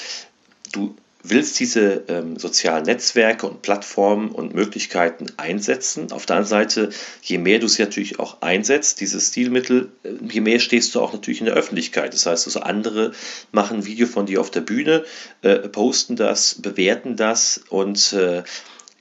du 0.73 0.97
willst 1.23 1.59
diese 1.59 2.05
ähm, 2.09 2.39
sozialen 2.39 2.85
Netzwerke 2.85 3.47
und 3.47 3.63
Plattformen 3.63 4.31
und 4.31 4.55
Möglichkeiten 4.55 5.27
einsetzen. 5.37 6.13
Auf 6.13 6.27
der 6.27 6.37
anderen 6.37 6.49
Seite, 6.49 6.91
je 7.23 7.39
mehr 7.39 7.59
du 7.59 7.69
sie 7.69 7.83
natürlich 7.83 8.19
auch 8.19 8.41
einsetzt, 8.41 9.01
diese 9.01 9.21
Stilmittel, 9.21 9.91
je 10.31 10.41
mehr 10.41 10.61
stehst 10.61 10.95
du 10.95 11.01
auch 11.01 11.13
natürlich 11.13 11.41
in 11.41 11.47
der 11.47 11.55
Öffentlichkeit. 11.55 12.15
Das 12.15 12.25
heißt, 12.25 12.47
also 12.47 12.61
andere 12.61 13.13
machen 13.53 13.79
ein 13.79 13.87
Video 13.87 14.07
von 14.07 14.27
dir 14.27 14.41
auf 14.41 14.51
der 14.51 14.61
Bühne, 14.61 15.05
äh, 15.43 15.57
posten 15.57 16.17
das, 16.17 16.55
bewerten 16.55 17.17
das 17.17 17.61
und 17.69 18.13
äh, 18.13 18.45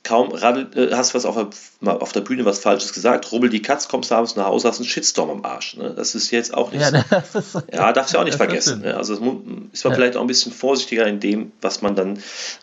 kaum 0.07 0.31
radel, 0.31 0.67
äh, 0.75 0.95
hast 0.95 1.13
was 1.13 1.25
auf 1.25 1.35
der, 1.35 2.01
auf 2.01 2.13
der 2.13 2.21
Bühne 2.21 2.45
was 2.45 2.59
Falsches 2.59 2.93
gesagt, 2.93 3.29
rubbel 3.31 3.49
die 3.49 3.61
Katz, 3.61 3.89
kommst 3.89 4.11
abends 4.11 4.37
nach 4.37 4.45
Hause, 4.45 4.69
hast 4.69 4.79
einen 4.79 4.87
Shitstorm 4.87 5.29
am 5.29 5.45
Arsch. 5.45 5.75
Ne? 5.75 5.93
Das 5.95 6.15
ist 6.15 6.31
jetzt 6.31 6.53
auch 6.53 6.71
nicht 6.71 6.81
ja, 6.81 7.03
so. 7.21 7.61
ja, 7.73 7.91
darfst 7.91 8.13
du 8.13 8.19
auch 8.19 8.23
nicht 8.23 8.37
vergessen. 8.37 8.81
Ne? 8.81 8.95
Also 8.95 9.13
ist 9.13 9.19
man 9.19 9.69
ja. 9.73 9.91
vielleicht 9.91 10.15
auch 10.15 10.21
ein 10.21 10.27
bisschen 10.27 10.53
vorsichtiger 10.53 11.05
in 11.07 11.19
dem, 11.19 11.51
was 11.61 11.81
man 11.81 11.95
dann 11.95 12.19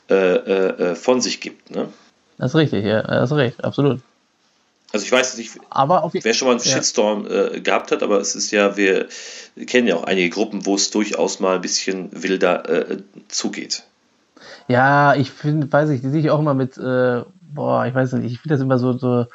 äh, 0.09 0.15
äh, 0.15 0.91
äh, 0.93 0.95
von 0.95 1.21
sich 1.21 1.41
gibt. 1.41 1.71
Ne? 1.71 1.89
Das 2.39 2.53
ist 2.53 2.57
richtig, 2.57 2.85
ja, 2.85 3.03
das 3.03 3.31
ist 3.31 3.37
recht, 3.37 3.63
absolut. 3.63 4.01
Also 4.93 5.05
ich 5.05 5.13
weiß 5.13 5.37
nicht, 5.37 5.51
wer 5.61 6.35
schon 6.35 6.49
mal 6.49 6.53
einen 6.53 6.61
Shitstorm 6.61 7.27
ja. 7.27 7.47
äh, 7.47 7.61
gehabt 7.61 7.91
hat, 7.91 8.03
aber 8.03 8.21
es 8.21 8.35
ist 8.35 8.53
ja, 8.53 8.77
wir 8.77 9.09
kennen 9.67 9.87
ja 9.87 9.97
auch 9.97 10.05
einige 10.05 10.31
Gruppen, 10.31 10.65
wo 10.65 10.77
es 10.77 10.91
durchaus 10.91 11.41
mal 11.41 11.57
ein 11.57 11.61
bisschen 11.61 12.11
wilder 12.13 12.69
äh, 12.69 12.99
zugeht. 13.29 13.83
Ja, 14.69 15.15
ich 15.15 15.31
finde, 15.31 15.71
weiß 15.71 15.91
ich, 15.91 16.01
die 16.01 16.09
sehe 16.09 16.21
ich 16.21 16.31
auch 16.31 16.39
immer 16.39 16.55
mit, 16.55 16.79
äh, 16.79 17.23
boah, 17.41 17.87
ich 17.87 17.95
weiß 17.95 18.15
nicht, 18.15 18.33
ich 18.33 18.41
finde 18.41 18.55
das 18.55 18.63
immer 18.63 18.79
so, 18.79 18.93
so, 18.95 19.27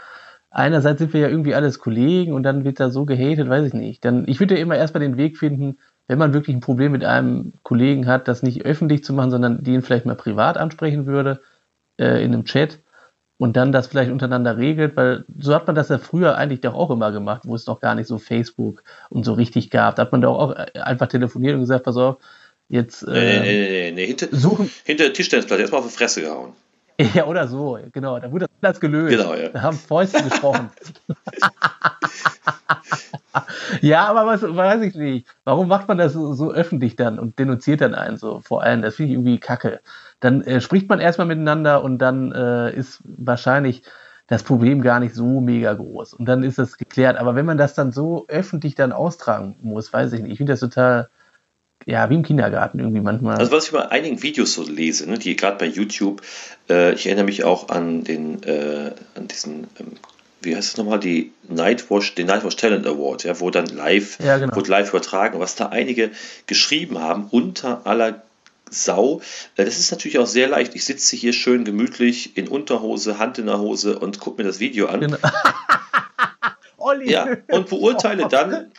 einerseits 0.49 0.99
sind 0.99 1.13
wir 1.13 1.21
ja 1.21 1.27
irgendwie 1.29 1.53
alles 1.55 1.77
Kollegen 1.79 2.33
und 2.33 2.43
dann 2.43 2.63
wird 2.63 2.79
da 2.79 2.89
so 2.89 3.05
gehatet, 3.05 3.47
weiß 3.49 3.67
ich 3.67 3.73
nicht. 3.73 4.03
Dann, 4.05 4.27
ich 4.27 4.39
würde 4.39 4.55
ja 4.55 4.61
immer 4.61 4.75
erstmal 4.75 5.01
den 5.01 5.17
Weg 5.17 5.37
finden, 5.37 5.77
wenn 6.07 6.17
man 6.17 6.33
wirklich 6.33 6.55
ein 6.55 6.61
Problem 6.61 6.91
mit 6.93 7.03
einem 7.05 7.53
Kollegen 7.63 8.07
hat, 8.07 8.27
das 8.27 8.41
nicht 8.43 8.65
öffentlich 8.65 9.03
zu 9.03 9.13
machen, 9.13 9.29
sondern 9.31 9.63
den 9.63 9.83
vielleicht 9.83 10.05
mal 10.07 10.15
privat 10.15 10.57
ansprechen 10.57 11.05
würde, 11.05 11.41
äh, 11.99 12.23
in 12.23 12.33
einem 12.33 12.45
Chat 12.45 12.79
und 13.37 13.55
dann 13.57 13.71
das 13.71 13.87
vielleicht 13.87 14.11
untereinander 14.11 14.57
regelt, 14.57 14.97
weil 14.97 15.25
so 15.39 15.55
hat 15.55 15.67
man 15.67 15.75
das 15.75 15.89
ja 15.89 15.97
früher 15.97 16.37
eigentlich 16.37 16.61
doch 16.61 16.73
auch 16.75 16.91
immer 16.91 17.11
gemacht, 17.11 17.43
wo 17.45 17.55
es 17.55 17.67
noch 17.67 17.79
gar 17.79 17.95
nicht 17.95 18.07
so 18.07 18.17
Facebook 18.17 18.83
und 19.09 19.25
so 19.25 19.33
richtig 19.33 19.69
gab. 19.71 19.95
Da 19.95 20.03
hat 20.03 20.11
man 20.11 20.21
doch 20.21 20.37
auch 20.37 20.51
einfach 20.75 21.07
telefoniert 21.07 21.55
und 21.55 21.61
gesagt, 21.61 21.85
pass 21.85 21.97
auf, 21.97 22.17
jetzt. 22.69 23.03
Äh, 23.03 23.11
nee, 23.11 23.39
nee, 23.39 23.69
nee, 23.69 23.91
nee, 23.91 24.05
hinter, 24.07 24.27
suchen. 24.31 24.71
hinter 24.85 25.05
der 25.05 25.13
Tischtennisplatte 25.13 25.61
erstmal 25.61 25.81
auf 25.81 25.87
die 25.87 25.93
Fresse 25.93 26.21
gehauen. 26.21 26.53
Ja, 27.13 27.27
oder 27.27 27.47
so, 27.47 27.79
genau. 27.93 28.19
Da 28.19 28.29
wurde 28.29 28.47
das 28.47 28.57
Platz 28.59 28.79
gelöst. 28.81 29.17
Genau, 29.17 29.33
ja. 29.33 29.49
Da 29.49 29.61
haben 29.61 29.77
Fäuste 29.77 30.21
gesprochen. 30.21 30.69
ja, 33.81 34.05
aber 34.05 34.25
was 34.25 34.41
weiß 34.43 34.81
ich 34.81 34.95
nicht. 34.95 35.27
Warum 35.45 35.69
macht 35.69 35.87
man 35.87 35.97
das 35.97 36.11
so, 36.11 36.33
so, 36.33 36.51
öffentlich 36.51 36.97
dann 36.97 37.17
und 37.17 37.39
denunziert 37.39 37.79
dann 37.79 37.95
einen 37.95 38.17
so 38.17 38.41
vor 38.41 38.63
allem? 38.63 38.81
Das 38.81 38.95
finde 38.95 39.11
ich 39.11 39.15
irgendwie 39.15 39.39
kacke. 39.39 39.79
Dann 40.19 40.41
äh, 40.41 40.59
spricht 40.59 40.89
man 40.89 40.99
erstmal 40.99 41.27
miteinander 41.27 41.83
und 41.83 41.99
dann 41.99 42.33
äh, 42.33 42.75
ist 42.75 42.99
wahrscheinlich 43.03 43.83
das 44.27 44.43
Problem 44.43 44.81
gar 44.81 44.99
nicht 44.99 45.15
so 45.15 45.39
mega 45.39 45.73
groß. 45.73 46.13
Und 46.13 46.25
dann 46.25 46.43
ist 46.43 46.59
das 46.59 46.77
geklärt. 46.77 47.17
Aber 47.17 47.35
wenn 47.35 47.45
man 47.45 47.57
das 47.57 47.73
dann 47.73 47.93
so 47.93 48.25
öffentlich 48.27 48.75
dann 48.75 48.91
austragen 48.91 49.55
muss, 49.61 49.93
weiß 49.93 50.11
ich 50.13 50.21
nicht. 50.21 50.33
Ich 50.33 50.37
finde 50.37 50.53
das 50.53 50.59
total 50.59 51.09
ja, 51.85 52.09
wie 52.09 52.15
im 52.15 52.23
Kindergarten 52.23 52.79
irgendwie 52.79 53.01
manchmal. 53.01 53.37
Also 53.37 53.51
was 53.51 53.65
ich 53.65 53.71
bei 53.71 53.89
einigen 53.89 54.21
Videos 54.21 54.53
so 54.53 54.63
lese, 54.63 55.09
ne, 55.09 55.17
die 55.17 55.35
gerade 55.35 55.57
bei 55.57 55.65
YouTube, 55.65 56.21
äh, 56.69 56.93
ich 56.93 57.05
erinnere 57.05 57.25
mich 57.25 57.43
auch 57.43 57.69
an 57.69 58.03
den, 58.03 58.43
äh, 58.43 58.91
an 59.15 59.27
diesen, 59.27 59.67
ähm, 59.79 59.93
wie 60.41 60.55
heißt 60.55 60.69
es 60.69 60.77
nochmal, 60.77 60.99
die 60.99 61.31
Nightwatch, 61.47 62.15
den 62.15 62.27
Nightwatch 62.27 62.57
Talent 62.57 62.85
Award, 62.85 63.23
ja, 63.23 63.39
wo 63.39 63.49
dann 63.49 63.65
live, 63.65 64.19
ja, 64.19 64.37
genau. 64.37 64.55
wurde 64.55 64.69
live 64.69 64.89
übertragen, 64.89 65.39
was 65.39 65.55
da 65.55 65.67
einige 65.67 66.11
geschrieben 66.47 66.99
haben, 66.99 67.27
unter 67.31 67.85
aller 67.85 68.21
Sau. 68.69 69.21
Äh, 69.55 69.65
das 69.65 69.79
ist 69.79 69.91
natürlich 69.91 70.19
auch 70.19 70.27
sehr 70.27 70.47
leicht. 70.47 70.75
Ich 70.75 70.85
sitze 70.85 71.15
hier 71.15 71.33
schön 71.33 71.65
gemütlich 71.65 72.37
in 72.37 72.47
Unterhose, 72.47 73.17
Hand 73.17 73.39
in 73.39 73.47
der 73.47 73.59
Hose 73.59 73.97
und 73.97 74.19
gucke 74.19 74.41
mir 74.41 74.47
das 74.47 74.59
Video 74.59 74.87
an. 74.87 75.01
Genau. 75.01 75.17
Olli. 76.77 77.11
Ja, 77.11 77.27
und 77.49 77.69
beurteile 77.69 78.27
dann. 78.27 78.71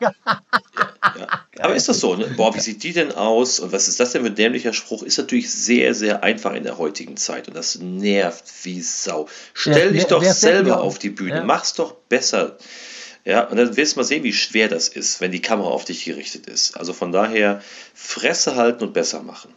Ja, 1.60 1.64
ja. 1.64 1.64
Aber 1.64 1.76
ist 1.76 1.88
das 1.88 2.00
so? 2.00 2.16
Ne? 2.16 2.26
Boah, 2.36 2.54
wie 2.54 2.60
sieht 2.60 2.82
die 2.82 2.92
denn 2.92 3.12
aus? 3.12 3.60
Und 3.60 3.72
was 3.72 3.86
ist 3.86 4.00
das 4.00 4.12
denn 4.12 4.22
für 4.22 4.28
ein 4.28 4.34
dämlicher 4.34 4.72
Spruch? 4.72 5.02
Ist 5.02 5.18
natürlich 5.18 5.52
sehr, 5.52 5.94
sehr 5.94 6.22
einfach 6.22 6.54
in 6.54 6.64
der 6.64 6.78
heutigen 6.78 7.16
Zeit. 7.16 7.48
Und 7.48 7.56
das 7.56 7.78
nervt 7.78 8.44
wie 8.62 8.80
Sau. 8.80 9.28
Stell 9.52 9.88
ja, 9.88 9.92
dich 9.92 10.04
doch 10.06 10.24
selber 10.24 10.80
auf 10.80 10.98
die 10.98 11.10
Bühne. 11.10 11.42
Mach's 11.44 11.74
doch 11.74 11.94
besser. 12.08 12.56
Ja, 13.26 13.44
und 13.44 13.58
dann 13.58 13.76
wirst 13.76 13.94
du 13.94 14.00
mal 14.00 14.04
sehen, 14.04 14.24
wie 14.24 14.32
schwer 14.32 14.68
das 14.68 14.88
ist, 14.88 15.20
wenn 15.20 15.30
die 15.30 15.42
Kamera 15.42 15.68
auf 15.68 15.84
dich 15.84 16.06
gerichtet 16.06 16.46
ist. 16.46 16.78
Also 16.78 16.94
von 16.94 17.12
daher, 17.12 17.60
Fresse 17.92 18.56
halten 18.56 18.84
und 18.84 18.94
besser 18.94 19.22
machen. 19.22 19.52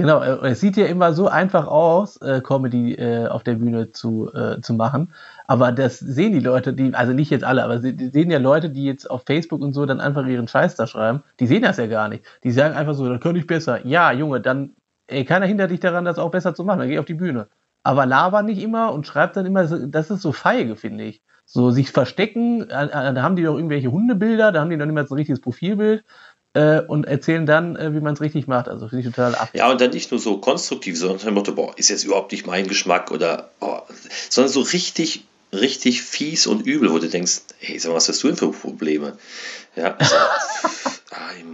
Genau, 0.00 0.22
äh, 0.22 0.48
es 0.52 0.60
sieht 0.60 0.78
ja 0.78 0.86
immer 0.86 1.12
so 1.12 1.28
einfach 1.28 1.66
aus, 1.66 2.16
äh, 2.22 2.40
Comedy 2.40 2.94
äh, 2.94 3.26
auf 3.26 3.42
der 3.42 3.54
Bühne 3.56 3.92
zu, 3.92 4.32
äh, 4.32 4.60
zu 4.62 4.72
machen. 4.72 5.12
Aber 5.46 5.72
das 5.72 5.98
sehen 5.98 6.32
die 6.32 6.40
Leute, 6.40 6.72
die, 6.72 6.94
also 6.94 7.12
nicht 7.12 7.28
jetzt 7.30 7.44
alle, 7.44 7.62
aber 7.62 7.80
sie 7.80 7.94
die 7.94 8.08
sehen 8.08 8.30
ja 8.30 8.38
Leute, 8.38 8.70
die 8.70 8.84
jetzt 8.84 9.10
auf 9.10 9.24
Facebook 9.26 9.60
und 9.60 9.74
so 9.74 9.84
dann 9.84 10.00
einfach 10.00 10.24
ihren 10.26 10.48
Scheiß 10.48 10.74
da 10.76 10.86
schreiben, 10.86 11.22
die 11.38 11.46
sehen 11.46 11.62
das 11.62 11.76
ja 11.76 11.86
gar 11.86 12.08
nicht. 12.08 12.24
Die 12.44 12.50
sagen 12.50 12.74
einfach 12.74 12.94
so, 12.94 13.06
das 13.10 13.20
könnte 13.20 13.40
ich 13.40 13.46
besser. 13.46 13.86
Ja, 13.86 14.10
Junge, 14.12 14.40
dann, 14.40 14.70
ey, 15.06 15.24
keiner 15.26 15.44
hindert 15.46 15.70
dich 15.70 15.80
daran, 15.80 16.06
das 16.06 16.18
auch 16.18 16.30
besser 16.30 16.54
zu 16.54 16.64
machen, 16.64 16.78
dann 16.78 16.88
geh 16.88 16.98
auf 16.98 17.04
die 17.04 17.14
Bühne. 17.14 17.48
Aber 17.82 18.06
laber 18.06 18.42
nicht 18.42 18.62
immer 18.62 18.92
und 18.94 19.06
schreibt 19.06 19.36
dann 19.36 19.44
immer, 19.46 19.64
das 19.64 20.10
ist 20.10 20.22
so 20.22 20.32
feige, 20.32 20.76
finde 20.76 21.04
ich. 21.04 21.22
So 21.44 21.72
sich 21.72 21.90
verstecken, 21.90 22.68
da 22.68 23.22
haben 23.22 23.34
die 23.36 23.42
doch 23.42 23.56
irgendwelche 23.56 23.90
Hundebilder, 23.90 24.52
da 24.52 24.60
haben 24.60 24.70
die 24.70 24.76
noch 24.76 24.86
nicht 24.86 24.94
mal 24.94 25.06
so 25.06 25.14
ein 25.14 25.18
richtiges 25.18 25.40
Profilbild 25.40 26.04
äh, 26.54 26.80
und 26.80 27.06
erzählen 27.06 27.46
dann, 27.46 27.76
äh, 27.76 27.94
wie 27.94 28.00
man 28.00 28.14
es 28.14 28.20
richtig 28.20 28.46
macht. 28.46 28.68
Also 28.68 28.88
finde 28.88 29.06
ich 29.06 29.14
total 29.14 29.34
ab. 29.34 29.50
Ja, 29.52 29.70
und 29.70 29.80
dann 29.80 29.90
nicht 29.90 30.10
nur 30.10 30.20
so 30.20 30.38
konstruktiv, 30.38 30.98
sondern 30.98 31.18
dem 31.18 31.34
Motto, 31.34 31.54
boah, 31.54 31.72
ist 31.76 31.90
jetzt 31.90 32.04
überhaupt 32.04 32.32
nicht 32.32 32.46
mein 32.46 32.66
Geschmack 32.66 33.10
oder, 33.10 33.50
oh, 33.60 33.80
sondern 34.28 34.52
so 34.52 34.60
richtig, 34.60 35.24
richtig 35.52 36.02
fies 36.02 36.46
und 36.46 36.66
übel, 36.66 36.90
wo 36.92 36.98
du 36.98 37.08
denkst, 37.08 37.42
hey, 37.58 37.78
sag 37.78 37.90
mal, 37.90 37.96
was 37.96 38.08
hast 38.08 38.22
du 38.22 38.28
denn 38.28 38.36
für 38.36 38.50
Probleme? 38.50 39.16
Ja, 39.76 39.96
also, 39.96 40.14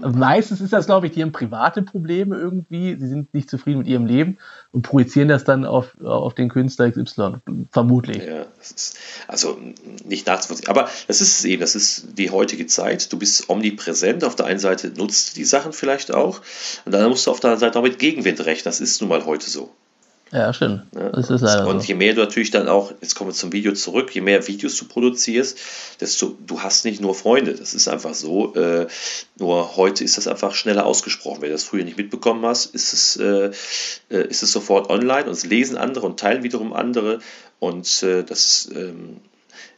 Meistens 0.00 0.60
ist 0.60 0.72
das, 0.72 0.86
glaube 0.86 1.06
ich, 1.06 1.12
die 1.12 1.22
haben 1.22 1.32
private 1.32 1.82
Probleme 1.82 2.36
irgendwie. 2.36 2.96
Sie 2.98 3.08
sind 3.08 3.32
nicht 3.32 3.48
zufrieden 3.48 3.78
mit 3.78 3.86
ihrem 3.86 4.06
Leben 4.06 4.38
und 4.72 4.82
projizieren 4.82 5.28
das 5.28 5.44
dann 5.44 5.64
auf, 5.64 5.98
auf 6.00 6.34
den 6.34 6.48
Künstler 6.48 6.90
XY. 6.90 7.36
Vermutlich. 7.70 8.22
Ja, 8.24 8.46
ist, 8.60 8.98
also 9.26 9.58
nicht 10.04 10.26
nachzuvollziehen. 10.26 10.68
Aber 10.68 10.88
das 11.06 11.20
ist 11.20 11.38
es 11.38 11.44
eben, 11.44 11.60
das 11.60 11.74
ist 11.74 12.18
die 12.18 12.30
heutige 12.30 12.66
Zeit. 12.66 13.12
Du 13.12 13.18
bist 13.18 13.48
omnipräsent. 13.48 14.24
Auf 14.24 14.36
der 14.36 14.46
einen 14.46 14.58
Seite 14.58 14.88
nutzt 14.88 15.30
du 15.30 15.34
die 15.36 15.44
Sachen 15.44 15.72
vielleicht 15.72 16.12
auch. 16.12 16.40
Und 16.84 16.92
dann 16.92 17.08
musst 17.08 17.26
du 17.26 17.30
auf 17.30 17.40
der 17.40 17.50
anderen 17.50 17.70
Seite 17.70 17.78
auch 17.78 17.84
mit 17.84 17.98
Gegenwind 17.98 18.44
rechnen. 18.44 18.64
Das 18.64 18.80
ist 18.80 19.00
nun 19.00 19.08
mal 19.08 19.24
heute 19.24 19.48
so. 19.48 19.70
Ja, 20.32 20.52
stimmt. 20.52 20.82
Ja, 20.92 21.10
das 21.10 21.30
ist 21.30 21.40
leider 21.40 21.68
und 21.68 21.86
je 21.86 21.94
mehr 21.94 22.12
du 22.12 22.20
natürlich 22.20 22.50
dann 22.50 22.66
auch, 22.66 22.92
jetzt 23.00 23.14
kommen 23.14 23.30
wir 23.30 23.34
zum 23.34 23.52
Video 23.52 23.72
zurück, 23.74 24.12
je 24.12 24.20
mehr 24.20 24.46
Videos 24.48 24.76
du 24.76 24.86
produzierst, 24.86 25.56
desto 26.00 26.36
du 26.44 26.62
hast 26.62 26.84
nicht 26.84 27.00
nur 27.00 27.14
Freunde. 27.14 27.54
Das 27.54 27.74
ist 27.74 27.86
einfach 27.86 28.14
so. 28.14 28.52
Äh, 28.56 28.88
nur 29.38 29.76
heute 29.76 30.02
ist 30.02 30.16
das 30.16 30.26
einfach 30.26 30.52
schneller 30.54 30.84
ausgesprochen. 30.84 31.42
Wenn 31.42 31.50
du 31.50 31.54
das 31.54 31.62
früher 31.62 31.84
nicht 31.84 31.96
mitbekommen 31.96 32.44
hast, 32.44 32.74
ist 32.74 32.92
es, 32.92 33.16
äh, 33.16 33.50
äh, 34.10 34.26
ist 34.26 34.42
es 34.42 34.50
sofort 34.50 34.90
online 34.90 35.26
und 35.26 35.32
es 35.32 35.46
lesen 35.46 35.76
andere 35.76 36.06
und 36.06 36.18
teilen 36.18 36.42
wiederum 36.42 36.72
andere. 36.72 37.20
Und 37.60 38.02
äh, 38.02 38.24
das, 38.24 38.68
ähm, 38.74 39.20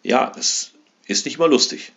ja, 0.03 0.33
das 0.35 0.73
ist 1.07 1.27
nicht 1.27 1.39
mal 1.39 1.51
lustig. 1.51 1.93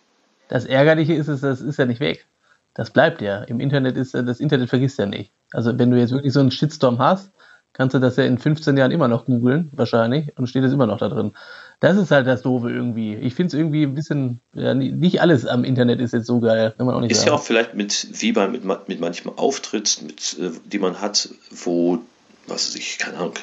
Das 0.48 0.66
Ärgerliche 0.66 1.14
ist, 1.14 1.28
das 1.28 1.62
ist 1.62 1.78
ja 1.78 1.86
nicht 1.86 2.00
weg. 2.00 2.26
Das 2.74 2.90
bleibt 2.90 3.22
ja. 3.22 3.44
Im 3.44 3.60
Internet 3.60 3.96
ist 3.96 4.12
das 4.12 4.40
Internet 4.40 4.68
vergisst 4.68 4.98
ja 4.98 5.06
nicht. 5.06 5.32
Also 5.52 5.78
wenn 5.78 5.90
du 5.90 5.98
jetzt 5.98 6.12
wirklich 6.12 6.34
so 6.34 6.40
einen 6.40 6.50
Shitstorm 6.50 6.98
hast, 6.98 7.30
kannst 7.72 7.94
du 7.94 7.98
das 7.98 8.16
ja 8.16 8.24
in 8.24 8.38
15 8.38 8.76
Jahren 8.76 8.90
immer 8.90 9.08
noch 9.08 9.24
googeln, 9.26 9.70
wahrscheinlich, 9.72 10.36
und 10.36 10.46
steht 10.46 10.64
es 10.64 10.72
immer 10.72 10.86
noch 10.86 10.98
da 10.98 11.08
drin. 11.08 11.32
Das 11.80 11.96
ist 11.96 12.10
halt 12.10 12.26
das 12.26 12.42
Doofe 12.42 12.70
irgendwie. 12.70 13.14
Ich 13.14 13.34
finde 13.34 13.48
es 13.48 13.54
irgendwie 13.54 13.84
ein 13.84 13.94
bisschen, 13.94 14.40
ja, 14.54 14.74
nicht 14.74 15.20
alles 15.20 15.46
am 15.46 15.64
Internet 15.64 16.00
ist 16.00 16.12
jetzt 16.12 16.26
so 16.26 16.40
geil, 16.40 16.74
kann 16.76 16.86
man 16.86 16.94
auch 16.94 17.00
nicht 17.00 17.10
Ist 17.10 17.18
sagen. 17.18 17.28
ja 17.28 17.34
auch 17.34 17.42
vielleicht 17.42 17.74
mit, 17.74 18.08
wie 18.20 18.32
bei 18.32 18.46
mit, 18.46 18.64
mit 18.64 19.00
manchem 19.00 19.32
Auftritt, 19.36 20.00
mit, 20.02 20.36
äh, 20.38 20.50
die 20.64 20.78
man 20.78 21.00
hat, 21.00 21.28
wo, 21.50 21.98
was 22.46 22.68
weiß 22.68 22.74
ich, 22.76 22.98
keine 22.98 23.18
Ahnung, 23.18 23.34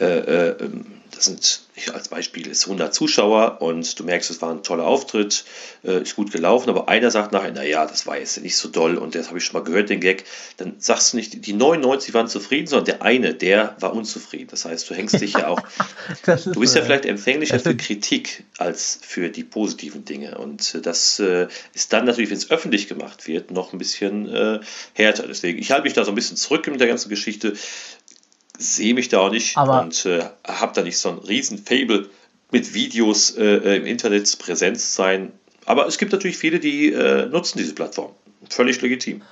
äh, 0.00 0.04
äh, 0.04 0.56
ähm, 0.60 0.98
das 1.18 1.24
sind, 1.24 1.62
ich 1.74 1.92
als 1.92 2.08
Beispiel, 2.08 2.46
ist 2.46 2.66
100 2.66 2.94
Zuschauer 2.94 3.60
und 3.60 3.98
du 3.98 4.04
merkst, 4.04 4.30
es 4.30 4.40
war 4.40 4.50
ein 4.50 4.62
toller 4.62 4.86
Auftritt, 4.86 5.44
äh, 5.82 6.02
ist 6.02 6.14
gut 6.14 6.30
gelaufen, 6.30 6.70
aber 6.70 6.88
einer 6.88 7.10
sagt 7.10 7.32
nachher, 7.32 7.50
naja, 7.50 7.86
das 7.86 8.06
war 8.06 8.18
jetzt 8.18 8.40
nicht 8.40 8.56
so 8.56 8.68
doll 8.68 8.96
und 8.96 9.14
das 9.14 9.28
habe 9.28 9.38
ich 9.38 9.44
schon 9.44 9.60
mal 9.60 9.64
gehört, 9.64 9.90
den 9.90 10.00
Gag. 10.00 10.24
Dann 10.58 10.76
sagst 10.78 11.12
du 11.12 11.16
nicht, 11.16 11.44
die 11.46 11.52
99 11.54 12.14
waren 12.14 12.28
zufrieden, 12.28 12.68
sondern 12.68 12.84
der 12.84 13.02
eine, 13.02 13.34
der 13.34 13.76
war 13.80 13.94
unzufrieden. 13.94 14.48
Das 14.50 14.64
heißt, 14.64 14.88
du 14.88 14.94
hängst 14.94 15.20
dich 15.20 15.32
ja 15.32 15.48
auch, 15.48 15.60
du 16.26 16.60
bist 16.60 16.76
ja 16.76 16.82
vielleicht 16.82 17.06
empfänglicher 17.06 17.58
für 17.58 17.76
Kritik 17.76 18.44
als 18.58 19.00
für 19.02 19.28
die 19.28 19.44
positiven 19.44 20.04
Dinge 20.04 20.38
und 20.38 20.74
äh, 20.74 20.80
das 20.80 21.18
äh, 21.18 21.48
ist 21.74 21.92
dann 21.92 22.04
natürlich, 22.04 22.30
wenn 22.30 22.36
es 22.36 22.50
öffentlich 22.50 22.86
gemacht 22.86 23.26
wird, 23.26 23.50
noch 23.50 23.72
ein 23.72 23.78
bisschen 23.78 24.28
äh, 24.28 24.60
härter. 24.94 25.26
Deswegen, 25.26 25.58
ich 25.58 25.72
halte 25.72 25.84
mich 25.84 25.94
da 25.94 26.04
so 26.04 26.12
ein 26.12 26.14
bisschen 26.14 26.36
zurück 26.36 26.66
mit 26.68 26.80
der 26.80 26.88
ganzen 26.88 27.08
Geschichte 27.08 27.54
sehe 28.58 28.92
mich 28.94 29.08
da 29.08 29.20
auch 29.20 29.30
nicht 29.30 29.56
Aber 29.56 29.80
und 29.80 30.04
äh, 30.04 30.24
habe 30.46 30.72
da 30.74 30.82
nicht 30.82 30.98
so 30.98 31.08
ein 31.08 31.18
riesen 31.18 31.58
Fable 31.58 32.08
mit 32.50 32.74
Videos 32.74 33.36
äh, 33.36 33.44
äh, 33.44 33.76
im 33.76 33.86
Internet 33.86 34.38
präsent 34.38 34.78
sein. 34.78 35.32
Aber 35.64 35.86
es 35.86 35.98
gibt 35.98 36.12
natürlich 36.12 36.38
viele, 36.38 36.58
die 36.58 36.92
äh, 36.92 37.26
nutzen 37.26 37.58
diese 37.58 37.74
Plattform. 37.74 38.10
Völlig 38.50 38.80
legitim. 38.82 39.22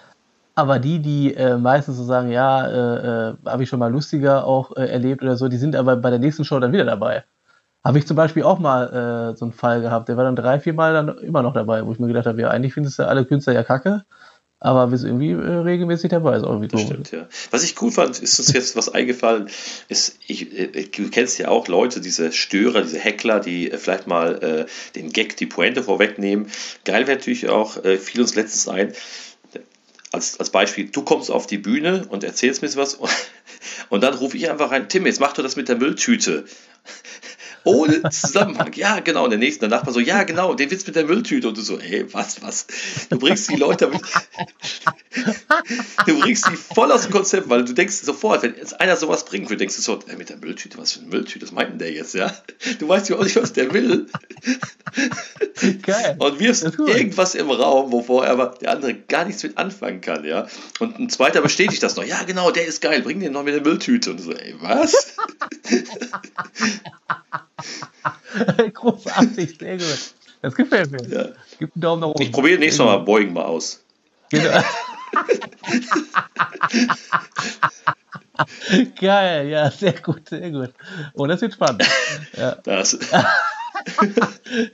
Aber 0.54 0.78
die, 0.78 1.00
die 1.00 1.34
äh, 1.34 1.58
meistens 1.58 1.96
so 1.96 2.04
sagen, 2.04 2.30
ja, 2.30 3.30
äh, 3.30 3.34
habe 3.44 3.62
ich 3.62 3.68
schon 3.68 3.78
mal 3.78 3.90
lustiger 3.90 4.46
auch 4.46 4.74
erlebt 4.76 5.22
oder 5.22 5.36
so, 5.36 5.48
die 5.48 5.58
sind 5.58 5.76
aber 5.76 5.96
bei 5.96 6.10
der 6.10 6.18
nächsten 6.18 6.44
Show 6.44 6.58
dann 6.58 6.72
wieder 6.72 6.84
dabei. 6.84 7.24
Habe 7.84 7.98
ich 7.98 8.06
zum 8.06 8.16
Beispiel 8.16 8.42
auch 8.42 8.58
mal 8.58 9.36
so 9.36 9.44
einen 9.44 9.52
Fall 9.52 9.80
gehabt, 9.80 10.08
der 10.08 10.16
war 10.16 10.24
dann 10.24 10.34
drei, 10.34 10.58
vier 10.58 10.74
Mal 10.74 10.92
dann 10.92 11.18
immer 11.18 11.42
noch 11.42 11.54
dabei, 11.54 11.86
wo 11.86 11.92
ich 11.92 12.00
mir 12.00 12.08
gedacht 12.08 12.26
habe, 12.26 12.40
ja, 12.40 12.48
eigentlich 12.48 12.74
findest 12.74 12.98
du 12.98 13.06
alle 13.06 13.24
Künstler 13.24 13.52
ja 13.52 13.62
kacke 13.62 14.04
aber 14.58 14.96
sind 14.96 15.20
irgendwie 15.20 15.32
äh, 15.32 15.58
regelmäßig 15.58 16.10
dabei. 16.10 16.36
Ist 16.36 16.44
auch 16.44 16.60
irgendwie 16.60 16.78
Stimmt, 16.78 17.12
ja. 17.12 17.28
Was 17.50 17.62
ich 17.62 17.76
gut 17.76 17.94
fand, 17.94 18.18
ist 18.18 18.38
uns 18.38 18.52
jetzt 18.52 18.76
was 18.76 18.88
eingefallen, 18.88 19.50
ist, 19.88 20.18
ich, 20.26 20.58
äh, 20.58 20.84
du 20.84 21.10
kennst 21.10 21.38
ja 21.38 21.48
auch 21.48 21.68
Leute, 21.68 22.00
diese 22.00 22.32
Störer, 22.32 22.82
diese 22.82 22.98
Heckler, 22.98 23.40
die 23.40 23.70
äh, 23.70 23.76
vielleicht 23.76 24.06
mal 24.06 24.42
äh, 24.42 24.66
den 24.94 25.12
Gag, 25.12 25.36
die 25.36 25.46
Pointe 25.46 25.82
vorwegnehmen. 25.82 26.50
Geil 26.84 27.06
wäre 27.06 27.18
natürlich 27.18 27.48
auch, 27.48 27.76
fiel 27.98 28.20
uns 28.20 28.34
letztens 28.34 28.68
ein, 28.68 28.92
als, 30.12 30.40
als 30.40 30.50
Beispiel, 30.50 30.88
du 30.88 31.02
kommst 31.02 31.30
auf 31.30 31.46
die 31.46 31.58
Bühne 31.58 32.06
und 32.08 32.24
erzählst 32.24 32.62
mir 32.62 32.74
was 32.76 32.94
und, 32.94 33.10
und 33.90 34.02
dann 34.02 34.14
rufe 34.14 34.36
ich 34.36 34.50
einfach 34.50 34.70
rein, 34.70 34.88
Tim, 34.88 35.06
jetzt 35.06 35.20
mach 35.20 35.34
doch 35.34 35.42
das 35.42 35.56
mit 35.56 35.68
der 35.68 35.76
Mülltüte. 35.76 36.44
Ohne 37.66 38.08
Zusammenhang. 38.10 38.72
Ja, 38.74 39.00
genau. 39.00 39.24
Und 39.24 39.30
der 39.30 39.38
nächste, 39.38 39.68
der 39.68 39.68
Nachbar 39.70 39.92
so, 39.92 40.00
ja, 40.00 40.22
genau, 40.22 40.54
den 40.54 40.70
Witz 40.70 40.86
mit 40.86 40.96
der 40.96 41.04
Mülltüte. 41.04 41.48
Und 41.48 41.56
du 41.56 41.62
so, 41.62 41.78
hey, 41.78 42.06
was, 42.12 42.42
was? 42.42 42.66
Du 43.10 43.18
bringst 43.18 43.50
die 43.50 43.56
Leute 43.56 43.86
damit, 43.86 44.02
du 46.06 46.20
bringst 46.20 46.48
die 46.48 46.56
voll 46.56 46.92
aus 46.92 47.02
dem 47.02 47.12
Konzept, 47.12 47.48
weil 47.48 47.64
du 47.64 47.72
denkst 47.72 47.96
sofort, 47.96 48.42
wenn 48.42 48.54
jetzt 48.56 48.80
einer 48.80 48.96
sowas 48.96 49.24
bringt, 49.24 49.50
du 49.50 49.56
denkst 49.56 49.74
sofort, 49.74 50.06
hey, 50.06 50.16
mit 50.16 50.28
der 50.28 50.36
Mülltüte, 50.36 50.78
was 50.78 50.92
für 50.92 51.00
eine 51.00 51.08
Mülltüte, 51.08 51.44
was 51.44 51.52
meint 51.52 51.70
denn 51.70 51.78
der 51.78 51.92
jetzt, 51.92 52.14
ja? 52.14 52.32
Du 52.78 52.88
weißt 52.88 53.08
ja 53.08 53.16
auch 53.16 53.24
nicht, 53.24 53.36
was 53.36 53.52
der 53.52 53.72
will. 53.72 54.06
Geil. 55.82 56.16
Und 56.18 56.38
wirfst 56.38 56.64
irgendwas 56.64 57.34
im 57.34 57.50
Raum, 57.50 57.92
wovor 57.92 58.26
aber 58.26 58.54
der 58.60 58.70
andere 58.70 58.94
gar 58.94 59.24
nichts 59.24 59.42
mit 59.42 59.58
anfangen 59.58 60.00
kann, 60.00 60.24
ja? 60.24 60.46
Und 60.78 60.98
ein 60.98 61.10
zweiter 61.10 61.40
bestätigt 61.40 61.82
das 61.82 61.96
noch, 61.96 62.04
ja, 62.04 62.22
genau, 62.22 62.50
der 62.50 62.66
ist 62.66 62.80
geil, 62.80 63.02
bring 63.02 63.20
den 63.20 63.32
noch 63.32 63.42
mit 63.42 63.54
der 63.54 63.62
Mülltüte. 63.62 64.12
Und 64.12 64.18
so, 64.18 64.32
ey, 64.32 64.54
was? 64.60 65.14
Großartig, 68.74 69.56
sehr 69.58 69.78
gut. 69.78 70.14
Das 70.42 70.54
gefällt 70.54 70.90
mir. 70.90 71.02
Ja. 71.08 71.28
Gib 71.58 71.74
einen 71.74 71.80
Daumen 71.80 72.00
nach 72.00 72.08
oben. 72.08 72.22
Ich 72.22 72.32
probiere 72.32 72.58
nächstes 72.58 72.84
Mal, 72.84 72.98
Beugen 72.98 73.32
mal 73.32 73.44
aus. 73.44 73.82
Genau. 74.30 74.62
Geil, 79.00 79.48
ja, 79.48 79.70
sehr 79.70 79.94
gut, 79.94 80.28
sehr 80.28 80.50
gut. 80.50 80.74
Oh, 81.14 81.26
das 81.26 81.40
wird 81.40 81.54
spannend. 81.54 81.84
Ja. 82.36 82.56
Das. 82.56 82.98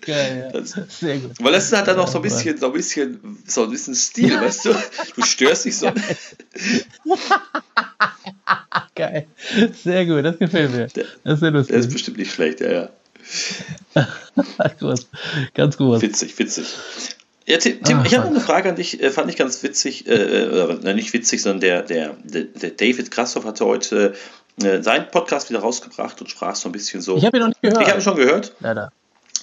Geil, 0.01 0.51
ja. 0.53 0.61
Das, 0.61 0.77
sehr 0.89 1.19
gut. 1.19 1.33
Weil 1.39 1.53
das 1.53 1.73
hat 1.73 1.87
dann 1.87 1.97
noch 1.97 2.09
so 2.09 2.19
ein 2.19 2.23
bisschen, 2.23 2.59
so 2.59 2.67
ein 2.67 2.73
bisschen, 2.73 3.39
so 3.47 3.63
ein 3.65 3.71
bisschen 3.71 3.95
Stil, 3.95 4.41
weißt 4.41 4.65
du? 4.65 4.75
Du 5.15 5.23
störst 5.23 5.65
dich 5.65 5.79
so. 5.79 5.93
Geil. 8.95 9.27
Sehr 9.83 10.07
gut, 10.07 10.25
das 10.25 10.39
gefällt 10.39 10.73
mir. 10.73 10.89
Das 11.25 11.35
ist 11.35 11.41
sehr 11.41 11.51
lustig. 11.51 11.73
Der 11.73 11.81
ist 11.81 11.93
bestimmt 11.93 12.19
nicht 12.19 12.33
schlecht, 12.33 12.61
ja, 12.61 12.71
ja. 12.73 12.89
groß. 14.79 15.09
Ganz 15.55 15.77
groß. 15.77 16.03
Witzig, 16.03 16.39
witzig. 16.39 16.67
Ja, 17.47 17.59
Tim, 17.59 17.83
Tim 17.83 17.99
ah, 17.99 18.05
ich 18.07 18.17
habe 18.17 18.29
eine 18.29 18.41
Frage 18.41 18.69
an 18.69 18.77
dich, 18.77 19.03
äh, 19.03 19.11
fand 19.11 19.31
ich 19.31 19.37
ganz 19.37 19.63
witzig, 19.63 20.07
äh, 20.07 20.15
äh, 20.15 20.95
nicht 20.95 21.13
witzig, 21.13 21.43
sondern 21.43 21.61
der, 21.61 21.83
der, 21.83 22.17
der 22.25 22.71
David 22.71 23.11
Krassoff 23.11 23.45
hatte 23.45 23.65
heute 23.65 24.15
äh, 24.63 24.83
seinen 24.83 25.09
Podcast 25.09 25.51
wieder 25.51 25.61
rausgebracht 25.61 26.21
und 26.21 26.31
sprach 26.31 26.55
so 26.55 26.69
ein 26.69 26.73
bisschen 26.73 27.01
so. 27.01 27.17
Ich 27.17 27.25
habe 27.25 27.39
ihn 27.39 27.41
noch 27.41 27.49
nicht 27.49 27.63
gehört. 27.63 27.83
Ich 27.83 27.89
habe 27.89 27.99
ihn 27.99 28.03
schon 28.03 28.17
gehört. 28.17 28.55
Leider. 28.61 28.93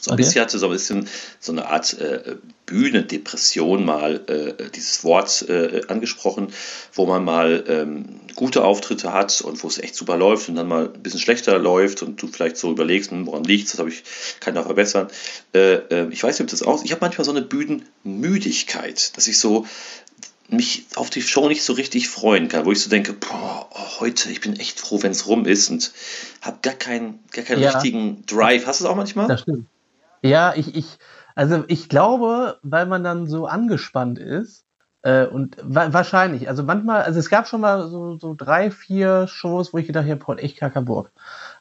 So 0.01 0.11
ein 0.11 0.13
okay. 0.13 0.23
bisschen 0.23 0.41
hatte 0.41 0.59
so 0.59 0.67
ein 0.67 0.71
bisschen 0.71 1.07
so 1.39 1.51
eine 1.51 1.67
Art 1.67 1.99
äh, 1.99 2.35
Bühnendepression 2.65 3.83
mal 3.83 4.21
äh, 4.27 4.69
dieses 4.69 5.03
Wort 5.03 5.45
äh, 5.49 5.81
angesprochen, 5.87 6.53
wo 6.93 7.05
man 7.05 7.23
mal 7.23 7.63
ähm, 7.67 8.05
gute 8.35 8.63
Auftritte 8.63 9.11
hat 9.11 9.41
und 9.41 9.61
wo 9.63 9.67
es 9.67 9.77
echt 9.79 9.95
super 9.95 10.17
läuft 10.17 10.49
und 10.49 10.55
dann 10.55 10.67
mal 10.67 10.85
ein 10.85 11.03
bisschen 11.03 11.19
schlechter 11.19 11.57
läuft 11.57 12.03
und 12.03 12.21
du 12.21 12.27
vielleicht 12.27 12.57
so 12.57 12.71
überlegst, 12.71 13.11
hm, 13.11 13.25
woran 13.25 13.43
liegt 13.43 13.73
das 13.73 13.79
habe 13.79 13.89
ich, 13.89 14.03
kann 14.39 14.53
ich 14.53 14.59
noch 14.59 14.65
verbessern. 14.65 15.07
Äh, 15.53 15.75
äh, 15.75 16.07
ich 16.11 16.23
weiß 16.23 16.37
nicht, 16.37 16.45
ob 16.45 16.51
das 16.51 16.63
auch, 16.63 16.83
ich 16.83 16.91
habe 16.91 17.01
manchmal 17.01 17.25
so 17.25 17.31
eine 17.31 17.41
Bühnenmüdigkeit, 17.41 19.17
dass 19.17 19.27
ich 19.27 19.39
so 19.39 19.65
mich 20.47 20.85
auf 20.95 21.09
die 21.09 21.21
Show 21.21 21.47
nicht 21.47 21.63
so 21.63 21.73
richtig 21.73 22.09
freuen 22.09 22.47
kann, 22.47 22.65
wo 22.65 22.71
ich 22.71 22.81
so 22.81 22.89
denke, 22.89 23.13
boah, 23.13 23.69
oh, 23.71 23.99
heute, 23.99 24.31
ich 24.31 24.41
bin 24.41 24.59
echt 24.59 24.79
froh, 24.79 25.01
wenn 25.01 25.11
es 25.11 25.27
rum 25.27 25.45
ist 25.45 25.69
und 25.69 25.91
habe 26.41 26.57
gar 26.61 26.73
keinen, 26.73 27.19
gar 27.31 27.45
keinen 27.45 27.61
ja. 27.61 27.71
richtigen 27.71 28.25
Drive. 28.25 28.65
Hast 28.65 28.79
du 28.79 28.85
es 28.85 28.89
auch 28.89 28.95
manchmal? 28.95 29.27
Das 29.27 29.41
stimmt. 29.41 29.67
Ja, 30.22 30.53
ich, 30.55 30.76
ich, 30.76 30.97
also 31.36 31.63
ich 31.67 31.89
glaube, 31.89 32.59
weil 32.63 32.86
man 32.86 33.03
dann 33.03 33.28
so 33.28 33.45
angespannt 33.47 34.20
ist, 34.20 34.65
äh, 35.01 35.26
und 35.26 35.55
wa 35.63 35.93
wahrscheinlich, 35.93 36.49
also 36.49 36.63
manchmal, 36.63 37.03
also 37.03 37.20
es 37.20 37.30
gab 37.30 37.47
schon 37.47 37.61
mal 37.61 37.88
so, 37.88 38.17
so 38.17 38.36
drei, 38.38 38.70
vier 38.70 39.28
Shows, 39.28 39.74
wo 39.74 39.78
ich 39.78 39.88
gedacht 39.88 40.05
habe, 40.05 40.17
boah, 40.17 40.38
echt 40.38 40.57
Kackerburg. 40.57 41.11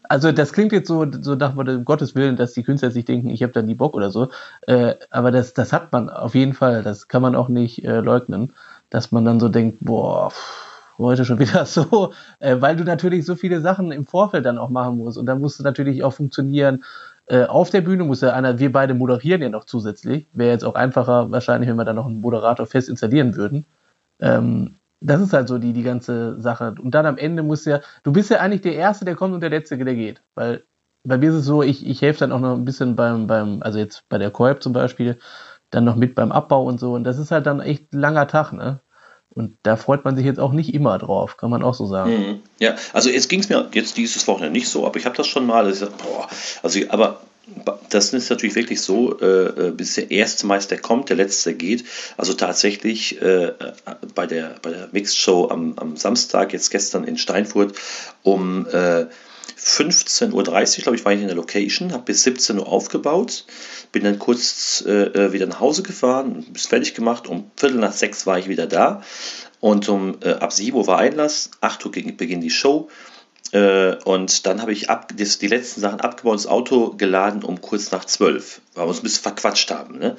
Also 0.03 0.33
das 0.33 0.53
klingt 0.53 0.73
jetzt 0.73 0.89
so, 0.89 1.07
so 1.21 1.35
nach 1.37 1.55
um 1.55 1.85
Gottes 1.85 2.15
Willen, 2.17 2.35
dass 2.37 2.55
die 2.55 2.65
Künstler 2.65 2.91
sich 2.91 3.05
denken, 3.05 3.29
ich 3.31 3.43
habe 3.45 3.53
dann 3.53 3.67
die 3.69 3.75
Bock 3.77 3.95
oder 3.95 4.11
so. 4.11 4.29
Äh, 4.67 4.95
aber 5.11 5.31
das, 5.31 5.55
das 5.55 5.73
hat 5.73 5.93
man 5.93 6.11
auf 6.11 6.35
jeden 6.35 6.55
Fall, 6.55 6.83
das 6.83 7.07
kann 7.09 7.23
man 7.23 7.37
auch 7.37 7.49
nicht 7.49 7.85
äh, 7.85 8.01
leugnen, 8.01 8.55
dass 8.91 9.13
man 9.13 9.25
dann 9.25 9.39
so 9.39 9.49
denkt, 9.49 9.79
boah, 9.81 10.33
heute 10.99 11.25
schon 11.25 11.39
wieder 11.39 11.65
so, 11.67 12.13
äh, 12.41 12.57
weil 12.61 12.77
du 12.77 12.85
natürlich 12.85 13.25
so 13.25 13.37
viele 13.37 13.61
Sachen 13.61 13.93
im 13.93 14.05
Vorfeld 14.07 14.47
dann 14.47 14.59
auch 14.59 14.71
machen 14.71 14.99
musst 14.99 15.19
und 15.19 15.27
dann 15.27 15.41
musst 15.41 15.59
du 15.61 15.63
natürlich 15.65 16.03
auch 16.03 16.13
funktionieren 16.13 16.83
äh, 17.29 17.45
auf 17.45 17.71
der 17.71 17.83
Bühne 17.83 18.05
muss 18.05 18.21
ja 18.23 18.33
einer, 18.33 18.59
wir 18.59 18.73
beide 18.73 18.95
moderieren 18.95 19.43
ja 19.43 19.49
noch 19.49 19.65
zusätzlich. 19.65 20.29
Wäre 20.33 20.53
jetzt 20.53 20.65
auch 20.65 20.75
einfacher 20.75 21.31
wahrscheinlich, 21.31 21.69
wenn 21.69 21.77
wir 21.77 21.85
da 21.85 21.93
noch 21.93 22.07
einen 22.07 22.21
Moderator 22.21 22.67
fest 22.67 22.89
installieren 22.89 23.37
würden. 23.37 23.67
Ähm, 24.21 24.77
das 25.01 25.21
ist 25.21 25.33
halt 25.33 25.49
so 25.49 25.59
die, 25.59 25.73
die 25.73 25.83
ganze 25.83 26.41
Sache. 26.41 26.75
Und 26.83 26.95
dann 26.95 27.07
am 27.07 27.19
Ende 27.19 27.43
muss 27.43 27.65
ja, 27.65 27.81
du 28.03 28.13
bist 28.13 28.31
ja 28.31 28.39
eigentlich 28.41 28.63
der 28.63 28.75
Erste, 28.75 29.05
der 29.05 29.15
kommt 29.15 29.35
und 29.35 29.41
der 29.41 29.51
Letzte, 29.51 29.77
der 29.77 29.95
geht. 29.95 30.23
Weil 30.35 30.65
bei 31.05 31.19
mir 31.19 31.31
ist 31.31 31.37
es 31.37 31.45
so, 31.45 31.63
ich, 31.63 31.87
ich 31.87 32.03
helfe 32.03 32.21
dann 32.21 32.33
auch 32.33 32.41
noch 32.41 32.55
ein 32.55 32.65
bisschen 32.65 32.97
beim, 32.97 33.27
beim, 33.27 33.63
also 33.63 33.79
jetzt 33.79 34.09
bei 34.09 34.19
der 34.19 34.31
Kolb 34.31 34.63
zum 34.63 34.73
Beispiel, 34.73 35.19
dann 35.71 35.85
noch 35.85 35.97
mit 35.97 36.15
beim 36.15 36.33
Abbau 36.33 36.65
und 36.65 36.81
so. 36.81 36.95
Und 36.95 37.05
das 37.05 37.19
ist 37.19 37.31
halt 37.31 37.47
dann 37.47 37.61
echt 37.61 37.95
langer 37.95 38.27
Tag, 38.27 38.53
ne? 38.53 38.81
Und 39.39 39.57
da 39.63 39.77
freut 39.77 40.05
man 40.05 40.17
sich 40.17 40.27
jetzt 40.27 40.41
auch 40.41 40.53
nicht 40.53 40.75
immer 40.75 40.99
drauf, 40.99 41.37
kann 41.37 41.51
man 41.51 41.63
auch 41.63 41.75
so 41.75 41.87
sagen. 41.87 42.11
Mhm. 42.11 42.41
Ja, 42.59 42.75
also 42.93 43.09
jetzt 43.09 43.29
ging 43.29 43.39
es 43.39 43.49
mir 43.49 43.69
jetzt 43.73 43.97
dieses 43.97 44.27
Wochenende 44.27 44.53
nicht 44.53 44.69
so, 44.69 44.85
aber 44.85 44.99
ich 44.99 45.07
habe 45.07 45.17
das 45.17 45.29
schon 45.29 45.47
mal. 45.47 45.65
Also, 45.65 45.87
boah, 45.87 46.29
also 46.63 46.81
aber 46.89 47.21
das 47.89 48.13
ist 48.13 48.31
natürlich 48.31 48.57
wirklich 48.57 48.81
so, 48.81 49.19
äh, 49.21 49.69
äh, 49.69 49.71
bis 49.71 49.95
der 49.95 50.11
erste 50.11 50.47
Meister 50.47 50.77
kommt, 50.77 51.09
der 51.09 51.17
letzte 51.17 51.55
geht. 51.55 51.85
Also 52.17 52.35
tatsächlich 52.35 53.23
äh, 53.23 53.53
bei 54.15 54.27
der, 54.27 54.57
bei 54.61 54.71
der 54.71 54.89
Mixed 54.93 55.17
Show 55.17 55.49
am, 55.49 55.75
am 55.77 55.97
Samstag, 55.97 56.53
jetzt 56.53 56.71
gestern 56.71 57.05
in 57.05 57.17
Steinfurt, 57.17 57.75
um 58.23 58.67
äh, 58.67 59.07
15.30 59.59 60.33
Uhr, 60.33 60.83
glaube 60.83 60.97
ich, 60.97 61.05
war 61.05 61.13
ich 61.13 61.21
in 61.21 61.27
der 61.27 61.37
Location, 61.37 61.93
habe 61.93 62.05
bis 62.05 62.23
17 62.23 62.59
Uhr 62.59 62.69
aufgebaut, 62.69 63.45
bin 63.93 64.05
dann 64.05 64.19
kurz 64.19 64.85
äh, 64.87 65.05
äh, 65.05 65.33
wieder 65.33 65.47
nach 65.47 65.61
Hause 65.61 65.83
gefahren, 65.83 66.47
bis 66.53 66.67
fertig 66.67 66.95
gemacht, 66.95 67.27
um 67.27 67.51
Viertel 67.57 67.79
nach 67.79 67.93
sechs 67.93 68.27
war 68.27 68.39
ich 68.39 68.49
wieder 68.49 68.67
da 68.67 69.03
und 69.61 69.89
um 69.89 70.17
äh, 70.23 70.33
ab 70.33 70.53
7 70.53 70.77
Uhr 70.77 70.87
war 70.87 70.99
Einlass, 70.99 71.51
8 71.61 71.85
Uhr 71.87 71.93
beginnt 71.93 72.43
die 72.45 72.51
Show 72.51 72.89
äh, 73.53 73.95
und 74.05 74.47
dann 74.47 74.61
habe 74.61 74.73
ich 74.73 74.91
ab, 74.91 75.13
das, 75.17 75.39
die 75.39 75.49
letzten 75.49 75.81
Sachen 75.81 76.01
abgebaut, 76.01 76.37
das 76.37 76.47
Auto 76.47 76.91
geladen 76.97 77.43
um 77.43 77.61
kurz 77.61 77.91
nach 77.91 78.05
12, 78.05 78.61
weil 78.75 78.85
wir 78.85 78.89
uns 78.89 79.01
ein 79.01 79.03
bisschen 79.05 79.23
verquatscht 79.23 79.71
haben. 79.71 79.99
Ne? 79.99 80.17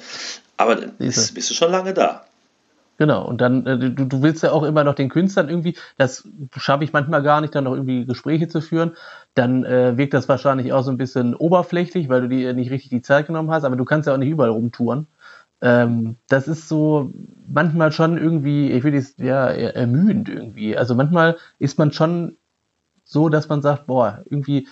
Aber 0.56 0.76
dann 0.76 0.96
bist, 0.98 1.34
bist 1.34 1.50
du 1.50 1.54
schon 1.54 1.70
lange 1.70 1.94
da. 1.94 2.26
Genau, 3.00 3.26
und 3.26 3.40
dann, 3.40 3.64
äh, 3.66 3.78
du, 3.78 4.04
du 4.06 4.22
willst 4.22 4.42
ja 4.42 4.52
auch 4.52 4.62
immer 4.62 4.84
noch 4.84 4.94
den 4.94 5.08
Künstlern 5.08 5.48
irgendwie, 5.48 5.74
das 5.96 6.28
schaffe 6.58 6.84
ich 6.84 6.92
manchmal 6.92 7.22
gar 7.22 7.40
nicht, 7.40 7.54
dann 7.54 7.64
noch 7.64 7.72
irgendwie 7.72 8.04
Gespräche 8.04 8.46
zu 8.48 8.60
führen. 8.60 8.92
Dann 9.32 9.64
äh, 9.64 9.96
wirkt 9.96 10.12
das 10.12 10.28
wahrscheinlich 10.28 10.74
auch 10.74 10.82
so 10.82 10.90
ein 10.90 10.98
bisschen 10.98 11.34
oberflächlich, 11.34 12.10
weil 12.10 12.20
du 12.20 12.28
dir 12.28 12.52
nicht 12.52 12.70
richtig 12.70 12.90
die 12.90 13.00
Zeit 13.00 13.26
genommen 13.26 13.50
hast, 13.50 13.64
aber 13.64 13.76
du 13.76 13.86
kannst 13.86 14.06
ja 14.06 14.12
auch 14.12 14.18
nicht 14.18 14.28
überall 14.28 14.50
rumtouren. 14.50 15.06
Ähm, 15.62 16.16
das 16.28 16.46
ist 16.46 16.68
so 16.68 17.10
manchmal 17.48 17.90
schon 17.92 18.18
irgendwie, 18.18 18.70
ich 18.70 18.84
will 18.84 18.94
es 18.94 19.16
ja 19.16 19.46
ermüdend 19.48 20.28
irgendwie. 20.28 20.76
Also 20.76 20.94
manchmal 20.94 21.38
ist 21.58 21.78
man 21.78 21.92
schon 21.92 22.36
so, 23.04 23.28
dass 23.28 23.48
man 23.48 23.62
sagt, 23.62 23.86
boah, 23.86 24.22
irgendwie 24.30 24.68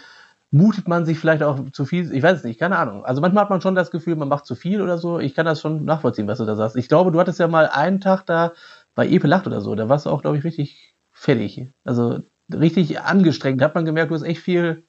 mutet 0.50 0.88
man 0.88 1.04
sich 1.04 1.18
vielleicht 1.18 1.42
auch 1.42 1.70
zu 1.70 1.84
viel, 1.84 2.12
ich 2.12 2.22
weiß 2.22 2.38
es 2.38 2.44
nicht, 2.44 2.58
keine 2.58 2.78
Ahnung. 2.78 3.04
Also 3.04 3.20
manchmal 3.20 3.42
hat 3.44 3.50
man 3.50 3.60
schon 3.60 3.74
das 3.74 3.90
Gefühl, 3.90 4.16
man 4.16 4.28
macht 4.28 4.46
zu 4.46 4.54
viel 4.54 4.80
oder 4.80 4.98
so. 4.98 5.18
Ich 5.18 5.34
kann 5.34 5.46
das 5.46 5.60
schon 5.60 5.84
nachvollziehen, 5.84 6.26
was 6.26 6.38
du 6.38 6.46
da 6.46 6.56
sagst. 6.56 6.76
Ich 6.76 6.88
glaube, 6.88 7.12
du 7.12 7.20
hattest 7.20 7.38
ja 7.38 7.48
mal 7.48 7.66
einen 7.66 8.00
Tag 8.00 8.24
da 8.26 8.52
bei 8.94 9.06
Epe 9.08 9.26
Lacht 9.26 9.46
oder 9.46 9.60
so, 9.60 9.74
da 9.74 9.88
warst 9.88 10.06
du 10.06 10.10
auch, 10.10 10.22
glaube 10.22 10.38
ich, 10.38 10.44
richtig 10.44 10.94
fertig. 11.12 11.68
Also 11.84 12.20
richtig 12.52 13.00
angestrengt. 13.00 13.60
Da 13.60 13.66
hat 13.66 13.74
man 13.74 13.84
gemerkt, 13.84 14.10
du 14.10 14.14
hast 14.14 14.22
echt 14.22 14.40
viel 14.40 14.87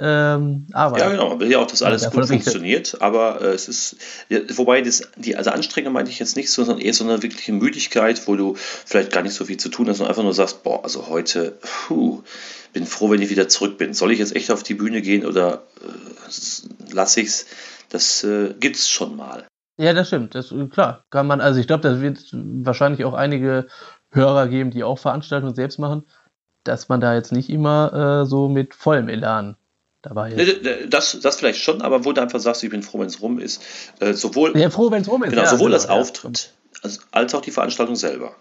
ähm, 0.00 0.66
Arbeit. 0.72 1.00
Ja, 1.00 1.10
genau. 1.10 1.28
Man 1.30 1.40
will 1.40 1.50
ja 1.50 1.58
auch, 1.58 1.66
dass 1.66 1.82
alles 1.82 2.02
ja, 2.02 2.10
gut 2.10 2.26
funktioniert, 2.26 3.00
aber 3.00 3.40
äh, 3.40 3.48
es 3.48 3.68
ist, 3.68 3.96
ja, 4.28 4.40
wobei 4.54 4.80
das, 4.80 5.02
die, 5.16 5.36
also 5.36 5.50
Anstrengung 5.50 5.92
meine 5.92 6.08
ich 6.08 6.18
jetzt 6.18 6.36
nicht 6.36 6.50
so, 6.50 6.64
sondern 6.64 6.84
eher 6.84 6.94
so 6.94 7.04
eine 7.04 7.22
wirkliche 7.22 7.52
Müdigkeit, 7.52 8.26
wo 8.26 8.36
du 8.36 8.54
vielleicht 8.56 9.12
gar 9.12 9.22
nicht 9.22 9.34
so 9.34 9.44
viel 9.44 9.58
zu 9.58 9.68
tun 9.68 9.88
hast 9.88 10.00
und 10.00 10.06
einfach 10.06 10.22
nur 10.22 10.34
sagst, 10.34 10.62
boah, 10.62 10.82
also 10.82 11.08
heute, 11.08 11.58
puh, 11.60 12.22
bin 12.72 12.86
froh, 12.86 13.10
wenn 13.10 13.22
ich 13.22 13.30
wieder 13.30 13.48
zurück 13.48 13.78
bin. 13.78 13.94
Soll 13.94 14.12
ich 14.12 14.18
jetzt 14.18 14.34
echt 14.34 14.50
auf 14.50 14.62
die 14.62 14.74
Bühne 14.74 15.02
gehen 15.02 15.26
oder 15.26 15.64
äh, 15.82 16.92
lasse 16.92 17.20
ich 17.20 17.28
es? 17.28 17.46
Das 17.88 18.24
äh, 18.24 18.54
gibt 18.58 18.76
es 18.76 18.88
schon 18.88 19.16
mal. 19.16 19.46
Ja, 19.76 19.92
das 19.92 20.08
stimmt. 20.08 20.34
Das, 20.34 20.54
klar, 20.70 21.04
kann 21.10 21.26
man, 21.26 21.40
also 21.40 21.58
ich 21.58 21.66
glaube, 21.66 21.82
das 21.82 22.00
wird 22.00 22.28
wahrscheinlich 22.32 23.04
auch 23.04 23.14
einige 23.14 23.66
Hörer 24.12 24.48
geben, 24.48 24.70
die 24.70 24.84
auch 24.84 24.98
Veranstaltungen 24.98 25.54
selbst 25.54 25.78
machen, 25.78 26.04
dass 26.64 26.88
man 26.88 27.00
da 27.00 27.14
jetzt 27.14 27.32
nicht 27.32 27.48
immer 27.48 28.22
äh, 28.22 28.26
so 28.26 28.48
mit 28.48 28.74
vollem 28.74 29.08
Elan 29.08 29.56
dabei 30.02 30.32
ist. 30.32 30.60
Das, 30.88 31.18
das 31.20 31.36
vielleicht 31.36 31.60
schon, 31.60 31.82
aber 31.82 32.04
wo 32.04 32.12
du 32.12 32.20
einfach 32.22 32.40
sagst, 32.40 32.62
ich 32.64 32.70
bin 32.70 32.82
froh, 32.82 33.00
wenn 33.00 33.06
es 33.06 33.20
rum 33.20 33.38
ist. 33.38 33.62
Äh, 34.00 34.14
sowohl, 34.14 34.56
ja, 34.58 34.70
froh, 34.70 34.90
wenn 34.90 35.02
es 35.02 35.08
rum 35.08 35.22
ist. 35.22 35.30
Genau, 35.30 35.42
ja, 35.42 35.48
sowohl 35.48 35.66
genau, 35.66 35.76
das 35.76 35.88
Auftritt 35.88 36.52
als, 36.82 37.00
als 37.10 37.34
auch 37.34 37.42
die 37.42 37.50
Veranstaltung 37.50 37.96
selber. 37.96 38.34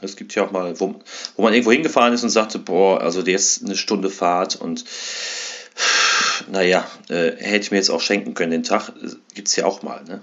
Es 0.00 0.16
gibt 0.16 0.34
ja 0.34 0.44
auch 0.44 0.50
mal, 0.50 0.78
wo, 0.78 0.96
wo 1.36 1.42
man 1.42 1.52
irgendwo 1.52 1.72
hingefahren 1.72 2.12
ist 2.12 2.22
und 2.22 2.30
sagte, 2.30 2.58
boah, 2.58 3.00
also 3.00 3.22
der 3.22 3.34
ist 3.34 3.64
eine 3.64 3.76
Stunde 3.76 4.10
Fahrt 4.10 4.56
und 4.56 4.84
naja, 6.50 6.84
äh, 7.08 7.32
hätte 7.36 7.64
ich 7.64 7.70
mir 7.70 7.78
jetzt 7.78 7.90
auch 7.90 8.00
schenken 8.00 8.34
können 8.34 8.50
den 8.50 8.62
Tag, 8.62 8.92
gibt 9.34 9.48
es 9.48 9.56
ja 9.56 9.64
auch 9.64 9.82
mal, 9.82 10.04
ne? 10.04 10.20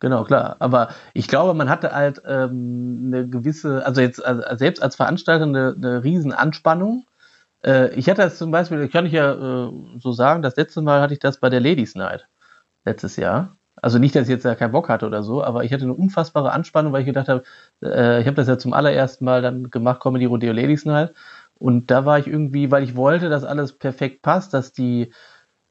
Genau, 0.00 0.24
klar. 0.24 0.56
Aber 0.58 0.90
ich 1.14 1.28
glaube, 1.28 1.54
man 1.54 1.70
hatte 1.70 1.92
halt 1.92 2.20
ähm, 2.26 3.04
eine 3.06 3.26
gewisse, 3.26 3.86
also 3.86 4.00
jetzt 4.00 4.22
also 4.22 4.42
selbst 4.56 4.82
als 4.82 4.96
Veranstalter 4.96 5.44
eine, 5.44 5.74
eine 5.76 6.04
riesen 6.04 6.32
Anspannung, 6.32 7.06
Äh, 7.64 7.94
ich 7.94 8.08
hatte 8.08 8.22
das 8.22 8.38
zum 8.38 8.50
Beispiel, 8.50 8.88
kann 8.88 9.06
ich 9.06 9.12
ja 9.12 9.32
äh, 9.68 9.72
so 9.98 10.12
sagen, 10.12 10.42
das 10.42 10.56
letzte 10.56 10.82
Mal 10.82 11.00
hatte 11.00 11.14
ich 11.14 11.20
das 11.20 11.38
bei 11.40 11.50
der 11.50 11.60
Ladies 11.60 11.94
Night 11.94 12.28
letztes 12.84 13.16
Jahr. 13.16 13.56
Also 13.82 13.98
nicht, 13.98 14.16
dass 14.16 14.24
ich 14.24 14.30
jetzt 14.30 14.44
ja 14.44 14.54
keinen 14.56 14.72
Bock 14.72 14.88
hatte 14.88 15.06
oder 15.06 15.22
so, 15.22 15.44
aber 15.44 15.64
ich 15.64 15.72
hatte 15.72 15.84
eine 15.84 15.94
unfassbare 15.94 16.52
Anspannung, 16.52 16.92
weil 16.92 17.02
ich 17.02 17.06
gedacht 17.06 17.28
habe, 17.28 17.44
äh, 17.82 18.20
ich 18.20 18.26
habe 18.26 18.36
das 18.36 18.48
ja 18.48 18.58
zum 18.58 18.72
allerersten 18.74 19.24
Mal 19.24 19.42
dann 19.42 19.70
gemacht, 19.70 20.00
Comedy 20.02 20.26
Rodeo 20.26 20.52
Ladies 20.52 20.84
Night. 20.86 21.14
Und 21.58 21.90
da 21.90 22.04
war 22.06 22.18
ich 22.18 22.26
irgendwie, 22.26 22.70
weil 22.70 22.84
ich 22.84 22.96
wollte, 22.96 23.28
dass 23.28 23.44
alles 23.44 23.74
perfekt 23.78 24.22
passt, 24.22 24.54
dass 24.54 24.72
die, 24.72 25.12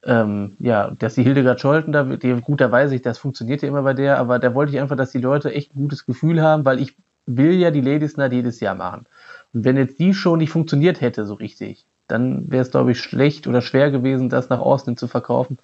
ähm, 0.03 0.57
ja, 0.59 0.91
dass 0.91 1.15
die 1.15 1.23
Hildegard 1.23 1.61
Scholten 1.61 1.91
da, 1.93 2.03
die, 2.03 2.33
gut, 2.41 2.61
da 2.61 2.71
weiß 2.71 2.91
ich, 2.91 3.01
das 3.01 3.17
funktioniert 3.19 3.61
ja 3.61 3.69
immer 3.69 3.83
bei 3.83 3.93
der, 3.93 4.19
aber 4.19 4.39
da 4.39 4.53
wollte 4.55 4.71
ich 4.73 4.79
einfach, 4.81 4.97
dass 4.97 5.11
die 5.11 5.19
Leute 5.19 5.53
echt 5.53 5.73
ein 5.75 5.79
gutes 5.81 6.05
Gefühl 6.05 6.41
haben, 6.41 6.65
weil 6.65 6.79
ich 6.81 6.97
will 7.25 7.53
ja 7.53 7.71
die 7.71 7.81
Ladies 7.81 8.17
Night 8.17 8.33
jedes 8.33 8.59
Jahr 8.59 8.75
machen. 8.75 9.05
Und 9.53 9.65
wenn 9.65 9.77
jetzt 9.77 9.99
die 9.99 10.13
schon 10.13 10.39
nicht 10.39 10.51
funktioniert 10.51 11.01
hätte 11.01 11.25
so 11.25 11.35
richtig, 11.35 11.85
dann 12.07 12.51
wäre 12.51 12.63
es, 12.63 12.71
glaube 12.71 12.91
ich, 12.91 12.99
schlecht 12.99 13.47
oder 13.47 13.61
schwer 13.61 13.91
gewesen, 13.91 14.29
das 14.29 14.49
nach 14.49 14.59
außen 14.59 14.85
hin 14.85 14.97
zu 14.97 15.07
verkaufen, 15.07 15.57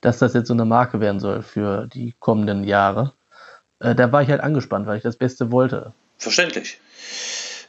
dass 0.00 0.18
das 0.18 0.34
jetzt 0.34 0.48
so 0.48 0.54
eine 0.54 0.64
Marke 0.64 1.00
werden 1.00 1.20
soll 1.20 1.42
für 1.42 1.86
die 1.86 2.14
kommenden 2.18 2.64
Jahre. 2.64 3.12
Äh, 3.78 3.94
da 3.94 4.10
war 4.12 4.22
ich 4.22 4.28
halt 4.28 4.40
angespannt, 4.40 4.86
weil 4.86 4.96
ich 4.96 5.02
das 5.02 5.16
Beste 5.16 5.52
wollte. 5.52 5.92
Verständlich. 6.18 6.80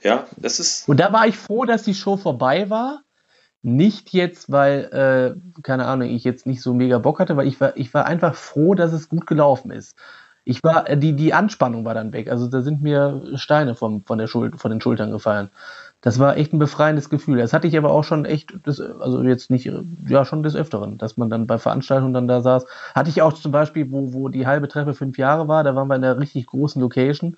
Ja, 0.03 0.25
das 0.37 0.59
ist. 0.59 0.87
Und 0.87 0.99
da 0.99 1.11
war 1.13 1.27
ich 1.27 1.37
froh, 1.37 1.65
dass 1.65 1.83
die 1.83 1.93
Show 1.93 2.17
vorbei 2.17 2.69
war. 2.69 3.01
Nicht 3.61 4.11
jetzt, 4.11 4.51
weil, 4.51 5.35
äh, 5.55 5.61
keine 5.61 5.85
Ahnung, 5.85 6.09
ich 6.09 6.25
jetzt 6.25 6.45
nicht 6.45 6.61
so 6.61 6.73
mega 6.73 6.97
Bock 6.97 7.19
hatte, 7.19 7.37
weil 7.37 7.47
ich 7.47 7.61
war, 7.61 7.77
ich 7.77 7.93
war 7.93 8.05
einfach 8.05 8.35
froh, 8.35 8.75
dass 8.75 8.91
es 8.91 9.07
gut 9.07 9.25
gelaufen 9.25 9.71
ist. 9.71 9.97
Ich 10.45 10.63
war, 10.63 10.89
äh, 10.89 10.97
die, 10.97 11.13
die 11.13 11.33
Anspannung 11.33 11.85
war 11.85 11.93
dann 11.93 12.13
weg. 12.13 12.29
Also 12.29 12.47
da 12.47 12.61
sind 12.61 12.81
mir 12.81 13.21
Steine 13.35 13.75
vom, 13.75 14.03
von, 14.05 14.17
der 14.17 14.27
Schul 14.27 14.51
von 14.57 14.71
den 14.71 14.81
Schultern 14.81 15.11
gefallen. 15.11 15.49
Das 16.01 16.19
war 16.19 16.35
echt 16.35 16.51
ein 16.51 16.59
befreiendes 16.59 17.09
Gefühl. 17.09 17.37
Das 17.37 17.53
hatte 17.53 17.67
ich 17.67 17.77
aber 17.77 17.91
auch 17.91 18.03
schon 18.03 18.25
echt, 18.25 18.53
das, 18.63 18.81
also 18.81 19.23
jetzt 19.23 19.49
nicht, 19.49 19.71
ja, 20.05 20.25
schon 20.25 20.43
des 20.43 20.53
Öfteren, 20.53 20.97
dass 20.97 21.15
man 21.15 21.29
dann 21.29 21.47
bei 21.47 21.57
Veranstaltungen 21.57 22.13
dann 22.13 22.27
da 22.27 22.41
saß. 22.41 22.65
Hatte 22.93 23.09
ich 23.09 23.21
auch 23.21 23.31
zum 23.31 23.53
Beispiel, 23.53 23.89
wo, 23.89 24.11
wo 24.11 24.27
die 24.27 24.45
halbe 24.45 24.67
Treppe 24.67 24.93
fünf 24.93 25.17
Jahre 25.17 25.47
war, 25.47 25.63
da 25.63 25.75
waren 25.75 25.87
wir 25.87 25.95
in 25.95 26.03
einer 26.03 26.19
richtig 26.19 26.47
großen 26.47 26.81
Location. 26.81 27.37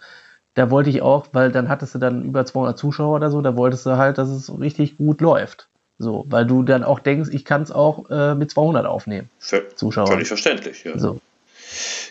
Da 0.55 0.71
wollte 0.71 0.89
ich 0.89 1.03
auch, 1.03 1.27
weil 1.33 1.51
dann 1.51 1.69
hattest 1.69 1.93
du 1.93 1.99
dann 1.99 2.23
über 2.23 2.43
200 2.43 2.75
Zuschauer 2.75 3.17
oder 3.17 3.29
so, 3.29 3.41
da 3.41 3.55
wolltest 3.55 3.85
du 3.85 3.97
halt, 3.97 4.17
dass 4.17 4.29
es 4.29 4.59
richtig 4.59 4.97
gut 4.97 5.21
läuft. 5.21 5.69
So, 5.99 6.25
weil 6.27 6.45
du 6.45 6.63
dann 6.63 6.83
auch 6.83 6.99
denkst, 6.99 7.29
ich 7.31 7.45
kann 7.45 7.61
es 7.61 7.71
auch 7.71 8.09
äh, 8.09 8.33
mit 8.33 8.49
200 8.51 8.85
aufnehmen. 8.85 9.29
Zuschauer. 9.75 10.07
Völlig 10.07 10.27
verständlich, 10.27 10.83
ja. 10.83 10.97
So. 10.97 11.19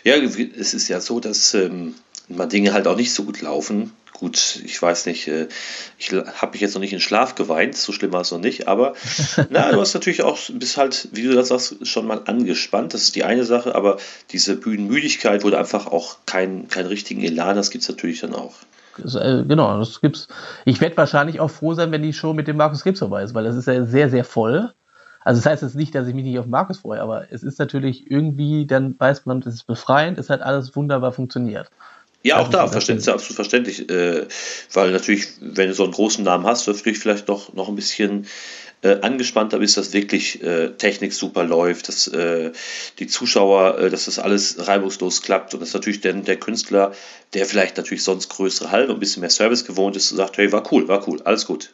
Ja, 0.03 0.15
es 0.15 0.73
ist 0.73 0.87
ja 0.87 0.99
so, 0.99 1.19
dass 1.19 1.53
ähm, 1.53 1.95
mal 2.27 2.47
Dinge 2.47 2.73
halt 2.73 2.87
auch 2.87 2.95
nicht 2.95 3.13
so 3.13 3.23
gut 3.23 3.41
laufen. 3.41 3.91
Gut, 4.13 4.61
ich 4.63 4.81
weiß 4.81 5.07
nicht, 5.07 5.27
äh, 5.27 5.49
ich 5.97 6.13
habe 6.13 6.53
mich 6.53 6.61
jetzt 6.61 6.73
noch 6.73 6.79
nicht 6.79 6.93
in 6.93 7.01
Schlaf 7.01 7.35
geweint, 7.35 7.75
so 7.75 7.91
schlimm 7.91 8.13
war 8.13 8.21
es 8.21 8.31
noch 8.31 8.39
nicht, 8.39 8.65
aber 8.65 8.93
na, 9.49 9.71
du 9.73 9.81
hast 9.81 9.93
natürlich 9.93 10.23
auch, 10.23 10.39
bist 10.53 10.77
halt, 10.77 11.09
wie 11.11 11.23
du 11.23 11.33
das 11.33 11.49
sagst, 11.49 11.85
schon 11.85 12.07
mal 12.07 12.21
angespannt, 12.25 12.93
das 12.93 13.01
ist 13.01 13.15
die 13.17 13.25
eine 13.25 13.43
Sache, 13.43 13.75
aber 13.75 13.97
diese 14.31 14.55
Bühnenmüdigkeit, 14.55 15.43
du 15.43 15.53
einfach 15.53 15.87
auch 15.87 16.17
keinen 16.25 16.69
kein 16.69 16.85
richtigen 16.85 17.23
Elan 17.23 17.57
hast, 17.57 17.71
gibt 17.71 17.81
es 17.81 17.89
natürlich 17.89 18.21
dann 18.21 18.33
auch. 18.33 18.53
Äh, 18.97 19.43
genau, 19.43 19.77
das 19.77 19.99
gibt's. 19.99 20.29
Ich 20.63 20.79
werde 20.79 20.95
wahrscheinlich 20.95 21.41
auch 21.41 21.51
froh 21.51 21.73
sein, 21.73 21.91
wenn 21.91 22.01
die 22.01 22.13
Show 22.13 22.33
mit 22.33 22.47
dem 22.47 22.55
Markus 22.57 22.83
Krebs 22.83 22.99
vorbei 22.99 23.23
ist, 23.23 23.33
weil 23.33 23.43
das 23.43 23.57
ist 23.57 23.67
ja 23.67 23.83
sehr, 23.83 24.09
sehr 24.09 24.23
voll. 24.23 24.73
Also 25.25 25.41
das 25.41 25.51
heißt 25.51 25.63
jetzt 25.63 25.75
nicht, 25.75 25.93
dass 25.95 26.07
ich 26.07 26.13
mich 26.13 26.23
nicht 26.23 26.37
auf 26.37 26.45
Markus 26.45 26.79
freue, 26.79 27.01
aber 27.01 27.25
es 27.31 27.41
ist 27.41 27.57
natürlich 27.57 28.09
irgendwie, 28.09 28.67
dann 28.67 28.95
weiß 28.97 29.25
man, 29.25 29.39
es 29.39 29.55
ist 29.55 29.67
befreiend, 29.67 30.19
es 30.19 30.29
hat 30.29 30.41
alles 30.41 30.75
wunderbar 30.75 31.11
funktioniert. 31.11 31.69
Ja, 32.21 32.37
auch 32.37 32.47
da, 32.47 32.67
verständlich, 32.67 33.09
absolut 33.09 33.35
verständlich, 33.35 33.89
äh, 33.89 34.27
weil 34.71 34.91
natürlich, 34.91 35.27
wenn 35.41 35.67
du 35.67 35.73
so 35.73 35.83
einen 35.83 35.93
großen 35.93 36.23
Namen 36.23 36.45
hast, 36.45 36.67
wirst 36.67 36.85
du 36.85 36.89
dich 36.89 36.99
vielleicht 36.99 37.27
noch, 37.27 37.53
noch 37.53 37.69
ein 37.69 37.75
bisschen 37.75 38.27
äh, 38.83 38.99
angespannter 39.01 39.57
bist, 39.57 39.77
dass 39.77 39.93
wirklich 39.93 40.43
äh, 40.43 40.69
Technik 40.71 41.13
super 41.13 41.43
läuft, 41.43 41.87
dass 41.87 42.07
äh, 42.07 42.51
die 42.99 43.07
Zuschauer, 43.07 43.79
äh, 43.79 43.89
dass 43.89 44.05
das 44.05 44.19
alles 44.19 44.67
reibungslos 44.67 45.23
klappt 45.23 45.55
und 45.55 45.59
dass 45.59 45.73
natürlich 45.73 46.01
der, 46.01 46.13
der 46.13 46.37
Künstler, 46.37 46.93
der 47.33 47.47
vielleicht 47.47 47.77
natürlich 47.77 48.03
sonst 48.03 48.29
größere 48.29 48.69
Hallen 48.69 48.89
und 48.89 48.97
ein 48.97 48.99
bisschen 48.99 49.21
mehr 49.21 49.31
Service 49.31 49.65
gewohnt 49.65 49.95
ist, 49.95 50.09
sagt, 50.09 50.37
hey, 50.37 50.51
war 50.51 50.71
cool, 50.71 50.87
war 50.87 51.07
cool, 51.07 51.19
alles 51.23 51.47
gut. 51.47 51.71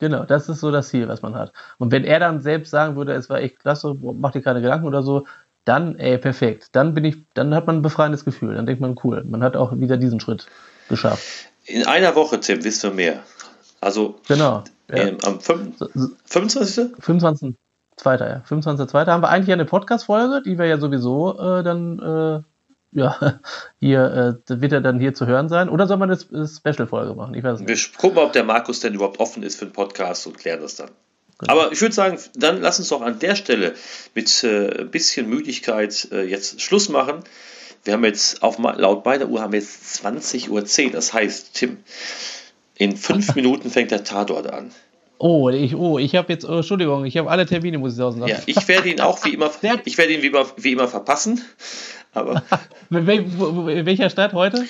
Genau, 0.00 0.24
das 0.24 0.48
ist 0.48 0.60
so 0.60 0.70
das 0.70 0.88
Ziel, 0.88 1.08
was 1.08 1.22
man 1.22 1.34
hat. 1.34 1.52
Und 1.78 1.92
wenn 1.92 2.04
er 2.04 2.18
dann 2.18 2.40
selbst 2.40 2.70
sagen 2.70 2.96
würde, 2.96 3.12
es 3.12 3.30
war 3.30 3.38
echt 3.40 3.60
klasse, 3.60 3.94
mach 4.00 4.32
dir 4.32 4.42
keine 4.42 4.60
Gedanken 4.60 4.86
oder 4.86 5.02
so, 5.02 5.26
dann, 5.64 5.96
ey, 5.96 6.18
perfekt. 6.18 6.68
Dann 6.72 6.94
bin 6.94 7.04
ich, 7.04 7.16
dann 7.34 7.54
hat 7.54 7.66
man 7.66 7.76
ein 7.76 7.82
befreiendes 7.82 8.24
Gefühl. 8.24 8.54
Dann 8.54 8.66
denkt 8.66 8.80
man, 8.80 8.96
cool, 9.04 9.24
man 9.24 9.42
hat 9.42 9.56
auch 9.56 9.78
wieder 9.78 9.96
diesen 9.96 10.20
Schritt 10.20 10.46
geschafft. 10.88 11.48
In 11.64 11.86
einer 11.86 12.14
Woche, 12.14 12.40
Tim, 12.40 12.62
wissen 12.64 12.90
wir 12.90 12.94
mehr. 12.94 13.20
Also 13.80 14.20
genau, 14.28 14.64
ja. 14.90 14.96
ähm, 14.96 15.18
am 15.24 15.40
25. 15.40 16.96
25. 16.98 17.54
Zweiter, 17.96 18.28
ja. 18.28 18.42
25.2. 18.48 19.06
haben 19.06 19.22
wir 19.22 19.28
eigentlich 19.28 19.52
eine 19.52 19.64
Podcast-Folge, 19.64 20.42
die 20.44 20.58
wir 20.58 20.66
ja 20.66 20.78
sowieso 20.78 21.38
äh, 21.38 21.62
dann 21.62 21.98
äh, 22.00 22.42
ja, 22.94 23.40
hier 23.80 24.38
äh, 24.48 24.60
wird 24.60 24.72
er 24.72 24.80
dann 24.80 24.98
hier 24.98 25.14
zu 25.14 25.26
hören 25.26 25.48
sein. 25.48 25.68
Oder 25.68 25.86
soll 25.86 25.98
man 25.98 26.10
eine 26.10 26.48
Special-Folge 26.48 27.14
machen? 27.14 27.34
Ich 27.34 27.42
weiß 27.42 27.60
nicht. 27.60 27.68
Wir 27.68 27.98
gucken 27.98 28.16
mal, 28.16 28.24
ob 28.24 28.32
der 28.32 28.44
Markus 28.44 28.80
denn 28.80 28.94
überhaupt 28.94 29.20
offen 29.20 29.42
ist 29.42 29.58
für 29.58 29.66
einen 29.66 29.72
Podcast 29.72 30.26
und 30.26 30.38
klären 30.38 30.60
das 30.60 30.76
dann. 30.76 30.90
Genau. 31.38 31.52
Aber 31.52 31.72
ich 31.72 31.80
würde 31.80 31.94
sagen, 31.94 32.18
dann 32.36 32.62
lass 32.62 32.78
uns 32.78 32.88
doch 32.88 33.02
an 33.02 33.18
der 33.18 33.34
Stelle 33.34 33.74
mit 34.14 34.44
äh, 34.44 34.82
ein 34.82 34.90
bisschen 34.90 35.28
Müdigkeit 35.28 36.08
äh, 36.12 36.22
jetzt 36.22 36.62
Schluss 36.62 36.88
machen. 36.88 37.24
Wir 37.82 37.94
haben 37.94 38.04
jetzt 38.04 38.42
auf 38.42 38.58
laut 38.58 39.04
meiner 39.04 39.28
Uhr 39.28 39.42
haben 39.42 39.52
wir 39.52 39.58
jetzt 39.58 40.04
20.10 40.04 40.48
Uhr. 40.48 40.92
Das 40.92 41.12
heißt, 41.12 41.54
Tim, 41.54 41.78
in 42.76 42.96
fünf 42.96 43.34
Minuten 43.34 43.70
fängt 43.70 43.90
der 43.90 44.04
Tatort 44.04 44.50
an. 44.50 44.70
Oh, 45.18 45.48
ich, 45.48 45.74
oh, 45.74 45.98
ich 45.98 46.16
habe 46.16 46.32
jetzt, 46.32 46.44
oh, 46.44 46.56
Entschuldigung, 46.56 47.04
ich 47.04 47.16
habe 47.16 47.30
alle 47.30 47.46
Termine, 47.46 47.78
muss 47.78 47.92
ich 47.92 47.98
sagen. 47.98 48.26
Ja, 48.26 48.38
ich 48.46 48.68
werde 48.68 48.90
ihn 48.90 49.00
auch 49.00 49.24
wie 49.24 49.34
immer, 49.34 49.50
ich 49.84 49.96
werde 49.96 50.12
ihn 50.12 50.22
wie 50.22 50.26
immer, 50.26 50.46
wie 50.56 50.72
immer 50.72 50.88
verpassen. 50.88 51.42
Aber 52.12 52.42
welcher 52.90 54.10
Stadt 54.10 54.32
heute? 54.32 54.66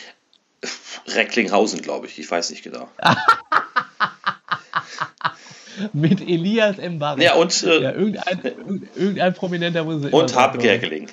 Recklinghausen, 1.08 1.82
glaube 1.82 2.06
ich. 2.06 2.18
Ich 2.18 2.30
weiß 2.30 2.50
nicht 2.50 2.62
genau. 2.62 2.88
Mit 5.92 6.20
Elias 6.20 6.78
M. 6.78 6.98
Barre. 6.98 7.22
Ja, 7.22 7.34
und 7.34 7.62
äh, 7.64 7.82
ja, 7.82 7.92
irgendein, 7.92 8.88
irgendein 8.94 9.34
Prominenter 9.34 9.84
muss 9.84 10.04
Und 10.06 10.36
Habe 10.36 10.58
Gerkeling. 10.58 11.08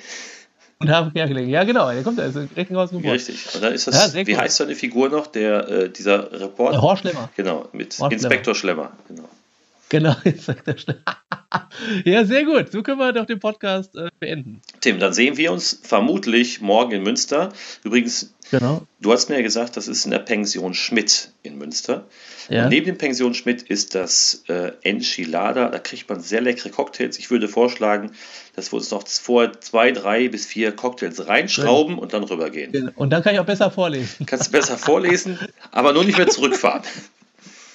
Und 0.82 0.90
Habe 0.90 1.12
Gerkeling. 1.12 1.48
Ja, 1.50 1.64
genau, 1.64 1.92
der 1.92 2.04
kommt 2.04 2.18
da, 2.18 2.24
ist 2.24 2.36
Recklinghausen 2.36 2.98
geboren. 2.98 3.14
Richtig. 3.14 3.54
Und 3.54 3.64
dann 3.64 3.74
ist 3.74 3.88
das, 3.88 4.14
ja, 4.14 4.26
wie 4.26 4.36
heißt 4.36 4.58
so 4.58 4.64
eine 4.64 4.76
Figur 4.76 5.10
noch, 5.10 5.28
der, 5.28 5.68
äh, 5.70 5.90
dieser 5.90 6.32
Reporter? 6.32 6.74
Der 6.74 6.82
Horst 6.82 7.02
Schlemmer. 7.02 7.30
Genau, 7.36 7.70
mit 7.72 7.98
Horst 8.00 8.12
Inspektor 8.12 8.56
Schlemmer. 8.56 8.92
Schlemmer. 9.06 9.22
Genau, 9.22 9.30
Inspektor 10.24 10.78
Schlemmer. 10.78 11.18
ja, 12.06 12.24
sehr 12.24 12.46
gut. 12.46 12.72
So 12.72 12.82
können 12.82 13.00
wir 13.00 13.12
doch 13.12 13.26
den 13.26 13.40
Podcast 13.40 13.96
äh, 13.96 14.10
beenden. 14.20 14.62
Tim, 14.80 15.00
dann 15.00 15.14
sehen 15.14 15.38
wir 15.38 15.52
uns 15.52 15.80
vermutlich 15.84 16.62
morgen 16.62 16.92
in 16.92 17.04
Münster. 17.04 17.52
Übrigens, 17.84 18.34
genau. 18.52 18.84
du 19.02 19.12
hast 19.12 19.30
mir 19.30 19.36
ja 19.36 19.42
gesagt, 19.42 19.76
das 19.76 19.88
ist 19.88 20.06
in 20.06 20.12
der 20.12 20.20
Pension 20.20 20.74
Schmidt 20.74 21.32
in 21.44 21.58
Münster. 21.58 22.08
Ja. 22.50 22.70
Neben 22.70 22.86
dem 22.86 22.98
Pension 22.98 23.34
Schmidt 23.34 23.64
ist 23.64 23.96
das 23.96 24.44
äh, 24.48 24.72
Enchilada. 24.84 25.70
Da 25.70 25.80
kriegt 25.80 26.10
man 26.10 26.22
sehr 26.22 26.42
leckere 26.42 26.70
Cocktails. 26.70 27.20
Ich 27.20 27.30
würde 27.30 27.48
vorschlagen, 27.48 28.12
dass 28.56 28.72
wir 28.72 28.78
uns 28.78 28.92
noch 28.92 29.06
vor 29.08 29.60
zwei, 29.60 29.92
drei 29.92 30.30
bis 30.30 30.46
vier 30.46 30.72
Cocktails 30.72 31.28
reinschrauben 31.28 31.96
ja. 31.96 32.02
und 32.02 32.14
dann 32.14 32.24
rübergehen. 32.24 32.72
Genau. 32.72 32.92
Und 32.96 33.10
dann 33.12 33.24
kann 33.24 33.34
ich 33.34 33.40
auch 33.40 33.46
besser 33.46 33.72
vorlesen. 33.72 34.26
Kannst 34.26 34.48
du 34.48 34.52
besser 34.52 34.78
vorlesen, 34.78 35.38
aber 35.72 35.94
nur 35.94 36.06
nicht 36.06 36.18
mehr 36.18 36.28
zurückfahren. 36.28 36.84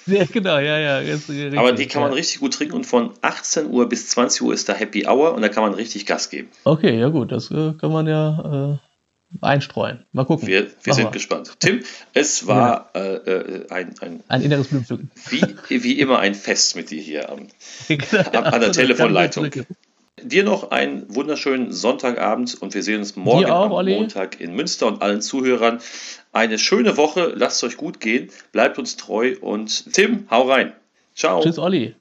Ja, 0.17 0.25
genau, 0.25 0.59
ja, 0.59 0.79
ja. 0.79 0.99
Richtig, 0.99 1.59
Aber 1.59 1.73
die 1.73 1.87
kann 1.87 2.03
man 2.03 2.13
richtig 2.13 2.41
gut 2.41 2.55
trinken 2.55 2.75
und 2.75 2.85
von 2.85 3.11
18 3.23 3.67
Uhr 3.67 3.89
bis 3.89 4.09
20 4.09 4.43
Uhr 4.43 4.55
ist 4.55 4.69
da 4.69 4.73
Happy 4.73 5.07
Hour 5.07 5.35
und 5.35 5.43
da 5.43 5.49
kann 5.49 5.65
man 5.65 5.75
richtig 5.75 6.07
Gas 6.07 6.31
geben. 6.31 6.49
Okay, 6.65 6.99
ja 6.99 7.09
gut, 7.09 7.33
das 7.33 7.51
äh, 7.51 7.73
kann 7.73 7.93
man 7.93 8.07
ja 8.07 8.79
äh, 8.81 9.45
einstreuen. 9.45 10.07
Mal 10.13 10.25
gucken. 10.25 10.47
Wir, 10.47 10.69
wir 10.83 10.95
sind 10.95 11.07
wir. 11.07 11.11
gespannt. 11.11 11.55
Tim, 11.59 11.83
es 12.15 12.47
war 12.47 12.91
ja. 12.95 13.01
äh, 13.01 13.15
äh 13.15 13.71
ein, 13.71 13.95
ein, 14.01 14.23
ein 14.29 14.43
inneres 14.43 14.69
Blumenpflücken. 14.69 15.11
Wie, 15.29 15.83
wie 15.83 15.99
immer 15.99 16.21
ein 16.21 16.35
Fest 16.35 16.77
mit 16.77 16.91
dir 16.91 17.01
hier 17.03 17.31
am, 17.31 17.49
an, 17.89 18.45
an 18.45 18.61
der 18.61 18.73
Telefonleitung. 18.73 19.51
Dir 20.23 20.45
noch 20.45 20.71
einen 20.71 21.15
wunderschönen 21.15 21.73
Sonntagabend 21.73 22.57
und 22.61 22.73
wir 22.75 22.83
sehen 22.83 23.01
uns 23.01 23.17
morgen 23.17 23.51
auch, 23.51 23.67
am 23.67 23.73
Olli. 23.73 23.95
Montag 23.95 24.41
in 24.41 24.55
Münster 24.55 24.87
und 24.87 25.03
allen 25.03 25.21
Zuhörern 25.21 25.81
eine 26.33 26.59
schöne 26.59 26.97
Woche. 26.97 27.33
Lasst 27.35 27.63
es 27.63 27.65
euch 27.65 27.77
gut 27.77 28.01
gehen, 28.01 28.31
bleibt 28.51 28.79
uns 28.79 28.97
treu 28.97 29.37
und 29.41 29.93
Tim, 29.93 30.27
hau 30.31 30.49
rein. 30.49 30.73
Ciao. 31.15 31.43
Tschüss, 31.43 31.59
Olli. 31.59 31.95